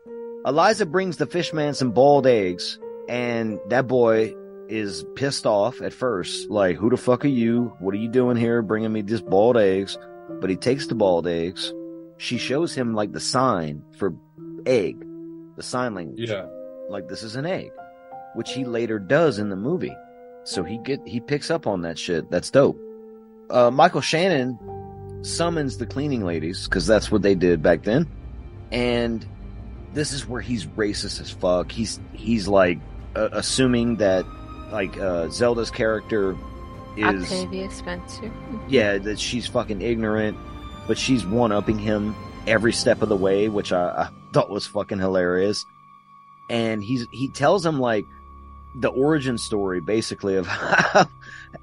Elisa 0.46 0.88
brings 0.88 1.18
the 1.18 1.28
fishman 1.28 1.76
some 1.76 1.92
boiled 1.92 2.26
eggs, 2.26 2.80
and 3.10 3.60
that 3.70 3.88
boy 3.88 4.36
is 4.70 5.04
pissed 5.16 5.48
off 5.48 5.82
at 5.82 5.94
first. 5.94 6.50
Like, 6.50 6.78
who 6.78 6.92
the 6.92 6.98
fuck 6.98 7.26
are 7.26 7.30
you? 7.30 7.74
What 7.80 7.94
are 7.96 7.98
you 7.98 8.08
doing 8.08 8.38
here 8.38 8.62
bringing 8.62 8.94
me 8.94 9.02
just 9.02 9.26
boiled 9.26 9.58
eggs? 9.58 9.98
But 10.30 10.52
he 10.52 10.56
takes 10.56 10.86
the 10.86 10.96
boiled 10.96 11.28
eggs. 11.28 11.74
She 12.18 12.38
shows 12.38 12.76
him 12.76 12.94
like 12.94 13.12
the 13.12 13.20
sign 13.20 13.84
for 13.98 14.14
egg, 14.68 15.04
the 15.56 15.64
sign 15.64 15.96
language. 15.96 16.30
Yeah. 16.30 16.46
Like 16.88 17.08
this 17.08 17.24
is 17.24 17.36
an 17.36 17.48
egg, 17.48 17.72
which 18.36 18.54
he 18.54 18.64
later 18.64 19.00
does 19.00 19.40
in 19.40 19.50
the 19.50 19.56
movie. 19.56 19.96
So 20.44 20.64
he 20.64 20.78
get 20.78 21.00
he 21.06 21.20
picks 21.20 21.50
up 21.50 21.66
on 21.66 21.82
that 21.82 21.98
shit. 21.98 22.30
That's 22.30 22.52
dope. 22.52 22.80
Uh, 23.50 23.72
Michael 23.72 24.02
Shannon 24.02 24.60
summons 25.24 25.78
the 25.78 25.88
cleaning 25.88 26.24
ladies 26.24 26.66
because 26.66 26.86
that's 26.86 27.12
what 27.12 27.24
they 27.24 27.34
did 27.36 27.64
back 27.64 27.84
then, 27.84 28.08
and 28.72 29.26
this 29.94 30.14
is 30.14 30.28
where 30.28 30.42
he's 30.42 30.66
racist 30.66 31.20
as 31.22 31.32
fuck. 31.32 31.72
He's 31.72 32.00
he's 32.14 32.48
like 32.48 32.80
uh, 33.16 33.30
assuming 33.32 33.96
that 33.98 34.26
like 34.72 34.98
uh, 34.98 35.30
Zelda's 35.30 35.72
character 35.72 36.38
is 36.96 37.24
Octavia 37.24 37.72
Spencer. 37.72 38.32
yeah 38.68 38.98
that 38.98 39.20
she's 39.20 39.48
fucking 39.48 39.82
ignorant, 39.82 40.38
but 40.88 40.98
she's 40.98 41.26
one 41.26 41.52
upping 41.52 41.80
him 41.80 42.16
every 42.48 42.74
step 42.74 43.02
of 43.02 43.10
the 43.10 43.16
way, 43.16 43.50
which 43.50 43.72
I, 43.72 43.88
I 43.88 44.10
thought 44.34 44.50
was 44.50 44.66
fucking 44.68 45.00
hilarious. 45.00 45.66
And 46.50 46.84
he's 46.84 47.06
he 47.12 47.30
tells 47.30 47.66
him 47.66 47.80
like 47.80 48.06
the 48.76 48.90
origin 48.90 49.38
story 49.38 49.82
basically 49.82 50.36
of 50.36 50.46
how, 50.48 51.08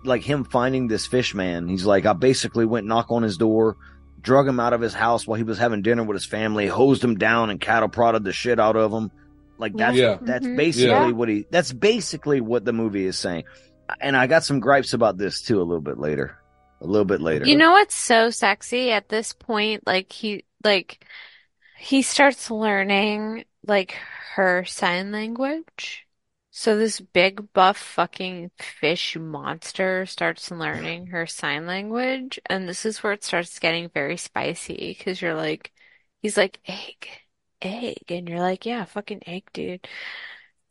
like 0.04 0.22
him 0.22 0.44
finding 0.44 0.88
this 0.88 1.06
fish 1.06 1.34
man. 1.34 1.68
He's 1.68 1.84
like, 1.84 2.06
I 2.06 2.12
basically 2.12 2.64
went 2.64 2.86
knock 2.86 3.06
on 3.10 3.22
his 3.22 3.36
door, 3.36 3.76
drug 4.20 4.48
him 4.48 4.58
out 4.60 4.72
of 4.72 4.80
his 4.80 4.94
house 4.94 5.26
while 5.26 5.36
he 5.36 5.44
was 5.44 5.58
having 5.58 5.82
dinner 5.82 6.02
with 6.02 6.16
his 6.16 6.26
family, 6.26 6.66
hosed 6.66 7.02
him 7.02 7.16
down 7.16 7.50
and 7.50 7.60
cattle 7.60 7.88
prodded 7.88 8.24
the 8.24 8.32
shit 8.32 8.58
out 8.58 8.76
of 8.76 8.92
him. 8.92 9.10
Like 9.58 9.76
that's 9.76 9.96
Yeah. 9.96 10.18
that's 10.20 10.46
Mhm. 10.46 10.56
basically 10.56 10.88
Yeah. 10.90 11.10
what 11.10 11.28
he 11.28 11.46
that's 11.50 11.72
basically 11.72 12.40
what 12.40 12.64
the 12.64 12.72
movie 12.72 13.06
is 13.06 13.18
saying. 13.18 13.44
And 14.00 14.16
I 14.16 14.26
got 14.26 14.44
some 14.44 14.60
gripes 14.60 14.92
about 14.92 15.16
this 15.16 15.42
too 15.42 15.60
a 15.60 15.64
little 15.64 15.80
bit 15.80 15.98
later. 15.98 16.38
A 16.80 16.86
little 16.86 17.04
bit 17.04 17.20
later. 17.20 17.46
You 17.46 17.56
know 17.56 17.72
what's 17.72 17.94
so 17.94 18.30
sexy 18.30 18.90
at 18.90 19.08
this 19.08 19.32
point? 19.32 19.86
Like 19.86 20.12
he 20.12 20.44
like 20.64 21.04
he 21.78 22.02
starts 22.02 22.50
learning 22.50 23.44
like 23.66 23.96
her 24.34 24.64
sign 24.64 25.12
language. 25.12 26.06
So 26.50 26.78
this 26.78 27.00
big 27.00 27.52
buff 27.52 27.76
fucking 27.76 28.50
fish 28.58 29.14
monster 29.16 30.06
starts 30.06 30.50
learning 30.50 31.08
her 31.08 31.26
sign 31.26 31.66
language, 31.66 32.40
and 32.46 32.66
this 32.66 32.86
is 32.86 33.02
where 33.02 33.12
it 33.12 33.22
starts 33.22 33.58
getting 33.58 33.90
very 33.90 34.16
spicy 34.16 34.96
because 34.98 35.20
you're 35.20 35.34
like, 35.34 35.70
he's 36.22 36.38
like 36.38 36.58
egg, 36.66 37.08
egg, 37.62 38.04
and 38.10 38.28
you're 38.28 38.40
like, 38.40 38.66
yeah, 38.66 38.84
fucking 38.84 39.22
egg, 39.26 39.44
dude. 39.52 39.86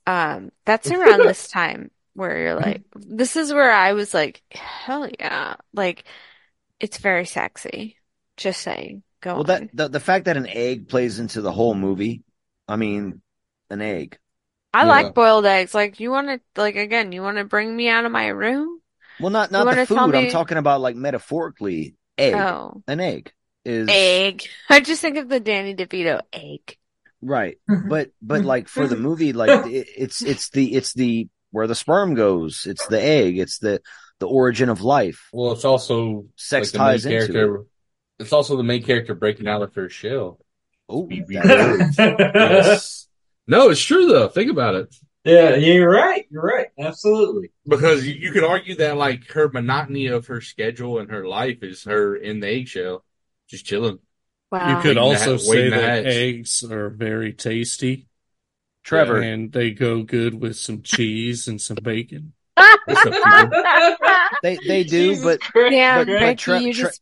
Um, 0.07 0.52
that's 0.66 0.91
around 0.91 1.26
this 1.26 1.48
time 1.49 1.91
where 2.14 2.38
you're 2.40 2.56
like, 2.56 2.84
this 2.95 3.36
is 3.38 3.53
where 3.53 3.72
I 3.72 3.94
was 3.94 4.14
like, 4.14 4.44
hell 4.52 5.10
yeah, 5.20 5.56
like 5.74 6.06
it's 6.80 6.98
very 6.99 7.26
sexy. 7.26 7.99
Just 8.38 8.62
saying. 8.62 9.03
Go 9.22 9.36
Well, 9.36 9.44
on. 9.44 9.45
that 9.45 9.70
the, 9.74 9.88
the 9.90 9.99
fact 9.99 10.26
that 10.26 10.38
an 10.38 10.48
egg 10.48 10.88
plays 10.88 11.20
into 11.20 11.41
the 11.41 11.52
whole 11.52 11.76
movie, 11.76 12.24
I 12.68 12.76
mean, 12.78 13.22
an 13.70 13.82
egg. 13.82 14.18
I 14.74 14.84
Yeah. 14.84 14.86
like 14.86 15.14
boiled 15.14 15.45
eggs. 15.45 15.74
Like, 15.74 15.99
you 15.99 16.12
want 16.12 16.28
to, 16.28 16.62
like, 16.62 16.76
again, 16.76 17.12
you 17.12 17.22
want 17.22 17.38
to 17.38 17.45
bring 17.45 17.76
me 17.76 17.88
out 17.90 18.06
of 18.06 18.12
my 18.12 18.28
room? 18.28 18.82
Well, 19.18 19.32
not 19.32 19.52
not 19.52 19.70
the 19.70 19.78
food. 19.78 20.16
tell 20.16 20.16
I'm 20.16 20.28
talking 20.28 20.57
about 20.57 20.82
like 20.82 20.95
metaphorically, 20.95 21.95
egg. 22.18 22.53
Oh, 22.53 22.84
An 22.88 22.99
egg 22.99 23.34
is 23.66 23.88
egg. 23.90 24.44
I 24.70 24.80
just 24.80 25.02
think 25.02 25.18
of 25.18 25.30
the 25.30 25.40
Danny 25.40 25.76
DeVito 25.76 26.22
egg. 26.32 26.78
right, 27.22 27.58
mm-hmm. 27.70 27.90
but 27.90 28.12
but 28.22 28.40
mm-hmm. 28.40 28.48
like 28.48 28.68
for 28.68 28.88
the 28.88 28.96
mm-hmm. 28.96 29.04
movie, 29.04 29.34
like 29.34 29.68
it, 29.68 29.88
it's 29.98 30.22
it's 30.22 30.50
the 30.50 30.74
it's 30.74 30.94
the 30.94 31.28
where 31.52 31.68
the 31.68 31.76
sperm 31.76 32.16
goes. 32.16 32.66
It's 32.66 32.86
the 32.88 33.02
egg. 33.02 33.38
It's 33.38 33.60
the 33.60 33.82
the 34.20 34.28
origin 34.28 34.70
of 34.70 34.82
life. 34.82 35.30
Well, 35.34 35.52
it's 35.52 35.66
also 35.66 36.26
Sex 36.36 36.68
like 36.68 36.72
the 36.74 36.80
main 36.80 36.88
ties 36.88 37.06
into 37.06 37.34
character. 37.34 37.66
It's 38.20 38.34
also 38.34 38.56
the 38.56 38.64
main 38.64 38.84
character 38.84 39.14
breaking 39.14 39.48
out 39.48 39.62
of 39.62 39.76
her 39.76 39.90
shell. 39.90 40.40
Oh, 40.88 41.06
Be- 41.06 41.22
be 41.22 41.36
Yes. 41.36 43.08
No, 43.48 43.70
it's 43.70 43.82
true 43.82 44.08
though. 44.08 44.28
Think 44.28 44.52
about 44.52 44.76
it. 44.76 44.96
Yeah, 45.24 45.56
you're 45.56 45.90
right. 45.90 46.26
You're 46.30 46.44
right. 46.44 46.68
Absolutely. 46.80 47.52
Because 47.68 48.06
you, 48.06 48.14
you 48.14 48.32
could 48.32 48.44
argue 48.44 48.76
that 48.76 48.96
like 48.96 49.28
her 49.32 49.50
monotony 49.50 50.08
of 50.08 50.28
her 50.28 50.40
schedule 50.40 51.00
and 51.00 51.10
her 51.10 51.28
life 51.28 51.64
is 51.64 51.84
her 51.86 52.16
in 52.16 52.40
the 52.40 52.48
eggshell, 52.48 53.04
just 53.50 53.66
chilling. 53.66 54.00
Wow. 54.52 54.78
You 54.78 54.82
could 54.82 54.98
also 54.98 55.34
ha- 55.34 55.38
say 55.38 55.70
that 55.70 56.06
hatch. 56.06 56.14
eggs 56.14 56.64
are 56.64 56.90
very 56.90 57.34
tasty. 57.34 58.08
Trevor. 58.84 59.18
And 59.20 59.52
they 59.52 59.72
go 59.72 60.04
good 60.04 60.40
with 60.40 60.56
some 60.58 60.82
cheese 60.84 61.48
and 61.48 61.60
some 61.60 61.78
bacon. 61.82 62.34
What's 62.86 63.06
up, 63.06 63.14
people? 63.14 63.64
They 64.44 64.58
they 64.68 64.84
do, 64.84 65.10
Jesus 65.10 65.24
but 65.24 65.40
Christ. 65.42 65.74
Yeah, 65.74 66.04
but, 66.04 66.20
but 66.20 66.38
Tre- 66.38 66.60
you 66.60 66.74
Tre- 66.74 66.84
just, 66.84 67.02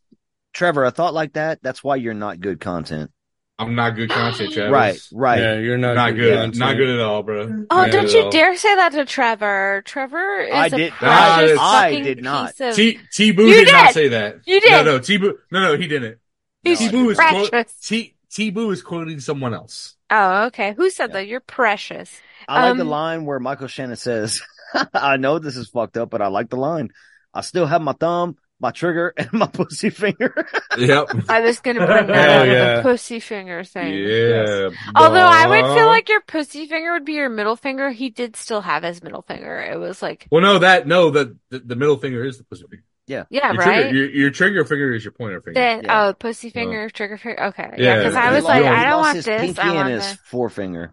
Trevor, 0.54 0.84
a 0.84 0.90
thought 0.90 1.12
like 1.14 1.34
that. 1.34 1.58
That's 1.62 1.84
why 1.84 1.96
you're 1.96 2.14
not 2.14 2.40
good 2.40 2.58
content. 2.60 3.10
I'm 3.58 3.74
not 3.74 3.90
good 3.90 4.08
content, 4.10 4.52
Travis. 4.52 4.72
Right, 4.72 5.00
right. 5.12 5.40
Yeah, 5.40 5.58
you're 5.58 5.78
not, 5.78 5.94
Not 5.94 6.14
good. 6.16 6.34
content. 6.34 6.56
Not 6.56 6.76
good 6.76 6.88
at 6.88 7.00
all, 7.00 7.22
bro. 7.22 7.66
oh, 7.70 7.76
Not 7.76 7.90
don't 7.92 8.12
you 8.12 8.22
all. 8.24 8.30
dare 8.30 8.56
say 8.56 8.74
that 8.74 8.92
to 8.92 9.04
Trevor. 9.04 9.82
Trevor 9.84 10.40
is 10.40 10.54
I 10.54 10.66
a 10.66 10.70
did- 10.70 10.92
precious 10.92 11.58
I- 11.60 11.86
I 11.88 12.00
did 12.00 12.22
not. 12.22 12.56
piece 12.56 12.60
of, 12.60 12.74
T 12.74 12.98
T 13.12 13.30
Boo 13.32 13.46
You 13.46 13.64
did, 13.64 13.72
not 13.72 13.92
say 13.94 14.08
that. 14.08 14.36
You 14.46 14.60
did. 14.60 14.70
No, 14.72 14.82
no, 14.84 14.98
T 14.98 15.18
Boo. 15.18 15.38
No, 15.52 15.60
no, 15.60 15.76
he 15.76 15.86
didn't. 15.86 16.18
He's 16.64 16.80
No, 16.80 16.88
I 16.88 16.90
T 16.90 16.98
is 17.08 17.24
quote, 17.28 17.50
precious. 17.50 17.74
T 17.80 18.14
T 18.30 18.50
Boo 18.50 18.70
is 18.70 18.82
quoting 18.82 19.20
someone 19.20 19.54
else. 19.54 19.96
Oh, 20.10 20.44
okay. 20.46 20.74
Who 20.74 20.90
said 20.90 21.12
that? 21.12 21.26
You're 21.26 21.40
precious. 21.40 22.22
I 22.48 22.60
like 22.60 22.76
the 22.76 22.82
Um, 22.82 22.88
line 22.88 23.24
where 23.24 23.40
Michael 23.40 23.68
Shannon 23.68 23.96
says, 23.96 24.42
I 24.94 25.16
know 25.16 25.38
this 25.38 25.56
is 25.56 25.68
fucked 25.68 25.96
up, 25.96 26.10
but 26.10 26.22
I 26.22 26.28
like 26.28 26.50
the 26.50 26.56
line. 26.56 26.90
I 27.32 27.40
still 27.40 27.66
have 27.66 27.82
my 27.82 27.92
thumb, 27.94 28.36
my 28.60 28.70
trigger, 28.70 29.12
and 29.16 29.32
my 29.32 29.46
pussy 29.46 29.90
finger. 29.90 30.46
Yep. 30.76 31.10
I 31.28 31.40
was 31.40 31.60
gonna 31.60 31.86
bring 31.86 32.08
that 32.08 32.28
Hell 32.28 32.40
out 32.40 32.48
yeah. 32.48 32.76
the 32.76 32.82
pussy 32.82 33.20
finger 33.20 33.62
thing. 33.62 33.94
Yeah. 33.94 34.70
Although 34.96 35.20
I 35.20 35.46
would 35.46 35.72
feel 35.72 35.86
like 35.86 36.08
your 36.08 36.20
pussy 36.22 36.66
finger 36.66 36.92
would 36.92 37.04
be 37.04 37.12
your 37.12 37.28
middle 37.28 37.54
finger. 37.54 37.90
He 37.90 38.10
did 38.10 38.34
still 38.34 38.60
have 38.60 38.82
his 38.82 39.00
middle 39.02 39.22
finger. 39.22 39.60
It 39.60 39.78
was 39.78 40.02
like, 40.02 40.26
Well, 40.32 40.42
no, 40.42 40.58
that 40.58 40.86
no, 40.88 41.10
the 41.10 41.36
the, 41.50 41.60
the 41.60 41.76
middle 41.76 41.96
finger 41.96 42.24
is 42.24 42.38
the 42.38 42.44
pussy 42.44 42.64
finger. 42.68 42.84
Yeah. 43.06 43.24
Yeah, 43.30 43.52
your 43.52 43.58
right? 43.60 43.82
Trigger, 43.82 43.94
your, 43.96 44.10
your 44.10 44.30
trigger 44.30 44.64
finger 44.64 44.94
is 44.94 45.04
your 45.04 45.12
pointer 45.12 45.40
finger. 45.42 45.82
The, 45.82 45.94
Oh, 45.94 46.14
pussy 46.14 46.50
finger, 46.50 46.88
trigger 46.88 47.18
finger. 47.18 47.44
Okay. 47.46 47.70
Yeah, 47.76 47.84
Yeah, 47.84 47.96
because 47.98 48.14
yeah, 48.14 48.24
I 48.24 48.30
was 48.32 48.42
He 48.44 48.48
like, 48.48 48.62
lost- 48.64 48.78
I 48.78 48.84
don't 48.86 49.00
want 49.00 49.16
his 49.16 49.24
this. 49.26 49.40
pinky 49.40 49.60
I 49.60 49.66
and 49.66 49.74
want 49.76 49.88
his 49.90 50.06
this. 50.08 50.18
forefinger. 50.24 50.92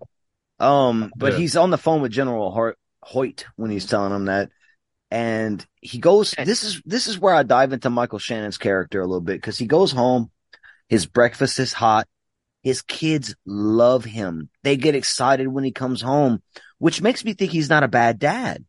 Um, 0.60 1.12
but 1.16 1.34
Yeah. 1.34 1.40
he's 1.40 1.56
on 1.56 1.70
the 1.72 1.78
phone 1.78 2.02
with 2.02 2.12
General 2.12 2.52
Hart, 2.52 2.78
Hoyt 3.02 3.46
when 3.56 3.72
he's 3.72 3.86
telling 3.88 4.14
him 4.14 4.26
that, 4.26 4.50
and 5.10 5.66
he 5.82 5.98
goes. 5.98 6.36
This 6.38 6.64
is 6.64 6.82
this 6.86 7.08
is 7.08 7.18
where 7.18 7.34
I 7.34 7.42
dive 7.44 7.74
into 7.74 7.90
Michael 7.90 8.20
Shannon's 8.20 8.60
character 8.60 9.02
a 9.02 9.06
little 9.08 9.22
bit 9.22 9.38
because 9.42 9.58
he 9.58 9.66
goes 9.66 9.92
home, 9.92 10.30
his 10.88 11.06
breakfast 11.08 11.58
is 11.60 11.74
hot, 11.74 12.08
his 12.62 12.82
kids 12.84 13.36
love 13.46 14.06
him. 14.06 14.50
They 14.64 14.78
get 14.78 14.94
excited 14.96 15.48
when 15.48 15.64
he 15.64 15.72
comes 15.72 16.02
home, 16.02 16.44
which 16.78 17.02
makes 17.02 17.26
me 17.26 17.34
think 17.34 17.52
he's 17.52 17.70
not 17.70 17.84
a 17.84 17.88
bad 17.88 18.20
dad. 18.20 18.64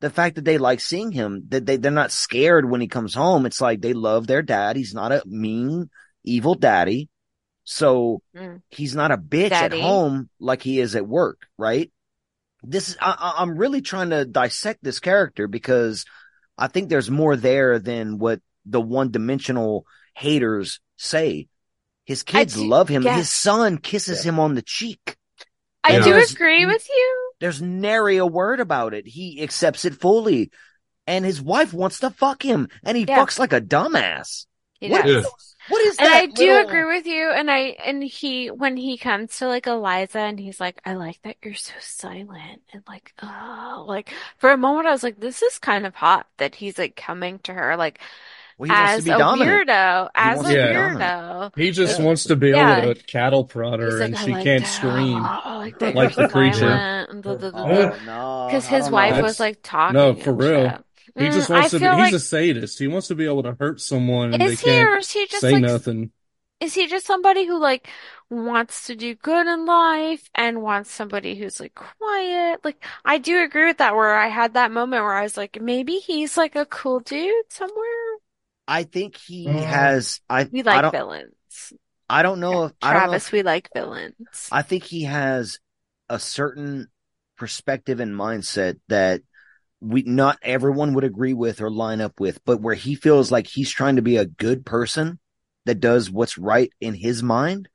The 0.00 0.10
fact 0.10 0.36
that 0.36 0.44
they 0.44 0.56
like 0.58 0.80
seeing 0.80 1.12
him, 1.12 1.44
that 1.48 1.66
they 1.66 1.76
they're 1.76 1.90
not 1.90 2.10
scared 2.12 2.68
when 2.68 2.80
he 2.80 2.88
comes 2.88 3.14
home. 3.14 3.44
It's 3.46 3.60
like 3.60 3.80
they 3.80 3.92
love 3.92 4.26
their 4.26 4.42
dad. 4.42 4.76
He's 4.76 4.94
not 4.94 5.12
a 5.12 5.22
mean, 5.26 5.90
evil 6.24 6.54
daddy. 6.54 7.08
So 7.64 8.22
Mm. 8.34 8.62
he's 8.70 8.94
not 8.96 9.12
a 9.12 9.18
bitch 9.18 9.50
Daddy. 9.50 9.78
at 9.78 9.82
home 9.82 10.28
like 10.40 10.62
he 10.62 10.80
is 10.80 10.96
at 10.96 11.06
work, 11.06 11.46
right? 11.58 11.92
This 12.62 12.88
is, 12.90 12.96
I, 13.00 13.14
I- 13.18 13.42
I'm 13.42 13.56
really 13.56 13.80
trying 13.82 14.10
to 14.10 14.24
dissect 14.24 14.82
this 14.82 15.00
character 15.00 15.46
because 15.46 16.04
I 16.58 16.66
think 16.68 16.88
there's 16.88 17.10
more 17.10 17.36
there 17.36 17.78
than 17.78 18.18
what 18.18 18.40
the 18.66 18.80
one 18.80 19.10
dimensional 19.10 19.86
haters 20.14 20.80
say. 20.96 21.48
His 22.04 22.22
kids 22.22 22.54
do- 22.54 22.66
love 22.66 22.88
him. 22.88 23.02
yes. 23.02 23.16
His 23.18 23.30
son 23.30 23.78
kisses 23.78 24.24
him 24.24 24.40
on 24.40 24.54
the 24.54 24.62
cheek. 24.62 25.16
I 25.84 25.92
And 25.92 26.04
do 26.04 26.14
agree 26.14 26.66
with 26.66 26.86
you. 26.88 27.29
There's 27.40 27.60
nary 27.60 28.18
a 28.18 28.26
word 28.26 28.60
about 28.60 28.94
it. 28.94 29.06
He 29.06 29.42
accepts 29.42 29.84
it 29.84 29.94
fully. 29.94 30.50
And 31.06 31.24
his 31.24 31.42
wife 31.42 31.72
wants 31.72 32.00
to 32.00 32.10
fuck 32.10 32.42
him 32.44 32.68
and 32.84 32.96
he 32.96 33.04
Yeah. 33.04 33.18
fucks 33.18 33.38
like 33.38 33.52
a 33.52 33.60
dumbass. 33.60 34.46
He 34.78 34.88
What 34.90 35.04
does. 35.04 35.24
is- 35.24 35.56
what 35.68 35.82
is 35.82 35.96
and 35.98 36.06
that 36.06 36.16
I 36.22 36.26
do 36.26 36.46
little- 36.52 36.68
agree 36.68 36.84
with 36.96 37.06
you. 37.06 37.30
And 37.30 37.50
I 37.50 37.76
and 37.84 38.02
he 38.02 38.48
when 38.50 38.76
he 38.76 38.96
comes 38.96 39.36
to 39.38 39.46
like 39.46 39.66
Elisa 39.66 40.18
and 40.20 40.38
he's 40.38 40.58
like, 40.60 40.80
I 40.84 40.94
like 40.94 41.20
that 41.22 41.36
you're 41.42 41.54
so 41.54 41.74
silent 41.80 42.62
and 42.72 42.82
like, 42.88 43.12
oh, 43.22 43.84
like 43.86 44.12
for 44.38 44.50
a 44.50 44.56
moment 44.56 44.86
I 44.86 44.92
was 44.92 45.02
like, 45.02 45.20
this 45.20 45.42
is 45.42 45.58
kind 45.58 45.86
of 45.86 45.94
hot 45.94 46.26
that 46.38 46.54
he's 46.56 46.78
like 46.78 46.96
coming 46.96 47.38
to 47.40 47.52
her 47.52 47.76
like 47.76 48.00
Well, 48.60 48.68
he 48.68 48.76
wants 48.76 48.94
to 48.96 49.02
as 49.02 49.04
be 49.04 49.12
a 49.12 49.14
dominant. 49.14 49.64
weirdo, 49.64 50.10
as 50.14 50.36
wants 50.36 50.50
a 50.50 50.52
to 50.52 50.58
be 50.58 50.68
weirdo. 50.68 51.52
He 51.56 51.70
just 51.72 51.98
Yeah. 51.98 52.04
wants 52.04 52.24
to 52.24 52.36
be 52.36 52.52
Yeah. 52.52 52.76
able 52.78 52.94
to 52.94 52.94
cattle 52.94 53.44
prod 53.44 53.80
her 53.80 54.00
and 54.00 54.14
like, 54.14 54.24
she 54.24 54.32
like 54.32 54.44
can't 54.44 54.62
that. 54.62 54.66
scream 54.66 55.22
Oh, 55.44 55.58
like 55.64 55.78
like 55.94 56.14
the 56.14 56.24
creature. 56.24 56.68
da. 56.68 57.06
Oh, 57.52 57.96
no. 58.00 58.46
Because 58.46 58.66
his 58.66 58.90
wife 58.90 59.16
know. 59.16 59.22
was 59.22 59.40
like 59.40 59.58
talking. 59.62 59.94
No, 59.94 60.14
for 60.14 60.32
real. 60.32 60.62
shit. 60.70 60.84
He 61.18 61.28
just 61.28 61.48
Mm, 61.48 61.54
wants 61.54 61.66
I 61.66 61.68
to 61.70 61.78
be, 61.78 61.84
feel 61.84 61.96
he's 61.96 62.12
a 62.12 62.20
sadist. 62.20 62.78
He 62.78 62.86
wants 62.88 63.08
to 63.08 63.14
be 63.14 63.24
able 63.26 63.42
to 63.42 63.56
hurt 63.58 63.80
someone 63.80 64.32
and 64.32 64.42
Is 64.42 64.52
they 64.52 64.56
he, 64.60 64.70
can't 64.70 64.88
or 64.88 64.96
is 64.98 65.10
he 65.10 65.26
just 65.26 65.42
say 65.42 65.52
like 65.52 65.62
nothing. 65.62 66.12
Is 66.60 66.74
he 66.74 66.86
just 66.88 67.06
somebody 67.06 67.46
who 67.46 67.58
like 67.58 67.88
wants 68.30 68.86
to 68.86 68.96
do 68.96 69.14
good 69.14 69.46
in 69.46 69.66
life 69.66 70.28
and 70.34 70.62
wants 70.62 70.90
somebody 70.90 71.34
who's 71.36 71.58
like 71.60 71.74
quiet? 71.74 72.64
Like 72.64 72.84
I 73.04 73.18
do 73.18 73.42
agree 73.42 73.66
with 73.66 73.78
that 73.78 73.94
where 73.96 74.14
I 74.14 74.28
had 74.28 74.54
that 74.54 74.70
moment 74.72 75.02
where 75.04 75.14
I 75.14 75.22
was 75.22 75.36
like 75.36 75.60
maybe 75.60 75.94
he's 75.98 76.36
like 76.36 76.56
a 76.56 76.66
cool 76.66 77.00
dude 77.00 77.50
somewhere. 77.50 78.09
I 78.70 78.84
think 78.84 79.16
he 79.16 79.46
Mm. 79.46 79.64
has, 79.64 80.20
I, 80.30 80.48
We 80.52 80.62
I 80.68 80.80
like 80.80 80.82
don't, 80.82 80.92
villains. 80.92 81.72
I 82.08 82.22
don't 82.22 82.38
know 82.38 82.66
if, 82.66 82.72
I 82.80 82.92
don't 82.92 83.02
know 83.06 83.12
Travis, 83.12 83.26
if 83.26 83.32
we 83.32 83.42
like 83.42 83.68
villains. 83.74 84.14
I 84.52 84.62
think 84.62 84.84
he 84.84 85.02
has 85.02 85.58
a 86.08 86.20
certain 86.20 86.86
perspective 87.36 87.98
and 87.98 88.14
mindset 88.14 88.78
that 88.88 89.22
we 89.80 90.02
not 90.02 90.38
everyone 90.42 90.94
would 90.94 91.02
agree 91.04 91.32
with 91.34 91.60
or 91.60 91.68
line 91.70 92.00
up 92.00 92.20
with, 92.20 92.44
but 92.44 92.60
where 92.60 92.76
he 92.76 92.94
feels 92.94 93.32
like 93.32 93.48
he's 93.48 93.70
trying 93.70 93.96
to 93.96 94.02
be 94.02 94.18
a 94.18 94.24
good 94.26 94.64
person 94.64 95.18
that 95.66 95.80
does 95.80 96.08
what's 96.08 96.38
right 96.38 96.70
in 96.80 96.94
his 96.94 97.24
mind, 97.24 97.68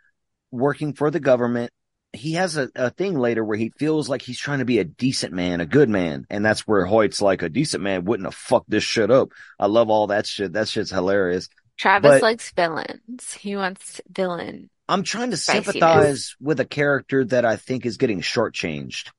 working 0.49 0.93
for 0.93 1.11
the 1.11 1.19
government. 1.19 1.71
He 2.15 2.33
has 2.33 2.57
a, 2.57 2.69
a 2.75 2.89
thing 2.89 3.17
later 3.19 3.43
where 3.43 3.57
he 3.57 3.69
feels 3.77 4.09
like 4.09 4.21
he's 4.21 4.39
trying 4.39 4.59
to 4.59 4.65
be 4.65 4.79
a 4.79 4.83
decent 4.83 5.33
man, 5.33 5.61
a 5.61 5.65
good 5.65 5.89
man. 5.89 6.25
And 6.29 6.43
that's 6.45 6.67
where 6.67 6.85
Hoyt's 6.85 7.21
like 7.21 7.41
a 7.43 7.49
decent 7.49 7.83
man 7.83 8.05
wouldn't 8.05 8.25
have 8.27 8.35
fucked 8.35 8.69
this 8.69 8.83
shit 8.83 9.11
up. 9.11 9.29
I 9.59 9.67
love 9.67 9.89
all 9.89 10.07
that 10.07 10.25
shit. 10.25 10.53
That 10.53 10.67
shit's 10.67 10.89
hilarious. 10.91 11.49
Travis 11.77 12.09
But- 12.11 12.21
likes 12.21 12.51
villains. 12.51 13.33
He 13.33 13.55
wants 13.55 14.01
villain. 14.09 14.69
I'm 14.87 15.03
trying 15.03 15.31
to 15.31 15.37
Spiciness. 15.37 15.65
sympathize 15.73 16.35
with 16.39 16.59
a 16.59 16.65
character 16.65 17.25
that 17.25 17.43
I 17.43 17.55
think 17.55 17.85
is 17.87 17.97
getting 17.97 18.21
shortchanged. 18.21 19.09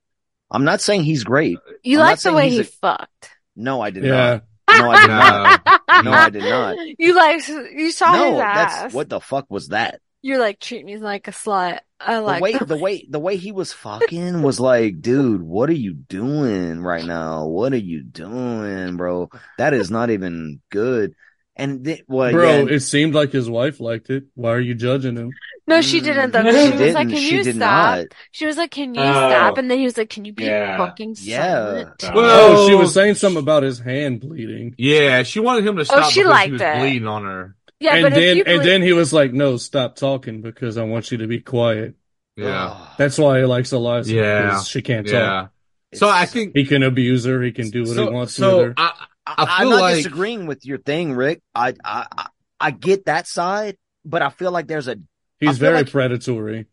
I'm 0.50 0.64
not 0.64 0.80
saying 0.80 1.02
he's 1.02 1.24
great. 1.24 1.58
You 1.82 1.98
I'm 1.98 2.06
like 2.06 2.20
the 2.20 2.32
way 2.32 2.50
he 2.50 2.60
a- 2.60 2.64
fucked. 2.64 3.30
No, 3.56 3.80
I 3.80 3.90
did 3.90 4.04
Yeah. 4.04 4.40
not. 4.68 4.78
No, 4.78 4.90
I 4.90 5.00
did 5.00 5.08
not. 5.08 5.82
No, 6.04 6.12
I 6.12 6.28
did 6.30 6.42
not. 6.42 6.76
You 6.98 7.14
like 7.16 7.48
you 7.48 7.90
saw 7.90 8.12
No, 8.12 8.30
his 8.32 8.38
that's 8.40 8.74
ass. 8.74 8.92
what 8.94 9.08
the 9.08 9.18
fuck 9.18 9.46
was 9.50 9.68
that? 9.68 10.00
You're 10.26 10.38
like 10.40 10.58
treat 10.58 10.84
me 10.84 10.96
like 10.98 11.28
a 11.28 11.30
slut. 11.30 11.78
I 12.00 12.18
like 12.18 12.40
The 12.42 12.42
like 12.42 12.42
way 12.42 12.66
the 12.66 12.76
way 12.76 13.06
the 13.08 13.18
way 13.20 13.36
he 13.36 13.52
was 13.52 13.72
fucking 13.72 14.42
was 14.42 14.58
like, 14.58 15.00
dude, 15.00 15.40
what 15.40 15.70
are 15.70 15.74
you 15.86 15.94
doing 15.94 16.80
right 16.82 17.04
now? 17.04 17.46
What 17.46 17.72
are 17.72 17.76
you 17.92 18.02
doing, 18.02 18.96
bro? 18.96 19.30
That 19.58 19.72
is 19.72 19.88
not 19.90 20.10
even 20.10 20.60
good. 20.70 21.14
And 21.54 21.84
th- 21.84 22.02
well, 22.08 22.32
Bro, 22.32 22.48
yeah, 22.48 22.74
it 22.74 22.80
seemed 22.80 23.14
like 23.14 23.30
his 23.32 23.48
wife 23.48 23.78
liked 23.80 24.10
it. 24.10 24.24
Why 24.34 24.50
are 24.50 24.60
you 24.60 24.74
judging 24.74 25.16
him? 25.16 25.30
No, 25.66 25.80
she 25.80 26.00
didn't 26.00 26.32
though. 26.32 26.42
Mm, 26.42 26.52
She, 26.52 26.76
she 26.76 26.84
was 26.84 26.94
like, 26.94 27.08
didn't. 27.08 27.10
"Can 27.12 27.18
She 27.18 27.36
you 27.36 27.44
stop?" 27.44 27.98
not. 27.98 28.06
She 28.32 28.46
was 28.46 28.56
like, 28.56 28.70
"Can 28.72 28.94
you 28.94 29.00
Oh. 29.00 29.30
stop?" 29.30 29.58
And 29.58 29.70
then 29.70 29.78
he 29.78 29.84
was 29.84 29.96
like, 29.96 30.10
"Can 30.10 30.24
you 30.24 30.32
be 30.32 30.44
Yeah. 30.44 30.76
fucking 30.76 31.14
Yeah. 31.20 31.42
silent?" 31.54 32.04
Oh, 32.14 32.68
she 32.68 32.74
was 32.74 32.92
saying 32.92 33.14
something 33.14 33.40
about 33.42 33.62
his 33.62 33.78
hand 33.78 34.20
bleeding. 34.20 34.74
Yeah, 34.76 35.22
she 35.22 35.40
wanted 35.40 35.66
him 35.66 35.76
to 35.76 35.84
stop 35.84 36.04
Oh, 36.06 36.10
she 36.10 36.24
liked 36.24 36.46
he 36.48 36.52
was 36.52 36.60
it. 36.62 36.78
bleeding 36.80 37.08
on 37.08 37.24
her. 37.24 37.56
Yeah, 37.80 37.94
and 37.96 38.02
but 38.04 38.14
then 38.14 38.36
you 38.38 38.44
and 38.46 38.62
then 38.64 38.82
he 38.82 38.92
was 38.92 39.12
like, 39.12 39.32
"No, 39.32 39.56
stop 39.58 39.96
talking 39.96 40.40
because 40.40 40.78
I 40.78 40.84
want 40.84 41.10
you 41.10 41.18
to 41.18 41.26
be 41.26 41.40
quiet." 41.40 41.94
Yeah. 42.36 42.88
That's 42.98 43.18
why 43.18 43.38
he 43.38 43.44
likes 43.44 43.72
Elisa. 43.72 44.12
Yeah. 44.12 44.62
she 44.62 44.82
can't 44.82 45.06
Yeah. 45.06 45.20
talk. 45.20 45.50
So 45.94 46.08
I 46.08 46.26
think 46.26 46.54
He 46.54 46.64
can 46.66 46.82
abuse 46.82 47.24
her. 47.24 47.40
He 47.42 47.52
can 47.52 47.70
do 47.70 47.82
what 47.82 47.94
so, 47.94 48.04
he 48.06 48.10
wants 48.10 48.34
so 48.34 48.56
with 48.58 48.66
her. 48.68 48.74
I, 48.76 48.92
I 49.26 49.34
I, 49.38 49.58
feel 49.60 49.66
am 49.66 49.70
not 49.70 49.80
like 49.80 49.96
disagreeing 49.96 50.46
with 50.46 50.64
your 50.66 50.78
thing, 50.78 51.12
Rick. 51.14 51.40
I, 51.54 51.74
I 51.84 52.06
I 52.16 52.26
I 52.60 52.70
get 52.70 53.06
that 53.06 53.26
side, 53.26 53.76
but 54.04 54.20
I 54.22 54.28
feel 54.30 54.50
like 54.52 54.66
there's 54.66 54.88
a 54.88 54.96
He's 55.40 55.58
very 55.58 55.78
like- 55.78 55.90
predatory. 55.90 56.66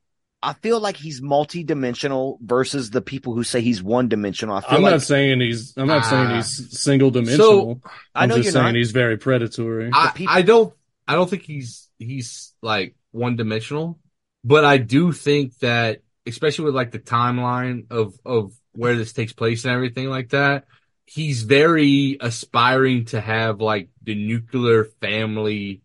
I 0.46 0.52
feel 0.54 0.82
like 0.82 0.98
he's 0.98 1.22
multi-dimensional 1.22 2.38
versus 2.42 2.90
the 2.90 3.02
people 3.02 3.34
who 3.34 3.46
say 3.46 3.62
he's 3.62 3.82
one-dimensional. 3.82 4.56
I 4.58 4.60
feel 4.62 4.70
I'm 4.76 4.82
like 4.84 4.92
not 4.92 5.02
saying 5.02 5.40
he's. 5.40 5.74
I'm 5.78 5.88
not 5.88 6.04
saying 6.06 6.28
Ah. 6.28 6.36
he's 6.36 6.80
single 6.82 7.12
dimensional. 7.12 7.82
I 8.14 8.24
I'm 8.24 8.30
know 8.30 8.36
just 8.36 8.48
you're 8.48 8.52
saying 8.54 8.66
not. 8.66 8.76
he's 8.76 8.92
very 8.92 9.18
predatory. 9.18 9.90
I, 9.94 10.12
people- 10.14 10.34
I 10.36 10.42
don't 10.42 10.74
I 11.08 11.16
don't 11.16 11.30
think 11.30 11.44
he's 11.44 11.90
he's 12.00 12.54
like 12.62 12.96
one 13.12 13.36
dimensional, 13.36 14.00
but 14.44 14.64
I 14.66 14.78
do 14.78 15.12
think 15.12 15.58
that 15.60 16.02
especially 16.26 16.66
with 16.66 16.76
like 16.76 16.92
the 16.92 17.00
timeline 17.00 17.92
of 17.92 18.18
of 18.26 18.54
where 18.74 18.96
this 18.96 19.14
takes 19.14 19.34
place 19.34 19.66
and 19.66 19.74
everything 19.74 20.10
like 20.10 20.30
that, 20.30 20.66
he's 21.06 21.44
very 21.44 22.18
aspiring 22.20 23.06
to 23.06 23.20
have 23.22 23.60
like 23.62 23.90
the 24.02 24.16
nuclear 24.16 24.86
family 25.02 25.82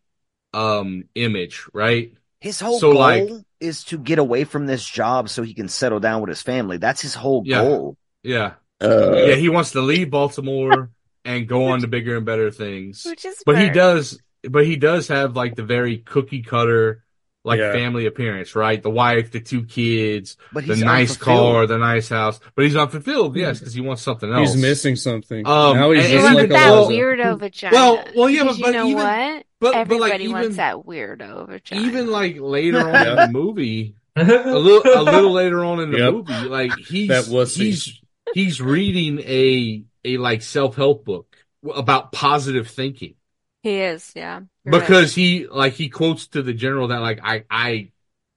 um 0.54 1.04
image, 1.14 1.64
right? 1.72 2.14
his 2.40 2.60
whole 2.60 2.78
so, 2.78 2.92
goal 2.92 3.00
like- 3.00 3.30
is 3.58 3.82
to 3.82 3.98
get 3.98 4.20
away 4.20 4.44
from 4.44 4.66
this 4.66 4.86
job 4.88 5.28
so 5.28 5.42
he 5.42 5.52
can 5.54 5.66
settle 5.68 5.98
down 5.98 6.20
with 6.20 6.28
his 6.28 6.40
family. 6.40 6.76
That's 6.76 7.02
his 7.02 7.12
whole 7.14 7.42
Yeah. 7.44 7.62
goal. 7.62 7.96
Yeah. 8.22 8.52
Uh, 8.80 9.16
yeah, 9.26 9.34
he 9.34 9.48
wants 9.48 9.72
to 9.72 9.80
leave 9.80 10.10
Baltimore 10.10 10.92
and 11.24 11.48
go 11.48 11.66
on 11.66 11.80
to 11.80 11.88
bigger 11.88 12.16
and 12.16 12.24
better 12.24 12.52
things. 12.52 13.04
which 13.04 13.24
is 13.24 13.42
But 13.44 13.58
he 13.58 13.70
does 13.70 14.20
but 14.48 14.66
he 14.66 14.76
does 14.76 15.08
have 15.08 15.36
like 15.36 15.54
the 15.56 15.62
very 15.64 15.98
cookie 15.98 16.42
cutter 16.42 17.04
like 17.44 17.60
Yeah. 17.60 17.72
family 17.72 18.04
appearance, 18.06 18.54
right? 18.54 18.82
The 18.82 18.90
wife, 18.90 19.30
the 19.30 19.40
two 19.40 19.64
kids, 19.64 20.36
But 20.52 20.66
the 20.66 20.76
nice 20.76 21.12
unfulfilled. 21.12 21.54
car, 21.54 21.66
the 21.66 21.78
nice 21.78 22.08
house. 22.08 22.40
But 22.54 22.64
he's 22.66 22.76
unfulfilled, 22.76 23.36
yes, 23.36 23.58
because 23.60 23.72
he 23.72 23.80
wants 23.80 24.02
something 24.02 24.30
else. 24.30 24.52
He's 24.52 24.60
missing 24.62 24.96
something. 24.96 25.46
Um, 25.46 25.76
now 25.76 25.90
he's 25.92 26.04
and- 26.04 26.12
just 26.12 26.26
and 26.26 26.34
like 26.34 26.48
that 26.50 26.70
well- 26.70 26.88
weirdo 26.90 27.38
vagina. 27.38 27.74
well, 27.74 28.04
well, 28.14 28.28
yeah, 28.30 28.42
Because 28.42 28.58
but- 28.58 28.66
you 28.66 28.72
but 28.72 28.78
know 28.78 28.86
even- 28.88 28.96
what? 29.02 29.44
but- 29.60 29.72
but, 29.72 29.74
Everybody 29.76 30.26
like, 30.28 30.32
wants 30.34 30.44
even- 30.46 30.56
that 30.56 30.76
weirdo 30.76 31.46
vagina. 31.48 31.82
Even 31.86 32.06
like 32.10 32.36
later 32.40 32.80
on 32.80 33.06
in 33.06 33.16
the 33.16 33.28
movie, 33.30 33.94
a 34.16 34.24
little 34.24 34.82
a 34.84 35.02
little 35.02 35.32
later 35.32 35.64
on 35.64 35.80
in 35.80 35.90
the 35.92 35.98
Yep. 35.98 36.12
movie, 36.12 36.32
like 36.48 36.76
he's 36.88 37.08
That 37.08 37.24
wussy. 37.26 37.56
he's 37.56 38.00
he's 38.34 38.60
reading 38.60 39.20
a 39.20 39.84
a 40.04 40.16
like 40.18 40.42
self 40.42 40.74
help 40.76 41.04
book 41.04 41.34
about 41.74 42.12
positive 42.12 42.68
thinking. 42.68 43.14
He 43.62 43.80
is, 43.80 44.12
yeah. 44.14 44.40
You're 44.64 44.72
right. 44.74 44.80
because 44.80 45.14
he 45.14 45.46
like 45.46 45.72
he 45.74 45.88
quotes 45.88 46.28
to 46.28 46.42
the 46.42 46.52
general 46.54 46.88
that 46.88 47.00
like 47.00 47.20
I 47.22 47.44
I 47.50 47.90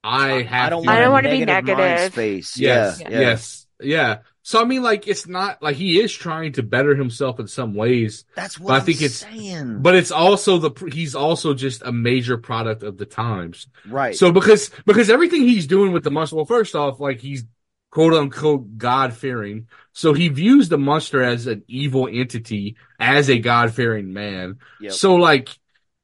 I 0.04 0.42
have 0.42 0.66
I 0.66 0.70
don't 0.70 0.82
to- 0.82 0.86
want 0.86 0.98
I 0.98 1.00
don't 1.00 1.12
wanna 1.12 1.30
be 1.30 1.44
negative 1.44 1.78
mind 1.78 2.12
space. 2.12 2.56
yes 2.58 3.00
Yeah, 3.00 3.08
Yeah. 3.08 3.14
yeah. 3.14 3.20
yes 3.28 3.66
yeah 3.80 4.18
so 4.44 4.60
I 4.60 4.64
mean 4.64 4.82
like 4.82 5.06
it's 5.06 5.26
not 5.28 5.62
like 5.62 5.76
he 5.76 6.00
is 6.00 6.12
trying 6.12 6.52
to 6.54 6.62
better 6.64 6.94
himself 6.96 7.38
in 7.40 7.46
some 7.46 7.74
ways 7.74 8.24
That's 8.34 8.58
what 8.58 8.68
But 8.68 8.72
I 8.74 8.76
I'm 8.78 8.84
think 8.84 8.96
it's- 9.02 9.18
saying. 9.20 9.82
but 9.82 9.94
it's 9.94 10.10
also 10.10 10.58
the 10.58 10.90
he's 10.92 11.14
also 11.14 11.54
just 11.54 11.82
a 11.82 11.92
major 11.92 12.36
product 12.38 12.82
of 12.82 12.96
the 12.98 13.06
times 13.06 13.68
right. 13.86 14.14
so 14.16 14.32
because 14.32 14.70
because 14.86 15.08
everything 15.10 15.42
he's 15.42 15.66
doing 15.68 15.92
with 15.92 16.02
the 16.04 16.10
muscle 16.10 16.36
well 16.38 16.46
first 16.46 16.74
off 16.74 16.98
like 17.00 17.20
he's 17.20 17.44
quote 17.92 18.14
unquote 18.14 18.78
God 18.78 19.14
fearing. 19.14 19.68
So 19.92 20.14
he 20.14 20.28
views 20.28 20.68
the 20.68 20.78
monster 20.78 21.22
as 21.22 21.46
an 21.46 21.62
evil 21.68 22.08
entity, 22.10 22.76
as 22.98 23.30
a 23.30 23.38
God 23.38 23.72
fearing 23.72 24.12
man. 24.12 24.58
Yep. 24.80 24.92
So 24.92 25.14
like 25.14 25.50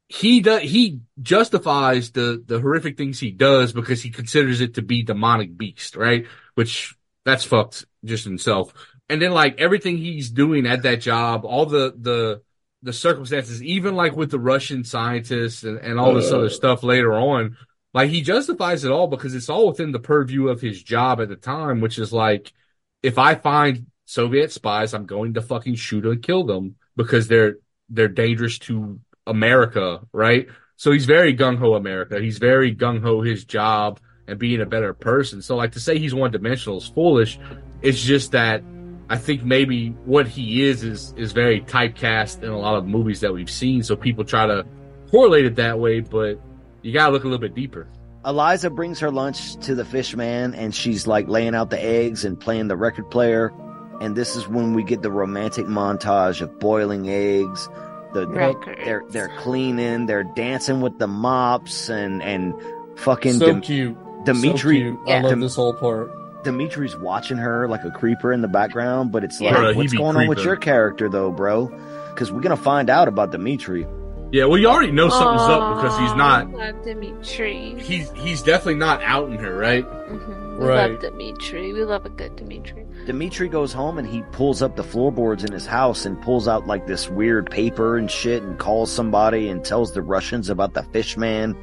he 0.07 0.39
does, 0.39 0.61
he 0.61 0.99
justifies 1.21 2.11
the, 2.11 2.41
the 2.45 2.59
horrific 2.59 2.95
things 2.95 3.19
he 3.19 3.31
does 3.31 3.73
because 3.73 4.01
he 4.01 4.11
considers 4.11 4.61
it 4.61 4.75
to 4.75 4.81
be 4.83 5.03
demonic 5.03 5.57
beast, 5.57 5.95
right? 5.95 6.27
Which 6.53 6.95
that's 7.25 7.43
fucked 7.43 7.85
just 8.05 8.23
himself. 8.23 8.71
And 9.09 9.19
then 9.19 9.31
like 9.31 9.59
everything 9.59 9.97
he's 9.97 10.29
doing 10.29 10.67
at 10.67 10.83
that 10.83 11.01
job, 11.01 11.43
all 11.43 11.65
the, 11.65 11.95
the, 11.99 12.41
the 12.83 12.93
circumstances, 12.93 13.63
even 13.63 13.95
like 13.95 14.15
with 14.15 14.29
the 14.29 14.39
Russian 14.39 14.83
scientists 14.83 15.63
and, 15.63 15.79
and 15.79 15.99
all 15.99 16.13
this 16.13 16.31
other 16.31 16.45
uh. 16.45 16.49
stuff 16.49 16.83
later 16.83 17.13
on, 17.13 17.57
like 17.93 18.09
he 18.09 18.21
justifies 18.21 18.83
it 18.83 18.91
all 18.91 19.07
because 19.07 19.33
it's 19.33 19.49
all 19.49 19.67
within 19.67 19.91
the 19.91 19.99
purview 19.99 20.47
of 20.47 20.61
his 20.61 20.81
job 20.81 21.19
at 21.21 21.29
the 21.29 21.35
time, 21.35 21.81
which 21.81 21.97
is 21.97 22.13
like, 22.13 22.53
if 23.01 23.17
I 23.17 23.35
find 23.35 23.87
Soviet 24.05 24.51
spies, 24.51 24.93
I'm 24.93 25.05
going 25.05 25.33
to 25.35 25.41
fucking 25.41 25.75
shoot 25.75 26.05
and 26.05 26.21
kill 26.21 26.43
them 26.43 26.75
because 26.95 27.27
they're, 27.27 27.55
they're 27.89 28.07
dangerous 28.07 28.59
to 28.59 28.99
America, 29.25 30.01
right? 30.13 30.47
So 30.75 30.91
he's 30.91 31.05
very 31.05 31.35
gung 31.35 31.57
ho 31.57 31.75
America. 31.75 32.19
He's 32.19 32.37
very 32.37 32.75
gung 32.75 33.01
ho 33.01 33.21
his 33.21 33.43
job 33.43 33.99
and 34.27 34.37
being 34.37 34.61
a 34.61 34.65
better 34.65 34.93
person. 34.93 35.41
So 35.41 35.55
like 35.55 35.71
to 35.73 35.79
say 35.79 35.97
he's 35.97 36.13
one 36.13 36.31
dimensional 36.31 36.77
is 36.77 36.87
foolish. 36.87 37.39
It's 37.81 38.01
just 38.01 38.31
that 38.33 38.63
I 39.09 39.17
think 39.17 39.43
maybe 39.43 39.89
what 40.05 40.27
he 40.27 40.63
is 40.63 40.83
is 40.83 41.13
is 41.17 41.31
very 41.31 41.61
typecast 41.61 42.43
in 42.43 42.49
a 42.49 42.57
lot 42.57 42.75
of 42.75 42.85
movies 42.85 43.21
that 43.21 43.33
we've 43.33 43.49
seen. 43.49 43.81
So 43.81 43.95
people 43.95 44.23
try 44.23 44.45
to 44.45 44.65
correlate 45.09 45.45
it 45.45 45.55
that 45.55 45.79
way, 45.79 45.99
but 45.99 46.39
you 46.81 46.93
gotta 46.93 47.11
look 47.11 47.23
a 47.23 47.27
little 47.27 47.39
bit 47.39 47.55
deeper. 47.55 47.87
Elisa 48.25 48.69
brings 48.69 48.99
her 48.99 49.11
lunch 49.11 49.55
to 49.65 49.75
the 49.75 49.85
fish 49.85 50.15
man 50.15 50.53
and 50.53 50.75
she's 50.75 51.07
like 51.07 51.27
laying 51.27 51.55
out 51.55 51.69
the 51.69 51.81
eggs 51.81 52.25
and 52.25 52.39
playing 52.39 52.67
the 52.67 52.75
record 52.75 53.09
player. 53.09 53.53
And 54.01 54.15
this 54.15 54.35
is 54.35 54.47
when 54.47 54.73
we 54.73 54.83
get 54.83 55.01
the 55.01 55.11
romantic 55.11 55.65
montage 55.65 56.41
of 56.41 56.59
boiling 56.59 57.09
eggs. 57.09 57.67
The 58.13 58.27
Records. 58.27 58.81
they're 58.83 59.03
they're 59.09 59.31
cleaning, 59.37 60.05
they're 60.07 60.23
dancing 60.23 60.81
with 60.81 60.97
the 60.99 61.07
mops 61.07 61.89
and 61.89 62.21
and 62.23 62.53
fucking 62.95 63.33
So 63.39 63.45
Dim- 63.45 63.61
cute. 63.61 63.97
Dimitri. 64.25 64.79
So 64.81 64.95
cute. 64.97 64.99
I 65.07 65.19
love 65.21 65.39
this 65.39 65.55
whole 65.55 65.73
part. 65.73 66.11
Dimitri's 66.43 66.97
watching 66.97 67.37
her 67.37 67.67
like 67.67 67.83
a 67.83 67.91
creeper 67.91 68.33
in 68.33 68.41
the 68.41 68.47
background, 68.47 69.11
but 69.11 69.23
it's 69.23 69.39
Yeah. 69.39 69.49
like, 69.51 69.57
Bruh, 69.57 69.75
what's 69.75 69.91
be 69.91 69.97
going 69.97 70.15
on 70.17 70.27
with 70.27 70.39
your 70.39 70.55
character 70.55 71.07
though, 71.09 71.31
bro? 71.31 71.67
Because 72.13 72.31
we're 72.31 72.41
gonna 72.41 72.57
find 72.57 72.89
out 72.89 73.07
about 73.07 73.31
Dimitri. 73.31 73.85
Yeah, 74.31 74.45
well, 74.45 74.57
you 74.59 74.67
already 74.67 74.91
know 74.91 75.09
something's 75.09 75.41
up 75.49 75.75
because 75.77 75.97
he's 75.99 76.15
not. 76.15 76.45
I 76.47 76.71
love 76.71 76.83
Dimitri. 76.83 77.75
He's 77.79 78.11
he's 78.11 78.41
definitely 78.43 78.75
not 78.75 79.01
outing 79.03 79.39
her, 79.39 79.55
right? 79.57 79.83
Mhm. 79.85 80.59
We 80.59 80.65
Right. 80.67 80.91
love 80.91 81.01
Dimitri. 81.01 81.73
We 81.73 81.83
love 81.83 82.05
a 82.05 82.09
good 82.09 82.35
Dimitri. 82.35 82.85
Dimitri 83.07 83.47
goes 83.49 83.73
home 83.73 83.97
and 83.97 84.07
he 84.07 84.21
pulls 84.33 84.61
up 84.61 84.75
the 84.75 84.83
floorboards 84.83 85.43
in 85.43 85.51
his 85.51 85.65
house 85.65 86.05
and 86.05 86.21
pulls 86.21 86.47
out 86.47 86.67
like 86.67 86.85
this 86.85 87.09
weird 87.09 87.49
paper 87.49 87.97
and 87.97 88.11
shit 88.11 88.43
and 88.43 88.59
calls 88.59 88.91
somebody 88.91 89.49
and 89.49 89.63
tells 89.63 89.93
the 89.93 90.01
Russians 90.01 90.49
about 90.49 90.73
the 90.75 90.83
fish 90.83 91.17
man. 91.17 91.55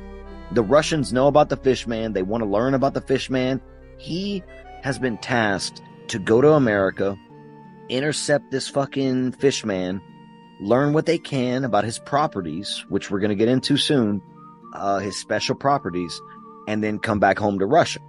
The 0.52 0.62
Russians 0.62 1.12
know 1.12 1.26
about 1.28 1.50
the 1.50 1.56
fish 1.56 1.86
man. 1.86 2.14
They 2.14 2.22
want 2.22 2.42
to 2.42 2.48
learn 2.48 2.74
about 2.74 2.94
the 2.94 3.00
fish 3.00 3.30
man. 3.30 3.60
He 3.98 4.42
has 4.82 4.98
been 4.98 5.18
tasked 5.18 5.82
to 6.08 6.18
go 6.18 6.40
to 6.40 6.52
America, 6.52 7.16
intercept 7.88 8.50
this 8.50 8.68
fucking 8.68 9.32
fish 9.32 9.64
man, 9.64 10.00
learn 10.60 10.92
what 10.92 11.06
they 11.06 11.18
can 11.18 11.64
about 11.64 11.84
his 11.84 11.98
properties, 11.98 12.84
which 12.88 13.10
we're 13.10 13.20
going 13.20 13.30
to 13.30 13.36
get 13.36 13.48
into 13.48 13.76
soon, 13.76 14.22
uh, 14.74 14.98
his 14.98 15.18
special 15.18 15.54
properties, 15.54 16.20
and 16.66 16.82
then 16.82 16.98
come 16.98 17.18
back 17.18 17.38
home 17.38 17.58
to 17.58 17.66
Russia. 17.66 18.00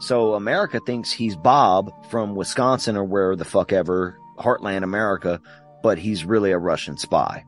So 0.00 0.34
America 0.34 0.80
thinks 0.84 1.10
he's 1.10 1.36
Bob 1.36 1.90
from 2.10 2.36
Wisconsin 2.36 2.96
or 2.96 3.04
where 3.04 3.34
the 3.34 3.44
fuck 3.44 3.72
ever, 3.72 4.16
Heartland 4.38 4.84
America, 4.84 5.40
but 5.82 5.98
he's 5.98 6.24
really 6.24 6.52
a 6.52 6.58
Russian 6.58 6.96
spy. 6.96 7.44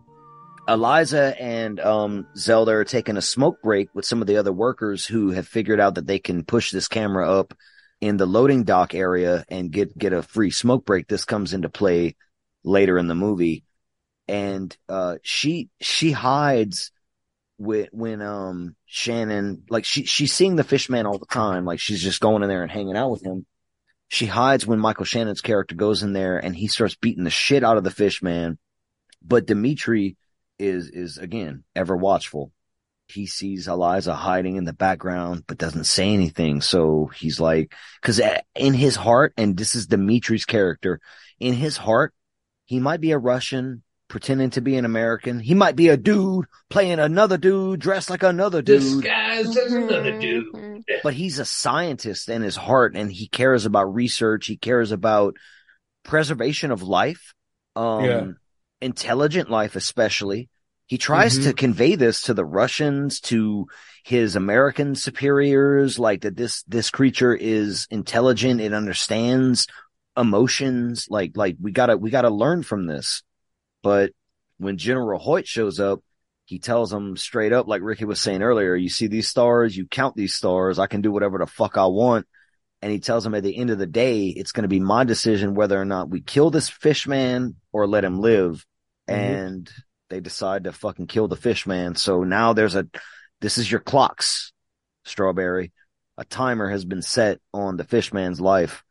Elisa 0.67 1.41
and 1.41 1.81
um, 1.81 2.27
Zelda 2.37 2.73
are 2.73 2.85
taking 2.85 3.17
a 3.17 3.23
smoke 3.23 3.63
break 3.63 3.89
with 3.95 4.05
some 4.05 4.21
of 4.21 4.27
the 4.27 4.37
other 4.37 4.53
workers 4.53 5.07
who 5.07 5.31
have 5.31 5.49
figured 5.49 5.81
out 5.81 5.95
that 5.95 6.07
they 6.07 6.19
can 6.19 6.45
push 6.45 6.71
this 6.71 6.89
camera 6.89 7.31
up 7.31 7.55
in 8.01 8.17
the 8.17 8.27
loading 8.27 8.65
dock 8.65 8.95
area 8.95 9.45
and 9.49 9.71
get 9.71 9.97
get 9.97 10.13
a 10.13 10.23
free 10.23 10.51
smoke 10.51 10.85
break. 10.85 11.09
This 11.09 11.25
comes 11.25 11.53
into 11.53 11.69
play 11.69 12.17
later 12.63 12.99
in 12.99 13.09
the 13.09 13.15
movie, 13.15 13.65
and 14.31 14.77
uh, 14.89 15.17
she 15.23 15.71
she 15.81 16.13
hides 16.13 16.93
when 17.59 17.89
when 17.91 18.23
um 18.23 18.77
Shannon 18.87 19.65
like 19.69 19.85
she 19.85 20.05
she's 20.05 20.33
seeing 20.33 20.55
the 20.55 20.65
fishman 20.65 21.05
all 21.05 21.19
the 21.19 21.27
time, 21.27 21.65
like 21.65 21.81
she's 21.81 22.03
just 22.03 22.21
going 22.21 22.45
in 22.45 22.49
there 22.49 22.63
and 22.63 22.71
hanging 22.71 22.97
out 22.97 23.11
with 23.11 23.25
him. 23.25 23.45
She 24.07 24.27
hides 24.27 24.67
when 24.67 24.79
Michael 24.79 25.05
Shannon's 25.05 25.41
character 25.41 25.75
goes 25.75 26.05
in 26.05 26.13
there 26.13 26.39
and 26.39 26.55
he 26.55 26.69
starts 26.69 26.95
beating 26.95 27.25
the 27.25 27.31
shit 27.31 27.65
out 27.65 27.77
of 27.77 27.83
the 27.85 27.91
fishman. 27.91 28.59
But 29.21 29.47
Dimitri 29.47 30.17
is 30.61 30.89
is 30.89 31.19
again 31.19 31.65
ever 31.75 31.97
watchful. 31.97 32.53
He 33.09 33.27
sees 33.27 33.67
Elisa 33.67 34.15
hiding 34.15 34.55
in 34.55 34.65
the 34.65 34.73
background, 34.73 35.43
but 35.49 35.59
doesn't 35.59 35.85
say 35.85 36.15
anything. 36.15 36.61
So 36.61 37.11
he's 37.17 37.41
like, 37.41 37.75
because 38.01 38.21
in 38.55 38.75
his 38.75 38.95
heart, 38.95 39.33
and 39.37 39.57
this 39.57 39.75
is 39.75 39.89
Dimitri's 39.89 40.45
character, 40.45 41.01
in 41.41 41.55
his 41.55 41.77
heart, 41.77 42.15
he 42.67 42.79
might 42.79 43.01
be 43.01 43.11
a 43.11 43.19
Russian 43.19 43.83
pretending 44.11 44.51
to 44.51 44.61
be 44.61 44.77
an 44.77 44.85
American. 44.85 45.41
He 45.41 45.55
might 45.55 45.77
be 45.77 45.89
a 45.89 45.97
dude 45.97 46.45
playing 46.69 46.99
another 46.99 47.39
dude 47.39 47.81
dressed 47.81 48.11
like 48.11 48.23
another 48.23 48.61
dude. 48.61 48.81
Disguised 48.81 49.57
as 49.57 49.73
another 49.73 50.19
dude. 50.19 50.85
But 51.03 51.15
he's 51.15 51.39
a 51.39 51.45
scientist 51.47 52.29
in 52.29 52.43
his 52.43 52.57
heart 52.57 52.95
and 52.97 53.11
he 53.11 53.29
cares 53.29 53.65
about 53.65 53.95
research. 53.95 54.47
He 54.49 54.59
cares 54.59 54.93
about 54.93 55.37
preservation 56.05 56.71
of 56.71 56.83
life. 56.83 57.33
Um, 57.77 58.05
Yeah. 58.05 58.27
intelligent 58.83 59.49
life, 59.51 59.77
especially. 59.77 60.49
He 60.87 60.99
tries 60.99 61.39
Mhm. 61.39 61.43
to 61.45 61.53
convey 61.53 61.95
this 61.95 62.23
to 62.23 62.35
the 62.35 62.45
Russians, 62.45 63.21
to 63.21 63.69
his 64.05 64.35
American 64.35 64.97
superiors, 64.97 65.99
like 65.99 66.23
that 66.23 66.37
this, 66.37 66.65
this 66.65 66.91
creature 66.91 67.35
is 67.35 67.87
intelligent. 67.91 68.61
It 68.61 68.73
understands 68.75 69.69
emotions. 70.17 71.07
Like, 71.09 71.37
like 71.37 71.57
we 71.61 71.71
gotta, 71.71 71.97
we 71.97 72.11
gotta 72.11 72.31
learn 72.31 72.65
from 72.65 72.87
this. 72.87 73.23
But 73.83 74.13
when 74.59 74.77
General 74.77 75.19
Hoyt 75.19 75.47
shows 75.47 75.81
up, 75.81 76.01
he 76.45 76.59
tells 76.59 76.91
them 76.91 77.17
straight 77.17 77.53
up, 77.53 77.69
like 77.69 77.81
Ricky 77.83 78.05
was 78.05 78.21
saying 78.21 78.43
earlier, 78.43 78.75
you 78.75 78.89
see 78.89 79.07
these 79.07 79.29
stars, 79.29 79.77
you 79.77 79.87
count 79.87 80.17
these 80.17 80.35
stars. 80.35 80.81
I 80.81 80.89
can 80.89 81.01
do 81.01 81.13
whatever 81.13 81.39
the 81.39 81.47
fuck 81.47 81.79
I 81.79 81.87
want. 81.87 82.27
And 82.83 82.91
he 82.91 82.99
tells 82.99 83.25
them 83.25 83.35
at 83.35 83.43
the 83.45 83.57
end 83.57 83.71
of 83.71 83.79
the 83.79 83.87
day, 83.87 84.27
it's 84.27 84.53
going 84.53 84.63
to 84.63 84.69
be 84.69 84.81
my 84.81 85.05
decision 85.05 85.55
whether 85.55 85.81
or 85.81 85.85
not 85.85 86.11
we 86.11 86.21
kill 86.21 86.51
this 86.51 86.69
fish 86.69 87.07
man 87.07 87.55
or 87.73 87.87
let 87.87 88.05
him 88.05 88.21
live. 88.21 88.67
And 89.07 89.71
they 90.09 90.21
decide 90.21 90.65
to 90.65 90.73
fucking 90.73 91.07
kill 91.07 91.29
the 91.29 91.37
fish 91.37 91.67
man. 91.67 91.95
So 91.95 92.25
now 92.25 92.53
there's 92.53 92.75
a, 92.75 92.89
this 93.41 93.59
is 93.59 93.71
your 93.71 93.81
clocks, 93.81 94.53
strawberry. 95.05 95.73
A 96.19 96.25
timer 96.25 96.69
has 96.69 96.85
been 96.85 97.03
set 97.03 97.39
on 97.55 97.77
the 97.77 97.85
fish 97.85 98.13
man's 98.13 98.41
life 98.41 98.83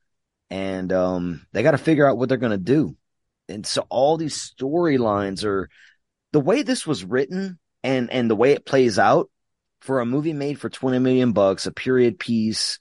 and, 0.49 0.93
um, 0.93 1.45
they 1.51 1.61
got 1.61 1.71
to 1.71 1.77
figure 1.77 2.07
out 2.07 2.17
what 2.17 2.29
they're 2.29 2.37
going 2.37 2.51
to 2.51 2.57
do. 2.57 2.95
And 3.49 3.65
so 3.65 3.85
all 3.89 4.17
these 4.17 4.53
storylines 4.57 5.43
are 5.43 5.69
the 6.31 6.39
way 6.39 6.61
this 6.61 6.85
was 6.85 7.03
written 7.03 7.59
and, 7.83 8.11
and 8.11 8.29
the 8.29 8.35
way 8.35 8.51
it 8.51 8.65
plays 8.65 8.99
out 8.99 9.29
for 9.81 9.99
a 9.99 10.05
movie 10.05 10.33
made 10.33 10.59
for 10.59 10.69
20 10.69 10.99
million 10.99 11.31
bucks, 11.31 11.65
a 11.65 11.71
period 11.71 12.19
piece, 12.19 12.79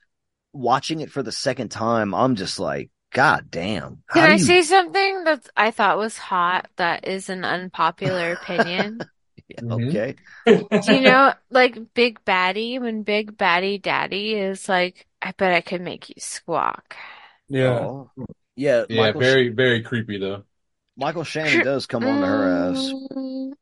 watching 0.52 1.00
it 1.00 1.10
for 1.10 1.22
the 1.22 1.32
second 1.32 1.70
time, 1.70 2.14
I'm 2.14 2.34
just 2.34 2.58
like, 2.58 2.90
God 3.12 3.46
damn. 3.50 4.02
Can 4.12 4.30
I 4.30 4.34
you- 4.34 4.38
say 4.38 4.62
something 4.62 5.24
that 5.24 5.48
I 5.56 5.70
thought 5.70 5.98
was 5.98 6.18
hot 6.18 6.68
that 6.76 7.06
is 7.08 7.28
an 7.28 7.44
unpopular 7.44 8.32
opinion? 8.32 9.00
Mm-hmm. 9.56 9.88
Okay. 9.88 10.14
Do 10.46 10.94
you 10.94 11.00
know, 11.00 11.32
like 11.48 11.94
Big 11.94 12.22
Baddie, 12.26 12.78
when 12.78 13.02
Big 13.02 13.36
Baddie 13.38 13.80
Daddy 13.80 14.34
is 14.34 14.68
like, 14.68 15.06
I 15.22 15.32
bet 15.32 15.54
I 15.54 15.62
could 15.62 15.80
make 15.80 16.10
you 16.10 16.16
squawk. 16.18 16.94
Yeah. 17.48 17.78
Oh. 17.80 18.10
Yeah. 18.56 18.84
Yeah, 18.90 19.02
Michael, 19.02 19.20
very 19.22 19.48
very 19.48 19.82
creepy 19.82 20.18
though. 20.18 20.44
Michael 20.98 21.24
Shannon 21.24 21.64
does 21.64 21.86
come 21.86 22.04
on 22.04 22.20
to 22.20 22.26
her 22.26 22.70
ass. 22.70 22.92
Mm, 23.12 23.52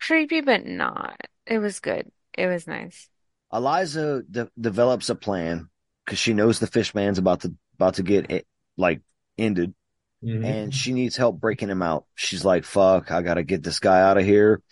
creepy, 0.00 0.40
but 0.40 0.64
not. 0.64 1.20
It 1.46 1.58
was 1.58 1.80
good. 1.80 2.10
It 2.38 2.46
was 2.46 2.66
nice. 2.66 3.08
Elisa 3.50 4.22
de- 4.30 4.50
develops 4.58 5.10
a 5.10 5.14
plan 5.14 5.68
because 6.04 6.18
she 6.18 6.34
knows 6.34 6.60
the 6.60 6.66
fish 6.68 6.94
man's 6.94 7.18
about 7.18 7.40
to 7.40 7.54
about 7.74 7.94
to 7.94 8.02
get 8.04 8.30
it, 8.30 8.46
like 8.76 9.00
ended, 9.36 9.74
Mhm. 10.22 10.44
and 10.44 10.74
she 10.74 10.92
needs 10.92 11.16
help 11.16 11.40
breaking 11.40 11.68
him 11.68 11.82
out. 11.82 12.06
She's 12.14 12.44
like, 12.44 12.64
"Fuck, 12.64 13.10
I 13.10 13.22
gotta 13.22 13.42
get 13.42 13.62
this 13.64 13.80
guy 13.80 14.00
out 14.00 14.16
of 14.16 14.24
here." 14.24 14.62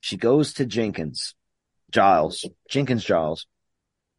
She 0.00 0.16
goes 0.16 0.54
to 0.54 0.64
Jenkins, 0.66 1.34
Giles, 1.90 2.48
Jenkins 2.70 3.04
Giles. 3.04 3.46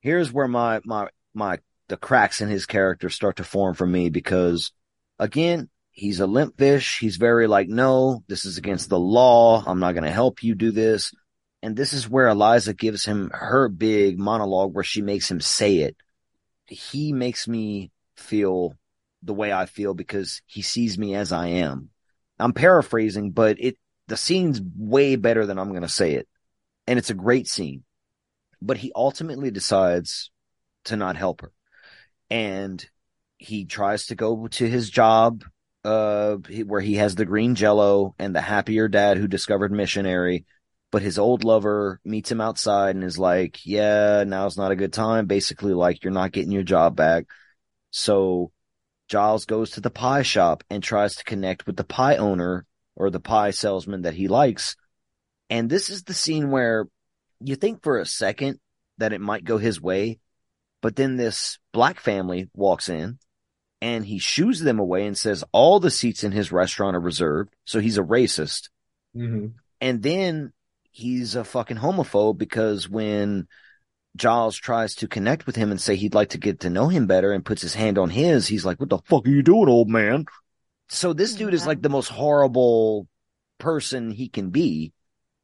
Here's 0.02 0.32
where 0.32 0.48
my 0.48 0.82
my 0.86 1.10
my 1.34 1.60
the 1.88 1.98
cracks 1.98 2.42
in 2.42 2.50
his 2.50 2.66
character 2.66 3.10
start 3.10 3.38
to 3.38 3.44
form 3.44 3.74
for 3.74 3.88
me 3.88 4.10
because, 4.10 4.72
again, 5.18 5.70
he's 5.98 6.20
a 6.20 6.28
limp 6.28 6.58
fish. 6.58 7.00
He's 7.00 7.18
very 7.18 7.48
like, 7.48 7.68
"No, 7.68 8.24
this 8.28 8.46
is 8.46 8.58
against 8.58 8.88
the 8.88 9.00
law. 9.00 9.64
I'm 9.66 9.80
not 9.80 9.96
gonna 9.96 10.12
help 10.12 10.44
you 10.44 10.56
do 10.56 10.72
this." 10.72 11.12
And 11.64 11.76
this 11.76 11.92
is 11.92 12.08
where 12.08 12.28
Elisa 12.28 12.74
gives 12.74 13.04
him 13.04 13.32
her 13.34 13.68
big 13.68 14.20
monologue 14.20 14.74
where 14.74 14.84
she 14.84 15.02
makes 15.02 15.30
him 15.30 15.42
say 15.42 15.78
it. 15.78 15.98
He 16.68 17.14
makes 17.14 17.48
me 17.48 17.92
feel 18.16 18.76
the 19.24 19.34
way 19.34 19.52
I 19.52 19.66
feel 19.66 19.96
because 19.96 20.42
he 20.46 20.62
sees 20.62 21.00
me 21.00 21.16
as 21.16 21.32
I 21.32 21.48
am. 21.48 21.90
I'm 22.40 22.54
paraphrasing, 22.54 23.32
but 23.32 23.58
it 23.60 23.78
the 24.08 24.18
scene's 24.18 24.62
way 24.78 25.16
better 25.16 25.46
than 25.48 25.58
I'm 25.58 25.72
going 25.72 25.82
to 25.82 25.90
say 25.90 26.14
it. 26.14 26.28
And 26.86 27.00
it's 27.00 27.10
a 27.10 27.16
great 27.16 27.48
scene. 27.48 27.84
But 28.62 28.78
he 28.78 28.92
ultimately 28.96 29.52
decides 29.52 30.32
to 30.86 30.96
not 30.96 31.18
help 31.18 31.42
her. 31.42 31.52
And 32.30 32.88
he 33.38 33.66
tries 33.66 34.08
to 34.08 34.16
go 34.16 34.48
to 34.48 34.70
his 34.70 34.90
job 34.90 35.44
uh 35.88 36.36
where 36.66 36.82
he 36.82 36.96
has 36.96 37.16
the 37.16 37.26
green 37.26 37.56
jello 37.56 38.14
and 38.20 38.36
the 38.36 38.42
happier 38.42 38.88
dad 38.88 39.18
who 39.18 39.28
discovered 39.28 39.72
missionary 39.72 40.46
but 40.92 41.02
his 41.02 41.20
old 41.20 41.44
lover 41.44 42.00
meets 42.06 42.32
him 42.32 42.42
outside 42.42 42.96
and 42.96 43.04
is 43.04 43.18
like 43.20 43.66
yeah 43.66 44.24
now's 44.26 44.58
not 44.58 44.72
a 44.72 44.76
good 44.76 44.94
time. 44.94 45.26
Basically 45.26 45.74
like 45.74 46.04
you're 46.04 46.14
not 46.14 46.32
getting 46.32 46.52
your 46.52 46.64
job 46.64 46.96
back. 46.96 47.26
So 47.92 48.52
Giles 49.08 49.46
goes 49.46 49.72
to 49.72 49.82
the 49.82 49.90
pie 49.90 50.24
shop 50.24 50.64
and 50.70 50.84
tries 50.84 51.16
to 51.16 51.24
connect 51.24 51.66
with 51.66 51.78
the 51.78 51.84
pie 51.84 52.18
owner 52.18 52.66
or 52.96 53.10
the 53.10 53.20
pie 53.20 53.52
salesman 53.52 54.04
that 54.04 54.14
he 54.14 54.28
likes. 54.28 54.76
And 55.50 55.70
this 55.70 55.90
is 55.90 56.04
the 56.04 56.14
scene 56.14 56.52
where 56.52 56.88
you 57.40 57.56
think 57.56 57.84
for 57.84 58.00
a 58.00 58.06
second 58.06 58.60
that 58.98 59.14
it 59.14 59.22
might 59.22 59.46
go 59.46 59.58
his 59.58 59.82
way 59.82 60.20
but 60.82 60.96
then 60.96 61.18
this 61.18 61.60
black 61.74 62.00
family 62.00 62.50
walks 62.54 62.90
in 62.90 63.20
and 63.82 64.06
he 64.06 64.18
shoos 64.20 64.60
them 64.60 64.80
away 64.80 65.06
and 65.06 65.18
says 65.18 65.44
all 65.52 65.80
the 65.80 65.92
seats 65.92 66.24
in 66.24 66.32
his 66.32 66.52
restaurant 66.52 66.96
are 66.96 67.02
reserved. 67.02 67.54
So 67.66 67.80
he's 67.80 67.98
a 67.98 68.04
racist. 68.04 68.70
Mhm. 69.16 69.54
And 69.80 70.02
then 70.02 70.54
he's 70.92 71.36
a 71.36 71.44
fucking 71.44 71.78
homophobe 71.78 72.38
because 72.38 72.90
when 72.90 73.48
Giles 74.16 74.58
tries 74.58 74.96
to 74.96 75.08
connect 75.08 75.46
with 75.46 75.56
him 75.56 75.70
and 75.70 75.80
say 75.80 75.96
he'd 75.96 76.16
like 76.16 76.30
to 76.30 76.40
get 76.40 76.62
to 76.62 76.72
know 76.72 76.88
him 76.88 77.06
better 77.06 77.32
and 77.32 77.46
puts 77.46 77.62
his 77.62 77.76
hand 77.76 78.00
on 78.00 78.10
his, 78.10 78.48
he's 78.48 78.66
like, 78.66 78.80
what 78.80 78.90
the 78.90 78.98
fuck 79.06 79.28
are 79.28 79.32
you 79.32 79.44
doing, 79.44 79.70
old 79.70 79.90
man? 79.90 80.26
So 80.90 81.14
this 81.14 81.36
dude 81.36 81.54
is 81.54 81.68
like 81.68 81.82
the 81.82 81.90
most 81.90 82.08
horrible 82.08 83.08
person 83.60 84.10
he 84.10 84.30
can 84.30 84.50
be 84.50 84.94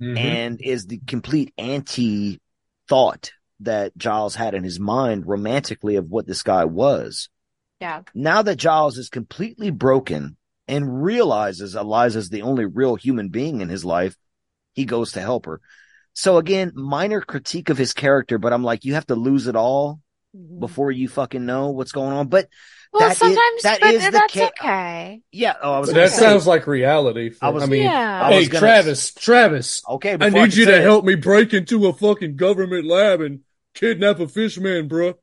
Mhm. 0.02 0.18
and 0.18 0.62
is 0.62 0.88
the 0.88 1.00
complete 1.06 1.54
anti 1.58 2.40
thought 2.88 3.32
that 3.60 3.96
Giles 3.96 4.36
had 4.36 4.56
in 4.56 4.64
his 4.64 4.80
mind 4.80 5.28
romantically 5.28 5.96
of 5.96 6.10
what 6.10 6.26
this 6.26 6.42
guy 6.44 6.66
was. 6.66 7.30
Yeah. 7.84 8.02
Now 8.16 8.42
that 8.42 8.56
Giles 8.56 8.98
is 8.98 9.10
completely 9.10 9.70
broken 9.70 10.38
and 10.70 11.04
realizes 11.04 11.76
Elisa's 11.76 12.30
the 12.30 12.44
only 12.44 12.66
real 12.66 12.96
human 12.96 13.28
being 13.30 13.60
in 13.62 13.68
his 13.68 13.84
life, 13.84 14.16
he 14.74 14.86
goes 14.86 15.12
to 15.14 15.22
help 15.22 15.46
her. 15.46 15.60
So 16.14 16.38
again, 16.38 16.72
minor 16.76 17.20
critique 17.22 17.70
of 17.70 17.78
his 17.78 17.92
character, 17.92 18.38
but 18.38 18.54
I'm 18.54 18.64
like, 18.64 18.86
you 18.86 18.94
have 18.94 19.08
to 19.08 19.16
lose 19.16 19.48
it 19.48 19.56
all 19.58 20.00
mm-hmm. 20.36 20.60
before 20.60 20.92
you 20.92 21.10
fucking 21.10 21.46
know 21.46 21.72
what's 21.72 21.92
going 21.92 22.14
on. 22.14 22.28
But 22.28 22.48
Well, 22.94 23.02
that 23.02 23.12
is- 23.12 23.18
sometimes, 23.18 23.64
that 23.64 23.82
but 23.82 23.94
is 23.96 24.06
the 24.06 24.12
that's 24.12 24.34
ca- 24.34 24.52
okay. 24.60 25.22
Yeah. 25.32 25.56
Oh, 25.62 25.74
I 25.74 25.80
was 25.80 25.90
But 25.90 25.96
gonna 25.96 26.06
that 26.08 26.14
say- 26.14 26.22
sounds 26.22 26.48
like 26.48 26.68
reality. 26.68 27.32
For, 27.32 27.44
I 27.44 27.48
I, 27.48 27.52
was- 27.52 27.70
mean, 27.70 27.84
Yeah. 27.84 28.22
I 28.24 28.32
hey, 28.32 28.46
gonna- 28.46 28.60
Travis, 28.60 29.14
Travis. 29.14 29.82
Okay, 29.90 30.14
I 30.14 30.18
before 30.18 30.40
I 30.40 30.44
need 30.46 30.56
you 30.56 30.66
say 30.66 30.72
to 30.72 30.78
it- 30.78 30.84
help 30.84 31.04
me 31.04 31.16
break 31.16 31.54
into 31.54 31.88
a 31.88 31.94
fucking 31.94 32.38
government 32.38 32.86
lab 32.86 33.20
and 33.20 33.42
kidnap 33.74 34.20
a 34.20 34.28
fishman, 34.28 34.88
bro. 34.88 35.16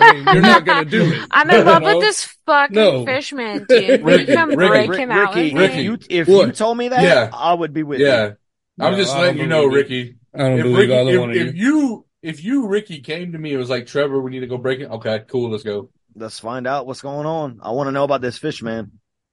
I 0.00 0.12
mean, 0.14 0.24
you're 0.24 0.42
not 0.42 0.64
gonna 0.64 0.84
do 0.84 1.02
it. 1.12 1.28
I'm 1.30 1.50
in 1.50 1.64
love 1.64 1.82
know? 1.82 1.96
with 1.96 2.04
this 2.04 2.24
fucking 2.46 2.74
No. 2.74 3.04
fishman, 3.04 3.66
dude. 3.68 4.02
Will 4.02 4.20
you 4.20 4.34
come 4.34 4.50
Ricky, 4.50 4.68
break 4.68 4.90
Rick- 4.90 4.98
him 5.00 5.10
out 5.10 5.34
Ricky, 5.34 5.54
with 5.54 5.70
if 5.70 5.76
me? 5.76 5.82
you 5.82 5.98
if 6.10 6.28
What? 6.28 6.46
you 6.48 6.52
told 6.52 6.78
me 6.78 6.88
that, 6.88 7.02
Yeah. 7.02 7.30
I 7.32 7.54
would 7.54 7.72
be 7.72 7.82
with 7.82 8.00
Yeah. 8.00 8.24
you. 8.26 8.36
I'm 8.80 8.92
No, 8.92 8.98
just 8.98 9.14
I 9.14 9.20
letting 9.22 9.40
you 9.40 9.46
know, 9.46 9.64
it. 9.70 9.74
Ricky. 9.74 10.16
I 10.34 10.38
don't 10.38 10.58
If 10.58 10.62
believe 10.64 10.78
Ricky, 10.78 10.94
either 10.94 11.10
if, 11.12 11.20
one 11.20 11.30
of 11.30 11.36
if 11.36 11.54
you. 11.56 11.76
you 11.76 12.06
if 12.22 12.44
you 12.44 12.66
Ricky 12.68 13.00
came 13.00 13.32
to 13.32 13.38
me 13.38 13.52
it 13.52 13.56
was 13.58 13.68
like, 13.70 13.86
Trevor, 13.86 14.20
we 14.20 14.30
need 14.30 14.40
to 14.40 14.46
go 14.46 14.58
break 14.58 14.80
it. 14.80 14.90
Okay, 14.90 15.22
cool, 15.28 15.50
let's 15.50 15.62
go. 15.62 15.90
Let's 16.14 16.38
find 16.38 16.66
out 16.66 16.86
what's 16.86 17.00
going 17.02 17.26
on. 17.26 17.60
I 17.62 17.70
want 17.72 17.88
to 17.88 17.92
know 17.92 18.04
about 18.04 18.20
this 18.20 18.38
fishman. 18.38 18.92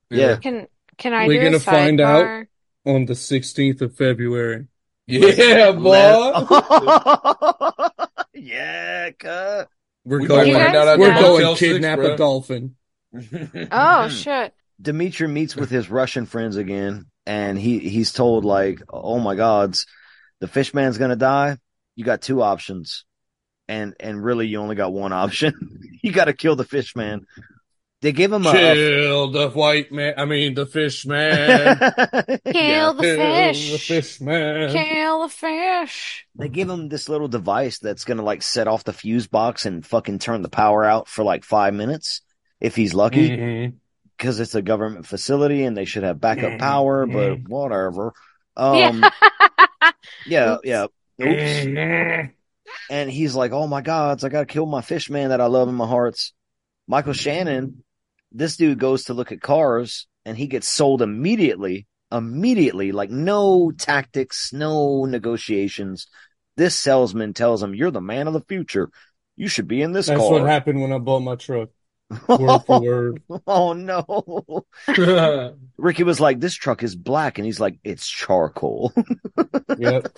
Yeah. 0.10 0.30
Yeah. 0.30 0.36
Can 0.38 0.68
can 0.98 1.14
I 1.14 1.28
We're 1.28 1.44
gonna 1.44 1.60
find 1.60 2.02
out 2.02 2.46
on 2.86 3.06
the 3.06 3.14
16th 3.14 3.82
of 3.82 3.96
February. 3.96 4.68
Yeah, 5.08 5.72
boy. 5.72 5.94
yeah, 8.34 9.12
cut. 9.12 9.70
We're 10.06 10.22
We 10.22 10.28
going. 10.28 10.54
might 10.54 10.74
We're 10.74 11.10
after 11.10 11.22
going 11.22 11.42
Motel 11.42 11.56
six, 11.56 11.74
kidnap 11.74 12.00
a 12.00 12.18
dolphin. 12.18 12.76
Oh 13.72 14.04
hmm. 14.04 14.10
shit! 14.10 14.54
Dimitri 14.82 15.28
meets 15.28 15.56
with 15.56 15.70
his 15.70 15.90
Russian 15.90 16.26
friends 16.26 16.56
again, 16.56 17.08
and 17.26 17.58
he 17.58 17.80
he's 17.80 18.12
told 18.12 18.46
like, 18.46 18.82
"Oh 18.90 19.20
my 19.20 19.36
gods, 19.36 19.86
the 20.40 20.48
fish 20.48 20.74
man's 20.74 20.98
gonna 20.98 21.16
die. 21.16 21.58
You 21.96 22.06
got 22.06 22.22
two 22.22 22.42
options, 22.42 23.06
and 23.68 23.96
and 24.00 24.24
really 24.24 24.48
you 24.48 24.60
only 24.60 24.76
got 24.76 24.94
one 24.94 25.12
option. 25.12 25.54
you 26.04 26.12
got 26.12 26.26
to 26.26 26.34
kill 26.34 26.56
the 26.56 26.64
fish 26.64 26.96
man." 26.96 27.26
They 28.02 28.14
give 28.14 28.32
him 28.32 28.46
a, 28.46 28.50
a 28.50 28.54
Kill 28.54 29.32
the 29.32 29.50
white 29.50 29.92
man. 29.92 30.14
I 30.18 30.24
mean, 30.24 30.54
the 30.54 30.66
fish 30.66 31.06
man. 31.06 31.78
Kill 32.46 32.94
the 32.94 33.04
Kill 33.04 33.18
fish. 33.18 33.72
the 33.72 33.78
fish 33.78 34.22
man. 34.22 34.72
Kill 34.72 35.24
the 35.24 35.30
fish. 35.30 36.26
they 36.36 36.48
give 36.48 36.70
him 36.70 36.88
this 36.88 37.10
little 37.10 37.28
device 37.28 37.80
that's 37.80 38.06
gonna 38.06 38.24
like 38.24 38.42
set 38.42 38.70
off 38.70 38.86
the 38.86 38.94
fuse 38.94 39.28
box 39.28 39.66
and 39.66 39.86
fucking 39.86 40.20
turn 40.20 40.44
the 40.44 40.50
power 40.50 40.86
out 40.86 41.10
for 41.10 41.26
like 41.26 41.44
five 41.44 41.74
minutes 41.74 42.22
if 42.62 42.76
he's 42.76 42.94
lucky. 42.94 43.30
Mm-hmm. 43.30 43.76
Because 44.18 44.40
it's 44.40 44.56
a 44.56 44.62
government 44.62 45.06
facility 45.06 45.64
and 45.64 45.76
they 45.76 45.86
should 45.86 46.04
have 46.04 46.22
backup 46.22 46.52
mm-hmm. 46.52 46.58
power, 46.58 47.06
but 47.06 47.32
mm-hmm. 47.32 47.52
whatever. 47.52 48.14
Yeah. 48.58 48.88
Um, 48.90 49.06
yeah, 50.26 50.58
yeah. 50.64 50.88
Oops. 51.22 52.32
And 52.90 53.12
he's 53.12 53.36
like, 53.36 53.52
"Oh 53.52 53.68
my 53.68 53.82
gods, 53.82 54.24
I 54.24 54.30
gotta 54.30 54.46
kill 54.46 54.66
my 54.66 54.82
fish 54.82 55.10
man 55.10 55.30
that 55.30 55.42
I 55.42 55.48
love 55.48 55.68
in 55.68 55.76
my 55.76 55.88
hearts." 55.88 56.34
Michael 56.88 57.14
Shannon, 57.14 57.84
this 58.32 58.58
dude 58.58 58.80
goes 58.80 59.06
to 59.06 59.14
look 59.14 59.32
at 59.32 59.42
cars 59.42 60.08
and 60.26 60.38
he 60.38 60.48
gets 60.48 60.68
sold 60.68 61.02
immediately, 61.02 61.88
immediately, 62.12 62.92
like 62.92 63.10
no 63.10 63.72
tactics, 63.72 64.52
no 64.54 65.06
negotiations. 65.06 66.08
This 66.58 66.78
salesman 66.78 67.34
tells 67.34 67.64
him, 67.64 67.74
"You're 67.74 67.92
the 67.92 68.02
man 68.02 68.28
of 68.28 68.34
the 68.34 68.44
future. 68.48 68.90
You 69.36 69.48
should 69.48 69.68
be 69.68 69.82
in 69.82 69.94
this 69.94 70.08
That's 70.08 70.20
car." 70.20 70.32
what 70.32 70.44
happened 70.50 70.82
when 70.82 70.92
I 70.92 70.98
bought 70.98 71.22
my 71.22 71.36
truck. 71.36 71.70
Word 72.28 72.60
for 72.66 72.82
word. 72.82 73.22
Oh 73.48 73.74
no. 73.74 74.66
Ricky 75.78 76.04
was 76.04 76.20
like, 76.20 76.40
This 76.40 76.56
truck 76.56 76.82
is 76.84 76.96
black, 76.96 77.38
and 77.38 77.46
he's 77.46 77.60
like, 77.60 77.80
It's 77.84 78.08
charcoal. 78.08 78.94
Yep. 79.78 80.18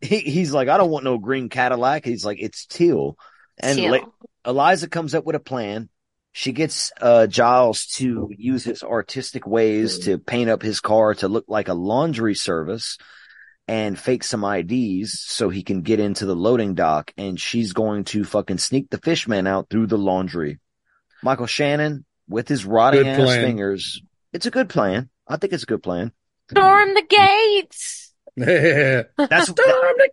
he, 0.00 0.18
he's 0.18 0.52
like, 0.52 0.68
I 0.68 0.76
don't 0.76 0.90
want 0.90 1.04
no 1.04 1.18
green 1.18 1.48
Cadillac. 1.48 2.04
He's 2.04 2.24
like, 2.24 2.38
It's 2.40 2.66
teal. 2.66 3.16
And 3.58 3.76
Teal. 3.76 3.90
La- 3.90 4.06
Elisa 4.44 4.88
comes 4.88 5.14
up 5.14 5.24
with 5.24 5.34
a 5.36 5.40
plan. 5.40 5.88
She 6.36 6.50
gets 6.50 6.90
uh, 7.00 7.28
Giles 7.28 7.86
to 7.94 8.28
use 8.36 8.64
his 8.64 8.82
artistic 8.82 9.46
ways 9.46 10.00
to 10.00 10.18
paint 10.18 10.50
up 10.50 10.62
his 10.62 10.80
car 10.80 11.14
to 11.14 11.28
look 11.28 11.44
like 11.46 11.68
a 11.68 11.74
laundry 11.74 12.34
service 12.34 12.98
and 13.68 13.96
fake 13.96 14.24
some 14.24 14.44
IDs 14.44 15.20
so 15.20 15.48
he 15.48 15.62
can 15.62 15.82
get 15.82 16.00
into 16.00 16.26
the 16.26 16.34
loading 16.34 16.74
dock. 16.74 17.12
And 17.16 17.40
she's 17.40 17.72
going 17.72 18.02
to 18.06 18.24
fucking 18.24 18.58
sneak 18.58 18.90
the 18.90 18.98
fishman 18.98 19.46
out 19.46 19.70
through 19.70 19.86
the 19.86 19.96
laundry. 19.96 20.58
Michael 21.22 21.46
Shannon 21.46 22.04
with 22.28 22.48
his 22.48 22.64
rotting 22.64 23.06
ass 23.06 23.36
fingers. 23.36 24.02
It's 24.32 24.46
a 24.46 24.50
good 24.50 24.68
plan. 24.68 25.10
I 25.28 25.36
think 25.36 25.52
it's 25.52 25.62
a 25.62 25.66
good 25.66 25.84
plan. 25.84 26.10
Storm 26.50 26.94
the 26.94 27.06
gates. 27.08 28.03
Yeah. 28.36 29.02
That's 29.16 29.46
Storm 29.50 29.94
the 29.96 30.10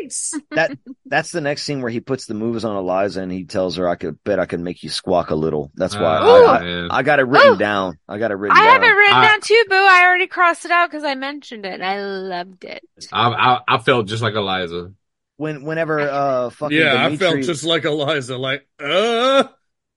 gates. 0.00 0.34
that 0.52 0.78
that's 1.04 1.30
the 1.30 1.40
next 1.42 1.64
scene 1.64 1.82
where 1.82 1.90
he 1.90 2.00
puts 2.00 2.26
the 2.26 2.34
moves 2.34 2.64
on 2.64 2.74
Elisa 2.76 3.20
and 3.20 3.30
he 3.30 3.44
tells 3.44 3.76
her, 3.76 3.86
"I 3.88 3.96
could 3.96 4.22
bet 4.24 4.38
I 4.40 4.46
can 4.46 4.64
make 4.64 4.82
you 4.82 4.88
squawk 4.88 5.30
a 5.30 5.34
little." 5.34 5.70
That's 5.74 5.94
why 5.94 6.18
Oh, 6.22 6.46
I, 6.46 6.86
I. 6.94 6.98
I 6.98 7.02
got 7.02 7.18
it 7.20 7.24
written 7.24 7.54
Ooh. 7.54 7.58
down. 7.58 7.98
I 8.08 8.18
got 8.18 8.30
it 8.30 8.34
written 8.36 8.56
I 8.56 8.64
down. 8.64 8.72
have 8.72 8.82
it 8.82 8.96
written 8.96 9.16
I- 9.16 9.28
down 9.28 9.40
too, 9.42 9.64
boo. 9.68 9.74
I 9.74 10.04
already 10.06 10.26
crossed 10.26 10.64
it 10.64 10.70
out 10.70 10.90
because 10.90 11.04
I 11.04 11.14
mentioned 11.16 11.66
it. 11.66 11.80
I 11.82 12.00
loved 12.02 12.64
it. 12.64 12.82
I, 13.12 13.28
I 13.28 13.60
I 13.68 13.78
felt 13.78 14.06
just 14.06 14.22
like 14.22 14.34
Elisa. 14.34 14.92
When 15.36 15.64
whenever 15.64 16.00
uh 16.00 16.50
fucking 16.50 16.76
Yeah, 16.78 17.06
I 17.06 17.16
felt 17.16 17.40
just 17.42 17.64
like 17.64 17.84
Elisa, 17.84 18.36
like, 18.38 18.66
uh. 18.78 19.44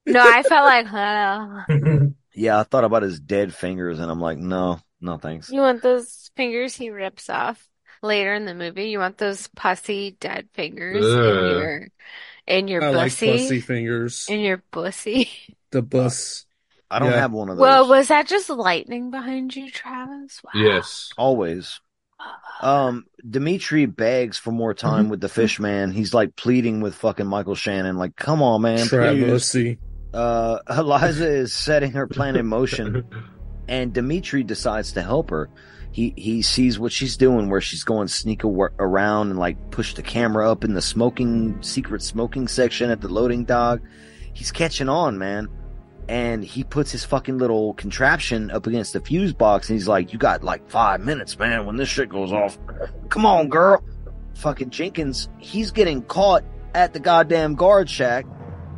No, 0.06 0.19
I 0.22 0.44
felt 0.44 0.65
like, 0.65 0.88
uh, 0.94 2.07
yeah, 2.35 2.60
I 2.60 2.64
thought 2.64 2.84
about 2.84 3.03
his 3.03 3.22
dead 3.22 3.53
fingers 3.56 3.99
and 3.99 4.11
I'm 4.11 4.19
like, 4.19 4.38
no, 4.38 4.80
no 4.99 5.18
thanks. 5.18 5.49
you 5.49 5.61
want 5.61 5.81
those 5.81 6.23
fingers 6.35 6.76
he 6.76 6.89
rips 6.89 7.30
off 7.30 7.68
later 8.01 8.34
in 8.34 8.45
the 8.45 8.55
movie? 8.55 8.89
You 8.89 8.99
want 8.99 9.18
those 9.18 9.47
pussy 9.47 10.15
dead 10.19 10.47
fingers 10.53 11.05
in 11.05 11.11
your 11.14 11.88
in 12.47 12.68
your 12.68 12.84
I 12.84 12.89
like 12.89 13.11
bussy? 13.11 13.31
pussy 13.31 13.61
fingers. 13.61 14.27
in 14.30 14.39
your 14.41 14.64
bussy. 14.72 15.30
The 15.72 15.81
bus. 15.81 16.45
I 16.91 16.99
don't 16.99 17.10
Yeah. 17.10 17.18
have 17.22 17.31
one 17.31 17.49
of 17.49 17.57
those. 17.57 17.61
Well, 17.64 17.89
was 17.89 18.10
that 18.10 18.27
just 18.27 18.47
lightning 18.47 19.10
behind 19.10 19.55
you, 19.55 19.72
Travis? 19.72 20.39
Wow. 20.43 20.51
Yes. 20.53 21.10
Always. 21.18 21.80
Um, 22.61 23.05
Dimitri 23.27 23.88
begs 23.88 24.38
for 24.38 24.51
more 24.51 24.76
Mm-hmm. 24.76 24.88
time 24.88 25.10
with 25.10 25.19
the 25.19 25.30
fish 25.30 25.60
man. 25.60 25.89
He's 25.91 26.14
like 26.14 26.35
pleading 26.35 26.81
with 26.81 26.93
fucking 26.93 27.26
Michael 27.26 27.55
Shannon, 27.55 27.97
like, 27.97 28.15
come 28.15 28.43
on, 28.43 28.61
man, 28.61 28.85
Travis. 28.85 29.51
Travesty. 29.51 29.80
Uh, 30.14 30.60
Elisa 30.68 31.27
is 31.27 31.53
setting 31.53 31.93
her 31.93 32.05
plan 32.05 32.35
in 32.35 32.45
motion, 32.45 33.03
and 33.68 33.91
Dimitri 33.93 34.43
decides 34.43 34.91
to 34.91 35.01
help 35.01 35.31
her. 35.31 35.49
He 35.94 36.14
he 36.18 36.41
sees 36.41 36.78
what 36.80 36.91
she's 36.91 37.15
doing, 37.18 37.49
where 37.49 37.61
she's 37.61 37.84
going 37.86 38.07
sneak 38.10 38.44
around 38.44 39.30
and 39.30 39.40
like 39.40 39.72
push 39.72 39.94
the 39.94 40.02
camera 40.02 40.52
up 40.52 40.64
in 40.65 40.74
the 40.74 40.82
smoking 40.82 41.61
secret 41.61 42.02
smoking 42.02 42.48
section 42.49 42.90
at 42.90 42.99
the 42.99 43.07
loading 43.07 43.45
dock. 43.45 43.80
He's 44.34 44.52
catching 44.52 44.90
on, 44.90 45.18
man. 45.18 45.48
and 46.10 46.44
he 46.44 46.64
puts 46.65 46.91
his 46.91 47.06
fucking 47.06 47.38
little 47.38 47.74
contraption 47.76 48.52
up 48.52 48.68
against 48.68 48.91
the 48.91 48.99
fuse 48.99 49.32
box 49.34 49.70
and 49.70 49.78
he's 49.80 49.88
like, 49.88 50.11
you 50.11 50.20
got 50.20 50.44
like 50.44 50.70
five 50.70 50.99
minutes, 50.99 51.40
man, 51.40 51.65
when 51.65 51.78
this 51.78 51.88
shit 51.88 52.10
goes 52.10 52.34
off. 52.34 52.57
Come 53.10 53.26
on, 53.26 53.48
girl. 53.48 53.82
Fucking 54.36 54.72
Jenkins, 54.72 55.30
he's 55.38 55.72
getting 55.72 56.02
caught 56.02 56.44
at 56.74 56.91
the 56.94 56.99
goddamn 56.99 57.56
guard 57.56 57.90
shack. 57.90 58.26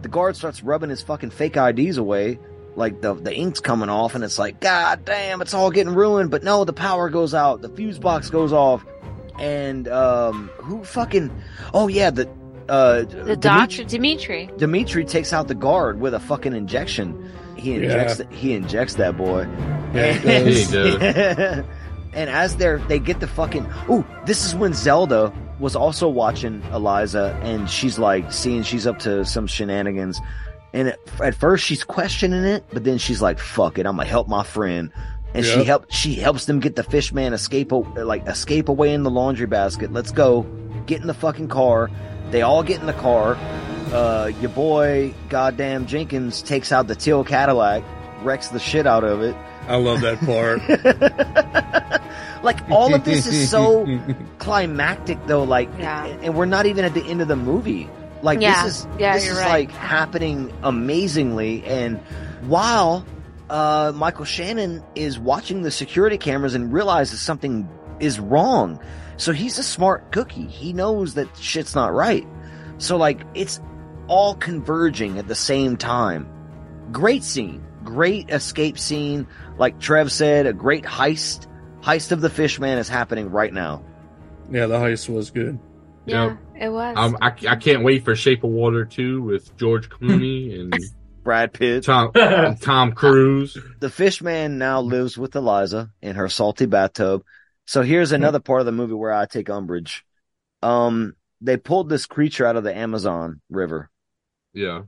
The 0.04 0.10
guard 0.10 0.36
starts 0.36 0.62
rubbing 0.62 0.90
his 0.92 1.02
fucking 1.02 1.32
fake 1.32 1.56
IDs 1.58 1.98
away. 1.98 2.38
Like 2.76 3.02
the, 3.02 3.14
the 3.14 3.34
ink's 3.34 3.60
coming 3.60 3.90
off 3.90 4.16
and 4.16 4.24
it's 4.24 4.38
like, 4.38 4.60
God 4.60 5.06
damn, 5.06 5.42
it's 5.42 5.54
all 5.54 5.72
getting 5.72 5.94
ruined. 5.96 6.30
But 6.32 6.44
no, 6.44 6.66
the 6.66 6.74
power 6.74 7.10
goes 7.10 7.34
out. 7.34 7.62
The 7.62 7.70
fuse 7.70 7.98
box 8.00 8.30
goes 8.30 8.52
off. 8.54 8.86
And, 9.40 9.88
um, 9.88 10.50
who 10.58 10.84
fucking, 10.84 11.32
oh 11.74 11.88
yeah, 11.88 12.10
the, 12.10 12.30
uh, 12.70 13.04
The 13.04 13.36
doctor, 13.36 13.84
Dimitri. 13.84 14.50
Dimitri 14.58 15.06
takes 15.06 15.32
out 15.34 15.48
the 15.48 15.56
guard 15.56 16.00
with 16.00 16.14
a 16.14 16.20
fucking 16.20 16.54
injection. 16.54 17.32
He 17.56 17.76
injects 17.76 18.20
Yeah. 18.20 18.36
he 18.38 18.54
injects 18.54 18.96
that 18.96 19.16
boy. 19.18 19.48
Yeah, 19.94 20.14
he 20.14 20.66
does. 20.66 20.72
He 21.66 21.72
and 22.14 22.30
as 22.30 22.56
they're 22.58 22.80
they 22.88 22.98
get 23.00 23.20
the 23.20 23.28
fucking 23.28 23.66
oh, 23.90 24.06
this 24.26 24.46
is 24.46 24.56
when 24.56 24.74
Zelda 24.74 25.34
was 25.60 25.76
also 25.76 26.08
watching 26.08 26.62
Elisa 26.72 27.38
and 27.44 27.70
she's 27.70 27.98
like 28.00 28.32
seeing 28.32 28.64
she's 28.64 28.86
up 28.88 29.00
to 29.00 29.26
some 29.26 29.48
shenanigans. 29.48 30.20
And 30.76 30.90
at, 30.90 31.00
at 31.22 31.34
first 31.36 31.64
she's 31.66 31.84
questioning 31.84 32.44
it, 32.44 32.64
but 32.74 32.84
then 32.84 32.98
she's 32.98 33.22
like, 33.22 33.40
"Fuck 33.40 33.80
it, 33.80 33.86
I'm 33.88 33.96
gonna 33.98 34.08
help 34.10 34.28
my 34.28 34.44
friend." 34.44 34.92
And 35.34 35.44
she 35.46 35.58
Yep. 35.58 35.66
help 35.66 35.86
she 35.90 36.16
helps 36.16 36.46
them 36.46 36.60
get 36.60 36.76
the 36.76 36.84
fish 36.84 37.12
man 37.14 37.34
escape 37.34 37.72
like 37.72 38.28
escape 38.28 38.70
away 38.70 38.94
in 38.94 39.04
the 39.04 39.10
laundry 39.10 39.48
basket. 39.48 39.92
Let's 39.94 40.12
go, 40.12 40.46
get 40.86 41.02
in 41.02 41.08
the 41.08 41.14
fucking 41.14 41.48
car. 41.48 41.90
They 42.32 42.42
all 42.42 42.62
get 42.64 42.80
in 42.82 42.86
the 42.88 42.94
car. 42.94 43.38
Uh, 43.94 44.32
your 44.42 44.50
boy, 44.52 45.14
goddamn 45.30 45.86
Jenkins, 45.86 46.42
takes 46.42 46.72
out 46.72 46.88
the 46.88 46.96
teal 46.96 47.24
Cadillac, 47.24 47.84
wrecks 48.24 48.50
the 48.50 48.60
shit 48.60 48.86
out 48.88 49.04
of 49.04 49.22
it. 49.22 49.36
I 49.68 49.78
love 49.78 50.02
that 50.02 50.20
part. 50.20 50.62
Like 52.44 52.60
all 52.70 52.94
of 52.94 53.04
this 53.06 53.26
is 53.26 53.50
so 53.50 53.88
climactic, 54.38 55.18
though. 55.26 55.44
Like, 55.44 55.68
Yeah. 55.80 56.06
and 56.06 56.36
we're 56.36 56.46
not 56.46 56.68
even 56.68 56.86
at 56.86 56.94
the 56.94 57.04
end 57.04 57.20
of 57.22 57.28
the 57.28 57.36
movie. 57.36 57.90
Like 58.26 58.42
Yeah. 58.42 58.64
this 58.66 58.80
is 58.80 58.88
Yeah, 59.00 59.14
this 59.14 59.28
is 59.30 59.38
right. 59.38 59.50
like 59.70 59.72
happening 59.72 60.52
amazingly, 60.64 61.64
and 61.66 62.00
while 62.48 63.06
uh, 63.50 63.92
Michael 63.96 64.26
Shannon 64.26 64.84
is 64.96 65.20
watching 65.20 65.62
the 65.62 65.70
security 65.72 66.18
cameras 66.18 66.56
and 66.56 66.74
realizes 66.74 67.22
something 67.22 67.70
is 68.00 68.20
wrong, 68.20 68.80
so 69.18 69.32
he's 69.32 69.58
a 69.60 69.64
smart 69.64 70.12
cookie. 70.12 70.48
He 70.48 70.74
knows 70.74 71.14
that 71.14 71.28
shit's 71.38 71.76
not 71.76 71.94
right. 71.94 72.28
So 72.80 72.98
like 72.98 73.22
it's 73.36 73.62
all 74.08 74.36
converging 74.36 75.18
at 75.20 75.28
the 75.28 75.36
same 75.36 75.78
time. 75.78 76.28
Great 76.92 77.24
scene, 77.24 77.64
great 77.84 78.30
escape 78.32 78.78
scene. 78.80 79.28
Like 79.58 79.80
Trev 79.80 80.12
said, 80.12 80.48
a 80.48 80.54
great 80.54 80.84
heist. 80.84 81.48
Heist 81.82 82.12
of 82.12 82.22
the 82.22 82.30
Fishman 82.32 82.78
is 82.80 82.90
happening 82.90 83.30
right 83.30 83.54
now. 83.54 83.84
yeah, 84.52 84.66
the 84.66 84.78
heist 84.78 85.08
was 85.08 85.30
good. 85.32 85.60
Yeah, 86.08 86.36
it 86.60 86.70
was. 86.70 86.96
Um, 86.98 87.18
I, 87.22 87.34
I 87.48 87.56
can't 87.56 87.84
wait 87.84 88.06
for 88.06 88.16
Shape 88.16 88.44
of 88.44 88.50
Water 88.50 88.86
2 88.86 89.22
with 89.22 89.56
George 89.58 89.90
Clooney 89.90 90.60
and 90.60 90.74
Brad 91.24 91.54
Pitt. 91.54 91.84
Tom 91.84 92.12
and 92.16 92.62
Tom 92.62 92.94
Cruise. 92.94 93.58
The 93.80 93.90
Fishman 93.90 94.58
now 94.58 94.82
lives 94.82 95.18
with 95.18 95.36
Elisa 95.36 95.92
in 96.02 96.16
her 96.16 96.30
salty 96.30 96.66
bathtub. 96.66 97.24
So 97.66 97.82
here's 97.82 98.12
another 98.12 98.40
part 98.40 98.60
of 98.60 98.68
the 98.68 98.72
movie 98.72 98.94
where 98.94 99.12
I 99.12 99.26
take 99.26 99.50
umbrage. 99.50 100.06
Um, 100.62 101.16
they 101.42 101.58
pulled 101.58 101.90
this 101.90 102.06
creature 102.06 102.46
out 102.46 102.56
of 102.56 102.64
the 102.64 102.76
Amazon 102.76 103.42
River. 103.50 103.90
Yeah. 104.54 104.84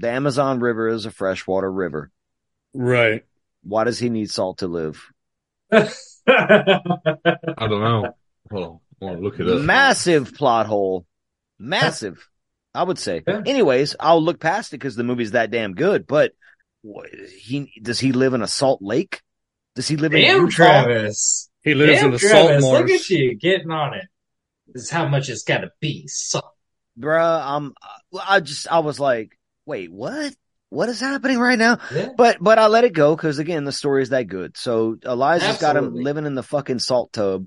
The 0.00 0.10
Amazon 0.10 0.60
River 0.60 0.88
is 0.88 1.06
a 1.06 1.10
freshwater 1.10 1.70
river. 1.70 2.10
Right. 2.74 3.24
Why 3.62 3.84
does 3.84 3.98
he 3.98 4.08
need 4.08 4.30
salt 4.30 4.58
to 4.58 4.66
live? 4.66 5.04
I 5.72 5.88
don't 6.26 7.80
know. 7.80 8.14
Hold 8.50 8.64
on. 8.64 8.80
I 9.00 9.04
want 9.04 9.18
to 9.18 9.22
look 9.22 9.40
it 9.40 9.48
up. 9.48 9.62
Massive 9.62 10.34
plot 10.34 10.66
hole. 10.66 11.06
Massive. 11.58 12.28
I 12.74 12.82
would 12.82 12.98
say. 12.98 13.22
Anyways, 13.26 13.96
I'll 13.98 14.22
look 14.22 14.40
past 14.40 14.72
it 14.72 14.76
because 14.76 14.96
the 14.96 15.04
movie's 15.04 15.32
that 15.32 15.50
damn 15.50 15.74
good. 15.74 16.06
But 16.06 16.32
he 16.82 17.72
does 17.82 17.98
he 17.98 18.12
live 18.12 18.34
in 18.34 18.42
a 18.42 18.46
salt 18.46 18.80
lake? 18.82 19.20
Does 19.74 19.88
he 19.88 19.96
live 19.96 20.14
in 20.14 20.22
Damn, 20.22 20.42
Utah? 20.42 20.54
Travis. 20.54 21.50
He 21.62 21.74
lives 21.74 22.00
Damn, 22.00 22.06
in 22.06 22.10
the 22.12 22.18
salt 22.18 22.48
Travis, 22.48 22.64
Look 22.64 22.90
at 22.90 23.10
you 23.10 23.36
getting 23.36 23.70
on 23.70 23.94
it. 23.94 24.06
This 24.66 24.84
is 24.84 24.90
how 24.90 25.08
much 25.08 25.28
it's 25.28 25.44
got 25.44 25.58
to 25.58 25.70
be. 25.80 26.06
So, 26.08 26.40
Bruh, 26.98 27.42
I'm. 27.44 27.74
I 28.26 28.40
just 28.40 28.70
I 28.70 28.80
was 28.80 28.98
like, 29.00 29.38
wait, 29.66 29.92
what? 29.92 30.34
What 30.70 30.88
is 30.88 31.00
happening 31.00 31.38
right 31.38 31.58
now? 31.58 31.78
Yeah. 31.94 32.10
But 32.16 32.38
but 32.40 32.58
I 32.58 32.66
let 32.66 32.84
it 32.84 32.92
go 32.92 33.16
because 33.16 33.38
again, 33.38 33.64
the 33.64 33.72
story 33.72 34.02
is 34.02 34.10
that 34.10 34.24
good. 34.24 34.56
So 34.56 34.96
Elisa's 35.02 35.58
got 35.58 35.76
him 35.76 35.94
living 35.94 36.26
in 36.26 36.34
the 36.34 36.42
fucking 36.42 36.80
salt 36.80 37.12
tub, 37.12 37.46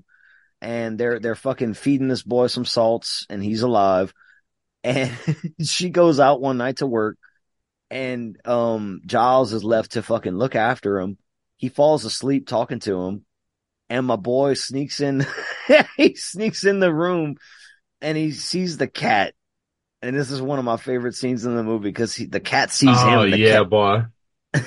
and 0.62 0.96
they're 0.96 1.18
they're 1.18 1.34
fucking 1.34 1.74
feeding 1.74 2.06
this 2.06 2.22
boy 2.22 2.46
some 2.46 2.64
salts, 2.64 3.26
and 3.28 3.42
he's 3.42 3.62
alive. 3.62 4.14
And 4.84 5.10
she 5.62 5.90
goes 5.90 6.20
out 6.20 6.40
one 6.40 6.56
night 6.56 6.76
to 6.76 6.86
work, 6.86 7.18
and 7.90 8.38
um 8.46 9.02
Giles 9.04 9.52
is 9.52 9.64
left 9.64 9.92
to 9.92 10.02
fucking 10.02 10.34
look 10.34 10.54
after 10.54 11.00
him. 11.00 11.18
He 11.56 11.68
falls 11.68 12.04
asleep 12.04 12.46
talking 12.46 12.78
to 12.80 13.02
him, 13.02 13.24
and 13.90 14.06
my 14.06 14.16
boy 14.16 14.54
sneaks 14.54 15.00
in. 15.00 15.26
he 15.96 16.14
sneaks 16.14 16.64
in 16.64 16.78
the 16.78 16.94
room, 16.94 17.36
and 18.00 18.16
he 18.16 18.30
sees 18.30 18.78
the 18.78 18.88
cat. 18.88 19.34
And 20.00 20.16
this 20.16 20.30
is 20.30 20.42
one 20.42 20.58
of 20.58 20.64
my 20.64 20.76
favorite 20.76 21.14
scenes 21.14 21.44
in 21.44 21.56
the 21.56 21.62
movie 21.62 21.88
because 21.88 22.16
the 22.16 22.40
cat 22.40 22.72
sees 22.72 22.96
oh, 22.98 23.22
him. 23.22 23.30
The 23.32 23.38
yeah, 23.38 23.58
cat, 23.58 23.70
boy. 23.70 24.02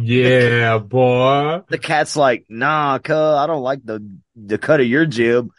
yeah, 0.00 0.78
boy. 0.78 1.62
the 1.68 1.78
cat's 1.78 2.16
like, 2.16 2.46
nah, 2.48 2.98
cuz 2.98 3.14
I 3.16 3.46
don't 3.46 3.62
like 3.62 3.84
the 3.84 4.04
the 4.36 4.58
cut 4.58 4.80
of 4.80 4.86
your 4.86 5.06
jib. 5.06 5.50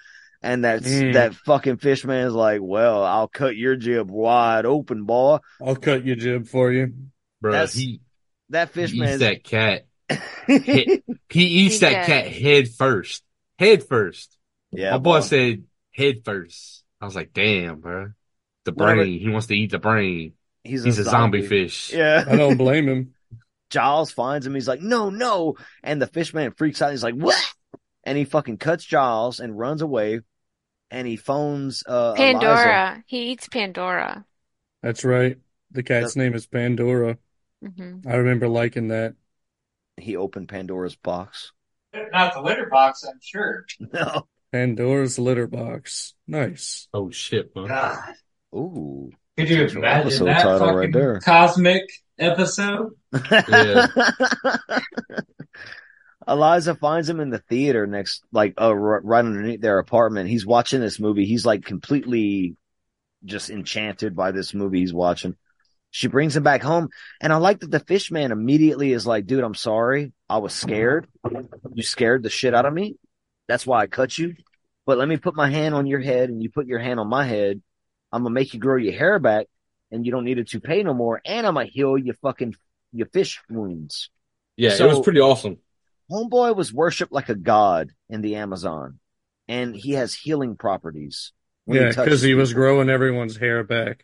And 0.42 0.64
that's 0.64 0.88
Mm. 0.88 1.14
that 1.14 1.36
fucking 1.36 1.78
fish 1.78 2.06
man 2.06 2.26
is 2.28 2.34
like, 2.34 2.62
well, 2.62 3.04
I'll 3.04 3.28
cut 3.28 3.58
your 3.58 3.76
jib 3.76 4.10
wide 4.10 4.66
open, 4.66 5.04
boy. 5.04 5.40
I'll 5.62 5.76
cut 5.76 6.06
your 6.06 6.16
jib 6.16 6.48
for 6.48 6.72
you. 6.72 6.94
Bro, 7.42 7.52
That's- 7.52 7.74
he, 7.74 8.00
That 8.50 8.70
fish 8.72 8.94
man 8.94 9.20
that 9.20 9.44
cat. 9.44 9.86
He, 10.48 11.04
he 11.30 11.44
eats 11.44 11.76
He 11.76 11.80
that 11.82 12.06
cat 12.08 12.28
head 12.28 12.70
first. 12.70 13.22
Head 13.60 13.84
first. 13.84 14.38
yeah, 14.72 14.92
My 14.92 14.98
boy 14.98 15.20
boy. 15.20 15.26
said 15.26 15.64
head 15.92 16.24
first. 16.24 16.84
I 17.02 17.06
was 17.06 17.16
like, 17.16 17.34
damn, 17.34 17.82
bro. 17.82 18.12
The 18.64 18.72
Whatever. 18.72 19.02
brain. 19.02 19.20
He 19.20 19.28
wants 19.30 19.48
to 19.48 19.56
eat 19.56 19.72
the 19.72 19.80
brain. 19.80 20.34
he's, 20.64 20.84
He's 20.86 21.00
a 21.00 21.04
zombie 21.04 21.46
fish. 21.46 21.92
Yeah. 21.94 22.24
I 22.26 22.38
don't 22.38 22.58
blame 22.66 22.88
him. 22.88 23.14
Giles 23.70 24.12
finds 24.12 24.46
him. 24.46 24.56
He's 24.56 24.68
like, 24.68 24.82
no, 24.82 25.10
no. 25.10 25.56
And 25.84 26.02
the 26.02 26.08
fish 26.08 26.34
man 26.34 26.52
freaks 26.52 26.82
out. 26.82 26.92
He's 26.92 27.04
like, 27.04 27.16
what? 27.16 27.38
And 28.04 28.18
he 28.18 28.26
fucking 28.26 28.58
cuts 28.58 28.84
Giles 28.84 29.40
and 29.40 29.58
runs 29.58 29.82
away. 29.82 30.22
And 30.92 31.08
he 31.08 31.18
phones, 31.18 31.84
uh, 31.88 32.16
Elisa. 32.18 32.40
Pandora. 32.40 33.04
He 33.06 33.32
eats 33.32 33.48
Pandora. 33.48 34.26
That's 34.82 35.06
right. 35.06 35.38
The 35.72 35.84
cat's 35.84 36.16
name 36.16 36.34
is 36.34 36.48
Pandora. 36.48 37.18
hmm 37.64 37.98
I 38.08 38.16
remember 38.16 38.48
liking 38.48 38.88
that. 38.88 39.14
He 39.98 40.16
opened 40.16 40.50
Pandora's 40.50 40.96
box. 40.96 41.52
not 41.94 42.34
the 42.34 42.42
litter 42.42 42.68
box, 42.72 43.04
I'm 43.04 43.20
sure. 43.22 43.66
No. 43.94 44.28
Pandora's 44.52 45.20
litter 45.20 45.46
box. 45.46 46.16
Nice. 46.26 46.88
Oh 46.92 47.12
shit, 47.12 47.54
bro. 47.54 47.68
God. 47.68 48.14
Ooh. 48.56 49.12
Could 49.38 49.50
you 49.50 49.68
imagine 49.68 50.26
that 50.26 50.42
fucking 50.44 50.76
right 50.76 50.92
there. 50.92 51.20
cosmic 51.20 51.84
episode? 52.20 52.92
Yeah. 53.32 53.88
Elisa 56.28 56.76
finds 56.76 57.10
him 57.10 57.20
in 57.20 57.30
the 57.32 57.40
theater 57.40 57.88
next, 57.88 58.24
like, 58.32 58.54
uh, 58.60 58.70
r- 58.70 59.02
right 59.02 59.26
underneath 59.26 59.62
their 59.62 59.80
apartment. 59.80 60.30
He's 60.30 60.46
watching 60.46 60.80
this 60.80 61.00
movie. 61.00 61.26
He's 61.26 61.46
like 61.46 61.66
completely 61.66 62.56
just 63.26 63.50
enchanted 63.50 64.16
by 64.16 64.32
this 64.32 64.54
movie 64.54 64.80
he's 64.80 64.94
watching. 64.94 65.36
She 65.92 66.08
brings 66.08 66.38
him 66.38 66.44
back 66.44 66.62
home. 66.62 66.90
And 67.20 67.34
I 67.34 67.38
like 67.38 67.62
that 67.62 67.72
the 67.72 67.80
fish 67.80 68.12
man 68.12 68.32
immediately 68.32 68.94
is 68.94 69.08
like, 69.08 69.26
dude, 69.26 69.44
I'm 69.44 69.56
sorry. 69.56 70.14
I 70.30 70.38
was 70.38 70.54
scared. 70.54 71.08
You 71.74 71.84
scared 71.84 72.22
the 72.22 72.30
shit 72.30 72.54
out 72.54 72.66
of 72.66 72.74
me. 72.74 72.98
That's 73.48 73.66
why 73.66 73.82
I 73.82 73.88
cut 73.88 74.16
you. 74.18 74.36
But 74.86 75.00
let 75.00 75.08
me 75.08 75.18
put 75.18 75.36
my 75.36 75.50
hand 75.50 75.74
on 75.74 75.88
your 75.88 76.00
head 76.00 76.30
and 76.30 76.44
you 76.44 76.52
put 76.52 76.68
your 76.68 76.80
hand 76.80 77.00
on 77.00 77.08
my 77.08 77.26
head. 77.26 77.62
I'm 78.12 78.24
going 78.24 78.34
to 78.34 78.40
make 78.40 78.54
you 78.54 78.60
grow 78.60 78.78
your 78.78 78.94
hair 78.94 79.18
back 79.20 79.48
and 79.92 80.06
you 80.06 80.12
don't 80.12 80.26
need 80.26 80.40
a 80.40 80.44
toupee 80.44 80.84
no 80.84 80.94
more. 80.94 81.22
And 81.26 81.46
I'm 81.48 81.54
going 81.56 81.68
to 81.68 81.74
heal 81.74 81.98
your 81.98 82.16
fucking, 82.16 82.56
your 82.94 83.08
fish 83.08 83.40
wounds. 83.50 84.10
Yeah, 84.58 84.72
So- 84.72 84.86
it 84.86 84.90
was 84.90 85.00
pretty 85.02 85.20
awesome. 85.22 85.58
Homeboy 86.12 86.56
was 86.56 86.74
worshipped 86.74 87.12
like 87.12 87.30
a 87.30 87.36
god 87.36 87.92
in 88.10 88.22
the 88.22 88.38
Amazon, 88.38 88.98
and 89.48 89.76
he 89.76 89.92
has 89.94 90.14
healing 90.16 90.56
properties. 90.56 91.34
when 91.66 91.82
Yeah, 91.82 91.90
because 91.90 92.24
he 92.24 92.34
was 92.34 92.52
growing 92.54 92.90
everyone's 92.90 93.38
hair 93.38 93.64
back. 93.64 94.04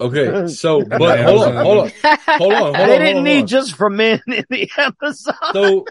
Okay, 0.00 0.46
so 0.48 0.82
but 0.84 1.20
hold 1.20 1.42
on, 1.44 1.54
hold 1.54 1.78
on, 1.78 1.92
hold 2.02 2.08
on, 2.08 2.40
hold 2.40 2.52
on. 2.54 2.72
They 2.72 2.98
didn't 2.98 3.12
hold 3.14 3.24
need 3.24 3.40
on. 3.42 3.46
just 3.46 3.76
for 3.76 3.88
men 3.88 4.20
in 4.26 4.44
the 4.50 4.68
Amazon. 4.76 5.34
So 5.52 5.84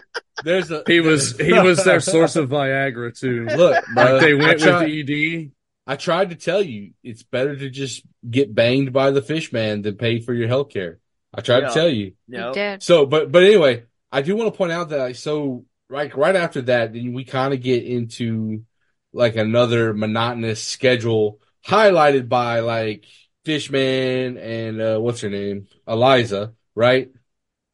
there's 0.44 0.70
a 0.70 0.82
He 0.86 1.00
was 1.00 1.38
he 1.38 1.52
was 1.54 1.82
their 1.82 2.00
source 2.00 2.36
of 2.36 2.50
Viagra 2.50 3.18
too. 3.18 3.46
look, 3.46 3.82
bro. 3.94 4.04
Like 4.04 4.20
they 4.20 4.34
went 4.34 4.60
tried, 4.60 4.82
with 4.84 5.08
ED. 5.08 5.50
I 5.86 5.96
tried 5.96 6.30
to 6.30 6.36
tell 6.36 6.62
you 6.62 6.92
it's 7.02 7.22
better 7.22 7.54
to 7.56 7.68
just 7.68 8.02
get 8.28 8.54
banged 8.54 8.92
by 8.92 9.10
the 9.10 9.22
fish 9.22 9.52
man 9.52 9.82
than 9.82 9.96
pay 9.96 10.20
for 10.20 10.32
your 10.32 10.48
health 10.48 10.70
care. 10.70 10.98
I 11.32 11.40
tried 11.40 11.62
Yeah. 11.64 11.68
to 11.68 11.74
tell 11.74 11.88
you. 11.88 12.12
No. 12.28 12.76
So, 12.80 13.06
but 13.06 13.30
but 13.30 13.42
anyway, 13.42 13.84
I 14.10 14.22
do 14.22 14.36
want 14.36 14.52
to 14.52 14.56
point 14.56 14.72
out 14.72 14.90
that 14.90 15.00
I 15.00 15.12
so 15.12 15.66
like 15.90 16.16
right 16.16 16.36
after 16.36 16.62
that, 16.62 16.92
then 16.92 17.12
we 17.12 17.24
kind 17.24 17.52
of 17.52 17.60
get 17.60 17.84
into 17.84 18.64
like 19.12 19.36
another 19.36 19.92
monotonous 19.92 20.62
schedule 20.62 21.40
highlighted 21.66 22.28
by 22.28 22.60
like 22.60 23.04
Fishman 23.44 24.38
and 24.38 24.80
uh, 24.80 24.98
what's 24.98 25.20
her 25.20 25.30
name, 25.30 25.66
Elisa, 25.86 26.54
right? 26.74 27.10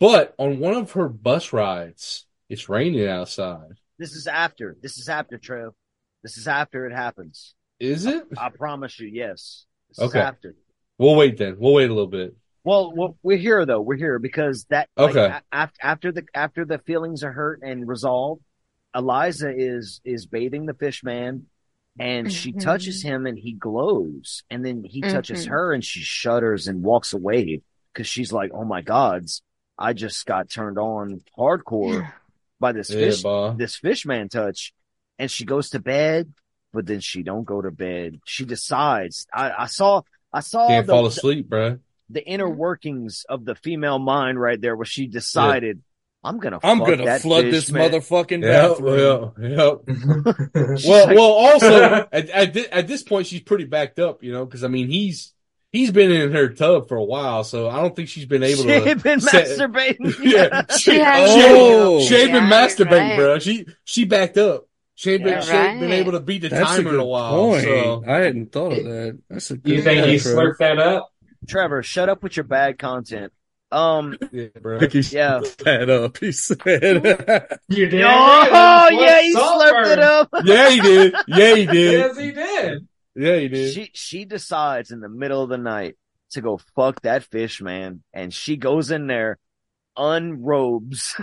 But 0.01 0.35
on 0.39 0.59
one 0.59 0.75
of 0.75 0.93
her 0.93 1.09
bus 1.09 1.53
rides, 1.53 2.27
it's 2.49 2.69
raining 2.69 3.07
outside. 3.07 3.79
This 3.99 4.13
is 4.13 4.27
after. 4.27 4.77
This 4.83 4.99
is 4.99 5.09
after, 5.09 5.39
Trev. 5.39 5.73
This 6.23 6.39
is 6.39 6.49
after 6.49 6.87
it 6.87 6.93
happens. 6.93 7.55
Is 7.81 8.07
it? 8.07 8.25
I 8.37 8.51
promise 8.51 9.01
you, 9.01 9.09
yes. 9.09 9.65
This 9.89 9.99
Okay. 9.99 10.21
after. 10.21 10.55
We'll 10.99 11.17
wait 11.17 11.39
then. 11.39 11.57
We'll 11.59 11.73
wait 11.75 11.89
a 11.91 11.95
little 11.95 12.07
bit. 12.11 12.37
Well, 12.63 12.93
well, 12.95 13.17
we're 13.23 13.39
here 13.39 13.65
though. 13.65 13.81
We're 13.81 13.97
here 13.97 14.19
because 14.19 14.65
that 14.69 14.89
like, 14.97 15.17
Okay. 15.17 15.35
a- 15.35 15.43
after 15.51 15.79
after 15.83 16.13
the 16.13 16.25
after 16.35 16.65
the 16.67 16.79
feelings 16.79 17.25
are 17.25 17.33
hurt 17.33 17.61
and 17.63 17.89
resolved, 17.89 18.43
Elisa 18.93 19.51
is 19.57 20.01
is 20.05 20.27
bathing 20.27 20.67
the 20.67 20.75
fish 20.75 21.03
man, 21.03 21.47
and 21.99 22.31
she 22.31 22.53
Mhm. 22.53 22.61
touches 22.61 23.03
him 23.03 23.27
and 23.27 23.39
he 23.39 23.55
glows, 23.55 24.43
and 24.51 24.65
then 24.65 24.85
he 24.85 25.01
touches 25.01 25.47
Mhm. 25.47 25.51
her 25.51 25.73
and 25.73 25.83
she 25.83 26.01
shudders 26.01 26.69
and 26.69 26.83
walks 26.83 27.15
away 27.15 27.63
because 27.95 28.07
she's 28.07 28.31
like, 28.31 28.51
"Oh 28.53 28.65
my 28.67 28.83
gods, 28.83 29.43
I 29.79 29.95
just 29.95 30.27
got 30.27 30.51
turned 30.51 30.77
on 30.79 31.23
hardcore 31.39 32.13
by 32.61 32.73
this 32.73 32.91
Yeah, 32.91 32.97
fish 32.99 33.23
boy. 33.23 33.55
this 33.57 33.75
fish 33.77 34.05
man 34.05 34.29
touch," 34.29 34.75
and 35.19 35.31
she 35.31 35.47
goes 35.47 35.71
to 35.71 35.79
bed, 35.81 36.35
but 36.73 36.87
then 36.87 37.01
she 37.01 37.23
don't 37.23 37.45
go 37.45 37.61
to 37.61 37.71
bed. 37.71 38.21
She 38.25 38.45
decides. 38.45 39.27
I, 39.33 39.51
I 39.61 39.67
saw. 39.67 40.03
I 40.33 40.41
saw 40.41 40.69
Can't 40.69 40.87
the, 40.87 40.93
fall 40.93 41.03
the- 41.03 41.09
asleep, 41.09 41.49
bruh. 41.49 41.81
the 42.09 42.25
inner 42.25 42.49
workings 42.49 43.25
of 43.29 43.45
the 43.45 43.55
female 43.57 43.99
mind 43.99 44.41
right 44.41 44.61
there 44.61 44.77
where 44.77 44.85
she 44.85 45.09
decided 45.09 45.83
I'm 46.23 46.39
gonna 46.39 46.61
I'm 46.63 46.79
gonna 46.79 47.05
that 47.07 47.23
flood 47.23 47.45
fish, 47.45 47.53
this 47.53 47.71
man." 47.73 47.91
motherfucking 47.91 48.43
Yep, 48.43 48.79
bathroom. 48.79 49.33
yep, 49.41 49.59
yep. 49.89 50.77
She's 50.79 50.87
well, 50.89 51.07
like- 51.07 51.17
well, 51.17 51.31
also 51.33 51.83
at 52.13 52.29
at, 52.31 52.55
thi- 52.55 52.69
at 52.69 52.87
this 52.87 53.03
point 53.03 53.27
she's 53.27 53.41
pretty 53.41 53.65
backed 53.65 53.99
up, 53.99 54.23
you 54.23 54.31
know, 54.33 54.45
because 54.45 54.63
I 54.63 54.69
mean 54.69 54.87
he's 54.89 55.33
he's 55.73 55.91
been 55.91 56.11
in 56.13 56.31
her 56.33 56.51
tub 56.51 56.89
for 56.89 56.97
a 56.97 57.05
while, 57.05 57.43
so 57.43 57.69
I 57.69 57.81
don't 57.81 57.97
think 57.97 58.09
she's 58.09 58.27
been 58.27 58.43
able 58.43 58.63
She 58.63 58.69
to. 58.69 58.89
ain't 58.91 59.03
been 59.03 59.21
set- 59.21 59.47
masturbating. 59.47 60.15
yeah, 60.23 60.67
she, 60.77 60.99
has 60.99 61.31
oh, 61.33 62.01
she, 62.01 62.07
been. 62.07 62.09
she 62.09 62.17
ain't 62.23 62.33
been 62.33 62.45
masturbating, 62.51 63.09
right. 63.11 63.17
bro. 63.17 63.39
She 63.41 63.67
she 63.85 64.05
backed 64.05 64.37
up. 64.39 64.67
She 65.01 65.13
ain't 65.13 65.25
been 65.25 65.33
Yeah, 65.33 65.41
she 65.41 65.53
ain't 65.53 65.81
been 65.81 65.93
able 65.93 66.13
to 66.13 66.21
beat 66.21 66.43
the 66.43 66.51
That's 66.51 66.73
a 66.73 66.83
timer 66.83 66.93
in 66.93 67.01
a 67.01 67.05
while. 67.07 67.49
point. 67.49 67.65
So 67.65 68.05
I 68.07 68.17
hadn't 68.17 68.53
thought 68.53 68.73
of 68.73 68.85
that. 68.85 69.19
That's 69.31 69.51
a 69.51 69.57
good 69.57 69.73
You 69.73 69.83
think 69.83 70.05
he 70.05 70.17
slurped 70.17 70.59
that 70.59 70.79
up? 70.79 71.11
Trevor, 71.49 71.83
shut 71.83 72.11
up 72.11 72.23
with 72.23 72.37
your 72.37 72.45
bad 72.45 72.79
content. 72.79 73.33
Um, 73.73 74.19
yeah, 74.31 74.49
bro. 74.61 74.77
Like 74.77 74.93
he 74.93 75.01
Yeah. 75.01 75.41
slurped 75.41 75.57
that 75.65 75.89
up. 75.89 76.19
He 76.19 76.33
said. 76.33 76.61
You 77.71 77.87
did. 77.89 78.05
oh 78.05 78.89
yeah, 78.93 79.23
he 79.23 79.35
slurped 79.35 79.91
it 79.91 79.99
up. 80.01 80.29
Yeah, 80.45 80.69
he 80.69 80.81
did. 80.81 81.15
Yeah, 81.29 81.55
he 81.55 81.65
did. 81.67 81.93
Yes, 81.99 82.19
he 82.19 82.31
did. 82.33 82.89
Yeah, 83.15 83.37
he 83.39 83.49
did. 83.49 83.73
She 83.73 83.91
she 83.95 84.25
decides 84.27 84.91
in 84.91 85.01
the 85.01 85.09
middle 85.09 85.43
of 85.43 85.49
the 85.49 85.57
night 85.57 85.97
to 86.33 86.43
go 86.43 86.61
fuck 86.77 87.01
that 87.05 87.23
fish 87.23 87.63
man, 87.63 88.03
and 88.13 88.35
she 88.35 88.59
goes 88.59 88.91
in 88.91 89.07
there, 89.07 89.39
unrobes, 89.97 91.17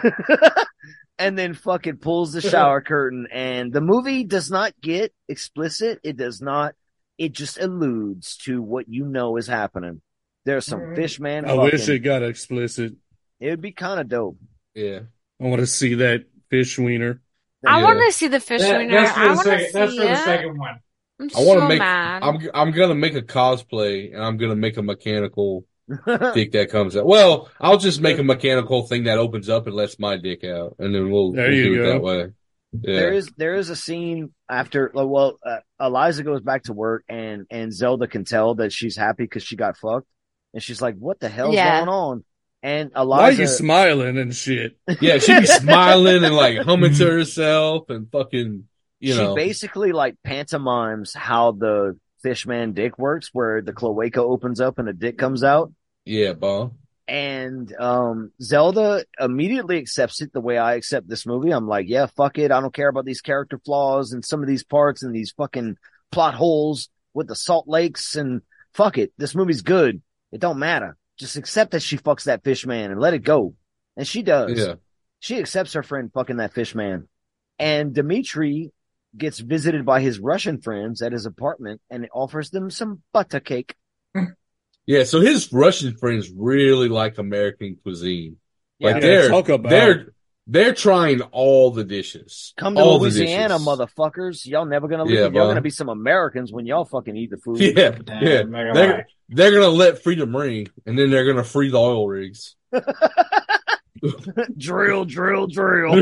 and 1.19 1.37
then 1.37 1.53
fucking 1.53 1.97
pulls 1.97 2.33
the 2.33 2.41
shower 2.49 2.81
curtain. 2.81 3.27
And 3.31 3.71
the 3.73 3.81
movie 3.81 4.23
does 4.23 4.51
not 4.51 4.73
get 4.81 5.13
explicit. 5.27 5.99
It 6.03 6.17
does 6.17 6.41
not. 6.41 6.75
It 7.17 7.31
just 7.33 7.59
alludes 7.59 8.37
to 8.45 8.61
what 8.61 8.87
you 8.87 9.05
know 9.05 9.37
is 9.37 9.47
happening. 9.47 10.01
There's 10.45 10.65
some 10.65 10.79
mm-hmm. 10.79 10.95
fish 10.95 11.19
man. 11.19 11.49
I 11.49 11.53
wish 11.53 11.89
it 11.89 11.99
got 11.99 12.23
explicit. 12.23 12.93
It 13.39 13.49
would 13.49 13.61
be 13.61 13.71
kind 13.71 13.99
of 13.99 14.07
dope. 14.07 14.37
yeah. 14.73 14.99
I 15.39 15.43
want 15.43 15.59
to 15.59 15.67
see 15.67 15.93
that 15.95 16.25
fish 16.49 16.79
wiener. 16.79 17.21
I 17.65 17.77
Yeah. 17.79 17.83
want 17.83 17.99
to 17.99 18.11
see 18.11 18.27
the 18.27 18.39
fish 18.39 18.61
That- 18.61 18.79
wiener. 18.79 18.91
that's 19.01 19.11
for 19.11 19.19
I 19.19 19.27
the 19.27 19.33
want 19.35 19.45
to 19.45 19.51
second. 19.59 19.73
That's 19.73 19.91
see 19.91 19.97
for 19.99 20.07
the 20.07 20.15
second 20.15 20.57
one. 20.57 20.79
I'm 21.19 21.29
I 21.35 21.39
want 21.41 21.57
to 21.57 21.61
so 21.61 21.67
make. 21.67 21.79
mad. 21.79 22.23
I'm 22.23 22.49
I'm 22.53 22.71
gonna 22.71 22.95
make 22.95 23.15
a 23.15 23.21
cosplay, 23.21 24.13
and 24.13 24.23
I'm 24.23 24.37
gonna 24.37 24.55
make 24.55 24.77
a 24.77 24.83
mechanical 24.83 25.65
dick 26.33 26.51
that 26.51 26.69
comes 26.69 26.95
out. 26.97 27.05
Well, 27.05 27.49
I'll 27.59 27.77
just 27.77 28.01
make 28.01 28.17
a 28.19 28.23
mechanical 28.23 28.87
thing 28.87 29.05
that 29.05 29.17
opens 29.17 29.49
up 29.49 29.67
and 29.67 29.75
lets 29.75 29.99
my 29.99 30.17
dick 30.17 30.43
out, 30.43 30.75
and 30.79 30.93
then 30.93 31.09
we'll, 31.11 31.31
There 31.33 31.47
we'll 31.49 31.57
you 31.57 31.75
do 31.75 31.83
it 31.83 31.87
that 31.93 32.01
way. 32.01 32.27
Yeah. 32.81 32.95
There 32.99 33.13
is 33.13 33.31
there 33.37 33.55
is 33.55 33.69
a 33.69 33.75
scene 33.77 34.33
after 34.49 34.91
well 34.93 35.39
uh, 35.43 35.59
Elisa 35.79 36.21
goes 36.23 36.41
back 36.41 36.63
to 36.63 36.73
work 36.73 37.05
and 37.07 37.45
and 37.49 37.73
Zelda 37.73 38.07
can 38.07 38.25
tell 38.25 38.55
that 38.55 38.73
she's 38.73 38.97
happy 38.97 39.23
because 39.23 39.41
she 39.43 39.55
got 39.55 39.77
fucked 39.77 40.05
and 40.53 40.61
she's 40.61 40.81
like 40.81 40.95
what 40.95 41.17
the 41.21 41.29
hell's 41.29 41.55
Yeah. 41.55 41.77
going 41.79 41.89
on 41.89 42.23
and 42.61 42.91
Elisa, 42.93 43.07
Why 43.09 43.23
are 43.23 43.27
Elisa 43.29 43.41
you 43.43 43.47
smiling 43.47 44.17
and 44.17 44.35
shit? 44.35 44.77
yeah, 44.99 45.17
she 45.17 45.39
be 45.39 45.45
smiling 45.45 46.25
and 46.25 46.35
like 46.35 46.57
humming 46.59 46.93
to 46.95 47.09
herself 47.09 47.89
and 47.89 48.11
fucking, 48.11 48.65
you 48.99 49.13
know 49.15 49.19
she 49.21 49.23
know. 49.27 49.35
basically 49.35 49.93
like 49.93 50.15
pantomimes 50.25 51.13
how 51.13 51.53
the 51.53 51.97
fishman 52.21 52.73
dick 52.73 52.97
works 52.97 53.29
where 53.33 53.61
the 53.61 53.73
cloaca 53.73 54.21
opens 54.21 54.59
up 54.59 54.79
and 54.79 54.89
a 54.89 54.93
dick 54.93 55.17
comes 55.17 55.43
out 55.43 55.71
yeah, 56.05 56.33
bro. 56.33 56.73
and 57.07 57.73
um 57.79 58.31
Zelda 58.41 59.03
immediately 59.19 59.77
accepts 59.77 60.21
it 60.21 60.31
the 60.31 60.39
way 60.41 60.57
I 60.57 60.75
accept 60.75 61.07
this 61.09 61.25
movie. 61.25 61.51
I'm 61.51 61.67
like, 61.67 61.87
yeah, 61.89 62.05
fuck 62.05 62.37
it. 62.37 62.51
I 62.51 62.61
don't 62.61 62.73
care 62.73 62.87
about 62.87 63.05
these 63.05 63.21
character 63.21 63.59
flaws 63.65 64.13
and 64.13 64.23
some 64.23 64.41
of 64.41 64.47
these 64.47 64.63
parts 64.63 65.03
and 65.03 65.13
these 65.13 65.31
fucking 65.31 65.75
plot 66.11 66.33
holes 66.33 66.89
with 67.13 67.27
the 67.27 67.35
salt 67.35 67.67
lakes 67.67 68.15
and 68.15 68.41
fuck 68.73 68.97
it. 68.97 69.11
This 69.17 69.35
movie's 69.35 69.61
good. 69.61 70.01
It 70.31 70.39
don't 70.39 70.59
matter. 70.59 70.95
Just 71.17 71.35
accept 71.35 71.71
that 71.71 71.81
she 71.81 71.97
fucks 71.97 72.23
that 72.25 72.43
fish 72.43 72.65
man 72.65 72.91
and 72.91 73.01
let 73.01 73.13
it 73.13 73.23
go. 73.23 73.53
And 73.95 74.07
she 74.07 74.21
does. 74.21 74.57
Yeah. 74.57 74.75
She 75.19 75.39
accepts 75.39 75.73
her 75.73 75.83
friend 75.83 76.11
fucking 76.13 76.37
that 76.37 76.53
fish 76.53 76.75
man. 76.75 77.07
And 77.59 77.93
Dimitri 77.93 78.71
gets 79.17 79.39
visited 79.39 79.85
by 79.85 80.01
his 80.01 80.19
Russian 80.19 80.61
friends 80.61 81.01
at 81.01 81.11
his 81.11 81.25
apartment 81.25 81.81
and 81.89 82.07
offers 82.13 82.49
them 82.49 82.69
some 82.69 83.01
butter 83.13 83.39
cake. 83.39 83.75
Yeah, 84.85 85.03
so 85.03 85.19
his 85.19 85.51
Russian 85.51 85.97
friends 85.97 86.31
really 86.35 86.87
like 86.87 87.17
American 87.17 87.77
cuisine. 87.83 88.37
Like 88.79 88.95
Yeah, 88.95 88.99
they're 89.01 89.29
talk 89.29 89.49
about 89.49 89.69
they're 89.69 90.13
they're 90.49 90.73
trying 90.73 91.21
all 91.21 91.71
the 91.71 91.83
dishes. 91.83 92.53
Come 92.55 92.75
to 92.75 92.81
all 92.81 92.99
Louisiana, 92.99 93.55
dishes. 93.55 93.67
motherfuckers. 93.67 94.45
Y'all 94.45 94.65
never 94.65 94.87
gonna 94.87 95.03
leave. 95.03 95.15
Yeah, 95.15 95.21
y'all 95.23 95.31
bro. 95.31 95.47
gonna 95.49 95.61
be 95.61 95.71
some 95.71 95.89
Americans 95.89 96.53
when 96.53 96.65
y'all 96.65 96.85
fucking 96.85 97.17
eat 97.17 97.31
the 97.31 97.37
food. 97.37 97.59
Yeah, 97.77 97.89
Damn, 97.91 98.23
yeah. 98.53 98.73
They're, 98.73 98.93
like. 98.97 99.07
they're 99.27 99.51
gonna 99.51 99.67
let 99.67 100.03
freedom 100.03 100.33
ring, 100.35 100.69
and 100.85 100.97
then 100.97 101.09
they're 101.09 101.25
gonna 101.25 101.43
free 101.43 101.69
the 101.69 101.77
oil 101.77 102.07
rigs. 102.07 102.55
drill, 104.57 105.03
drill, 105.05 105.47
drill. 105.47 106.01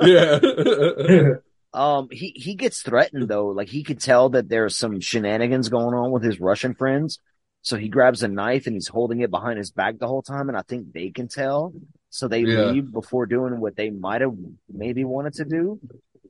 yeah, 0.00 0.38
yeah. 0.40 1.28
Um, 1.74 2.08
he, 2.10 2.32
he 2.36 2.54
gets 2.54 2.82
threatened 2.82 3.28
though. 3.28 3.48
Like 3.48 3.68
he 3.68 3.82
could 3.82 4.00
tell 4.00 4.28
that 4.30 4.48
there's 4.48 4.76
some 4.76 5.00
shenanigans 5.00 5.68
going 5.68 5.94
on 5.94 6.10
with 6.10 6.22
his 6.22 6.40
Russian 6.40 6.74
friends. 6.74 7.18
So 7.62 7.76
he 7.76 7.88
grabs 7.88 8.22
a 8.22 8.28
knife 8.28 8.66
and 8.66 8.74
he's 8.74 8.88
holding 8.88 9.20
it 9.20 9.30
behind 9.30 9.58
his 9.58 9.70
back 9.70 9.98
the 9.98 10.08
whole 10.08 10.22
time. 10.22 10.48
And 10.48 10.58
I 10.58 10.62
think 10.62 10.92
they 10.92 11.10
can 11.10 11.28
tell. 11.28 11.72
So 12.10 12.28
they 12.28 12.40
Yeah. 12.40 12.70
leave 12.72 12.92
before 12.92 13.26
doing 13.26 13.58
what 13.60 13.76
they 13.76 13.90
might 13.90 14.20
have 14.20 14.34
maybe 14.68 15.04
wanted 15.04 15.34
to 15.34 15.44
do. 15.44 15.80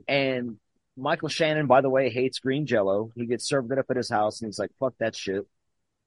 And 0.06 0.59
Michael 0.97 1.28
Shannon, 1.28 1.66
by 1.66 1.81
the 1.81 1.89
way, 1.90 2.10
hates 2.10 2.39
green 2.39 2.66
jello. 2.66 3.10
He 3.16 3.27
gets 3.27 3.48
served 3.48 3.73
it 3.73 3.78
up 3.78 3.86
at 3.90 3.97
his 3.97 4.10
house 4.10 4.40
and 4.40 4.48
he's 4.48 4.59
like, 4.59 4.70
fuck 4.78 4.94
that 4.98 5.16
shit. 5.16 5.47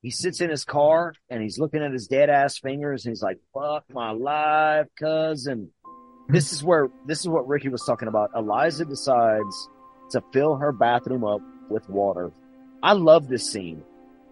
He 0.02 0.12
sits 0.12 0.40
in 0.40 0.52
his 0.52 0.64
car 0.64 1.16
and 1.30 1.42
he's 1.42 1.58
looking 1.58 1.82
at 1.82 1.92
his 1.92 2.08
dead 2.08 2.30
ass 2.30 2.60
fingers 2.60 3.06
and 3.06 3.12
he's 3.12 3.24
like, 3.24 3.40
fuck 3.52 3.86
my 3.92 4.12
life, 4.12 4.86
cousin. 5.00 5.72
This 6.28 6.52
is 6.54 6.64
where, 6.64 6.90
this 7.06 7.20
is 7.20 7.28
what 7.28 7.48
Ricky 7.48 7.70
was 7.70 7.84
talking 7.84 8.08
about. 8.08 8.32
Elisa 8.34 8.86
decides 8.86 9.70
to 10.12 10.24
fill 10.34 10.56
her 10.56 10.72
bathroom 10.72 11.24
up 11.24 11.42
with 11.70 11.88
water. 11.90 12.32
I 12.82 12.94
love 12.94 13.28
this 13.28 13.50
scene. 13.52 13.84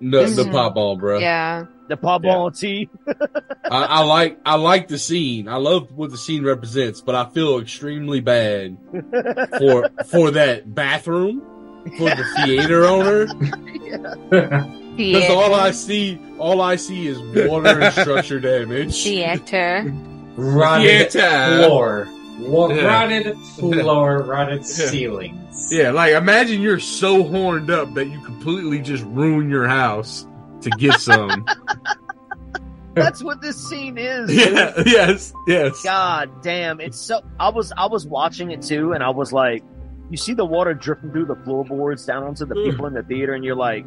The 0.01 0.25
the 0.25 0.43
Mhm. 0.43 0.51
pop 0.51 0.73
ball, 0.75 0.97
bro. 0.97 1.19
Yeah. 1.19 1.65
The 1.87 1.95
pop 1.97 2.23
ball 2.23 2.51
tea. 2.51 2.89
I, 3.07 3.83
I 3.83 4.03
like 4.03 4.37
I 4.45 4.55
like 4.55 4.87
the 4.89 4.97
scene. 4.97 5.47
I 5.47 5.55
love 5.57 5.91
what 5.95 6.11
the 6.11 6.17
scene 6.17 6.43
represents, 6.43 6.99
but 7.01 7.15
I 7.15 7.29
feel 7.29 7.59
extremely 7.59 8.19
bad 8.19 8.77
for 9.59 9.89
for 10.07 10.31
that 10.31 10.73
bathroom 10.73 11.41
for 11.97 12.09
the 12.09 12.25
theater 12.37 12.85
owner 12.85 13.27
because 14.97 15.29
all 15.29 15.53
I 15.53 15.71
see 15.71 16.19
all 16.37 16.59
I 16.61 16.75
see 16.75 17.07
is 17.07 17.19
water 17.47 17.79
and 17.79 17.93
structure 17.93 18.39
damage. 18.39 19.03
Theater. 19.03 19.93
Rotted 20.35 21.11
Theater. 21.11 21.57
floor. 21.67 22.07
Wa- 22.39 22.69
Yeah. 22.73 22.85
Rotted 22.85 23.37
floor, 23.57 24.23
rotted 24.27 24.59
Yeah. 24.61 24.65
ceilings. 24.65 25.69
Yeah, 25.71 25.91
like 25.91 26.13
imagine 26.13 26.61
you're 26.61 26.79
so 26.79 27.23
horned 27.23 27.69
up 27.69 27.93
that 27.93 28.05
you 28.07 28.19
completely 28.21 28.79
just 28.79 29.03
ruin 29.05 29.49
your 29.49 29.67
house 29.67 30.25
to 30.61 30.69
get 30.71 30.99
some. 30.99 31.45
That's 32.95 33.23
what 33.23 33.41
this 33.41 33.55
scene 33.69 33.97
is. 33.97 34.31
yeah, 34.33 34.73
yes, 34.85 35.33
yes. 35.47 35.81
God 35.83 36.29
damn, 36.43 36.79
it's 36.79 36.99
so. 36.99 37.21
I 37.39 37.49
was 37.49 37.71
I 37.77 37.85
was 37.87 38.05
watching 38.05 38.51
it 38.51 38.61
too, 38.61 38.93
and 38.93 39.03
I 39.03 39.09
was 39.09 39.33
like, 39.33 39.63
you 40.11 40.17
see 40.17 40.33
the 40.33 40.45
water 40.45 40.73
dripping 40.75 41.11
through 41.11 41.25
the 41.25 41.35
floorboards 41.37 42.05
down 42.05 42.23
onto 42.23 42.45
the 42.45 42.53
people 42.55 42.85
in 42.85 42.93
the 42.93 43.01
theater, 43.03 43.33
and 43.33 43.43
you're 43.43 43.55
like, 43.55 43.85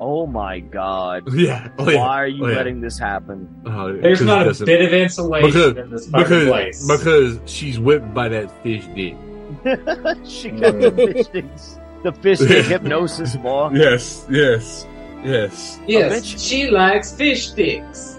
Oh 0.00 0.26
my 0.26 0.60
god. 0.60 1.24
Yeah. 1.34 1.68
Oh, 1.78 1.88
yeah. 1.90 1.98
Why 1.98 2.16
are 2.22 2.26
you 2.26 2.44
Oh, 2.44 2.48
yeah. 2.48 2.56
letting 2.56 2.80
this 2.80 2.98
happen? 2.98 3.48
Uh, 3.66 3.92
There's 4.00 4.18
'cause 4.18 4.26
not 4.26 4.42
a 4.42 4.44
doesn't- 4.46 4.66
bit 4.66 4.80
of 4.84 4.92
insulation 4.92 5.48
because, 5.50 5.76
in 5.76 5.90
this 5.90 6.06
because, 6.06 6.48
place. 6.48 6.86
because 6.86 7.40
she's 7.46 7.78
whipped 7.80 8.14
by 8.14 8.28
that 8.28 8.50
fish 8.62 8.86
dick. 8.94 9.16
she 10.24 10.50
got 10.50 10.78
the 10.80 10.92
fish 11.14 11.26
sticks. 11.26 11.78
The 12.04 12.12
fish 12.12 12.38
stick 12.38 12.66
hypnosis, 12.74 13.34
ball. 13.36 13.76
Yes, 13.76 14.24
yes, 14.30 14.86
yes. 15.24 15.80
yes, 15.86 16.24
she 16.24 16.70
likes 16.70 17.12
fish 17.12 17.48
sticks. 17.48 18.18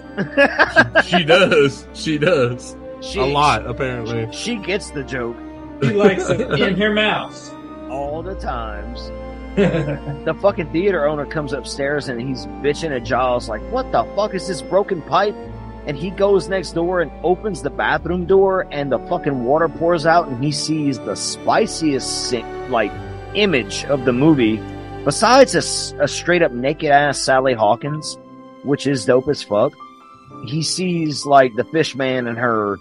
She 1.06 1.24
does. 1.24 1.86
She 1.94 2.18
does. 2.18 2.76
She- 3.00 3.18
a 3.20 3.24
lot, 3.24 3.66
apparently. 3.66 4.28
She 4.32 4.56
gets 4.56 4.90
the 4.90 5.02
joke 5.02 5.36
She 5.82 5.92
likes 5.94 6.28
it 6.28 6.40
in 6.60 6.76
her 6.76 6.92
mouth. 6.92 7.54
all 7.90 8.22
the 8.22 8.34
times. 8.34 9.10
the 10.24 10.36
fucking 10.40 10.70
theater 10.72 11.06
owner 11.06 11.26
comes 11.26 11.52
upstairs 11.52 12.08
and 12.08 12.20
he's 12.20 12.46
bitching 12.62 12.94
at 12.94 13.04
Giles 13.04 13.48
like, 13.48 13.60
"What 13.72 13.90
the 13.92 14.04
fuck 14.16 14.34
is 14.34 14.46
this 14.48 14.62
broken 14.62 15.02
pipe?" 15.02 15.34
And 15.86 15.96
he 15.96 16.10
goes 16.10 16.48
next 16.48 16.72
door 16.72 17.00
and 17.00 17.10
opens 17.24 17.62
the 17.62 17.70
bathroom 17.70 18.26
door, 18.26 18.66
and 18.70 18.92
the 18.92 18.98
fucking 19.08 19.44
water 19.44 19.68
pours 19.68 20.06
out, 20.06 20.28
and 20.28 20.42
he 20.44 20.52
sees 20.52 20.98
the 20.98 21.16
spiciest 21.16 22.32
like 22.68 22.92
image 23.34 23.84
of 23.86 24.04
the 24.04 24.12
movie, 24.12 24.60
besides 25.04 25.54
a 25.54 26.06
straight 26.06 26.42
up 26.42 26.52
naked 26.52 26.90
ass 26.90 27.18
Sally 27.18 27.54
Hawkins, 27.54 28.18
which 28.62 28.86
is 28.86 29.04
dope 29.06 29.28
as 29.28 29.42
fuck. 29.42 29.72
He 30.46 30.62
sees 30.62 31.26
like 31.26 31.54
the 31.56 31.64
fish 31.64 31.94
man 31.96 32.26
and 32.26 32.38
her 32.38 32.76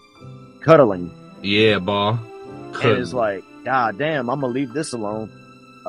cuddling, 0.62 1.10
Yeah, 1.42 1.80
boy. 1.80 2.18
and 2.84 2.98
is 3.00 3.14
like, 3.14 3.44
"God 3.66 3.98
damn, 3.98 4.30
I'm 4.30 4.42
gonna 4.42 4.54
leave 4.54 4.74
this 4.74 4.94
alone." 4.94 5.32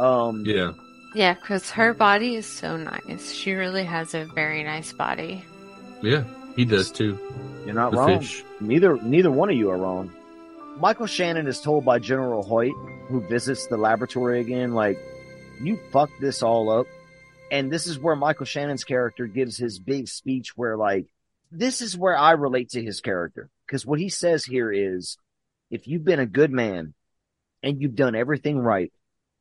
Um, 0.01 0.45
yeah. 0.47 0.73
Yeah, 1.15 1.35
because 1.35 1.71
her 1.73 1.93
body 1.93 2.37
is 2.37 2.47
so 2.47 2.77
nice. 2.77 3.33
She 3.33 3.53
really 3.53 3.85
has 3.85 4.15
a 4.15 4.25
very 4.27 4.63
nice 4.63 4.93
body. 4.93 5.45
Yeah, 6.03 6.25
he 6.57 6.65
does 6.65 6.91
too. 6.91 7.19
You're 7.65 7.75
not 7.75 7.91
The 7.91 7.97
wrong. 7.99 8.19
fish. 8.21 8.45
Neither 8.61 8.97
neither 9.03 9.31
one 9.31 9.51
of 9.51 9.57
you 9.57 9.71
are 9.71 9.77
wrong. 9.77 10.11
Michael 10.79 11.07
Shannon 11.07 11.47
is 11.47 11.61
told 11.61 11.85
by 11.85 11.99
General 11.99 12.43
Hoyt, 12.43 12.73
who 13.09 13.21
visits 13.21 13.67
the 13.67 13.77
laboratory 13.77 14.41
again, 14.41 14.73
like, 14.73 14.99
you 15.61 15.79
fucked 15.93 16.19
this 16.21 16.43
all 16.43 16.71
up. 16.71 16.87
And 17.53 17.71
this 17.71 17.87
is 17.89 17.99
where 17.99 18.17
Michael 18.17 18.47
Shannon's 18.47 18.85
character 18.85 19.27
gives 19.27 19.57
his 19.59 19.79
big 19.81 20.07
speech 20.09 20.57
where 20.57 20.77
like 20.77 21.07
this 21.51 21.83
is 21.83 21.99
where 21.99 22.17
I 22.17 22.33
relate 22.33 22.71
to 22.71 22.83
his 22.83 23.01
character. 23.01 23.51
Because 23.67 23.85
what 23.85 23.99
he 23.99 24.09
says 24.09 24.45
here 24.45 24.71
is 24.73 25.19
if 25.71 25.89
you've 25.89 26.05
been 26.05 26.21
a 26.21 26.27
good 26.27 26.53
man 26.53 26.95
and 27.63 27.83
you've 27.83 27.97
done 27.97 28.15
everything 28.15 28.59
right, 28.59 28.93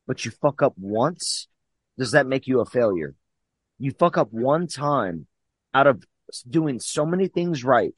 but 0.09 0.25
you 0.25 0.31
fuck 0.31 0.63
up 0.63 0.73
once, 0.75 1.47
does 1.95 2.13
that 2.13 2.25
make 2.25 2.47
you 2.47 2.61
a 2.61 2.65
failure? 2.65 3.13
You 3.77 3.91
fuck 3.91 4.17
up 4.17 4.29
one 4.31 4.65
time 4.65 5.27
out 5.71 5.85
of 5.85 6.03
doing 6.49 6.79
so 6.79 7.05
many 7.05 7.27
things 7.27 7.63
right. 7.63 7.93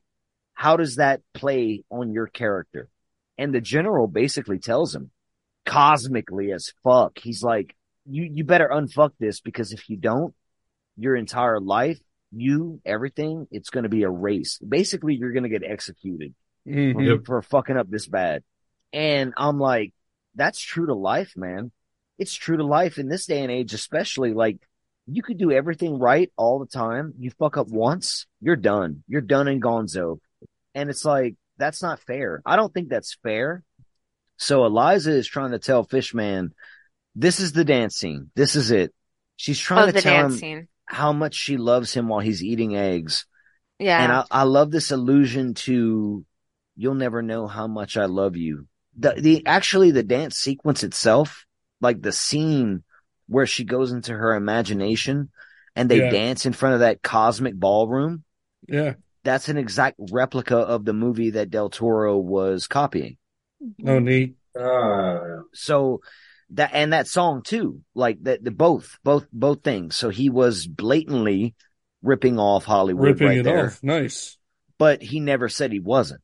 How 0.53 0.75
does 0.75 0.97
that 0.97 1.21
play 1.33 1.85
on 1.89 2.11
your 2.11 2.27
character? 2.27 2.89
And 3.37 3.55
the 3.55 3.61
general 3.61 4.07
basically 4.07 4.59
tells 4.59 4.93
him 4.93 5.11
cosmically 5.65 6.51
as 6.51 6.73
fuck. 6.83 7.17
He's 7.17 7.43
like, 7.43 7.77
you, 8.05 8.29
you 8.29 8.43
better 8.43 8.67
unfuck 8.67 9.11
this 9.17 9.39
because 9.39 9.71
if 9.71 9.89
you 9.89 9.95
don't, 9.95 10.33
your 10.97 11.15
entire 11.15 11.61
life, 11.61 11.99
you, 12.33 12.81
everything, 12.85 13.47
it's 13.51 13.69
going 13.69 13.83
to 13.83 13.89
be 13.89 14.01
erased. 14.01 14.67
Basically, 14.69 15.15
you're 15.15 15.31
going 15.31 15.43
to 15.43 15.49
get 15.49 15.63
executed 15.63 16.33
Mhm. 16.67 16.93
for, 16.93 17.23
for 17.25 17.41
fucking 17.41 17.77
up 17.77 17.89
this 17.89 18.05
bad. 18.05 18.43
And 18.91 19.33
I'm 19.37 19.59
like, 19.59 19.93
that's 20.35 20.59
true 20.59 20.87
to 20.87 20.93
life, 20.93 21.37
man. 21.37 21.71
It's 22.21 22.33
true 22.33 22.57
to 22.57 22.63
life 22.63 22.97
in 22.99 23.07
this 23.09 23.25
day 23.25 23.41
and 23.41 23.51
age, 23.51 23.73
especially 23.73 24.33
like 24.33 24.57
you 25.07 25.23
could 25.23 25.37
do 25.39 25.51
everything 25.51 25.97
right 25.99 26.31
all 26.37 26.59
the 26.59 26.67
time. 26.67 27.13
You 27.17 27.31
fuck 27.31 27.57
up 27.57 27.67
once, 27.67 28.27
you're 28.39 28.55
done. 28.55 29.03
You're 29.07 29.21
done 29.35 29.47
and 29.47 29.61
gonzo. 29.61 30.19
And 30.75 30.89
it's 30.89 31.03
like, 31.03 31.35
that's 31.57 31.81
not 31.81 31.99
fair. 31.99 32.41
I 32.45 32.55
don't 32.55 32.73
think 32.73 32.89
that's 32.89 33.17
fair. 33.23 33.63
So 34.37 34.65
Elisa 34.65 35.11
is 35.11 35.27
trying 35.27 35.51
to 35.51 35.59
tell 35.59 35.83
Fishman, 35.83 36.53
this 37.15 37.39
is 37.39 37.51
the 37.53 37.65
dance 37.65 37.95
scene. 37.95 38.31
This 38.35 38.55
is 38.55 38.71
it. 38.71 38.93
She's 39.35 39.59
trying 39.59 39.89
Oh, 39.89 39.91
to 39.91 40.01
tell 40.01 40.25
him 40.25 40.31
scene. 40.37 40.67
how 40.85 41.13
much 41.13 41.35
she 41.35 41.57
loves 41.57 41.93
him 41.93 42.07
while 42.07 42.19
he's 42.21 42.43
eating 42.43 42.75
eggs. 42.75 43.25
Yeah. 43.79 44.01
And 44.03 44.11
I, 44.11 44.25
I 44.31 44.43
love 44.43 44.69
this 44.71 44.91
allusion 44.91 45.55
to 45.65 46.23
you'll 46.75 46.95
never 46.95 47.21
know 47.21 47.47
how 47.47 47.67
much 47.67 47.97
I 47.97 48.05
love 48.05 48.35
you. 48.37 48.67
The 48.97 49.13
the 49.17 49.45
actually 49.45 49.91
the 49.91 50.03
dance 50.03 50.37
sequence 50.37 50.83
itself, 50.83 51.45
like 51.81 52.01
the 52.01 52.11
scene 52.11 52.83
where 53.27 53.45
she 53.45 53.63
goes 53.63 53.91
into 53.91 54.13
her 54.13 54.35
imagination 54.35 55.29
and 55.75 55.89
they 55.89 55.97
Yeah. 55.99 56.09
dance 56.11 56.45
in 56.45 56.53
front 56.53 56.75
of 56.75 56.79
that 56.81 57.01
cosmic 57.01 57.55
ballroom, 57.55 58.23
Yeah. 58.67 58.93
that's 59.23 59.49
an 59.49 59.57
exact 59.57 59.97
replica 60.11 60.57
of 60.57 60.85
the 60.85 60.93
movie 60.93 61.31
that 61.31 61.49
Del 61.49 61.69
Toro 61.69 62.17
was 62.17 62.67
copying. 62.67 63.17
Oh, 63.85 63.99
neat. 63.99 64.35
Uh, 64.59 65.41
So 65.53 66.01
that 66.51 66.71
and 66.73 66.91
that 66.93 67.07
song 67.07 67.41
too, 67.43 67.81
like 67.95 68.21
that 68.23 68.43
the 68.43 68.51
both 68.51 68.97
both 69.03 69.27
both 69.31 69.63
things. 69.63 69.95
So 69.95 70.09
he 70.09 70.29
was 70.29 70.67
blatantly 70.67 71.55
ripping 72.01 72.37
off 72.39 72.65
Hollywood 72.65 73.05
Ripping 73.05 73.27
right 73.27 73.37
it 73.37 73.43
there, 73.43 73.67
off. 73.67 73.81
Nice. 73.83 74.37
but 74.77 75.01
he 75.01 75.19
never 75.19 75.47
said 75.47 75.71
he 75.71 75.79
wasn't. 75.79 76.21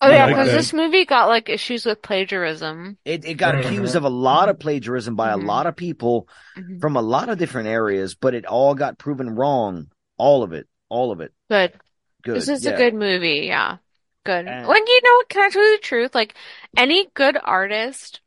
Oh 0.00 0.10
yeah, 0.10 0.26
because 0.28 0.46
that. 0.48 0.56
this 0.56 0.72
movie 0.72 1.04
got 1.04 1.26
like 1.26 1.48
issues 1.48 1.84
with 1.84 2.02
plagiarism. 2.02 2.98
It, 3.04 3.24
it 3.24 3.34
got 3.34 3.54
Mhm. 3.56 3.66
accused 3.66 3.96
of 3.96 4.04
a 4.04 4.08
lot 4.08 4.48
of 4.48 4.58
plagiarism 4.60 5.16
by 5.16 5.30
Mhm. 5.30 5.42
a 5.42 5.46
lot 5.46 5.66
of 5.66 5.74
people 5.76 6.28
Mhm. 6.56 6.80
from 6.80 6.96
a 6.96 7.02
lot 7.02 7.28
of 7.28 7.38
different 7.38 7.68
areas, 7.68 8.14
but 8.14 8.34
it 8.34 8.46
all 8.46 8.74
got 8.74 8.98
proven 8.98 9.30
wrong. 9.34 9.88
All 10.16 10.42
of 10.44 10.52
it. 10.52 10.66
All 10.88 11.10
of 11.10 11.20
it. 11.20 11.32
Good. 11.50 11.72
Good. 12.22 12.36
This 12.36 12.48
is 12.48 12.64
yeah. 12.64 12.72
a 12.72 12.76
good 12.76 12.94
movie. 12.94 13.46
Yeah. 13.46 13.78
Good. 14.24 14.46
And- 14.46 14.66
when 14.68 14.86
you 14.86 15.00
know 15.04 15.12
what, 15.14 15.28
can 15.28 15.42
I 15.42 15.48
tell 15.50 15.64
you 15.64 15.76
the 15.76 15.82
truth? 15.82 16.14
Like 16.14 16.34
any 16.76 17.06
good 17.14 17.36
artist 17.42 18.20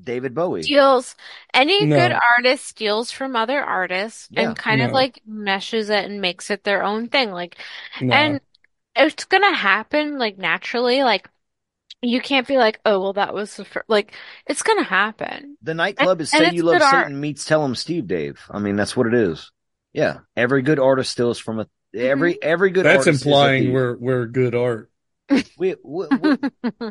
David 0.00 0.34
Bowie. 0.34 0.62
steals, 0.62 1.16
any 1.52 1.84
No. 1.84 1.96
good 1.96 2.12
artist 2.36 2.66
steals 2.66 3.10
from 3.10 3.34
other 3.34 3.60
artists 3.60 4.28
Yeah. 4.30 4.42
and 4.48 4.56
kind 4.56 4.80
of 4.80 4.92
like 4.92 5.20
meshes 5.26 5.90
it 5.90 6.04
and 6.04 6.20
makes 6.20 6.50
it 6.50 6.62
their 6.64 6.84
own 6.84 7.08
thing. 7.08 7.32
Like, 7.32 7.56
No. 8.00 8.14
and 8.14 8.40
it's 8.98 9.24
gonna 9.24 9.54
happen 9.54 10.18
like 10.18 10.38
naturally. 10.38 11.02
Like, 11.02 11.28
you 12.02 12.20
can't 12.20 12.46
be 12.46 12.56
like, 12.56 12.80
oh, 12.84 13.00
well, 13.00 13.12
that 13.14 13.34
was 13.34 13.56
the 13.56 13.64
fir-. 13.64 13.84
like, 13.88 14.12
it's 14.46 14.62
gonna 14.62 14.84
happen. 14.84 15.56
The 15.62 15.74
nightclub 15.74 16.20
is 16.20 16.32
And- 16.32 16.46
Say 16.50 16.54
You 16.54 16.62
Love 16.64 16.74
good 16.74 16.82
art. 16.82 17.06
Satan 17.06 17.20
meets 17.20 17.44
Tell 17.44 17.64
'em 17.64 17.74
Steve 17.74 18.06
Dave. 18.06 18.40
I 18.50 18.58
mean, 18.60 18.76
that's 18.76 18.96
what 18.96 19.06
it 19.06 19.14
is. 19.14 19.50
Yeah. 19.92 20.18
Every 20.36 20.62
good 20.62 20.78
artist 20.78 21.10
steals 21.10 21.38
from 21.38 21.60
a, 21.60 21.66
every, 21.94 22.34
Mm-hmm. 22.34 22.48
every 22.48 22.70
good 22.70 22.84
That's 22.86 23.06
artist 23.06 23.20
is 23.22 23.26
a 23.26 23.28
implying 23.28 23.72
we're 23.72 23.96
we're 23.96 24.26
good 24.26 24.54
art. 24.54 24.90
we, 25.58 25.74
we, 25.82 26.06
we, 26.06 26.36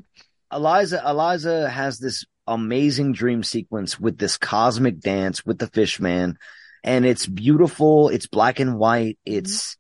Elisa, 0.52 1.02
Elisa 1.04 1.70
has 1.70 2.00
this 2.00 2.26
amazing 2.46 3.14
dream 3.14 3.44
sequence 3.44 4.00
with 4.00 4.18
this 4.18 4.38
cosmic 4.38 5.00
dance 5.00 5.46
with 5.46 5.58
the 5.60 5.68
fish 5.68 6.00
man. 6.00 6.38
And 6.84 7.06
it's 7.06 7.26
beautiful. 7.26 8.10
It's 8.10 8.28
black 8.28 8.60
and 8.60 8.78
white. 8.78 9.18
It's, 9.26 9.78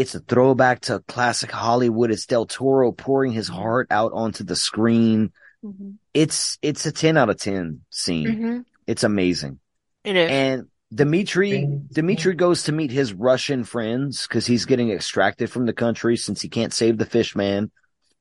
it's 0.00 0.14
a 0.14 0.20
throwback 0.20 0.80
to 0.80 1.00
classic 1.00 1.50
Hollywood. 1.50 2.10
It's 2.10 2.24
Del 2.24 2.46
Toro 2.46 2.90
pouring 2.90 3.32
his 3.32 3.48
heart 3.48 3.88
out 3.90 4.12
onto 4.14 4.44
the 4.44 4.56
screen. 4.56 5.30
Mhm. 5.62 5.96
It's, 6.14 6.58
it's 6.62 6.86
a 6.86 6.92
10 6.92 7.18
out 7.18 7.28
of 7.28 7.38
10 7.38 7.82
scene. 7.90 8.26
Mhm. 8.26 8.64
It's 8.86 9.04
amazing. 9.04 9.58
It 10.02 10.16
is. 10.16 10.30
And 10.30 10.68
Dimitri, 10.92 11.68
Dimitri 11.92 12.34
goes 12.34 12.62
to 12.62 12.72
meet 12.72 12.90
his 12.90 13.12
Russian 13.12 13.62
friends 13.62 14.26
because 14.26 14.46
he's 14.46 14.64
getting 14.64 14.90
extracted 14.90 15.50
from 15.50 15.66
the 15.66 15.74
country 15.74 16.16
since 16.16 16.40
he 16.40 16.48
can't 16.48 16.72
save 16.72 16.96
the 16.96 17.04
fish 17.04 17.36
man. 17.36 17.70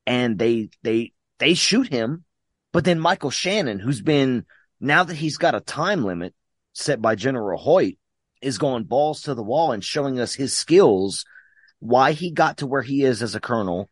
And 0.06 0.38
they, 0.38 0.72
they, 0.84 1.14
they 1.38 1.53
shoot 1.53 1.88
him. 1.88 2.26
But 2.73 2.84
then 2.84 2.99
Michael 2.99 3.31
Shannon, 3.31 3.80
who's 3.80 4.01
been, 4.01 4.45
now 4.81 5.06
that 5.06 5.15
he's 5.15 5.38
got 5.38 5.56
a 5.56 5.61
time 5.61 6.03
limit 6.03 6.35
set 6.73 7.01
by 7.01 7.15
General 7.15 7.57
Hoyt, 7.57 7.97
is 8.41 8.57
going 8.57 8.84
balls 8.84 9.22
to 9.22 9.34
the 9.34 9.43
wall 9.43 9.72
and 9.72 9.81
showing 9.84 10.19
us 10.19 10.34
his 10.34 10.57
skills, 10.57 11.23
why 11.80 12.11
he 12.14 12.31
got 12.31 12.57
to 12.57 12.68
where 12.68 12.81
he 12.81 13.03
is 13.03 13.22
as 13.23 13.35
a 13.35 13.39
colonel, 13.39 13.89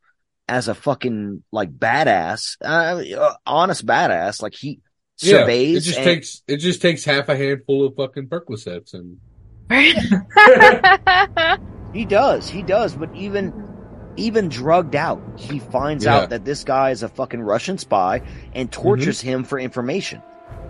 as 0.48 0.68
a 0.68 0.76
fucking 0.76 1.44
like 1.52 1.72
badass, 1.72 2.58
uh, 2.64 3.02
uh, 3.20 3.34
honest 3.46 3.86
badass. 3.86 4.42
Like 4.42 4.56
he 4.56 4.80
Yeah, 5.22 5.40
surveys. 5.40 5.78
it 5.78 5.82
just 5.82 5.98
and- 5.98 6.06
takes 6.06 6.42
it 6.48 6.58
just 6.58 6.82
takes 6.82 7.04
half 7.06 7.30
a 7.30 7.36
handful 7.36 7.86
of 7.86 7.96
fucking 7.96 8.28
Percocets 8.28 8.94
and 8.94 9.18
He 11.94 12.06
does, 12.06 12.50
he 12.50 12.62
does, 12.62 12.96
but 12.96 13.14
even 13.16 13.54
even 14.18 14.50
drugged 14.50 14.96
out, 14.96 15.22
he 15.38 15.60
finds 15.60 16.06
Yeah. 16.06 16.18
out 16.18 16.30
that 16.32 16.44
this 16.44 16.64
guy 16.64 16.90
is 16.92 17.04
a 17.04 17.10
fucking 17.10 17.42
Russian 17.42 17.78
spy 17.78 18.22
and 18.54 18.72
tortures 18.72 19.22
him 19.22 19.44
for 19.44 19.60
information. 19.60 20.22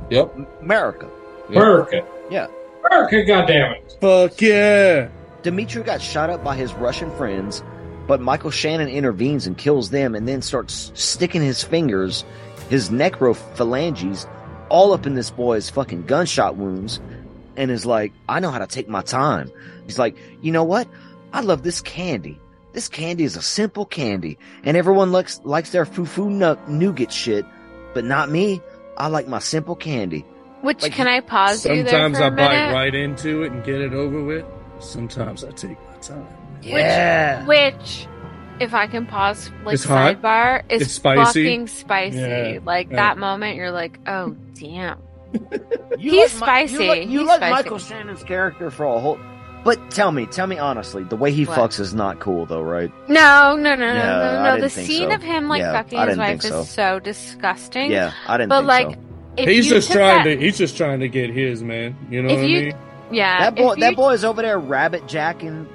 Yep. 0.10 0.36
America. 0.62 1.10
America. 1.50 2.06
Yeah. 2.30 2.48
America, 2.90 3.16
goddammit. 3.18 4.00
Fuck 4.02 4.42
yeah. 4.42 5.10
Dimitri 5.44 5.84
got 5.84 6.02
shot 6.02 6.30
up 6.30 6.44
by 6.44 6.56
his 6.56 6.74
Russian 6.74 7.12
friends, 7.18 7.64
but 8.08 8.22
Michael 8.22 8.52
Shannon 8.52 8.88
intervenes 8.90 9.48
and 9.48 9.58
kills 9.58 9.90
them 9.90 10.16
and 10.16 10.28
then 10.28 10.42
starts 10.42 10.92
sticking 10.96 11.42
his 11.42 11.64
fingers, 11.64 12.26
his 12.70 12.90
necrophalanges, 12.90 14.28
all 14.70 14.94
up 14.94 15.06
in 15.06 15.14
this 15.14 15.30
boy's 15.30 15.70
fucking 15.70 16.04
gunshot 16.06 16.56
wounds. 16.58 17.00
and 17.58 17.72
is 17.72 17.86
like, 17.86 18.14
I 18.30 18.40
know 18.40 18.52
how 18.52 18.60
to 18.60 18.68
take 18.68 18.88
my 18.88 19.02
time. 19.02 19.52
He's 19.86 20.00
like, 20.00 20.16
you 20.42 20.52
know 20.52 20.64
what? 20.64 20.88
I 21.34 21.42
love 21.42 21.64
this 21.64 21.82
candy. 21.82 22.40
This 22.72 22.88
candy 22.88 23.24
is 23.24 23.36
a 23.36 23.42
simple 23.42 23.86
candy, 23.86 24.38
and 24.64 24.78
everyone 24.78 25.12
likes 25.12 25.42
likes 25.44 25.72
their 25.72 25.86
foo-foo 25.86 26.30
nut 26.30 26.70
nougat 26.70 27.12
shit, 27.12 27.44
but 27.96 28.06
not 28.06 28.30
me. 28.30 28.62
I 28.98 29.08
like 29.08 29.28
my 29.28 29.40
simple 29.40 29.76
candy. 29.76 30.26
Which 30.62 30.84
can 30.92 31.08
I 31.08 31.22
pause 31.22 31.66
you 31.66 31.84
there 31.84 31.92
Sometimes 31.92 32.18
for 32.18 32.24
I 32.24 32.28
a 32.28 32.32
bite 32.32 32.74
right 32.74 32.96
into 32.96 33.44
it 33.44 33.52
and 33.52 33.64
get 33.64 33.82
it 33.82 33.94
over 33.94 34.24
with. 34.24 34.46
Sometimes 34.80 35.44
I 35.44 35.52
take 35.52 35.78
my 35.92 35.98
time. 35.98 36.28
Yeah. 36.62 37.46
Which, 37.46 38.08
if 38.60 38.74
I 38.74 38.88
can 38.88 39.06
pause, 39.06 39.52
like 39.64 39.76
It's 39.76 39.84
hot. 39.84 40.22
sidebar, 40.22 40.64
is 40.70 40.82
It's 40.84 40.92
spicy. 40.94 41.44
fucking 41.44 41.68
spicy. 41.68 42.18
Yeah. 42.18 42.60
Like 42.66 42.90
Yeah. 42.90 42.96
that 42.98 43.18
moment, 43.18 43.56
you're 43.56 43.72
like, 43.72 44.00
oh 44.08 44.36
damn. 44.54 44.98
He's 46.00 46.02
like 46.02 46.02
Mi- 46.02 46.28
spicy. 46.28 46.84
You 46.84 46.90
like, 46.90 47.08
you 47.10 47.20
He's 47.20 47.28
like 47.28 47.38
spicy. 47.40 47.54
Michael 47.54 47.78
Shannon's 47.80 48.24
character 48.24 48.72
for 48.72 48.86
a 48.86 49.00
whole. 49.00 49.20
But 49.64 49.92
tell 49.92 50.12
me, 50.14 50.26
tell 50.28 50.48
me 50.48 50.58
honestly, 50.58 51.04
the 51.04 51.18
way 51.18 51.32
he 51.32 51.44
What? 51.46 51.58
fucks 51.60 51.80
is 51.80 51.94
not 51.94 52.20
cool, 52.22 52.46
though, 52.46 52.62
right? 52.62 52.90
No, 53.10 53.56
no, 53.56 53.76
no, 53.76 53.76
no, 53.76 53.94
Yeah, 53.94 54.06
no, 54.06 54.40
I 54.52 54.56
no. 54.56 54.62
The 54.62 54.70
scene 54.70 55.10
so. 55.10 55.16
of 55.16 55.22
him 55.22 55.50
like 55.50 55.60
Yeah, 55.60 55.74
fucking 55.74 56.00
I 56.00 56.08
his 56.08 56.18
wife 56.18 56.28
think 56.42 56.44
is 56.46 56.50
so. 56.52 56.64
so 56.64 57.00
disgusting. 57.00 57.92
Yeah, 57.92 58.14
I 58.28 58.38
didn't 58.38 58.50
But 58.50 58.60
think 58.60 58.68
like, 58.68 58.92
so. 58.92 59.02
if 59.38 59.50
He's 59.50 59.68
you 59.68 59.74
just 59.74 59.92
trying 59.92 60.24
that- 60.24 60.36
to. 60.36 60.38
He's 60.40 60.58
just 60.58 60.78
trying 60.78 61.02
to 61.02 61.10
get 61.10 61.32
his 61.32 61.62
man. 61.64 61.98
You 62.10 62.22
know 62.24 62.30
If 62.30 62.36
what 62.38 62.44
I 62.44 62.48
mean? 62.48 62.76
Yeah, 63.12 63.40
That 63.50 63.56
boy, 63.56 63.74
if 63.74 63.80
that 63.80 63.92
you- 63.92 63.96
boy's 63.96 64.24
over 64.24 64.42
there 64.42 64.60
rabbit 64.60 65.08
jacking. 65.08 65.68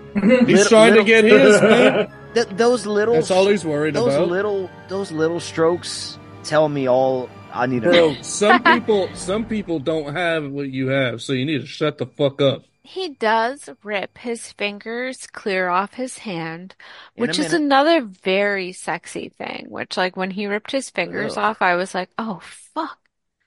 He's 0.46 0.68
trying 0.68 0.94
to 0.94 1.04
get 1.04 1.24
his, 1.24 1.60
man. 1.62 2.12
Th- 2.34 2.46
those 2.48 2.86
little. 2.86 3.14
That's 3.14 3.30
all 3.30 3.46
he's 3.46 3.64
worried 3.64 3.94
those 3.94 4.14
about. 4.14 4.28
little, 4.28 4.70
those 4.88 5.10
little 5.12 5.40
strokes 5.40 6.18
tell 6.44 6.68
me 6.68 6.88
all 6.88 7.28
I 7.52 7.66
need 7.66 7.82
to 7.82 7.90
Bro, 7.90 8.12
know. 8.12 8.16
some 8.22 8.62
people, 8.62 9.08
some 9.14 9.44
people 9.46 9.78
don't 9.78 10.14
have 10.14 10.50
what 10.50 10.68
you 10.70 10.88
have, 10.88 11.20
so 11.22 11.32
you 11.32 11.44
need 11.44 11.60
to 11.60 11.66
shut 11.66 11.98
the 11.98 12.06
fuck 12.06 12.40
up. 12.42 12.64
He 12.84 13.10
does 13.10 13.68
rip 13.84 14.18
his 14.18 14.50
fingers 14.52 15.26
clear 15.28 15.68
off 15.68 15.94
his 15.94 16.18
hand, 16.18 16.74
which 17.16 17.38
is 17.38 17.52
another 17.52 18.00
very 18.02 18.72
sexy 18.72 19.28
thing. 19.28 19.66
Which, 19.68 19.96
like, 19.96 20.16
when 20.16 20.30
he 20.32 20.46
ripped 20.46 20.72
his 20.72 20.90
fingers 20.90 21.36
Ugh. 21.36 21.44
off, 21.44 21.62
I 21.62 21.76
was 21.76 21.94
like, 21.94 22.10
oh, 22.18 22.40
fuck. 22.42 22.98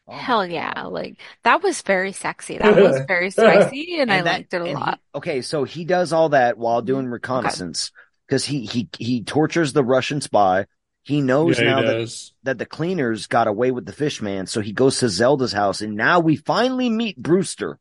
Hell 0.08 0.46
yeah. 0.46 0.84
Like, 0.84 1.18
that 1.44 1.64
was 1.64 1.82
very 1.82 2.12
sexy. 2.12 2.58
That 2.60 2.76
was 2.76 3.02
very 3.08 3.32
spicy, 3.32 4.00
and, 4.00 4.12
I 4.12 4.22
that- 4.22 4.26
liked 4.26 4.54
it 4.54 4.62
a 4.62 4.66
lot. 4.74 5.00
he- 5.14 5.18
okay, 5.18 5.42
so 5.42 5.64
he 5.64 5.86
does 5.86 6.14
all 6.14 6.30
that 6.30 6.58
while 6.58 6.82
doing 6.82 7.08
reconnaissance 7.08 7.92
because 8.28 8.46
he 8.46 8.66
he 8.66 8.90
he 8.98 9.24
tortures 9.24 9.74
the 9.74 9.84
Russian 9.84 10.22
spy. 10.22 10.66
He 11.04 11.22
knows 11.22 11.60
Yeah, 11.60 11.66
he 11.66 11.70
now 11.70 11.82
that, 11.82 12.32
that 12.44 12.58
the 12.58 12.66
cleaners 12.66 13.28
got 13.28 13.48
away 13.48 13.72
with 13.72 13.86
the 13.86 13.94
fish 13.94 14.22
man, 14.22 14.48
so 14.48 14.62
he 14.62 14.74
goes 14.74 15.00
to 15.00 15.10
Zelda's 15.10 15.54
house, 15.54 15.82
and 15.82 15.96
now 15.96 16.20
we 16.20 16.36
finally 16.36 16.90
meet 16.90 17.18
Brewster. 17.18 17.80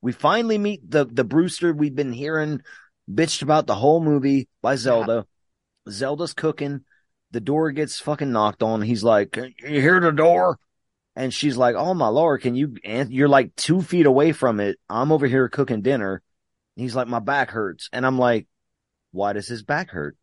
We 0.00 0.12
finally 0.12 0.58
meet 0.58 0.90
the 0.90 1.04
the 1.06 1.24
Brewster 1.24 1.72
we've 1.72 1.94
been 1.94 2.12
hearing 2.12 2.62
bitched 3.10 3.42
about 3.42 3.66
the 3.66 3.74
whole 3.74 4.00
movie 4.02 4.48
by 4.62 4.76
Zelda. 4.76 5.26
Zelda's 5.88 6.34
cooking. 6.34 6.84
The 7.30 7.40
door 7.40 7.72
gets 7.72 7.98
fucking 8.00 8.30
knocked 8.32 8.62
on. 8.62 8.80
He's 8.82 9.02
like, 9.04 9.36
you 9.36 9.80
hear 9.80 10.00
the 10.00 10.12
door?" 10.12 10.58
And 11.18 11.34
she's 11.34 11.56
like, 11.56 11.74
"Oh 11.74 11.94
my 11.94 12.06
lord, 12.06 12.42
can 12.42 12.54
you?" 12.54 12.76
And 12.84 13.12
you're 13.12 13.28
like 13.28 13.56
two 13.56 13.82
feet 13.82 14.06
away 14.06 14.30
from 14.30 14.60
it. 14.60 14.78
I'm 14.88 15.10
over 15.10 15.26
here 15.26 15.48
cooking 15.48 15.82
dinner. 15.82 16.22
He's 16.76 16.94
like, 16.94 17.08
"My 17.08 17.18
back 17.18 17.50
hurts," 17.50 17.88
and 17.92 18.06
I'm 18.06 18.20
like, 18.20 18.46
"Why 19.10 19.32
does 19.32 19.48
his 19.48 19.64
back 19.64 19.90
hurt? 19.90 20.16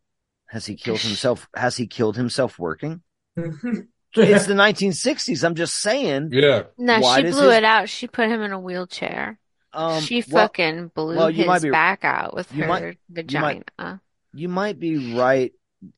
Has 0.46 0.64
he 0.64 0.74
killed 0.74 1.00
himself? 1.02 1.48
Has 1.54 1.76
he 1.76 1.86
killed 1.86 2.16
himself 2.16 2.58
working?" 2.58 3.02
it's 3.36 4.46
the 4.46 4.54
1960s. 4.54 5.44
I'm 5.44 5.54
just 5.54 5.76
saying. 5.76 6.30
Yeah. 6.32 6.62
No, 6.78 7.00
Why 7.00 7.16
she 7.18 7.22
blew 7.30 7.48
his- 7.48 7.56
it 7.56 7.64
out. 7.64 7.90
She 7.90 8.06
put 8.08 8.30
him 8.30 8.40
in 8.40 8.52
a 8.52 8.58
wheelchair. 8.58 9.38
Um, 9.74 10.00
she 10.00 10.24
well- 10.30 10.44
fucking 10.46 10.92
blew 10.94 11.14
well, 11.16 11.28
you 11.30 11.40
his 11.40 11.46
might 11.46 11.60
be- 11.62 11.70
back 11.70 12.04
out 12.06 12.32
with 12.34 12.50
you 12.54 12.62
her 12.62 12.68
might- 12.68 12.82
you 12.84 12.94
vagina. 13.10 13.62
might- 13.78 13.98
You 14.32 14.48
might 14.48 14.80
be 14.80 15.14
right. 15.14 15.52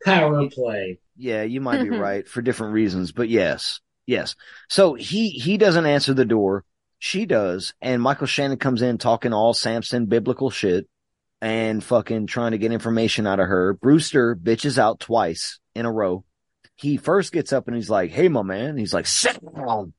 Power 0.04 0.48
play. 0.50 0.98
Yeah, 1.16 1.44
you 1.44 1.60
might 1.60 1.84
be 1.84 1.90
right 2.06 2.26
for 2.28 2.42
different 2.42 2.72
reasons, 2.72 3.12
but 3.12 3.28
yes, 3.28 3.78
yes. 4.08 4.34
So 4.68 4.94
he 4.94 5.30
he 5.30 5.56
doesn't 5.56 5.86
answer 5.86 6.14
the 6.14 6.24
door. 6.24 6.64
She 6.98 7.26
does, 7.26 7.74
and 7.80 8.02
Michael 8.02 8.26
Shannon 8.26 8.58
comes 8.58 8.82
in 8.82 8.98
talking 8.98 9.32
all 9.32 9.54
Samson 9.54 10.06
biblical 10.06 10.50
shit 10.50 10.88
and 11.40 11.84
fucking 11.84 12.26
trying 12.26 12.50
to 12.50 12.58
get 12.58 12.72
information 12.72 13.24
out 13.26 13.38
of 13.38 13.46
her. 13.46 13.74
Brewster 13.74 14.34
bitches 14.34 14.78
out 14.78 14.98
twice 14.98 15.60
in 15.76 15.86
a 15.86 15.92
row. 15.92 16.24
He 16.74 16.96
first 16.96 17.32
gets 17.32 17.52
up 17.52 17.68
and 17.68 17.76
he's 17.76 17.90
like, 17.90 18.10
"Hey, 18.10 18.28
my 18.28 18.42
man." 18.42 18.76
He's 18.76 18.94
like, 18.94 19.06
"Sit 19.06 19.38
down," 19.54 19.92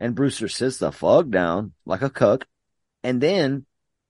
and 0.00 0.14
Brewster 0.14 0.48
sits 0.48 0.78
the 0.78 0.92
fuck 0.92 1.28
down 1.28 1.74
like 1.84 2.02
a 2.02 2.08
cuck, 2.08 2.46
and 3.02 3.20
then 3.20 3.66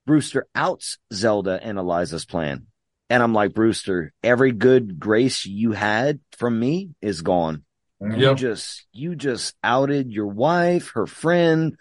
Brewster 0.07 0.47
outs 0.55 0.99
Zelda 1.12 1.59
and 1.61 1.78
Elisa's 1.78 2.24
plan. 2.24 2.66
And 3.11 3.23
I'm 3.23 3.35
like, 3.35 3.55
Brewster, 3.55 4.12
every 4.23 4.53
good 4.53 4.99
grace 4.99 5.47
you 5.47 5.73
had 5.73 6.20
from 6.39 6.59
me 6.59 6.91
is 7.01 7.23
gone. 7.23 7.65
You 8.01 8.35
just, 8.35 8.86
you 8.93 9.16
just 9.16 9.55
outed 9.64 10.12
your 10.12 10.27
wife, 10.27 10.90
her 10.94 11.06
friend. 11.06 11.77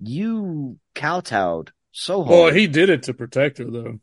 You 0.00 0.78
kowtowed 0.94 1.72
so 1.92 2.24
hard. 2.24 2.30
Well, 2.30 2.52
he 2.52 2.66
did 2.66 2.88
it 2.88 3.02
to 3.04 3.14
protect 3.14 3.58
her, 3.58 3.64
though. 3.64 4.00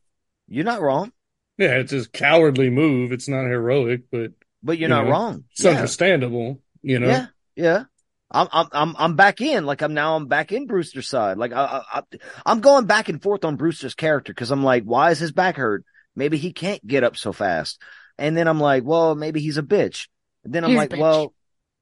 You're 0.48 0.64
not 0.66 0.82
wrong, 0.82 1.12
Yeah, 1.58 1.76
it's 1.78 1.94
a 1.94 2.08
cowardly 2.10 2.70
move. 2.70 3.12
It's 3.12 3.28
not 3.28 3.46
heroic, 3.46 4.04
but 4.12 4.32
but 4.64 4.78
you're 4.78 4.90
you 4.90 4.96
not 4.96 5.06
know, 5.06 5.12
wrong. 5.12 5.44
It's 5.52 5.64
Yeah. 5.64 5.78
understandable, 5.78 6.62
you 6.82 7.00
know. 7.00 7.08
Yeah, 7.08 7.28
yeah. 7.56 7.84
I'm, 8.32 8.48
I'm, 8.52 8.68
I'm, 8.72 8.96
I'm 8.98 9.16
back 9.16 9.40
in. 9.40 9.66
Like 9.66 9.82
I'm 9.82 9.94
now, 9.94 10.16
I'm 10.16 10.28
back 10.28 10.52
in 10.52 10.66
Brewster's 10.66 11.08
side. 11.08 11.38
Like 11.38 11.54
I, 11.54 11.84
I, 11.94 12.00
I 12.00 12.04
I'm 12.46 12.60
going 12.60 12.86
back 12.86 13.08
and 13.08 13.22
forth 13.22 13.46
on 13.46 13.56
Brewster's 13.56 13.96
character 13.96 14.34
because 14.34 14.52
I'm 14.52 14.64
like, 14.64 14.84
why 14.84 15.12
is 15.12 15.20
his 15.20 15.32
back 15.32 15.56
hurt? 15.58 15.86
Maybe 16.16 16.38
he 16.38 16.52
can't 16.52 16.86
get 16.86 17.04
up 17.04 17.16
so 17.16 17.32
fast. 17.32 17.82
And 18.18 18.36
then 18.36 18.48
I'm 18.48 18.60
like, 18.60 18.84
well, 18.84 19.16
maybe 19.16 19.42
he's 19.42 19.58
a 19.58 19.64
bitch. 19.64 20.08
And 20.44 20.54
then 20.54 20.64
I'm 20.64 20.72
He's 20.72 20.78
like, 20.78 20.92
well, 21.00 21.35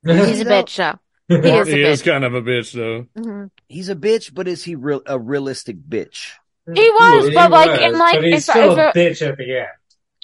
He's 0.05 0.41
a 0.41 0.45
bitch, 0.45 0.75
though. 0.77 0.99
He 1.27 1.35
is 1.35 1.67
a 1.67 1.71
He 1.71 1.81
is 1.83 2.01
bitch. 2.01 2.05
kind 2.05 2.23
of 2.23 2.33
a 2.33 2.41
bitch, 2.41 2.73
though. 2.73 3.07
Mhm. 3.21 3.49
He's 3.67 3.89
a 3.89 3.95
bitch, 3.95 4.33
but 4.33 4.47
is 4.47 4.63
he 4.63 4.75
real 4.75 5.01
a 5.05 5.17
realistic 5.19 5.77
bitch? 5.77 6.31
He 6.73 6.89
was, 6.89 7.27
He 7.29 7.35
but 7.35 7.51
like, 7.51 7.69
was, 7.69 7.79
in 7.81 7.97
like, 7.97 8.15
but 8.15 8.23
he's 8.23 8.35
if, 8.35 8.43
still 8.43 8.71
if, 8.73 8.77
a 8.77 8.97
bitch 8.97 9.27
at 9.27 9.37
the 9.37 9.57
end. 9.59 9.67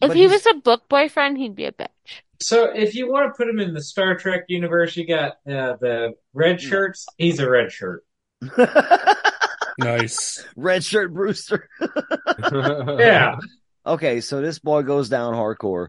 if 0.02 0.14
he 0.14 0.28
was 0.28 0.46
a 0.46 0.54
book 0.56 0.88
boyfriend, 0.90 1.38
he'd 1.38 1.56
be 1.56 1.66
a 1.66 1.72
bitch. 1.72 1.88
So 2.42 2.72
if 2.74 2.96
you 2.96 3.12
want 3.12 3.28
to 3.28 3.38
put 3.38 3.50
him 3.50 3.60
in 3.60 3.74
the 3.74 3.82
Star 3.82 4.16
Trek 4.16 4.46
universe, 4.48 4.96
you 4.96 5.06
got 5.06 5.32
uh, 5.46 5.76
the 5.82 6.14
red 6.34 6.62
shirts. 6.62 7.06
He's 7.18 7.40
a 7.40 7.50
red 7.50 7.72
shirt. 7.72 8.06
Nice. 9.80 10.46
Red 10.58 10.84
shirt 10.84 11.14
Brewster. 11.14 11.70
Yeah. 13.00 13.38
Okay, 13.86 14.20
so 14.20 14.42
this 14.42 14.60
boy 14.60 14.84
goes 14.84 15.08
down 15.10 15.34
hardcore. 15.34 15.88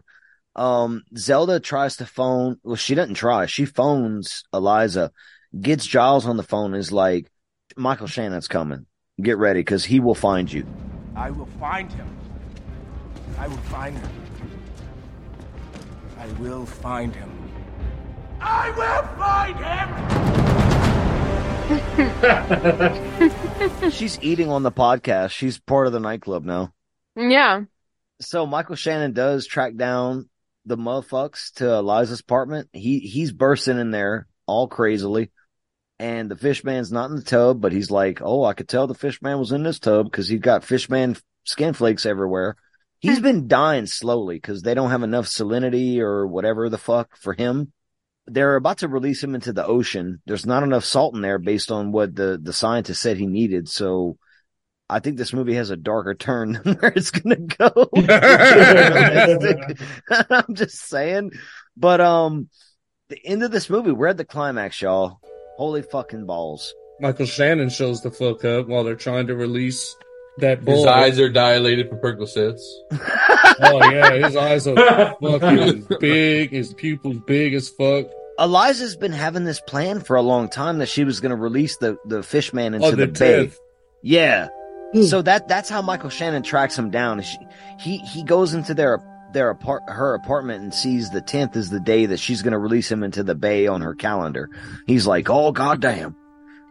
Um, 0.55 1.03
Zelda 1.17 1.59
tries 1.59 1.97
to 1.97 2.05
phone. 2.05 2.57
Well, 2.63 2.75
she 2.75 2.95
doesn't 2.95 3.15
try. 3.15 3.45
She 3.45 3.65
phones 3.65 4.43
Elisa, 4.51 5.11
gets 5.59 5.85
Giles 5.85 6.25
on 6.25 6.37
the 6.37 6.43
phone. 6.43 6.73
Is 6.73 6.91
like, 6.91 7.31
Michael 7.75 8.07
Shannon's 8.07 8.47
coming. 8.47 8.85
Get 9.21 9.37
ready 9.37 9.59
because 9.61 9.85
he 9.85 9.99
will 9.99 10.15
find 10.15 10.51
you. 10.51 10.65
I 11.15 11.31
will 11.31 11.45
find 11.59 11.91
him. 11.91 12.17
I 13.37 13.47
will 13.47 13.57
find 13.57 13.97
him. 13.97 14.09
I 16.17 16.27
will 16.33 16.65
find 16.65 17.15
him. 17.15 17.31
I 18.41 18.71
will 18.71 19.03
find 19.17 19.55
him! 23.81 23.91
She's 23.91 24.19
eating 24.21 24.49
on 24.49 24.63
the 24.63 24.71
podcast. 24.71 25.29
She's 25.31 25.59
part 25.59 25.87
of 25.87 25.93
the 25.93 25.99
nightclub 25.99 26.43
now. 26.43 26.73
Yeah. 27.15 27.65
So 28.19 28.45
Michael 28.45 28.75
Shannon 28.75 29.13
does 29.13 29.45
track 29.45 29.75
down 29.75 30.29
the 30.65 30.77
motherfucks 30.77 31.53
to 31.53 31.79
Elisa's 31.79 32.19
apartment. 32.19 32.69
He 32.73 32.99
he's 32.99 33.31
bursting 33.31 33.79
in 33.79 33.91
there 33.91 34.27
all 34.45 34.67
crazily. 34.67 35.31
And 35.99 36.31
the 36.31 36.35
fish 36.35 36.63
man's 36.63 36.91
not 36.91 37.11
in 37.11 37.15
the 37.15 37.21
tub, 37.21 37.61
but 37.61 37.71
he's 37.71 37.91
like, 37.91 38.21
Oh, 38.23 38.43
I 38.43 38.53
could 38.53 38.67
tell 38.67 38.87
the 38.87 38.95
fish 38.95 39.21
man 39.21 39.39
was 39.39 39.51
in 39.51 39.63
this 39.63 39.79
tub 39.79 40.05
because 40.05 40.27
he's 40.27 40.39
got 40.39 40.63
fish 40.63 40.89
man 40.89 41.15
skin 41.43 41.73
flakes 41.73 42.05
everywhere. 42.05 42.55
He's 42.99 43.17
hmm. 43.17 43.23
been 43.23 43.47
dying 43.47 43.85
slowly 43.85 44.35
because 44.35 44.61
they 44.61 44.73
don't 44.73 44.91
have 44.91 45.03
enough 45.03 45.25
salinity 45.25 45.99
or 45.99 46.27
whatever 46.27 46.69
the 46.69 46.77
fuck 46.77 47.17
for 47.17 47.33
him. 47.33 47.71
They're 48.27 48.55
about 48.55 48.79
to 48.79 48.87
release 48.87 49.23
him 49.23 49.35
into 49.35 49.51
the 49.51 49.65
ocean. 49.65 50.21
There's 50.25 50.45
not 50.45 50.63
enough 50.63 50.85
salt 50.85 51.15
in 51.15 51.21
there 51.21 51.39
based 51.39 51.71
on 51.71 51.91
what 51.91 52.15
the, 52.15 52.39
the 52.41 52.53
scientist 52.53 53.01
said 53.01 53.17
he 53.17 53.25
needed. 53.25 53.67
So 53.67 54.17
I 54.91 54.99
think 54.99 55.17
this 55.17 55.31
movie 55.31 55.53
has 55.55 55.69
a 55.69 55.77
darker 55.77 56.13
turn 56.13 56.51
than 56.63 56.75
where 56.75 56.91
it's 56.95 57.11
gonna 57.11 57.37
go. 57.37 57.89
I'm 60.29 60.53
just 60.53 60.77
saying. 60.87 61.31
But 61.77 62.01
um 62.01 62.49
the 63.09 63.19
end 63.25 63.43
of 63.43 63.51
this 63.51 63.69
movie, 63.69 63.91
we're 63.91 64.07
at 64.07 64.17
the 64.17 64.25
climax, 64.25 64.81
y'all. 64.81 65.19
Holy 65.57 65.81
fucking 65.81 66.25
balls. 66.25 66.73
Michael 66.99 67.25
Shannon 67.25 67.69
shows 67.69 68.01
the 68.01 68.11
fuck 68.11 68.45
up 68.45 68.67
while 68.67 68.83
they're 68.83 68.95
trying 68.95 69.27
to 69.27 69.35
release 69.35 69.95
that 70.37 70.63
bull. 70.63 70.77
His 70.77 70.85
eyes 70.85 71.19
are 71.19 71.29
dilated 71.29 71.89
for 71.89 71.97
Percocets. 71.97 72.61
oh 73.61 73.91
yeah, 73.91 74.11
his 74.27 74.35
eyes 74.35 74.67
are 74.67 75.15
fucking 75.21 75.87
big. 75.99 76.51
His 76.51 76.73
pupils 76.73 77.17
big 77.25 77.53
as 77.53 77.69
fuck. 77.69 78.07
Elisa's 78.39 78.95
been 78.95 79.11
having 79.11 79.43
this 79.43 79.61
plan 79.61 79.99
for 80.01 80.15
a 80.15 80.21
long 80.21 80.49
time 80.49 80.79
that 80.79 80.89
she 80.89 81.03
was 81.03 81.19
gonna 81.21 81.35
release 81.35 81.77
the, 81.77 81.97
the 82.05 82.23
fish 82.23 82.53
man 82.53 82.73
into 82.73 82.87
Oh, 82.87 82.91
the, 82.91 82.97
the 82.97 83.07
bay. 83.07 83.37
tenth. 83.43 83.59
Yeah. 84.93 85.05
so 85.07 85.21
that 85.21 85.47
that's 85.47 85.69
how 85.69 85.81
Michael 85.81 86.09
Shannon 86.09 86.43
tracks 86.43 86.77
him 86.77 86.89
down. 86.89 87.21
She, 87.21 87.37
he 87.79 87.97
he 87.99 88.23
goes 88.23 88.53
into 88.53 88.73
their 88.73 88.99
their 89.33 89.49
apart 89.49 89.83
her 89.87 90.13
apartment 90.13 90.61
and 90.63 90.73
sees 90.73 91.09
the 91.11 91.21
tenth 91.21 91.55
is 91.55 91.69
the 91.69 91.79
day 91.79 92.05
that 92.07 92.19
she's 92.19 92.41
going 92.41 92.51
to 92.51 92.57
release 92.59 92.91
him 92.91 93.01
into 93.03 93.23
the 93.23 93.35
bay 93.35 93.67
on 93.67 93.81
her 93.81 93.95
calendar. 93.95 94.49
He's 94.87 95.07
like, 95.07 95.29
oh 95.29 95.51
goddamn. 95.53 96.15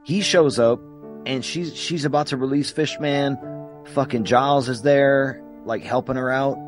He 0.04 0.20
shows 0.20 0.58
up 0.58 0.80
and 1.26 1.44
she's 1.44 1.74
she's 1.76 2.04
about 2.04 2.26
to 2.28 2.36
release 2.36 2.70
Fishman. 2.70 3.38
Fucking 3.94 4.24
Giles 4.24 4.68
is 4.68 4.82
there, 4.82 5.42
like 5.64 5.82
helping 5.82 6.16
her 6.16 6.30
out, 6.30 6.58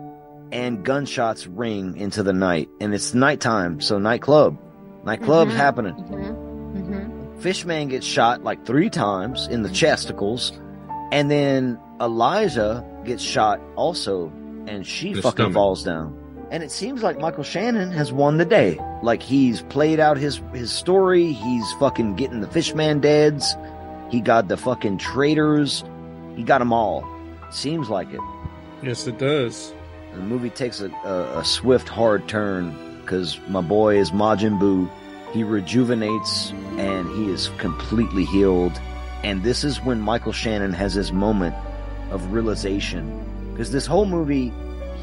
and 0.51 0.83
gunshots 0.85 1.47
ring 1.47 1.97
into 1.99 2.23
the 2.23 2.33
night, 2.33 2.69
and 2.81 2.95
it's 2.95 3.13
nighttime, 3.15 3.81
so 3.81 3.99
nightclub, 3.99 4.57
nightclub's 5.05 5.53
Mhm. 5.53 5.57
happening. 5.57 5.95
Mm-hmm. 5.95 7.39
Fishman 7.41 7.89
gets 7.89 8.07
shot 8.07 8.43
like 8.45 8.65
three 8.65 8.89
times 8.91 9.47
in 9.49 9.63
the 9.63 9.69
chesticles, 9.69 10.53
and 11.13 11.31
then 11.31 11.79
Elijah 12.01 12.85
gets 13.05 13.23
shot 13.23 13.61
also, 13.77 14.27
and 14.67 14.85
she 14.87 15.13
The 15.13 15.23
fucking 15.23 15.37
stomach. 15.37 15.55
falls 15.55 15.85
down. 15.85 16.19
And 16.51 16.63
it 16.63 16.71
seems 16.71 17.03
like 17.03 17.19
Michael 17.19 17.45
Shannon 17.45 17.91
has 17.93 18.13
won 18.13 18.37
the 18.37 18.45
day. 18.45 18.79
Like 19.03 19.23
he's 19.23 19.63
played 19.63 20.01
out 20.01 20.17
his 20.19 20.41
his 20.53 20.71
story. 20.73 21.33
He's 21.33 21.73
fucking 21.75 22.17
getting 22.17 22.41
the 22.41 22.47
Fishman 22.49 23.01
deads. 23.01 23.57
He 24.11 24.21
got 24.21 24.49
the 24.49 24.57
fucking 24.59 24.99
traitors. 24.99 25.83
He 26.37 26.43
got 26.43 26.59
them 26.59 26.73
all. 26.73 27.07
Seems 27.51 27.89
like 27.89 28.13
it. 28.13 28.21
Yes, 28.83 29.07
it 29.07 29.19
does. 29.19 29.73
The 30.13 30.21
movie 30.21 30.51
takes 30.51 30.81
a, 30.83 30.91
a, 30.91 31.39
a 31.39 31.45
swift, 31.45 31.89
hard 31.89 32.29
turn 32.29 32.77
because 33.01 33.41
my 33.49 33.63
boy 33.63 33.97
is 33.99 34.11
Majin 34.11 34.59
Buu. 34.61 34.91
He 35.33 35.45
rejuvenates 35.45 36.51
and 36.77 37.09
he 37.17 37.31
is 37.33 37.49
completely 37.57 38.27
healed. 38.27 38.79
And 39.23 39.43
this 39.43 39.65
is 39.65 39.81
when 39.83 40.01
Michael 40.01 40.33
Shannon 40.33 40.73
has 40.73 40.95
his 40.95 41.13
moment 41.13 41.55
of 42.11 42.33
realization. 42.33 43.25
Because 43.53 43.71
this 43.71 43.87
whole 43.87 44.07
movie, 44.07 44.53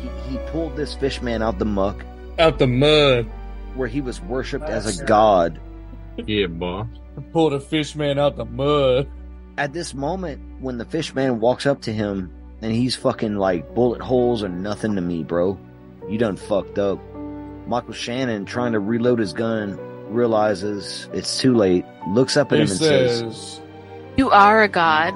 he, 0.01 0.09
he 0.29 0.37
pulled 0.47 0.75
this 0.75 0.95
fish 0.95 1.21
man 1.21 1.41
out 1.41 1.59
the 1.59 1.65
muck. 1.65 2.03
Out 2.37 2.59
the 2.59 2.67
mud. 2.67 3.25
Where 3.75 3.87
he 3.87 4.01
was 4.01 4.21
worshipped 4.21 4.65
as 4.65 4.99
a 4.99 5.05
god. 5.05 5.59
Yeah, 6.17 6.47
boss. 6.47 6.87
Pulled 7.31 7.53
a 7.53 7.59
fish 7.59 7.95
man 7.95 8.17
out 8.17 8.35
the 8.35 8.45
mud. 8.45 9.09
At 9.57 9.73
this 9.73 9.93
moment, 9.93 10.41
when 10.61 10.77
the 10.77 10.85
fish 10.85 11.13
man 11.13 11.39
walks 11.39 11.65
up 11.65 11.81
to 11.81 11.93
him 11.93 12.31
and 12.61 12.71
he's 12.71 12.95
fucking 12.95 13.35
like 13.35 13.73
bullet 13.75 14.01
holes 14.01 14.43
are 14.43 14.49
nothing 14.49 14.95
to 14.95 15.01
me, 15.01 15.23
bro. 15.23 15.57
You 16.09 16.17
done 16.17 16.37
fucked 16.37 16.79
up. 16.79 16.99
Michael 17.67 17.93
Shannon 17.93 18.45
trying 18.45 18.71
to 18.71 18.79
reload 18.79 19.19
his 19.19 19.33
gun 19.33 19.77
realizes 20.09 21.07
it's 21.13 21.39
too 21.39 21.55
late, 21.55 21.85
looks 22.07 22.35
up 22.35 22.51
at 22.51 22.57
He 22.57 22.63
him 22.63 22.69
and 22.71 22.79
says, 22.79 23.19
says, 23.19 23.61
You 24.19 24.29
are 24.31 24.63
a 24.63 24.67
god. 24.67 25.13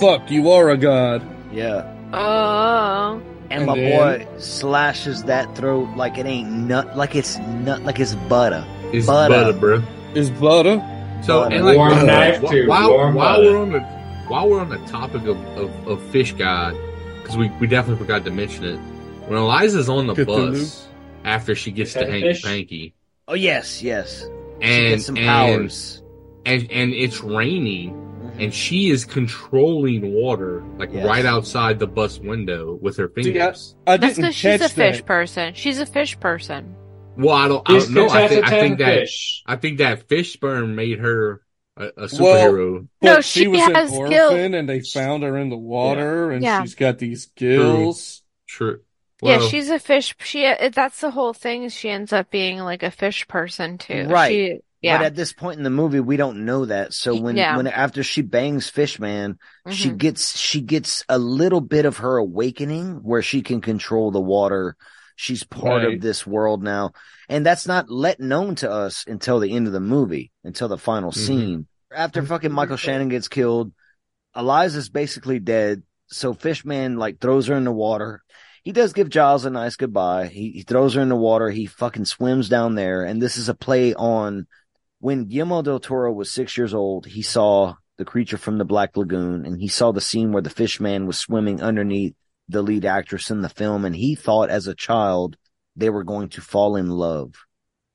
Fuck, 0.00 0.30
you 0.30 0.50
are 0.50 0.68
a 0.68 0.76
god. 0.76 1.22
Yeah. 1.50 1.90
Oh. 2.12 3.22
And, 3.48 3.62
And 3.62 3.66
my 3.66 3.74
then- 3.74 3.90
boy 4.20 4.28
slashes 4.38 5.22
that 5.24 5.56
throat 5.56 5.88
like 5.96 6.18
it 6.18 6.26
ain't 6.26 6.50
nut, 6.50 6.94
like 6.94 7.14
it's 7.14 7.38
nut, 7.38 7.82
like 7.84 7.98
it's 8.00 8.14
butter. 8.28 8.66
It's 8.92 9.06
butter, 9.06 9.54
bro. 9.58 9.82
Is 10.14 10.28
butter? 10.28 10.76
So 11.22 11.40
Butter. 11.44 11.56
and 11.56 11.64
like 11.64 11.76
Warm 11.78 11.92
uh, 11.94 12.02
knife, 12.02 12.46
too. 12.50 12.66
while 12.68 12.90
Warm 12.90 13.14
while 13.14 13.36
butter. 13.38 13.50
we're 13.50 13.62
on 13.62 13.72
the 13.72 13.80
while 14.28 14.50
we're 14.50 14.60
on 14.60 14.68
the 14.68 14.78
topic 14.88 15.22
of 15.24 15.38
of, 15.56 15.88
of 15.88 16.02
Fish 16.10 16.34
God, 16.34 16.76
because 17.22 17.38
we 17.38 17.48
we 17.60 17.66
definitely 17.66 18.04
forgot 18.04 18.26
to 18.26 18.30
mention 18.30 18.64
it. 18.64 18.76
When 19.26 19.38
Elisa's 19.38 19.88
on 19.88 20.06
the 20.06 20.12
Cthulhu. 20.12 20.52
bus 20.52 20.86
after 21.24 21.54
she 21.54 21.70
gets 21.72 21.94
to 21.94 22.00
Hanky 22.04 22.20
fish? 22.34 22.42
Panky, 22.42 22.94
Oh 23.26 23.32
yes, 23.32 23.82
yes. 23.82 24.22
And, 24.60 24.62
she 24.62 24.68
and 24.70 24.88
gets 24.90 25.06
some 25.06 25.16
and, 25.16 25.26
powers. 25.26 26.02
and 26.44 26.70
and 26.70 26.92
it's 26.92 27.22
raining, 27.22 28.03
and 28.38 28.52
she 28.52 28.90
is 28.90 29.04
controlling 29.04 30.12
water 30.12 30.62
like 30.78 30.92
Yes. 30.92 31.06
right 31.06 31.24
outside 31.24 31.78
the 31.78 31.86
bus 31.86 32.18
window 32.18 32.78
with 32.80 32.96
her 32.96 33.10
See, 33.16 33.20
I, 33.20 33.24
fingers. 33.24 33.76
I 33.86 33.96
That's 33.96 34.16
because 34.16 34.34
she's 34.34 34.42
catch 34.60 34.70
a 34.70 34.74
fish 34.74 34.96
that. 34.98 35.06
person. 35.06 35.54
She's 35.54 35.78
a 35.78 35.86
fish 35.86 36.18
person. 36.20 36.74
well, 37.16 37.34
I 37.36 37.48
don't, 37.48 37.68
I 37.70 37.78
don't 37.78 37.90
know. 37.92 38.08
I 38.08 38.26
think, 38.28 38.44
I 38.46 38.50
think 38.60 38.78
that 38.78 38.98
fish. 39.00 39.42
I 39.46 39.56
think 39.56 39.78
that 39.78 40.08
fish 40.08 40.32
sperm 40.32 40.74
made 40.74 40.98
her 40.98 41.42
a, 41.76 41.86
a 41.86 42.04
superhero. 42.06 42.88
But 43.00 43.06
No, 43.06 43.20
she, 43.20 43.40
she 43.42 43.48
was 43.48 43.60
has 43.60 43.92
an 43.92 44.08
gill- 44.10 44.30
orphan 44.30 44.54
and 44.54 44.68
they 44.68 44.80
found 44.80 45.22
her 45.22 45.36
in 45.38 45.48
the 45.48 45.56
water 45.56 46.30
and 46.32 46.42
Yeah. 46.42 46.62
she's 46.62 46.74
got 46.74 46.98
these 46.98 47.26
gills. 47.36 48.22
True. 48.48 48.80
yeah, 49.22 49.38
Well, 49.38 49.48
she's 49.48 49.70
a 49.70 49.78
fish. 49.78 50.14
She. 50.20 50.46
uh, 50.46 50.70
That's 50.72 51.00
the 51.00 51.10
whole 51.10 51.32
thing. 51.34 51.68
She 51.68 51.88
ends 51.90 52.12
up 52.12 52.30
being 52.30 52.58
like 52.58 52.82
a 52.82 52.90
fish 52.90 53.26
person 53.28 53.78
too. 53.78 54.06
Right. 54.08 54.30
She, 54.30 54.58
yeah. 54.84 54.98
But 54.98 55.06
at 55.06 55.14
this 55.14 55.32
point 55.32 55.58
in 55.58 55.64
the 55.64 55.70
movie, 55.70 56.00
we 56.00 56.16
don't 56.16 56.44
know 56.44 56.64
that. 56.66 56.92
So 56.92 57.14
when, 57.20 57.36
Yeah. 57.36 57.56
when 57.56 57.66
after 57.66 58.02
she 58.02 58.22
bangs 58.22 58.68
Fishman, 58.68 59.38
she 59.70 59.90
Mhm. 59.90 59.98
gets, 59.98 60.38
she 60.38 60.60
gets 60.60 61.04
a 61.08 61.18
little 61.18 61.60
bit 61.60 61.84
of 61.86 61.98
her 61.98 62.16
awakening 62.16 62.96
where 63.02 63.22
she 63.22 63.42
can 63.42 63.60
control 63.60 64.10
the 64.10 64.20
water. 64.20 64.76
She's 65.16 65.44
part 65.44 65.84
Right. 65.84 65.94
of 65.94 66.00
this 66.00 66.26
world 66.26 66.62
now. 66.62 66.92
And 67.28 67.46
that's 67.46 67.66
not 67.66 67.88
let 67.88 68.20
known 68.20 68.56
to 68.56 68.70
us 68.70 69.04
until 69.06 69.38
the 69.40 69.52
end 69.54 69.66
of 69.66 69.72
the 69.72 69.80
movie, 69.80 70.32
until 70.42 70.68
the 70.68 70.78
final 70.78 71.12
Mhm. 71.12 71.16
scene. 71.26 71.66
After 71.94 72.22
fucking 72.22 72.52
Michael 72.52 72.76
Shannon 72.76 73.08
gets 73.08 73.28
killed, 73.28 73.72
Elisa's 74.34 74.88
basically 74.88 75.38
dead. 75.38 75.82
So 76.08 76.34
Fishman 76.34 76.98
like 76.98 77.20
throws 77.20 77.46
her 77.46 77.54
in 77.54 77.64
the 77.64 77.72
water. 77.72 78.22
He 78.64 78.72
does 78.72 78.92
give 78.92 79.08
Giles 79.10 79.44
a 79.44 79.50
nice 79.50 79.76
goodbye. 79.76 80.26
He, 80.26 80.50
he 80.50 80.62
throws 80.62 80.94
her 80.94 81.02
in 81.02 81.10
the 81.10 81.16
water. 81.16 81.50
He 81.50 81.66
fucking 81.66 82.06
swims 82.06 82.48
down 82.48 82.74
there. 82.74 83.04
And 83.04 83.20
this 83.20 83.36
is 83.36 83.48
a 83.48 83.54
play 83.54 83.94
on 83.94 84.46
when 85.04 85.26
Guillermo 85.26 85.60
del 85.60 85.80
Toro 85.80 86.10
was 86.10 86.30
six 86.30 86.56
years 86.56 86.72
old. 86.72 87.04
He 87.04 87.20
saw 87.20 87.74
the 87.98 88.06
creature 88.06 88.38
from 88.38 88.56
the 88.56 88.64
Black 88.64 88.96
Lagoon 88.96 89.44
and 89.44 89.60
he 89.60 89.68
saw 89.68 89.92
the 89.92 90.00
scene 90.00 90.32
where 90.32 90.40
the 90.40 90.48
Fishman 90.48 91.06
was 91.06 91.18
swimming 91.18 91.60
underneath 91.60 92.14
the 92.48 92.62
lead 92.62 92.86
actress 92.86 93.30
in 93.30 93.42
the 93.42 93.50
film. 93.50 93.84
And 93.84 93.94
he 93.94 94.14
thought 94.14 94.48
as 94.48 94.66
a 94.66 94.74
child 94.74 95.36
they 95.76 95.90
were 95.90 96.04
going 96.04 96.30
to 96.30 96.40
fall 96.40 96.76
in 96.76 96.88
love 96.88 97.34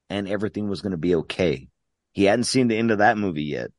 and 0.07 0.27
everything 0.30 0.69
was 0.69 0.81
going 0.84 0.91
to 0.91 0.98
be 0.98 1.15
okay. 1.15 1.68
He 2.14 2.26
hadn't 2.26 2.44
seen 2.44 2.68
the 2.68 2.77
end 2.77 2.91
of 2.91 2.99
that 2.99 3.18
movie 3.18 3.45
yet. 3.45 3.72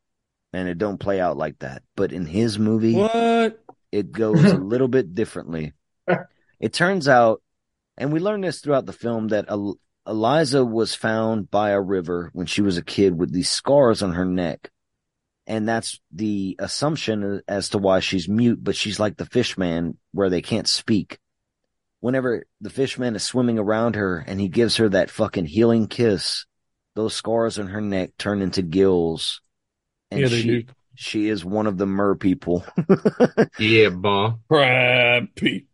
And 0.53 0.69
it 0.69 0.79
don't 0.79 0.99
play 0.99 1.21
out 1.21 1.37
like 1.37 1.61
that. 1.61 1.85
But 1.95 2.11
in 2.13 2.27
his 2.27 2.59
movie, 2.59 2.97
What? 2.97 3.63
it 3.93 4.11
goes 4.23 4.43
a 4.43 4.57
little 4.59 4.89
bit 4.89 5.15
differently. 5.15 5.73
It 6.59 6.73
turns 6.73 7.07
out, 7.07 7.43
and 7.97 8.13
we 8.13 8.19
learn 8.19 8.41
this 8.41 8.59
throughout 8.61 8.87
the 8.87 8.93
film, 8.93 9.29
that 9.29 9.45
El- 9.47 9.79
Elisa 10.11 10.65
was 10.65 10.93
found 10.93 11.53
by 11.53 11.71
a 11.71 11.81
river 11.81 12.31
when 12.33 12.47
she 12.47 12.63
was 12.63 12.77
a 12.77 12.83
kid 12.83 13.17
with 13.17 13.33
these 13.33 13.49
scars 13.49 14.03
on 14.03 14.15
her 14.15 14.25
neck. 14.25 14.69
And 15.47 15.69
that's 15.69 16.01
the 16.11 16.57
assumption 16.59 17.43
as 17.47 17.69
to 17.69 17.79
why 17.79 18.01
she's 18.01 18.29
mute, 18.29 18.59
but 18.61 18.75
she's 18.75 18.99
like 18.99 19.17
the 19.19 19.25
fish 19.25 19.57
man 19.57 19.97
where 20.11 20.29
they 20.29 20.43
can't 20.43 20.67
speak. 20.67 21.19
Whenever 22.01 22.45
the 22.61 22.71
fish 22.71 22.99
man 22.99 23.15
is 23.15 23.23
swimming 23.23 23.57
around 23.57 23.95
her 23.95 24.19
and 24.27 24.41
he 24.41 24.49
gives 24.49 24.79
her 24.79 24.89
that 24.89 25.11
fucking 25.11 25.47
healing 25.47 25.87
kiss, 25.87 26.45
those 26.97 27.15
scars 27.15 27.61
on 27.61 27.69
her 27.69 27.81
neck 27.81 28.11
turn 28.19 28.43
into 28.43 28.63
gills. 28.63 29.41
And 30.11 30.23
Yeah, 30.23 30.27
she, 30.27 30.43
do. 30.43 30.65
she 30.97 31.29
is 31.29 31.45
one 31.45 31.69
of 31.69 31.79
the 31.79 31.87
mer 31.87 32.17
people. 32.17 32.65
yeah, 33.61 33.91
boss. 33.91 34.35
Crab 34.49 35.29
people. 35.37 35.70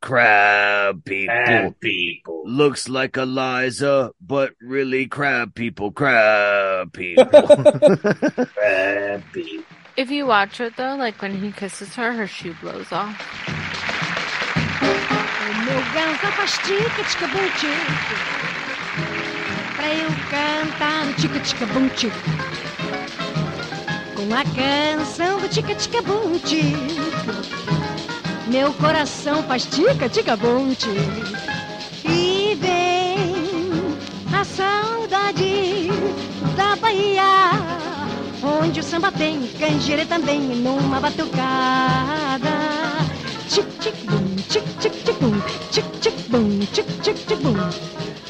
Crab 0.00 1.04
people. 1.04 1.34
Bad 1.34 1.78
people. 1.80 2.42
Looks 2.46 2.88
like 2.88 3.16
Elisa, 3.18 4.12
but 4.20 4.54
really 4.62 5.06
crab 5.06 5.54
people, 5.54 5.90
crab 5.92 6.92
people. 6.94 7.24
Bad 8.56 9.22
people. 9.32 9.64
If 9.96 10.10
you 10.10 10.26
watch 10.26 10.60
it 10.60 10.76
though, 10.76 10.94
like 10.96 11.20
when 11.20 11.34
he 11.36 11.52
kisses 11.52 11.94
her, 11.96 12.12
her 12.12 12.26
shoe 12.26 12.54
blows 12.62 12.90
off. 12.92 13.14
O 14.80 15.52
meu 15.64 15.82
ganso 15.92 16.26
faz 16.32 16.56
tica-tica-bum-tica 16.58 17.94
Pra 19.76 19.94
eu 19.94 20.08
cantar 20.30 21.14
tica-tica-bum-tica 21.16 22.16
Com 24.14 24.34
a 24.34 24.44
canção 24.54 25.40
do 25.40 25.48
tica-tica-bum-tica 25.48 27.69
Meu 28.50 28.72
coração 28.74 29.44
faz 29.44 29.64
tica-tica-bum-tica 29.64 30.90
E 32.04 32.58
vem 32.60 33.96
a 34.36 34.44
saudade 34.44 35.88
da 36.56 36.74
Bahia 36.74 37.52
Onde 38.42 38.80
o 38.80 38.82
samba 38.82 39.12
tem 39.12 39.40
canjeira 39.56 40.04
também 40.04 40.40
numa 40.40 40.98
batucada 40.98 42.50
Tic-tic-bum, 43.48 44.36
tic-tic-tic-bum, 44.48 45.40
tic-tic-bum, 45.70 46.58
tic-tic-tic-bum. 46.72 47.56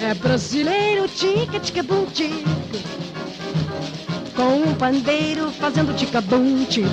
É 0.00 0.14
brasileiro, 0.14 1.08
tica-tica-bum, 1.08 2.06
tica. 2.06 2.48
Com 4.34 4.68
um 4.70 4.74
pandeiro 4.74 5.50
fazendo 5.50 5.94
tica-bum, 5.94 6.64
tica. 6.64 6.88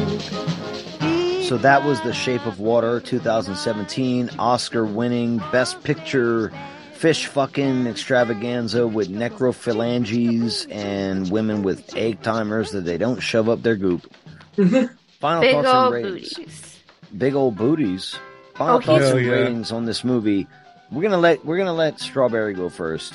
So 1.48 1.58
that 1.58 1.86
was 1.86 2.02
The 2.02 2.12
Shape 2.12 2.46
of 2.46 2.60
Water 2.60 3.00
2017 3.00 4.32
Oscar 4.38 4.86
winning 4.86 5.38
Best 5.50 5.82
Picture 5.82 6.52
fish 6.92 7.28
fucking 7.28 7.88
extravaganza 7.88 8.86
with 8.86 9.08
necrophalanges 9.08 10.70
and 10.70 11.32
women 11.32 11.64
with 11.64 11.96
egg 11.96 12.22
timers 12.22 12.72
that 12.72 12.82
they 12.82 12.98
don't 12.98 13.22
shove 13.22 13.48
up 13.48 13.62
their 13.64 13.78
goop. 13.78 14.12
Final 14.58 15.42
Big 15.42 15.54
thoughts 15.54 15.68
on 15.70 15.86
old 15.86 15.94
ratings. 15.94 16.34
booties. 16.34 16.84
big 17.18 17.34
old 17.34 17.56
booties. 17.56 18.16
Oh, 18.56 18.58
Final 18.58 18.82
thoughts 18.82 19.06
and 19.06 19.26
yeah. 19.26 19.32
ratings 19.32 19.72
on 19.72 19.86
this 19.86 20.04
movie. 20.04 20.48
We're 20.92 21.04
gonna 21.04 21.18
let 21.18 21.46
we're 21.46 21.58
gonna 21.58 21.72
let 21.72 22.02
Strawberry 22.02 22.56
go 22.56 22.68
first, 22.68 23.14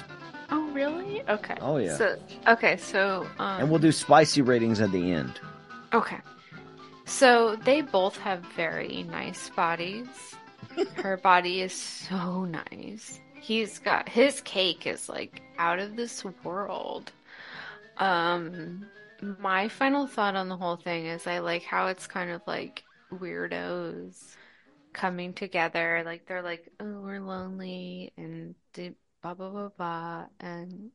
Oh, 0.48 0.70
really? 0.70 1.22
Okay. 1.28 1.56
Oh, 1.60 1.76
yeah. 1.76 1.96
So, 1.98 2.16
okay, 2.48 2.78
so 2.78 3.26
um, 3.38 3.60
and 3.60 3.68
we'll 3.70 3.78
do 3.78 3.92
spicy 3.92 4.40
ratings 4.40 4.80
at 4.80 4.90
the 4.90 5.12
end. 5.12 5.38
Okay. 5.92 6.16
So 7.04 7.56
they 7.56 7.80
both 7.82 8.16
have 8.18 8.40
very 8.56 9.04
nice 9.04 9.50
bodies. 9.50 10.36
Her 10.94 11.16
body 11.16 11.60
is 11.62 11.74
so 11.74 12.44
nice. 12.44 13.20
He's 13.34 13.78
got 13.78 14.08
his 14.08 14.40
cake 14.42 14.86
is 14.86 15.08
like 15.08 15.42
out 15.58 15.78
of 15.78 15.96
this 15.96 16.24
world. 16.44 17.12
Um 17.98 18.86
my 19.20 19.68
final 19.68 20.06
thought 20.06 20.36
on 20.36 20.48
the 20.48 20.56
whole 20.56 20.76
thing 20.76 21.06
is 21.06 21.26
I 21.26 21.38
like 21.40 21.62
how 21.64 21.88
it's 21.88 22.06
kind 22.06 22.30
of 22.30 22.42
like 22.46 22.84
weirdos 23.12 24.36
coming 24.92 25.32
together. 25.34 26.02
Like 26.04 26.26
they're 26.26 26.42
like, 26.42 26.68
"Oh, 26.80 27.00
we're 27.02 27.20
lonely," 27.20 28.12
and 28.16 28.54
blah 29.22 29.34
blah 29.34 29.50
blah 29.50 29.68
blah, 29.70 30.26
and 30.40 30.90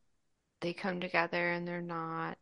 they 0.61 0.73
come 0.73 0.99
together 1.01 1.51
and 1.51 1.67
they're 1.67 1.81
not. 1.81 2.37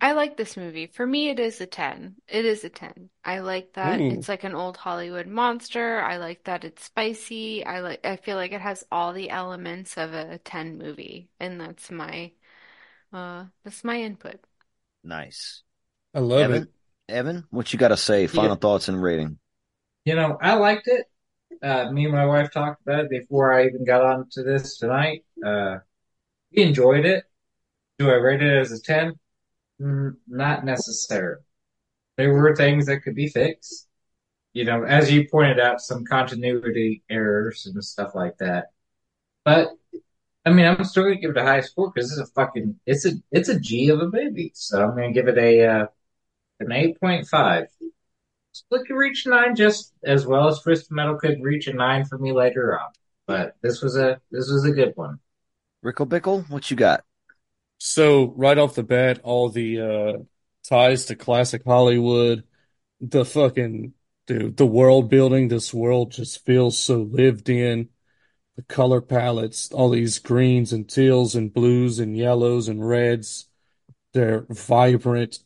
I 0.00 0.12
like 0.12 0.36
this 0.36 0.56
movie. 0.58 0.86
For 0.86 1.06
me, 1.06 1.28
it 1.30 1.38
is 1.40 1.60
a 1.60 1.66
10. 1.66 2.16
It 2.28 2.44
is 2.44 2.64
a 2.64 2.68
10. 2.70 3.10
I 3.24 3.38
like 3.40 3.72
that 3.74 4.04
Ooh. 4.04 4.10
it's 4.10 4.28
like 4.28 4.44
an 4.44 4.54
old 4.54 4.76
Hollywood 4.78 5.26
monster. 5.26 6.00
I 6.02 6.16
like 6.18 6.44
that 6.44 6.64
it's 6.64 6.84
spicy. 6.84 7.64
I 7.64 7.80
like 7.80 8.04
I 8.04 8.16
feel 8.16 8.36
like 8.36 8.52
it 8.52 8.60
has 8.60 8.84
all 8.92 9.12
the 9.14 9.30
elements 9.30 9.96
of 9.98 10.12
a 10.14 10.38
10 10.38 10.76
movie, 10.78 11.30
and 11.40 11.60
that's 11.60 11.90
my 11.90 12.32
uh 13.12 13.46
that's 13.64 13.84
my 13.84 14.00
input. 14.02 14.44
Nice. 15.04 15.62
I 16.14 16.20
love 16.20 16.48
Evan, 16.48 16.50
it. 16.50 16.68
Evan, 17.08 17.46
what 17.50 17.72
you 17.72 17.78
got 17.78 17.88
to 17.88 17.96
say? 17.98 18.26
Final 18.28 18.56
Yeah. 18.56 18.56
thoughts 18.56 18.88
and 18.88 19.02
rating. 19.02 19.38
You 20.04 20.14
know, 20.16 20.38
I 20.40 20.54
liked 20.54 20.88
it. 20.88 21.06
Uh, 21.62 21.90
me 21.92 22.04
and 22.04 22.14
my 22.14 22.26
wife 22.26 22.52
talked 22.52 22.82
about 22.82 23.04
it 23.06 23.10
before 23.10 23.52
I 23.52 23.66
even 23.66 23.84
got 23.84 24.02
on 24.04 24.28
to 24.32 24.42
this 24.42 24.78
tonight. 24.78 25.24
Uh, 25.44 25.78
we 26.56 26.64
enjoyed 26.64 27.06
it. 27.06 27.24
Do 27.98 28.10
I 28.10 28.14
rate 28.14 28.42
it 28.42 28.56
as 28.58 28.72
a 28.72 28.80
10? 28.82 29.14
Mm, 29.80 30.16
not 30.28 30.64
necessarily. 30.64 31.42
There 32.16 32.32
were 32.32 32.54
things 32.54 32.86
that 32.86 33.00
could 33.00 33.14
be 33.14 33.28
fixed. 33.28 33.88
You 34.52 34.64
know, 34.64 34.82
as 34.82 35.10
you 35.10 35.28
pointed 35.30 35.60
out, 35.60 35.80
some 35.80 36.04
continuity 36.04 37.02
errors 37.08 37.66
and 37.66 37.82
stuff 37.84 38.14
like 38.14 38.36
that. 38.38 38.72
But 39.44 39.68
I 40.44 40.50
mean, 40.50 40.66
I'm 40.66 40.84
still 40.84 41.04
gonna 41.04 41.16
give 41.16 41.30
it 41.30 41.36
a 41.36 41.44
high 41.44 41.60
score 41.60 41.90
because 41.92 42.10
it's 42.10 42.28
a 42.28 42.32
fucking 42.32 42.78
it's 42.86 43.06
a 43.06 43.12
it's 43.30 43.48
a 43.48 43.58
G 43.58 43.88
of 43.90 44.00
a 44.00 44.10
movie. 44.10 44.52
So 44.54 44.82
I'm 44.82 44.90
gonna 44.90 45.12
give 45.12 45.28
it 45.28 45.38
a 45.38 45.66
uh, 45.66 45.86
an 46.58 46.72
eight 46.72 47.00
point 47.00 47.26
five. 47.28 47.66
Split 48.52 48.86
could 48.86 48.96
reach 48.96 49.26
nine 49.26 49.54
just 49.54 49.94
as 50.04 50.26
well 50.26 50.48
as 50.48 50.60
Twisted 50.60 50.90
Metal 50.90 51.16
could 51.16 51.40
reach 51.42 51.68
a 51.68 51.72
nine 51.72 52.04
for 52.04 52.18
me 52.18 52.32
later 52.32 52.78
on. 52.78 52.90
But 53.26 53.54
this 53.62 53.80
was 53.80 53.96
a 53.96 54.20
this 54.30 54.50
was 54.50 54.64
a 54.64 54.72
good 54.72 54.92
one. 54.96 55.20
Rickle 55.82 56.06
Bickle, 56.06 56.48
what 56.50 56.70
you 56.70 56.76
got? 56.76 57.04
So 57.82 58.32
right 58.36 58.58
off 58.58 58.74
the 58.74 58.82
bat, 58.82 59.20
all 59.24 59.48
the 59.48 59.80
uh 59.80 60.18
ties 60.68 61.06
to 61.06 61.16
classic 61.16 61.62
Hollywood, 61.66 62.44
the 63.00 63.24
fucking 63.24 63.94
dude, 64.26 64.56
the 64.56 64.66
world 64.66 65.10
building, 65.10 65.48
this 65.48 65.72
world 65.74 66.12
just 66.12 66.44
feels 66.46 66.78
so 66.78 67.02
lived 67.02 67.48
in. 67.48 67.88
The 68.56 68.62
color 68.64 69.00
palettes, 69.02 69.72
all 69.72 69.90
these 69.90 70.18
greens 70.20 70.72
and 70.72 70.88
teals 70.88 71.34
and 71.36 71.52
blues 71.54 71.98
and 72.00 72.16
yellows 72.16 72.68
and 72.68 72.86
reds, 72.86 73.48
they're 74.14 74.46
vibrant. 74.50 75.40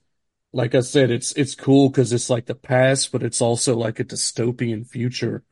Like 0.53 0.75
I 0.77 0.81
said, 0.81 1.11
it's 1.13 1.33
it's 1.35 1.55
cool 1.57 1.91
because 1.91 2.13
it's 2.13 2.31
like 2.31 2.47
the 2.47 2.55
past, 2.57 3.13
but 3.13 3.23
it's 3.25 3.43
also 3.43 3.77
like 3.77 4.01
a 4.01 4.05
dystopian 4.05 4.87
future 4.89 5.45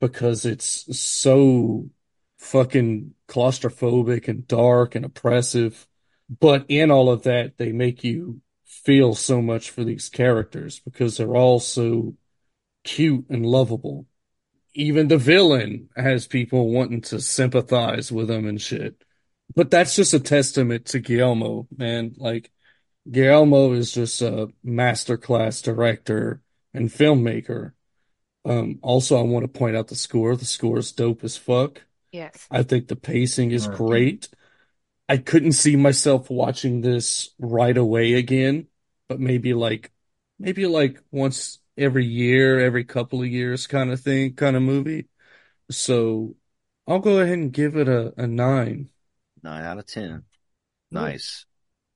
because 0.00 0.46
it's 0.46 0.98
so 1.00 1.90
fucking 2.38 3.14
claustrophobic 3.28 4.28
and 4.28 4.46
dark 4.48 4.94
and 4.96 5.04
oppressive. 5.06 5.88
But 6.40 6.66
in 6.68 6.90
all 6.90 7.10
of 7.10 7.24
that, 7.24 7.58
they 7.58 7.72
make 7.72 8.04
you 8.04 8.40
feel 8.64 9.14
so 9.14 9.42
much 9.42 9.70
for 9.70 9.84
these 9.84 10.08
characters 10.08 10.80
because 10.80 11.16
they're 11.16 11.36
all 11.36 11.60
so 11.60 12.14
cute 12.84 13.26
and 13.28 13.44
lovable. 13.44 14.06
Even 14.74 15.08
the 15.08 15.18
villain 15.18 15.90
has 15.96 16.26
people 16.26 16.70
wanting 16.70 17.02
to 17.02 17.20
sympathize 17.20 18.10
with 18.10 18.30
him 18.30 18.46
and 18.46 18.60
shit. 18.60 19.02
But 19.54 19.70
that's 19.70 19.94
just 19.94 20.14
a 20.14 20.20
testament 20.20 20.86
to 20.86 21.00
Guillermo, 21.00 21.68
man. 21.76 22.14
Like, 22.16 22.50
Guillermo 23.10 23.72
is 23.72 23.92
just 23.92 24.22
a 24.22 24.48
masterclass 24.64 25.62
director 25.62 26.40
and 26.72 26.88
filmmaker. 26.88 27.72
Um, 28.44 28.78
also, 28.82 29.18
I 29.18 29.22
want 29.22 29.44
to 29.44 29.58
point 29.58 29.76
out 29.76 29.88
the 29.88 29.94
score. 29.94 30.34
The 30.36 30.46
score 30.46 30.78
is 30.78 30.92
dope 30.92 31.22
as 31.22 31.36
fuck. 31.36 31.82
Yes. 32.10 32.46
I 32.50 32.62
think 32.62 32.88
the 32.88 32.96
pacing 32.96 33.50
is 33.50 33.68
Mhm. 33.68 33.76
great. 33.76 34.28
I 35.12 35.18
couldn't 35.18 35.52
see 35.52 35.76
myself 35.76 36.30
watching 36.30 36.80
this 36.80 37.34
right 37.38 37.76
away 37.76 38.14
again, 38.14 38.68
but 39.10 39.20
maybe 39.20 39.52
like, 39.52 39.92
maybe 40.38 40.64
like 40.64 41.02
once 41.10 41.58
every 41.76 42.06
year, 42.06 42.58
every 42.58 42.84
couple 42.84 43.20
of 43.20 43.28
years 43.28 43.66
kind 43.66 43.92
of 43.92 44.00
thing, 44.00 44.32
kind 44.32 44.56
of 44.56 44.62
movie. 44.62 45.08
So 45.70 46.36
I'll 46.88 47.00
go 47.00 47.18
ahead 47.18 47.36
and 47.36 47.52
give 47.52 47.76
it 47.76 47.88
a, 47.88 48.14
a 48.16 48.26
nine. 48.26 48.88
Nine 49.42 49.64
out 49.64 49.76
of 49.76 49.84
ten. 49.84 50.22
Nice. 50.90 51.44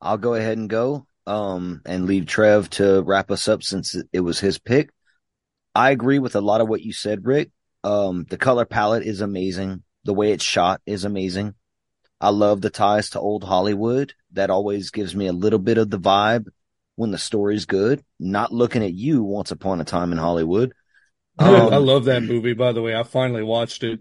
I'll 0.03 0.19
go 0.19 0.35
ahead 0.35 0.59
and 0.59 0.69
go. 0.69 1.07
Um, 1.27 1.81
and 1.87 2.05
leave 2.05 2.27
Trev 2.27 2.69
to 2.73 3.01
wrap 3.01 3.31
us 3.31 3.49
up 3.49 3.63
since 3.63 3.95
it- 3.95 4.11
it 4.13 4.21
was 4.21 4.41
his 4.41 4.59
pick. 4.59 4.91
I 5.75 5.91
agree 5.91 6.19
with 6.19 6.37
a 6.37 6.43
lot 6.43 6.61
of 6.61 6.69
what 6.69 6.83
you 6.83 6.93
said, 6.93 7.25
Rick. 7.25 7.51
Um, 7.83 8.27
the 8.29 8.37
color 8.37 8.67
palette 8.67 9.05
is 9.05 9.23
amazing. 9.23 9.85
The 10.05 10.13
way 10.13 10.33
it's 10.33 10.45
shot 10.45 10.83
is 10.85 11.07
amazing. 11.07 11.55
I 12.21 12.31
love 12.31 12.61
the 12.61 12.71
ties 12.71 13.11
to 13.11 13.21
old 13.21 13.45
Hollywood. 13.45 14.15
That 14.33 14.51
always 14.51 14.91
gives 14.91 15.15
me 15.15 15.27
a 15.27 15.33
little 15.33 15.59
bit 15.59 15.79
of 15.79 15.91
the 15.91 15.99
vibe 15.99 16.47
when 16.95 17.11
the 17.11 17.19
story's 17.19 17.65
good. 17.67 18.03
Not 18.19 18.53
looking 18.53 18.83
at 18.83 18.95
you 18.95 19.23
once 19.23 19.51
upon 19.51 19.81
a 19.81 19.85
time 19.85 20.13
in 20.13 20.19
Hollywood. 20.19 20.73
Um, 21.39 21.71
I 21.71 21.77
love 21.77 22.07
that 22.07 22.23
movie, 22.23 22.55
by 22.55 22.73
the 22.73 22.81
way. 22.81 22.97
I 22.97 23.03
finally 23.03 23.43
watched 23.43 23.83
it 23.85 24.01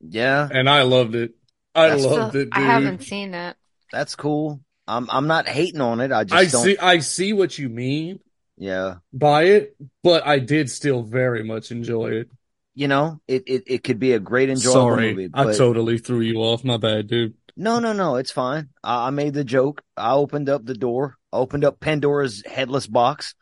yeah, 0.00 0.48
and 0.50 0.68
I 0.68 0.82
loved 0.82 1.14
it. 1.14 1.30
I 1.76 1.90
That's- 1.90 2.04
loved 2.04 2.30
Still- 2.30 2.42
it, 2.42 2.48
I 2.50 2.60
haven't 2.60 3.02
seen 3.04 3.34
it. 3.34 3.56
that's 3.92 4.16
cool. 4.16 4.60
I'm 4.88 5.08
I'm 5.08 5.28
not 5.28 5.46
hating 5.46 5.80
on 5.80 6.00
it. 6.00 6.10
I 6.10 6.24
just 6.24 6.34
I 6.34 6.44
don't. 6.46 6.64
see, 6.64 6.76
I 6.78 6.98
see 6.98 7.32
what 7.34 7.56
you 7.56 7.68
mean 7.68 8.18
Yeah. 8.58 8.96
by 9.12 9.44
it, 9.44 9.76
but 10.02 10.26
I 10.26 10.40
did 10.40 10.72
still 10.72 11.04
very 11.04 11.44
much 11.44 11.70
enjoy 11.70 12.10
it. 12.14 12.30
you 12.74 12.88
know, 12.88 13.20
it, 13.28 13.44
it, 13.46 13.62
it 13.68 13.84
could 13.84 14.00
be 14.00 14.12
a 14.14 14.18
great 14.18 14.50
enjoyable 14.50 14.80
Sorry, 14.80 15.14
movie. 15.14 15.30
I 15.34 15.52
totally 15.52 15.98
threw 15.98 16.20
you 16.20 16.38
off. 16.38 16.64
My 16.64 16.78
bad, 16.78 17.06
dude. 17.06 17.34
No, 17.56 17.78
no, 17.78 17.92
no, 17.92 18.16
it's 18.16 18.30
fine. 18.30 18.70
I, 18.82 19.08
I 19.08 19.10
made 19.10 19.34
the 19.34 19.44
joke. 19.44 19.82
I 19.96 20.12
opened 20.12 20.48
up 20.48 20.64
the 20.64 20.74
door, 20.74 21.16
opened 21.32 21.64
up 21.64 21.80
Pandora's 21.80 22.42
headless 22.46 22.86
box. 22.86 23.34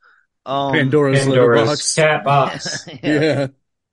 Um, 0.46 0.72
Pandora's, 0.72 1.26
litter 1.26 1.54
Pandora's 1.54 1.68
box. 1.68 1.94
cat 1.94 2.24
box. 2.24 2.88
Yeah. 3.02 3.48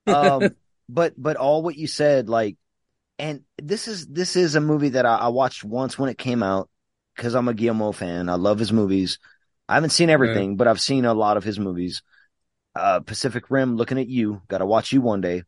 um, 0.06 0.56
but 0.89 1.14
but 1.18 1.35
all 1.38 1.61
what 1.64 1.76
you 1.76 1.88
said, 1.88 2.30
like, 2.30 2.57
and 3.19 3.44
this 3.61 3.88
is 3.88 4.07
this 4.07 4.35
is 4.35 4.56
a 4.56 4.61
movie 4.61 4.89
that 4.89 5.06
I, 5.06 5.15
I 5.18 5.27
watched 5.30 5.64
once 5.64 5.98
when 5.99 6.10
it 6.10 6.18
came 6.18 6.44
out 6.44 6.69
because 7.15 7.35
I'm 7.35 7.48
a 7.48 7.53
Guillermo 7.53 7.91
fan. 7.91 8.30
I 8.30 8.35
love 8.35 8.60
his 8.60 8.72
movies. 8.72 9.19
I 9.68 9.73
haven't 9.76 9.89
seen 9.89 10.10
everything, 10.10 10.56
but 10.56 10.68
I've 10.68 10.80
seen 10.80 11.03
a 11.06 11.14
lot 11.14 11.35
of 11.35 11.44
his 11.44 11.60
movies. 11.60 12.02
Uh, 12.73 13.02
Pacific 13.02 13.49
Rim, 13.49 13.76
looking 13.76 13.99
at 13.99 14.07
you. 14.07 14.41
Got 14.48 14.60
to 14.60 14.65
watch 14.65 14.94
you 14.94 15.02
one 15.02 15.19
day. 15.19 15.44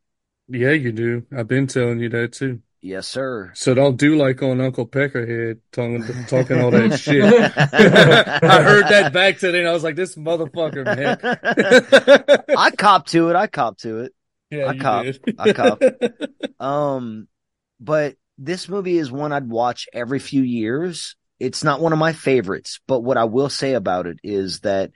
Yeah, 0.48 0.72
you 0.72 0.92
do. 0.92 1.26
I've 1.36 1.48
been 1.48 1.68
telling 1.68 2.00
you 2.00 2.10
that 2.10 2.34
too. 2.34 2.62
Yes, 2.82 3.08
sir. 3.08 3.52
So 3.56 3.74
don't 3.74 3.98
do 3.98 4.16
like 4.16 4.42
on 4.42 4.62
Uncle 4.62 4.88
Peckerhead 4.88 5.60
talking 5.74 6.04
talking 6.28 6.62
all 6.62 6.72
that 6.72 6.98
shit. 6.98 7.24
I 8.44 8.62
heard 8.62 8.86
that 8.88 9.12
back 9.12 9.38
today 9.38 9.60
and 9.60 9.68
I 9.68 9.74
was 9.74 9.84
like, 9.84 9.98
this 9.98 10.16
motherfucker, 10.16 10.86
man. 10.86 11.18
I 12.58 12.72
cop 12.72 13.08
to 13.08 13.30
it. 13.30 13.36
I 13.36 13.48
cop 13.48 13.78
to 13.80 14.00
it. 14.00 14.14
Yeah, 14.50 14.68
I 14.68 14.78
cop. 14.78 15.06
I 15.38 15.54
cop. 15.54 15.82
Um, 16.60 17.28
but 17.82 18.16
this 18.38 18.70
movie 18.70 18.98
is 18.98 19.12
one 19.12 19.34
I'd 19.34 19.50
watch 19.50 19.88
every 19.94 20.20
few 20.20 20.42
years. 20.42 21.18
It's 21.38 21.64
not 21.64 21.82
one 21.82 21.94
of 21.94 22.00
my 22.00 22.14
favorites, 22.14 22.80
but 22.88 23.02
what 23.02 23.18
I 23.18 23.26
will 23.26 23.50
say 23.50 23.74
about 23.74 24.08
it 24.08 24.20
is 24.24 24.62
that 24.62 24.92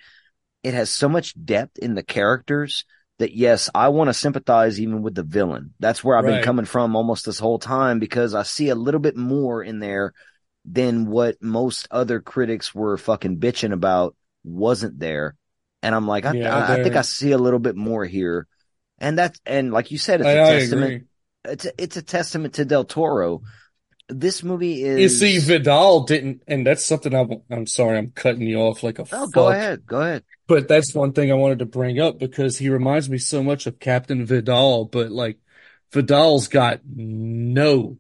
it 0.64 0.74
has 0.74 0.90
so 0.90 1.10
much 1.10 1.34
depth 1.44 1.78
in 1.78 1.96
the 1.96 2.04
characters 2.04 2.86
that 3.20 3.36
yes, 3.36 3.70
I 3.74 3.90
want 3.90 4.10
to 4.10 4.14
sympathize 4.14 4.82
even 4.82 5.02
with 5.02 5.16
the 5.16 5.24
villain. 5.24 5.74
That's 5.80 6.04
where 6.04 6.18
I've 6.18 6.26
been 6.26 6.42
coming 6.42 6.66
from 6.66 6.96
almost 6.96 7.26
this 7.26 7.40
whole 7.40 7.60
time 7.60 8.00
because 8.00 8.34
I 8.34 8.44
see 8.44 8.70
a 8.70 8.76
little 8.76 9.00
bit 9.00 9.16
more 9.16 9.64
in 9.64 9.80
there 9.80 10.14
than 10.66 11.08
what 11.08 11.42
most 11.42 11.88
other 11.92 12.20
critics 12.20 12.74
were 12.74 12.98
fucking 12.98 13.38
bitching 13.38 13.74
about 13.74 14.16
wasn't 14.44 15.00
there. 15.00 15.36
And 15.82 15.94
I'm 15.94 16.08
like, 16.08 16.26
I, 16.26 16.34
Yeah, 16.34 16.56
I, 16.56 16.74
I 16.80 16.84
think 16.84 16.96
I 16.96 17.02
see 17.02 17.32
a 17.32 17.38
little 17.38 17.60
bit 17.60 17.76
more 17.76 18.06
here. 18.06 18.48
And 19.00 19.18
that's, 19.18 19.40
and 19.46 19.72
like 19.72 19.92
you 19.92 19.98
said, 19.98 20.22
it's 20.22 20.30
a 20.30 20.40
I, 20.40 20.44
I 20.48 20.60
testament 20.60 21.04
it's 21.46 21.66
a, 21.66 21.82
it's 21.82 21.98
a 21.98 22.02
testament 22.02 22.56
to 22.56 22.66
Del 22.66 22.86
Toro. 22.86 23.42
This 24.10 24.44
movie 24.44 24.84
is. 24.84 25.00
You 25.00 25.10
see, 25.10 25.40
Vidal 25.40 26.02
didn't, 26.02 26.44
and 26.48 26.66
that's 26.66 26.84
something 26.84 27.14
I'm. 27.14 27.42
I'm 27.50 27.68
sorry, 27.68 27.98
I'm 27.98 28.12
cutting 28.12 28.44
you 28.44 28.58
off 28.60 28.84
like 28.84 29.00
a 29.00 29.04
Oh, 29.04 29.06
fuck. 29.06 29.32
go 29.32 29.50
ahead. 29.50 29.86
Go 29.86 30.02
ahead. 30.02 30.24
But 30.48 30.68
that's 30.68 30.94
one 30.94 31.14
thing 31.14 31.32
I 31.32 31.36
wanted 31.36 31.60
to 31.60 31.66
bring 31.66 32.00
up 32.00 32.20
because 32.20 32.58
he 32.58 32.70
reminds 32.70 33.10
me 33.10 33.18
so 33.18 33.42
much 33.44 33.66
of 33.66 33.80
Captain 33.80 34.26
Vidal, 34.26 34.86
but 34.86 35.12
like 35.12 35.38
Vidal's 35.92 36.48
got 36.48 36.82
no 36.86 37.98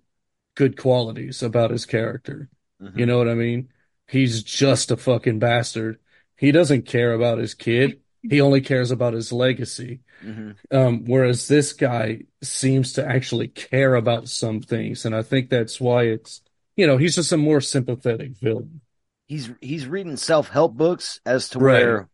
good 0.55 0.77
qualities 0.77 1.41
about 1.41 1.71
his 1.71 1.85
character. 1.85 2.49
Mm-hmm. 2.81 2.99
You 2.99 3.05
know 3.05 3.17
what 3.17 3.29
I 3.29 3.33
mean? 3.35 3.69
He's 4.07 4.43
just 4.43 4.91
a 4.91 4.97
fucking 4.97 5.39
bastard. 5.39 5.99
He 6.35 6.51
doesn't 6.51 6.85
care 6.85 7.13
about 7.13 7.37
his 7.37 7.53
kid. 7.53 8.01
He 8.29 8.39
only 8.41 8.61
cares 8.61 8.89
about 8.91 9.13
his 9.13 9.31
legacy. 9.33 9.99
Mhm. 10.23 10.55
Um, 10.71 11.05
whereas 11.05 11.47
this 11.47 11.73
guy 11.73 12.21
seems 12.41 12.93
to 12.93 13.05
actually 13.05 13.49
care 13.49 13.95
about 13.95 14.29
some 14.29 14.61
things. 14.61 15.05
And 15.05 15.13
I 15.13 15.21
think 15.23 15.49
that's 15.49 15.81
why 15.81 16.03
it's, 16.03 16.41
you 16.77 16.87
know, 16.87 16.95
he's 16.97 17.15
just 17.15 17.31
a 17.33 17.37
more 17.37 17.59
sympathetic 17.61 18.31
villain. 18.37 18.79
He's 19.27 19.49
he's 19.61 19.87
reading 19.87 20.15
self 20.17 20.47
help 20.49 20.75
books 20.75 21.19
as 21.25 21.49
to 21.49 21.59
Right. 21.59 21.83
where, 21.83 22.09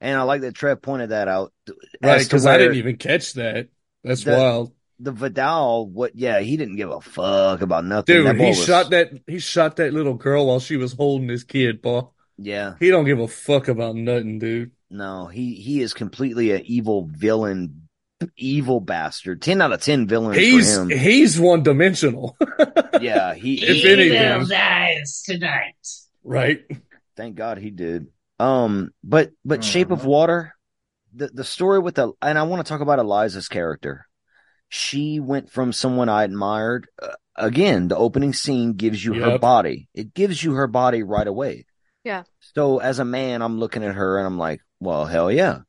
and 0.00 0.18
I 0.18 0.22
like 0.22 0.40
that 0.42 0.54
Trev 0.54 0.80
pointed 0.80 1.10
that 1.10 1.28
out. 1.28 1.52
Right. 2.02 2.28
Cause 2.28 2.46
I 2.46 2.56
didn't 2.56 2.76
even 2.76 2.96
catch 2.96 3.34
that. 3.34 3.68
That's 4.02 4.24
the- 4.24 4.32
wild. 4.32 4.72
The 5.00 5.10
Vidal, 5.12 5.88
what? 5.88 6.12
Yeah, 6.14 6.38
he 6.40 6.56
didn't 6.56 6.76
give 6.76 6.90
a 6.90 7.00
fuck 7.00 7.60
about 7.60 7.84
nothing. 7.84 8.14
Dude, 8.24 8.36
he 8.40 8.46
was- 8.50 8.64
shot 8.64 8.90
that, 8.90 9.10
he 9.26 9.40
shot 9.40 9.76
that 9.76 9.92
little 9.92 10.14
girl 10.14 10.46
while 10.46 10.60
she 10.60 10.76
was 10.76 10.92
holding 10.92 11.28
his 11.28 11.42
kid, 11.44 11.82
boy. 11.82 12.02
Yeah, 12.38 12.74
He 12.80 12.88
don't 12.90 13.04
give 13.04 13.18
a 13.20 13.28
fuck 13.28 13.68
about 13.68 13.94
nothing, 13.96 14.38
dude. 14.38 14.70
No, 14.92 15.26
he 15.26 15.54
he 15.54 15.80
is 15.80 15.94
completely 15.94 16.52
an 16.52 16.62
evil 16.66 17.08
villain, 17.10 17.88
evil 18.36 18.78
bastard. 18.80 19.40
Ten 19.40 19.62
out 19.62 19.72
of 19.72 19.80
ten 19.80 20.06
villains. 20.06 20.36
He's, 20.36 20.76
for 20.76 20.82
him. 20.82 20.90
he's 20.90 21.40
one 21.40 21.62
dimensional. 21.62 22.36
yeah, 23.00 23.32
he. 23.34 23.54
If 23.64 23.84
anything. 23.86 24.46
dies 24.48 25.22
tonight. 25.24 25.74
right. 26.22 26.60
Thank 27.16 27.36
God 27.36 27.58
he 27.58 27.70
did. 27.70 28.08
Um, 28.38 28.90
but 29.02 29.30
but 29.44 29.64
Shape 29.64 29.90
Uh-huh. 29.90 30.00
of 30.00 30.04
Water, 30.06 30.54
the 31.14 31.28
the 31.28 31.44
story 31.44 31.78
with 31.78 31.94
the 31.94 32.12
and 32.20 32.38
I 32.38 32.42
want 32.42 32.64
to 32.64 32.68
talk 32.68 32.80
about 32.82 32.98
Elisa's 32.98 33.48
character. 33.48 34.06
She 34.68 35.20
went 35.20 35.50
from 35.50 35.72
someone 35.72 36.08
I 36.08 36.24
admired. 36.24 36.86
Uh, 37.00 37.08
again, 37.36 37.88
the 37.88 37.96
opening 37.96 38.32
scene 38.32 38.72
gives 38.74 39.02
you 39.04 39.14
her 39.14 39.38
body. 39.38 39.88
It 39.94 40.14
gives 40.14 40.42
you 40.42 40.52
her 40.54 40.66
body 40.66 41.02
right 41.02 41.26
away. 41.26 41.66
Yeah. 42.04 42.24
So 42.54 42.78
as 42.78 42.98
a 42.98 43.04
man, 43.04 43.42
I'm 43.42 43.58
looking 43.58 43.84
at 43.84 43.94
her 43.94 44.18
and 44.18 44.26
I'm 44.26 44.38
like, 44.38 44.60
well, 44.82 45.04
hell 45.06 45.30
yeah. 45.30 45.60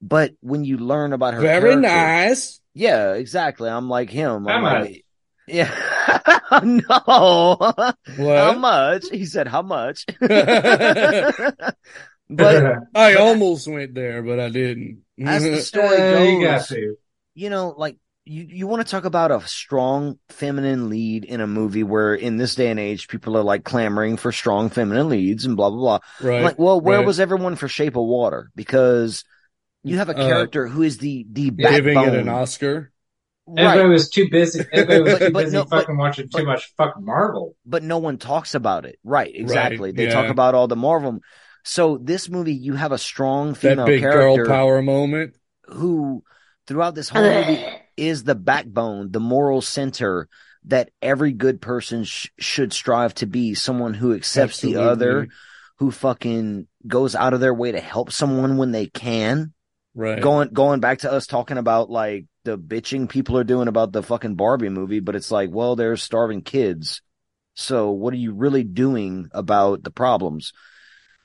But 0.00 0.32
when 0.40 0.64
you 0.64 0.78
learn 0.78 1.12
about 1.12 1.34
her, 1.34 1.40
Very 1.40 1.72
character- 1.74 1.80
nice. 1.80 2.60
Yeah, 2.74 3.14
exactly. 3.14 3.68
I'm 3.68 3.88
like 3.88 4.10
him. 4.10 4.46
I'm 4.46 4.62
How 4.62 4.80
like, 4.80 4.80
much? 4.90 4.98
yeah. 5.48 6.60
no. 6.62 7.58
How 8.16 8.52
much? 8.54 9.04
He 9.10 9.26
said, 9.26 9.48
how 9.48 9.62
much? 9.62 10.06
but 10.20 11.74
I 12.94 13.14
almost 13.14 13.66
went 13.68 13.94
there, 13.94 14.22
but 14.22 14.38
I 14.40 14.48
didn't. 14.50 15.02
as 15.24 15.42
the 15.42 15.60
story 15.60 15.96
goes, 15.96 16.28
you 16.32 16.42
got 16.42 16.66
to. 16.68 16.96
you 17.34 17.50
know, 17.50 17.74
like 17.76 17.96
you, 18.28 18.44
you 18.48 18.66
want 18.66 18.86
to 18.86 18.90
talk 18.90 19.04
about 19.04 19.30
a 19.30 19.40
strong 19.48 20.18
feminine 20.28 20.88
lead 20.90 21.24
in 21.24 21.40
a 21.40 21.46
movie 21.46 21.82
where 21.82 22.14
in 22.14 22.36
this 22.36 22.54
day 22.54 22.70
and 22.70 22.78
age 22.78 23.08
people 23.08 23.36
are 23.36 23.42
like 23.42 23.64
clamoring 23.64 24.16
for 24.16 24.30
strong 24.32 24.68
feminine 24.70 25.08
leads 25.08 25.44
and 25.46 25.56
blah 25.56 25.70
blah 25.70 25.78
blah. 25.78 26.28
right. 26.28 26.38
I'm 26.38 26.44
like, 26.44 26.58
well, 26.58 26.80
where 26.80 26.98
right. 26.98 27.06
was 27.06 27.18
everyone 27.20 27.56
for 27.56 27.68
Shape 27.68 27.96
of 27.96 28.04
Water? 28.04 28.50
Because 28.54 29.24
you 29.82 29.96
have 29.98 30.08
a 30.10 30.16
Uh, 30.16 30.26
character 30.28 30.66
who 30.68 30.82
is 30.82 30.98
the 30.98 31.26
the 31.32 31.50
giving 31.50 31.94
backbone. 31.94 32.14
it 32.14 32.20
an 32.20 32.28
Oscar? 32.28 32.92
Everybody 33.56 33.88
was 33.88 34.10
too 34.10 34.28
busy. 34.30 34.60
Everybody 34.72 35.02
was 35.02 35.12
But- 35.14 35.18
too 35.26 35.32
but 35.32 35.44
busy 35.44 35.56
no, 35.56 35.64
but- 35.64 35.80
fucking 35.80 35.96
watching 35.96 36.28
too 36.28 36.44
much 36.44 36.72
fucking 36.76 37.04
Marvel. 37.04 37.56
But 37.64 37.82
no 37.82 37.96
one 37.98 38.18
talks 38.18 38.54
about 38.54 38.84
it. 38.84 38.98
Right? 39.02 39.30
Exactly. 39.34 39.92
they 39.92 40.04
yeah. 40.08 40.12
talk 40.12 40.28
about 40.28 40.54
all 40.54 40.68
the 40.68 40.76
Marvel. 40.76 41.20
So 41.64 41.98
this 41.98 42.28
movie, 42.28 42.54
you 42.54 42.74
have 42.74 42.92
a 42.92 42.98
strong 42.98 43.52
That 43.52 43.58
female 43.58 43.86
big 43.86 44.00
character 44.02 44.42
girl 44.44 44.46
power 44.46 44.82
moment. 44.82 45.34
who, 45.66 46.22
throughout 46.66 46.94
this 46.94 47.08
whole 47.08 47.22
movie, 47.22 47.64
is 47.98 48.24
the 48.24 48.34
backbone, 48.34 49.10
the 49.10 49.20
moral 49.20 49.60
center 49.60 50.28
that 50.64 50.90
every 51.02 51.32
good 51.32 51.60
person 51.60 52.04
sh- 52.04 52.28
should 52.38 52.72
strive 52.72 53.14
to 53.14 53.26
be. 53.26 53.54
Someone 53.54 53.94
who 53.94 54.14
accepts 54.14 54.60
the 54.60 54.76
other, 54.76 55.28
who 55.78 55.90
fucking 55.90 56.66
goes 56.86 57.14
out 57.14 57.34
of 57.34 57.40
their 57.40 57.54
way 57.54 57.72
to 57.72 57.80
help 57.80 58.12
someone 58.12 58.56
when 58.56 58.72
they 58.72 58.86
can. 58.86 59.52
Right. 59.94 60.20
Going 60.20 60.50
going 60.50 60.80
back 60.80 61.00
to 61.00 61.12
us 61.12 61.26
talking 61.26 61.58
about 61.58 61.90
like 61.90 62.26
the 62.44 62.56
bitching 62.56 63.08
people 63.08 63.36
are 63.36 63.44
doing 63.44 63.68
about 63.68 63.92
the 63.92 64.02
fucking 64.02 64.36
Barbie 64.36 64.68
movie, 64.68 65.00
but 65.00 65.16
it's 65.16 65.30
like, 65.30 65.50
well, 65.50 65.76
there's 65.76 66.02
starving 66.02 66.42
kids. 66.42 67.02
So 67.54 67.90
what 67.90 68.14
are 68.14 68.18
you 68.18 68.32
really 68.32 68.62
doing 68.62 69.28
about 69.32 69.82
the 69.82 69.90
problems? 69.90 70.52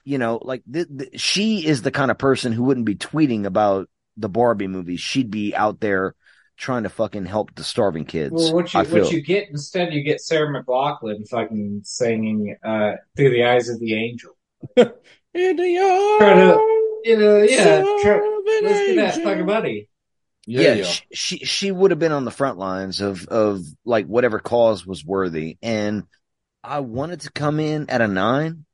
You 0.03 0.17
know, 0.17 0.39
like 0.41 0.63
th- 0.71 0.87
th- 0.97 1.21
she 1.21 1.65
is 1.65 1.81
the 1.81 1.91
kind 1.91 2.09
of 2.09 2.17
person 2.17 2.51
who 2.51 2.63
wouldn't 2.63 2.85
be 2.85 2.95
tweeting 2.95 3.45
about 3.45 3.89
the 4.17 4.29
Barbie 4.29 4.67
movie. 4.67 4.97
She'd 4.97 5.29
be 5.29 5.55
out 5.55 5.79
there 5.79 6.15
trying 6.57 6.83
to 6.83 6.89
fucking 6.89 7.25
help 7.25 7.55
the 7.55 7.63
starving 7.63 8.05
kids. 8.05 8.33
Well, 8.33 8.53
what 8.53 8.73
you 8.73 8.79
I 8.79 8.83
feel. 8.83 9.03
what 9.03 9.11
you 9.11 9.21
get 9.21 9.49
instead, 9.49 9.93
you 9.93 10.03
get 10.03 10.21
Sarah 10.21 10.47
McLachlan 10.47 11.27
fucking 11.27 11.81
singing 11.83 12.55
uh, 12.63 12.93
"Through 13.15 13.31
the 13.31 13.45
Eyes 13.45 13.69
of 13.69 13.79
the 13.79 13.95
Angel." 13.95 14.35
In 15.35 15.55
the 15.55 15.63
to, 15.63 17.09
you 17.09 17.17
know, 17.17 17.41
yeah. 17.41 17.81
Try, 18.01 18.39
let's 18.61 18.79
get 18.79 18.95
that 18.97 19.23
fucking 19.23 19.47
buddy. 19.47 19.89
yeah, 20.45 20.83
She, 20.83 21.03
she 21.11 21.37
she 21.39 21.71
would 21.71 21.89
have 21.89 21.99
been 21.99 22.11
on 22.11 22.23
the 22.23 22.31
front 22.31 22.59
lines 22.59 23.01
of 23.01 23.27
of 23.27 23.65
like 23.83 24.05
whatever 24.05 24.39
cause 24.39 24.85
was 24.85 25.03
worthy, 25.03 25.57
and 25.63 26.03
I 26.63 26.81
wanted 26.81 27.21
to 27.21 27.31
come 27.31 27.59
in 27.59 27.89
at 27.89 28.01
a 28.01 28.07
nine, 28.07 28.65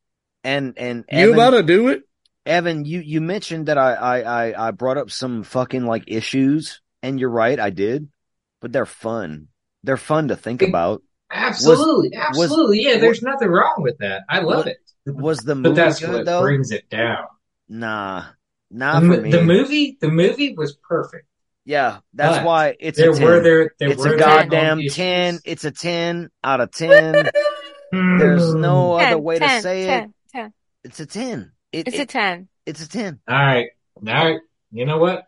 and 0.43 0.73
and 0.77 1.05
You 1.09 1.17
Evan, 1.17 1.33
about 1.33 1.51
to 1.51 1.63
do 1.63 1.87
it? 1.87 2.03
Evan, 2.45 2.83
you 2.83 2.99
you 2.99 3.21
mentioned 3.21 3.67
that 3.67 3.77
I 3.77 3.93
I 3.93 4.19
I 4.21 4.67
I 4.67 4.71
brought 4.71 4.97
up 4.97 5.11
some 5.11 5.43
fucking 5.43 5.85
like 5.85 6.03
issues, 6.07 6.81
and 7.03 7.19
you're 7.19 7.29
right, 7.29 7.59
I 7.59 7.69
did, 7.69 8.09
but 8.61 8.71
they're 8.71 8.85
fun. 8.85 9.47
They're 9.83 9.97
fun 9.97 10.27
to 10.29 10.35
think 10.35 10.61
about. 10.61 11.01
Absolutely, 11.31 12.09
was- 12.17 12.41
absolutely. 12.41 12.81
yeah, 12.83 12.97
there's 12.97 13.21
nothing 13.21 13.49
wrong 13.49 13.75
with 13.79 13.97
that. 13.99 14.23
I 14.29 14.39
love 14.39 14.65
What- 14.65 14.67
it. 14.67 14.77
Was 15.05 15.39
the 15.39 15.55
movie 15.55 15.69
But 15.69 15.75
that's 15.75 15.99
good 15.99 16.09
what 16.11 16.25
though? 16.25 16.41
brings 16.41 16.71
it 16.71 16.87
down. 16.89 17.25
Nah, 17.67 18.25
The, 18.69 18.77
nah 18.77 18.99
for 18.99 19.05
me. 19.21 19.31
the 19.31 19.41
movie, 19.41 19.97
the 19.99 20.09
movie 20.09 20.53
was 20.55 20.73
perfect. 20.87 21.25
yeah, 21.65 21.99
that's 22.13 22.37
But 22.37 22.45
why 22.45 22.75
it's 22.79 22.97
there 22.97 23.11
a 23.11 23.15
10. 23.15 23.23
were 23.23 23.39
there 23.41 23.71
there 23.79 23.89
it's 23.89 23.99
were 23.99 24.07
a 24.07 24.17
there 24.17 24.19
goddamn 24.19 24.79
issues. 24.79 24.95
10. 24.95 25.39
It's 25.45 25.65
a 25.65 25.71
10 25.71 26.29
out 26.43 26.61
of 26.61 26.71
10. 26.71 27.29
There's 27.91 28.53
no 28.53 28.97
hmm. 28.97 29.01
other 29.01 29.15
10, 29.15 29.23
way 29.23 29.39
to 29.39 29.61
say 29.61 29.85
10, 29.85 30.03
it. 30.03 30.11
10. 30.33 30.53
It's 30.83 30.99
a 30.99 31.05
10. 31.05 31.51
It, 31.71 31.87
It's 31.87 31.97
it- 31.97 32.01
a 32.01 32.05
10. 32.05 32.47
It's 32.67 32.83
a 32.83 32.89
10. 32.89 33.19
All 33.27 33.35
right, 33.35 33.69
all 33.95 34.03
right. 34.03 34.39
You 34.71 34.85
know 34.85 34.97
what? 34.99 35.23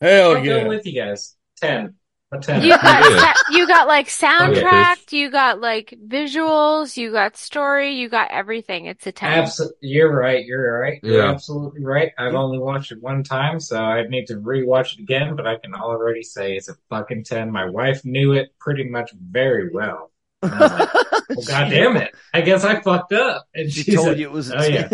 Hell 0.00 0.36
I'll 0.36 0.44
yeah. 0.44 0.62
go 0.62 0.68
with 0.68 0.86
you 0.86 1.00
guys. 1.00 1.34
Ten. 1.60 1.94
A 2.30 2.38
ten. 2.38 2.62
You 2.62 2.70
got 2.70 3.36
you 3.50 3.66
got 3.66 3.88
like 3.88 4.08
soundtrack, 4.08 4.96
bitch. 5.06 5.12
you 5.12 5.30
got 5.30 5.60
like 5.60 5.94
visuals, 6.06 6.96
you 6.96 7.10
got 7.10 7.38
story, 7.38 7.94
you 7.94 8.10
got 8.10 8.30
everything. 8.30 8.84
It's 8.84 9.06
a 9.06 9.12
10. 9.12 9.32
Absolutely, 9.32 9.76
you're 9.80 10.14
right. 10.14 10.44
You're 10.44 10.78
right. 10.78 11.00
You're 11.02 11.22
Yeah. 11.22 11.30
absolutely 11.30 11.82
right. 11.84 12.12
I've 12.18 12.34
only 12.34 12.58
watched 12.58 12.92
it 12.92 13.00
one 13.00 13.22
time, 13.22 13.60
so 13.60 13.78
I 13.82 14.06
need 14.08 14.26
to 14.26 14.34
rewatch 14.34 14.92
it 14.92 15.00
again. 15.00 15.36
But 15.36 15.46
I 15.46 15.56
can 15.56 15.74
already 15.74 16.22
say 16.22 16.54
it's 16.56 16.68
a 16.68 16.74
fucking 16.90 17.24
ten. 17.24 17.50
My 17.50 17.64
wife 17.70 18.04
knew 18.04 18.32
it 18.32 18.50
pretty 18.60 18.84
much 18.84 19.10
very 19.18 19.70
well. 19.72 20.12
And 20.42 20.60
like, 20.60 20.94
well, 21.30 21.44
God 21.46 21.70
damn 21.70 21.96
it! 21.96 22.14
I 22.34 22.42
guess 22.42 22.62
I 22.62 22.80
fucked 22.80 23.14
up. 23.14 23.46
And 23.54 23.72
She 23.72 23.84
she's 23.84 23.94
told 23.94 24.08
like, 24.08 24.18
you 24.18 24.26
it 24.28 24.32
was 24.32 24.50
a 24.50 24.58
Oh 24.58 24.64
yeah, 24.64 24.88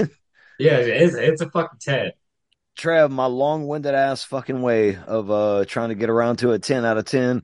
yeah. 0.58 0.76
It's 0.78 1.16
it's 1.16 1.40
a 1.42 1.50
fucking 1.50 1.80
ten. 1.80 2.12
Trev, 2.76 3.10
my 3.10 3.26
long-winded 3.26 3.94
ass 3.94 4.24
fucking 4.24 4.60
way 4.60 4.96
of 4.96 5.30
uh 5.30 5.64
trying 5.66 5.90
to 5.90 5.94
get 5.94 6.10
around 6.10 6.36
to 6.38 6.52
a 6.52 6.58
10 6.58 6.84
out 6.84 6.98
of 6.98 7.04
10. 7.04 7.42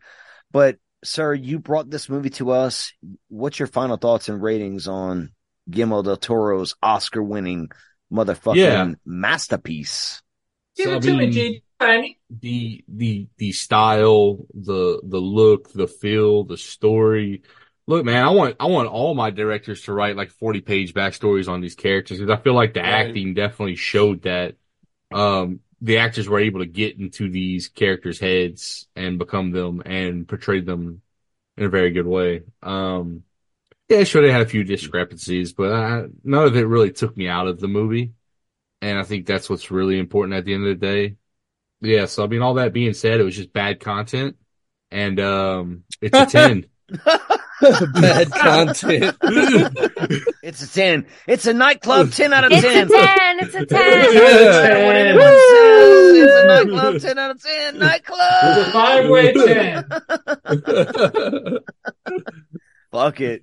But 0.52 0.78
sir, 1.05 1.35
you 1.35 1.59
brought 1.59 1.90
this 1.90 2.09
movie 2.09 2.31
to 2.31 2.51
us. 2.51 2.93
What's 3.28 3.59
your 3.59 3.69
final 3.69 3.97
thoughts 3.97 4.28
and 4.28 4.43
ratings 4.43 4.89
on 4.89 5.32
Guillermo 5.70 6.02
del 6.02 6.16
Toro's 6.16 6.74
Oscar-winning 6.82 7.70
motherfucking 8.12 8.57
Yeah. 8.57 8.94
masterpiece? 9.07 10.23
Give 10.77 10.86
So, 10.86 10.97
I 10.97 10.98
it 10.98 11.02
to 11.02 11.15
me, 11.15 11.27
mean, 11.27 11.31
G. 11.31 11.62
Tiny. 11.78 12.19
the 12.31 12.85
the 12.89 13.28
the 13.39 13.52
style, 13.52 14.47
the 14.55 15.01
the 15.05 15.19
look, 15.20 15.73
the 15.73 15.89
feel, 15.89 16.44
the 16.44 16.57
story. 16.59 17.43
Look, 17.86 18.05
man, 18.05 18.24
I 18.24 18.31
want 18.31 18.57
I 18.61 18.66
want 18.66 18.89
all 18.89 19.15
my 19.15 19.31
directors 19.31 19.82
to 19.85 19.93
write 19.93 20.16
like 20.16 20.31
forty 20.31 20.61
page 20.61 20.94
backstories 20.94 21.48
on 21.48 21.61
these 21.61 21.74
characters 21.74 22.19
because 22.19 22.32
I 22.39 22.43
feel 22.43 22.55
like 22.55 22.74
the 22.74 22.85
Right. 22.85 22.86
acting 22.86 23.35
definitely 23.35 23.77
showed 23.77 24.23
that 24.23 24.57
um 25.12 25.61
the 25.82 25.99
actors 25.99 26.28
were 26.28 26.41
able 26.41 26.61
to 26.61 26.66
get 26.66 26.99
into 26.99 27.31
these 27.31 27.69
characters' 27.69 28.20
heads 28.20 28.87
and 28.95 29.19
become 29.19 29.51
them 29.51 29.82
and 29.87 30.28
portray 30.28 30.61
them 30.61 31.01
in 31.57 31.65
a 31.65 31.69
very 31.70 31.91
good 31.91 32.07
way. 32.07 32.43
Um 32.62 33.24
yeah, 33.91 34.05
sure 34.05 34.23
they 34.23 34.31
had 34.31 34.43
a 34.43 34.47
few 34.47 34.62
discrepancies, 34.62 35.53
but 35.53 35.73
I, 35.73 36.05
none 36.23 36.47
of 36.47 36.57
it 36.57 36.66
really 36.66 36.93
took 36.93 37.16
me 37.16 37.27
out 37.27 37.49
of 37.49 37.59
the 37.59 37.66
movie. 37.66 38.12
And 38.81 38.97
I 38.99 39.03
think 39.03 39.27
that's 39.27 39.51
what's 39.51 39.73
really 39.73 39.99
important 39.99 40.37
at 40.37 40.45
the 40.45 40.55
end 40.55 40.65
of 40.65 40.78
the 40.78 40.87
day. 40.87 41.16
Yeah, 41.81 42.07
so 42.07 42.23
I 42.23 42.28
mean, 42.28 42.41
all 42.41 42.55
that 42.55 42.73
being 42.73 42.95
said, 42.95 43.20
it 43.20 43.24
was 43.24 43.37
just 43.37 43.53
bad 43.53 43.81
content, 43.81 44.37
and 44.91 45.19
um, 45.19 45.85
it's 46.01 46.19
a 46.19 46.27
ten. 46.27 46.66
Bad 47.95 48.31
content. 48.32 49.16
it's 50.43 50.62
a 50.62 50.69
10. 50.73 51.07
It's 51.27 51.47
a 51.47 51.53
nightclub 51.53 52.11
10 52.12 52.32
out 52.32 52.45
of 52.45 52.53
10. 52.53 52.65
It's 52.65 52.93
10. 52.93 53.03
a 53.03 53.07
10. 53.07 53.39
It's 53.41 53.55
a 53.55 53.66
10. 53.66 53.69
Doesn't 53.69 54.15
matter 54.62 54.87
what 54.87 54.97
anyone 54.97 55.27
says. 55.27 56.16
It's 56.16 56.32
a 56.35 56.47
nightclub 56.47 57.01
10 57.01 57.19
out 57.19 57.31
of 57.32 57.43
10. 57.43 57.78
Nightclub. 57.78 58.19
It's 58.43 58.69
a 58.69 58.73
five-way 58.73 59.32
10. 59.32 59.85
Fuck 62.93 63.20
it. 63.20 63.43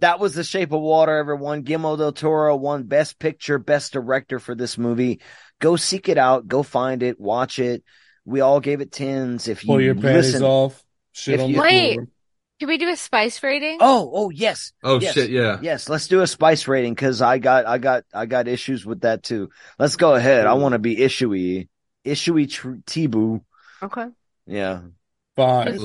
That 0.00 0.20
was 0.20 0.34
The 0.34 0.44
Shape 0.44 0.72
of 0.72 0.80
Water, 0.80 1.16
everyone. 1.16 1.62
Guillermo 1.62 1.96
del 1.96 2.12
Toro 2.12 2.56
won 2.56 2.84
Best 2.84 3.18
Picture, 3.18 3.58
Best 3.58 3.92
Director 3.92 4.38
for 4.38 4.54
this 4.54 4.76
movie. 4.78 5.20
Go 5.60 5.76
seek 5.76 6.08
it 6.08 6.18
out. 6.18 6.46
Go 6.46 6.62
find 6.62 7.02
it. 7.02 7.18
Watch 7.20 7.58
it. 7.58 7.82
We 8.24 8.40
all 8.40 8.60
gave 8.60 8.80
it 8.80 8.92
tens. 8.92 9.48
If 9.48 9.64
you 9.64 9.68
Pull 9.68 9.80
your 9.80 9.94
panties 9.94 10.32
listen, 10.34 10.42
off. 10.42 10.82
Shit 11.12 11.34
if 11.36 11.40
on 11.42 11.48
you- 11.48 11.56
the 11.56 11.62
Wait. 11.62 11.94
floor. 11.94 12.06
Can 12.58 12.68
we 12.68 12.78
do 12.78 12.88
a 12.88 12.96
spice 12.96 13.42
rating? 13.42 13.78
Oh, 13.80 14.10
oh 14.14 14.30
yes. 14.30 14.72
Oh 14.82 14.98
Yes. 14.98 15.14
shit, 15.14 15.30
yeah. 15.30 15.58
Yes, 15.60 15.88
let's 15.88 16.08
do 16.08 16.22
a 16.22 16.26
spice 16.26 16.66
rating 16.66 16.94
because 16.94 17.20
I 17.20 17.38
got, 17.38 17.66
I 17.66 17.78
got, 17.78 18.04
I 18.14 18.26
got 18.26 18.48
issues 18.48 18.86
with 18.86 19.02
that 19.02 19.22
too. 19.22 19.50
Let's 19.78 19.96
go 19.96 20.14
ahead. 20.14 20.46
I 20.46 20.54
want 20.54 20.72
to 20.72 20.78
be 20.78 20.96
issuey, 20.96 21.68
issuey 22.04 22.50
tr- 22.50 22.80
Tibu. 22.86 23.42
Okay. 23.82 24.06
Yeah. 24.46 24.80
Five. 25.36 25.80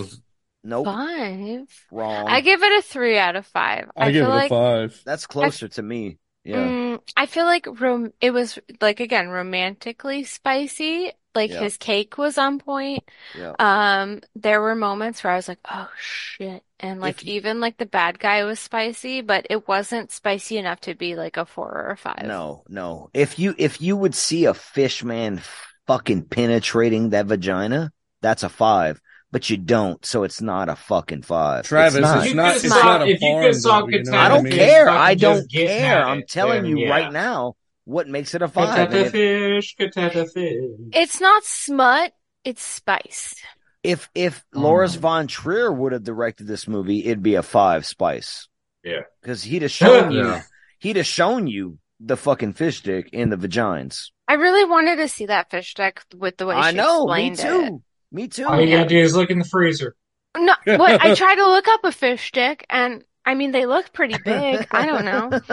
Nope. 0.64 0.86
Five. 0.86 1.68
Wrong. 1.92 2.28
I 2.28 2.42
give 2.42 2.62
it 2.64 2.80
a 2.80 2.82
three 2.82 3.18
out 3.18 3.36
of 3.36 3.46
five. 3.48 3.90
I, 3.98 4.12
give 4.12 4.26
feel 4.26 4.32
it 4.32 4.36
like, 4.36 4.52
a 4.52 4.56
five. 4.56 5.02
That's 5.04 5.28
closer 5.28 5.68
to 5.68 5.82
me. 5.82 6.20
Yeah. 6.44 6.58
Mm, 6.58 7.00
I 7.18 7.26
feel 7.26 7.46
like 7.46 7.68
rom- 7.80 8.14
it 8.22 8.32
was 8.32 8.58
like 8.80 9.00
again 9.00 9.30
romantically 9.30 10.24
spicy. 10.24 11.12
Like 11.36 11.52
Yeah. 11.52 11.60
his 11.62 11.78
cake 11.78 12.18
was 12.18 12.38
on 12.38 12.60
point. 12.60 13.04
Yeah. 13.34 13.56
Um, 13.60 14.22
there 14.36 14.62
were 14.62 14.76
moments 14.76 15.24
where 15.24 15.34
I 15.34 15.36
was 15.38 15.48
like, 15.48 15.60
"Oh 15.70 15.90
shit!" 16.00 16.64
And 16.80 17.00
like 17.00 17.24
even 17.24 17.60
like 17.60 17.78
the 17.78 17.86
bad 17.86 18.20
guy 18.20 18.44
was 18.44 18.60
spicy, 18.60 19.22
but 19.22 19.48
it 19.50 19.68
wasn't 19.68 20.12
spicy 20.12 20.58
enough 20.58 20.82
to 20.82 20.96
be 20.96 21.16
like 21.16 21.38
a 21.38 21.46
four 21.46 21.70
or 21.72 21.92
a 21.92 21.98
five. 21.98 22.26
No, 22.26 22.64
no. 22.68 23.10
If 23.14 23.40
you 23.40 23.56
if 23.58 23.82
you 23.82 23.96
would 23.98 24.16
see 24.16 24.46
a 24.46 24.54
fish 24.54 25.04
man 25.04 25.42
fucking 25.88 26.26
penetrating 26.26 27.10
that 27.12 27.26
vagina, 27.28 27.92
that's 28.22 28.44
a 28.44 28.50
five. 28.50 29.00
But 29.32 29.50
you 29.50 29.56
don't, 29.56 30.04
so 30.06 30.24
it's 30.24 30.42
not 30.42 30.68
a 30.68 30.76
fucking 30.76 31.22
five. 31.22 31.66
Travis, 31.66 31.96
it's 31.96 32.02
not. 32.02 32.26
it's 32.26 32.34
not, 32.36 32.56
it's 32.56 32.70
not 32.70 33.02
a 33.02 33.06
if 33.08 33.22
you 33.22 33.28
porn, 33.30 33.44
could 33.44 33.56
saw 33.56 33.86
you 33.88 34.04
know 34.04 34.12
Katana 34.12 34.18
I 34.18 34.30
don't 34.30 34.44
mean? 34.44 34.54
care. 34.54 34.90
I 34.90 35.16
don't 35.16 35.52
care. 35.52 36.04
I'm 36.06 36.24
telling 36.28 36.64
then 36.64 36.66
you 36.66 36.80
yeah. 36.80 36.90
right 36.90 37.12
now 37.12 37.56
what 37.86 38.08
makes 38.08 38.34
it 38.36 38.42
a 38.42 38.48
five. 38.48 38.70
Katata 38.70 38.86
And 38.86 38.96
if, 38.96 39.12
fish, 39.12 39.76
katata 39.80 40.32
fish. 40.32 40.56
It's 40.94 41.20
not 41.22 41.44
smut, 41.44 42.14
it's 42.44 42.64
spice. 42.64 43.36
if 43.84 44.10
if 44.16 44.44
Oh. 44.56 44.60
Lars 44.62 44.96
von 44.96 45.28
Trier 45.28 45.72
would 45.72 45.92
have 45.94 46.04
directed 46.04 46.48
this 46.48 46.68
movie, 46.68 47.06
it'd 47.06 47.24
be 47.24 47.36
a 47.36 47.44
five 47.44 47.86
spice. 47.86 48.48
Yeah. 48.84 49.02
Because 49.22 49.44
he'd 49.44 49.62
have 49.64 49.72
shown 49.72 50.12
you 50.18 50.38
he'd 50.80 50.96
have 50.98 51.06
shown 51.08 51.48
you 51.48 51.78
the 52.00 52.18
fucking 52.18 52.54
fish 52.54 52.82
dick 52.82 53.10
in 53.14 53.30
the 53.30 53.38
vagines. 53.38 54.12
I 54.28 54.34
really 54.36 54.66
wanted 54.66 54.96
to 54.98 55.08
see 55.08 55.26
that 55.28 55.52
fish 55.52 55.74
deck 55.76 56.04
with 56.16 56.38
the 56.38 56.46
way 56.48 56.56
I 56.56 56.72
she 56.72 56.78
know, 56.78 57.06
me 57.06 57.28
explained 57.28 57.40
it. 57.40 57.68
too. 57.70 57.84
Me 58.12 58.28
too. 58.28 58.46
All 58.46 58.60
you 58.62 58.76
gotta 58.76 58.90
do 58.90 58.98
is 58.98 59.16
look 59.16 59.30
in 59.30 59.40
the 59.40 59.46
freezer. 59.46 59.96
No, 60.38 60.54
what 60.66 61.02
I 61.02 61.14
tried 61.16 61.36
to 61.36 61.46
look 61.46 61.68
up 61.68 61.84
a 61.84 61.92
fish 61.92 62.28
stick, 62.28 62.66
and 62.70 63.04
I 63.26 63.36
mean 63.36 63.52
they 63.52 63.66
look 63.66 63.94
pretty 63.94 64.18
big. 64.24 64.68
I 64.72 64.86
don't 64.86 65.06
know. 65.06 65.30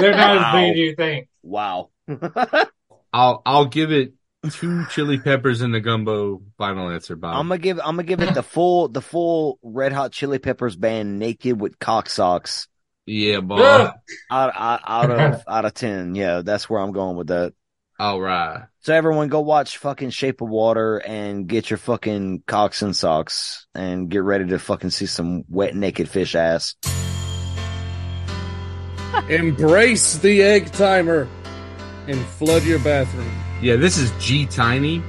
They're 0.00 0.16
not 0.16 0.38
as 0.38 0.54
big 0.54 0.70
as 0.72 0.76
you 0.76 0.94
think. 0.96 1.28
Wow. 1.42 1.90
I'll 3.12 3.42
I'll 3.46 3.66
give 3.66 3.92
it 3.92 4.14
two 4.50 4.86
chili 4.86 5.18
peppers 5.18 5.62
in 5.62 5.72
the 5.72 5.80
gumbo 5.80 6.42
final 6.58 6.90
answer, 6.90 7.16
Bob. 7.16 7.36
I'm 7.36 7.48
gonna 7.48 7.58
give 7.58 7.78
I'm 7.78 7.96
gonna 7.96 8.04
give 8.04 8.22
it 8.22 8.34
the 8.34 8.42
full 8.42 8.88
the 8.88 9.02
full 9.02 9.58
Red 9.62 9.92
Hot 9.92 10.12
Chili 10.12 10.38
Peppers 10.38 10.76
band 10.76 11.18
naked 11.18 11.60
with 11.60 11.78
cock 11.78 12.08
socks 12.08 12.68
yeah, 13.06 13.38
boy. 13.38 13.62
out 13.62 13.94
out, 14.30 14.80
out 14.84 15.10
of 15.10 15.44
out 15.46 15.64
of 15.64 15.74
ten. 15.74 16.14
Yeah, 16.14 16.42
that's 16.44 16.68
where 16.68 16.80
I'm 16.80 16.92
going 16.92 17.16
with 17.16 17.28
that. 17.28 17.54
All 17.98 18.20
right. 18.20 18.64
So 18.80 18.94
everyone 18.94 19.28
go 19.28 19.40
watch 19.40 19.78
fucking 19.78 20.10
Shape 20.10 20.42
of 20.42 20.48
Water 20.48 20.98
and 20.98 21.46
get 21.46 21.70
your 21.70 21.78
fucking 21.78 22.42
cocks 22.46 22.82
and 22.82 22.94
socks 22.94 23.66
and 23.74 24.10
get 24.10 24.22
ready 24.22 24.46
to 24.46 24.58
fucking 24.58 24.90
see 24.90 25.06
some 25.06 25.44
wet 25.48 25.74
naked 25.74 26.08
fish 26.08 26.34
ass. 26.34 26.74
Embrace 29.28 30.18
the 30.18 30.42
egg 30.42 30.70
timer 30.72 31.26
and 32.06 32.20
flood 32.20 32.64
your 32.64 32.78
bathroom. 32.80 33.30
Yeah, 33.62 33.76
this 33.76 33.96
is 33.96 34.12
G 34.20 34.46
Tiny. 34.46 35.02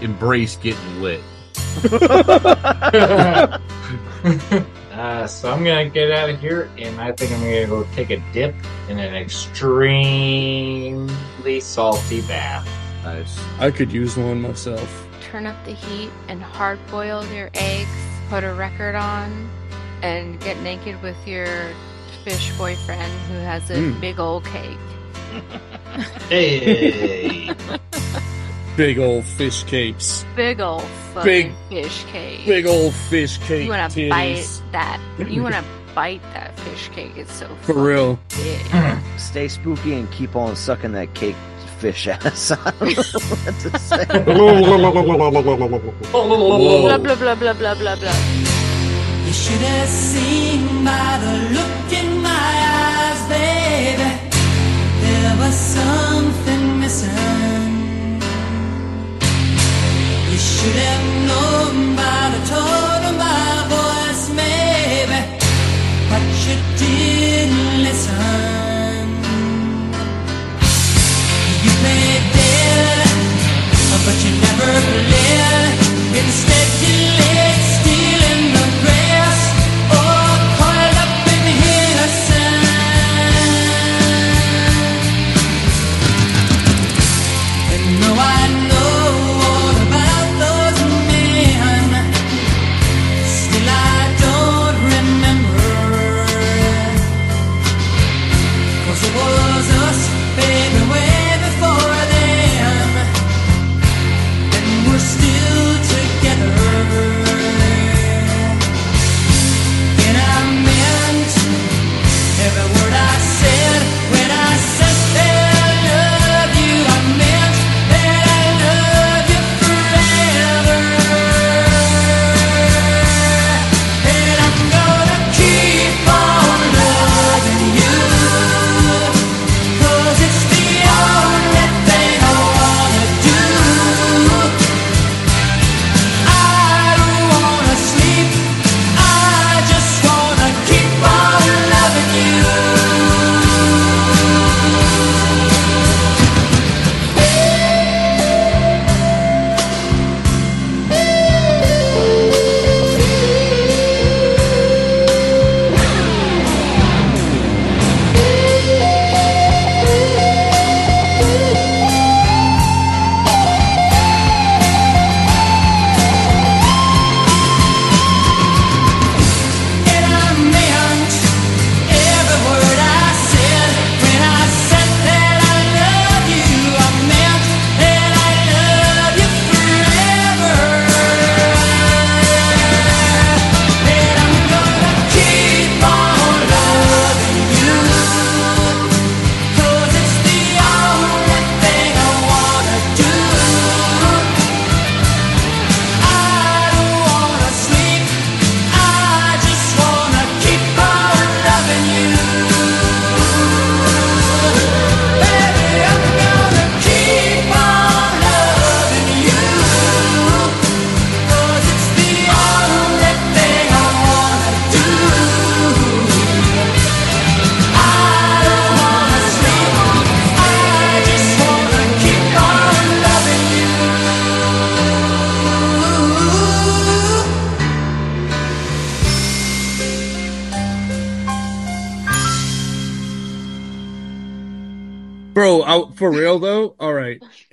Embrace 0.00 0.56
getting 0.56 1.02
lit. 1.02 1.20
Uh, 4.90 5.26
so 5.26 5.50
I'm 5.52 5.62
gonna 5.64 5.88
get 5.88 6.10
out 6.10 6.28
of 6.30 6.40
here, 6.40 6.68
and 6.76 7.00
I 7.00 7.12
think 7.12 7.30
I'm 7.32 7.40
gonna 7.40 7.66
go 7.66 7.84
take 7.94 8.10
a 8.10 8.16
dip 8.32 8.54
in 8.88 8.98
an 8.98 9.14
extremely 9.14 11.08
salty 11.60 12.22
bath. 12.22 12.68
Nice. 13.04 13.38
I 13.58 13.70
could 13.70 13.92
use 13.92 14.16
one 14.16 14.40
myself. 14.42 15.06
Turn 15.22 15.46
up 15.46 15.62
the 15.64 15.72
heat 15.72 16.10
and 16.28 16.42
hard 16.42 16.78
boil 16.90 17.24
your 17.26 17.50
eggs. 17.54 17.88
Put 18.28 18.42
a 18.44 18.52
record 18.52 18.94
on, 18.96 19.48
and 20.02 20.40
get 20.40 20.58
naked 20.60 21.00
with 21.02 21.16
your 21.26 21.46
fish 22.24 22.50
boyfriend 22.58 23.12
who 23.28 23.34
has 23.38 23.70
a 23.70 23.74
Mm. 23.76 24.00
big 24.00 24.18
old 24.18 24.44
cake. 24.44 24.76
Hey, 26.28 27.50
big 28.80 28.98
old 28.98 29.24
fish 29.26 29.62
cakes. 29.64 30.24
Big 30.34 30.58
old 30.58 30.86
big 31.22 31.52
fish 31.68 32.04
cake. 32.04 32.46
Big 32.46 32.64
old 32.64 32.94
fish 32.94 33.36
cake. 33.38 33.64
You 33.64 33.70
want 33.70 33.92
to 33.92 34.08
bite 34.08 34.62
that? 34.72 34.98
You 35.18 35.42
want 35.42 35.54
to 35.54 35.64
bite 35.94 36.22
that 36.32 36.58
fish 36.60 36.88
cake? 36.88 37.12
It's 37.16 37.34
so 37.34 37.46
for 37.60 37.74
real. 37.74 38.18
Stay 39.18 39.48
spooky 39.48 39.92
and 39.92 40.10
keep 40.10 40.34
on 40.34 40.56
sucking 40.56 40.92
that 40.92 41.12
cake 41.14 41.36
fish 41.78 42.08
ass. 42.08 42.52
I 42.52 42.56
don't 42.56 42.80
know 42.80 42.92
what 42.96 43.60
to 43.60 43.78
say. 43.78 44.04
blah, 44.06 44.24
blah, 44.24 44.90
blah, 47.14 47.34
blah, 47.34 47.52
blah, 47.52 47.74
blah, 47.74 47.96
blah. 47.96 48.16
You 49.26 49.32
should 49.34 49.60
have 49.60 49.88
seen 49.88 50.84
by 50.86 51.18
the 51.20 51.34
look 51.54 51.92
in 51.92 52.09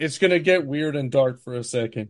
it's 0.08 0.18
gonna 0.18 0.40
get 0.40 0.66
weird 0.66 0.96
and 0.96 1.12
dark 1.12 1.42
for 1.44 1.54
a 1.54 1.64
second. 1.64 2.10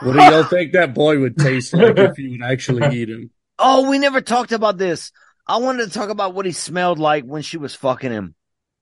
What 0.00 0.12
do 0.12 0.18
y'all 0.22 0.44
think 0.44 0.72
that 0.72 0.94
boy 0.94 1.18
would 1.18 1.36
taste 1.38 1.72
like 1.72 1.98
if 1.98 2.18
you 2.18 2.32
would 2.32 2.42
actually 2.42 2.96
eat 2.96 3.08
him? 3.10 3.30
Oh, 3.62 3.90
we 3.90 3.98
never 3.98 4.22
talked 4.22 4.52
about 4.52 4.78
this. 4.78 5.12
I 5.46 5.58
wanted 5.58 5.84
to 5.86 5.90
talk 5.92 6.08
about 6.08 6.32
what 6.32 6.46
he 6.46 6.52
smelled 6.52 6.98
like 6.98 7.24
when 7.24 7.42
she 7.42 7.58
was 7.58 7.74
fucking 7.74 8.10
him. 8.10 8.34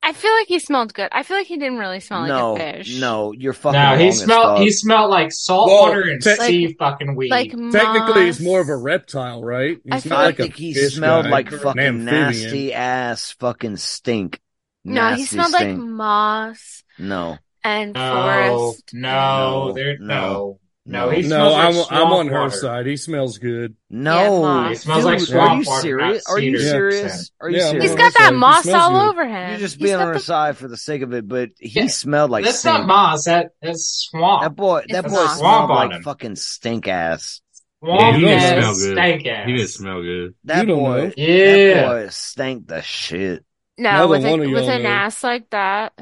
I 0.05 0.13
feel 0.13 0.31
like 0.33 0.47
he 0.47 0.61
smelled 0.61 0.95
good. 0.95 1.09
I 1.11 1.25
feel 1.25 1.37
like 1.37 1.49
he 1.49 1.57
didn't 1.57 1.79
really 1.79 1.99
smell 1.99 2.27
no, 2.27 2.53
like 2.53 2.63
a 2.63 2.75
fish. 2.77 3.01
no, 3.01 3.33
you're 3.33 3.53
fucking. 3.53 3.73
No, 3.73 3.97
wrong 3.97 3.99
he 3.99 4.13
smelled. 4.13 4.61
He 4.61 4.71
smelled 4.71 5.11
like 5.11 5.33
salt 5.33 5.67
Well, 5.67 5.83
water 5.83 6.03
and 6.03 6.23
te- 6.23 6.37
sea 6.37 6.77
fucking 6.79 7.17
weed. 7.17 7.31
Like 7.31 7.51
Technically, 7.51 8.27
he's 8.27 8.41
more 8.41 8.61
of 8.61 8.69
a 8.69 8.77
reptile, 8.77 9.43
right? 9.43 9.79
I 9.91 9.97
He's 9.97 10.05
feel 10.05 10.11
not 10.11 10.21
I 10.21 10.27
like 10.27 10.39
a 10.39 10.43
think 10.45 10.55
he 10.55 10.75
fish 10.75 10.95
smelled 10.95 11.25
guy 11.25 11.31
like 11.31 11.51
fucking 11.51 11.81
amphibian. 11.81 12.05
nasty 12.05 12.73
ass 12.73 13.33
fucking 13.33 13.77
stink. 13.79 14.41
No, 14.85 15.15
he 15.15 15.23
Nasty 15.23 15.25
smelled 15.25 15.53
like 15.53 15.69
moss 15.71 16.85
No, 16.99 17.39
and 17.65 17.95
no, 17.95 18.73
forest. 18.73 18.85
no, 18.93 19.69
No, 19.69 19.73
there, 19.73 19.99
no, 19.99 20.07
no, 20.07 20.61
no. 20.85 21.07
no. 21.07 21.11
He 21.11 21.23
No, 21.23 21.51
like 21.53 21.75
I'm 21.75 21.75
I'm 21.77 21.85
swamp 21.85 22.11
on 22.13 22.29
her 22.29 22.41
water. 22.41 22.51
side. 22.51 22.87
He 22.87 22.97
smells 22.97 23.39
good. 23.39 23.77
no. 23.91 24.43
moss. 24.43 24.69
He 24.71 24.75
smells 24.77 25.05
Dude, 25.05 25.05
like 25.05 25.43
are 25.43 25.57
you 25.57 25.65
water, 25.67 25.81
serious? 25.83 26.27
Are 26.29 26.39
you 26.41 26.59
serious? 26.59 27.13
scent. 27.15 27.31
Are 27.41 27.51
you 27.51 27.57
Yeah, 27.59 27.71
serious? 27.71 27.85
He's 27.91 27.95
got 27.95 28.15
that 28.15 28.35
moss 28.35 28.67
all 28.69 28.91
good. 28.91 29.09
over 29.11 29.27
him. 29.29 29.51
You're 29.51 29.59
just 29.59 29.77
He's 29.77 29.83
being 29.83 29.97
got 29.97 30.09
on 30.09 30.15
her 30.15 30.19
side 30.19 30.57
for 30.57 30.69
the 30.69 30.77
sake 30.77 31.03
of 31.03 31.13
it, 31.13 31.27
but 31.29 31.51
he 31.59 31.81
Yeah, 31.81 31.87
smelled 31.89 32.31
like 32.31 32.45
That's 32.45 32.59
stink. 32.61 32.79
not 32.79 32.87
moss. 32.87 33.25
That 33.25 33.51
that's 33.61 34.09
swamp. 34.11 34.43
That 34.43 34.57
boy, 34.57 34.85
that 34.89 35.05
It's 35.05 35.15
boy 35.15 35.25
not. 35.25 35.37
smelled 35.39 35.39
Swamp 35.39 35.71
on 35.71 35.77
like 35.77 35.93
him. 35.93 36.03
fucking 36.03 36.37
stink 36.37 36.89
ass. 36.89 37.41
Yeah, 37.83 37.99
Swamp 37.99 38.17
he 38.17 38.25
didn't 38.25 38.41
smell 38.63 38.75
good. 38.75 38.93
stank 38.97 39.27
ass. 39.27 39.47
He 39.47 39.53
didn't 39.53 39.69
smell 39.69 40.03
good. 40.03 40.35
That 40.45 40.67
You 40.67 40.75
boy. 40.75 41.13
Yeah. 41.17 41.75
that 41.75 41.87
boy 41.89 42.09
stank 42.11 42.67
the 42.69 42.83
shit. 42.83 43.45
No, 43.77 44.09
with, 44.09 44.25
one 44.25 44.41
a, 44.41 44.45
of 44.45 44.51
with 44.51 44.65
y'all 44.65 44.71
an 44.71 44.87
ass 44.87 45.23
like 45.23 45.51
that. 45.51 45.93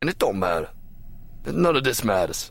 And 0.00 0.08
it 0.08 0.18
don't 0.18 0.38
matter. 0.38 0.70
None 1.46 1.76
of 1.76 1.84
this 1.84 2.02
matters. 2.02 2.50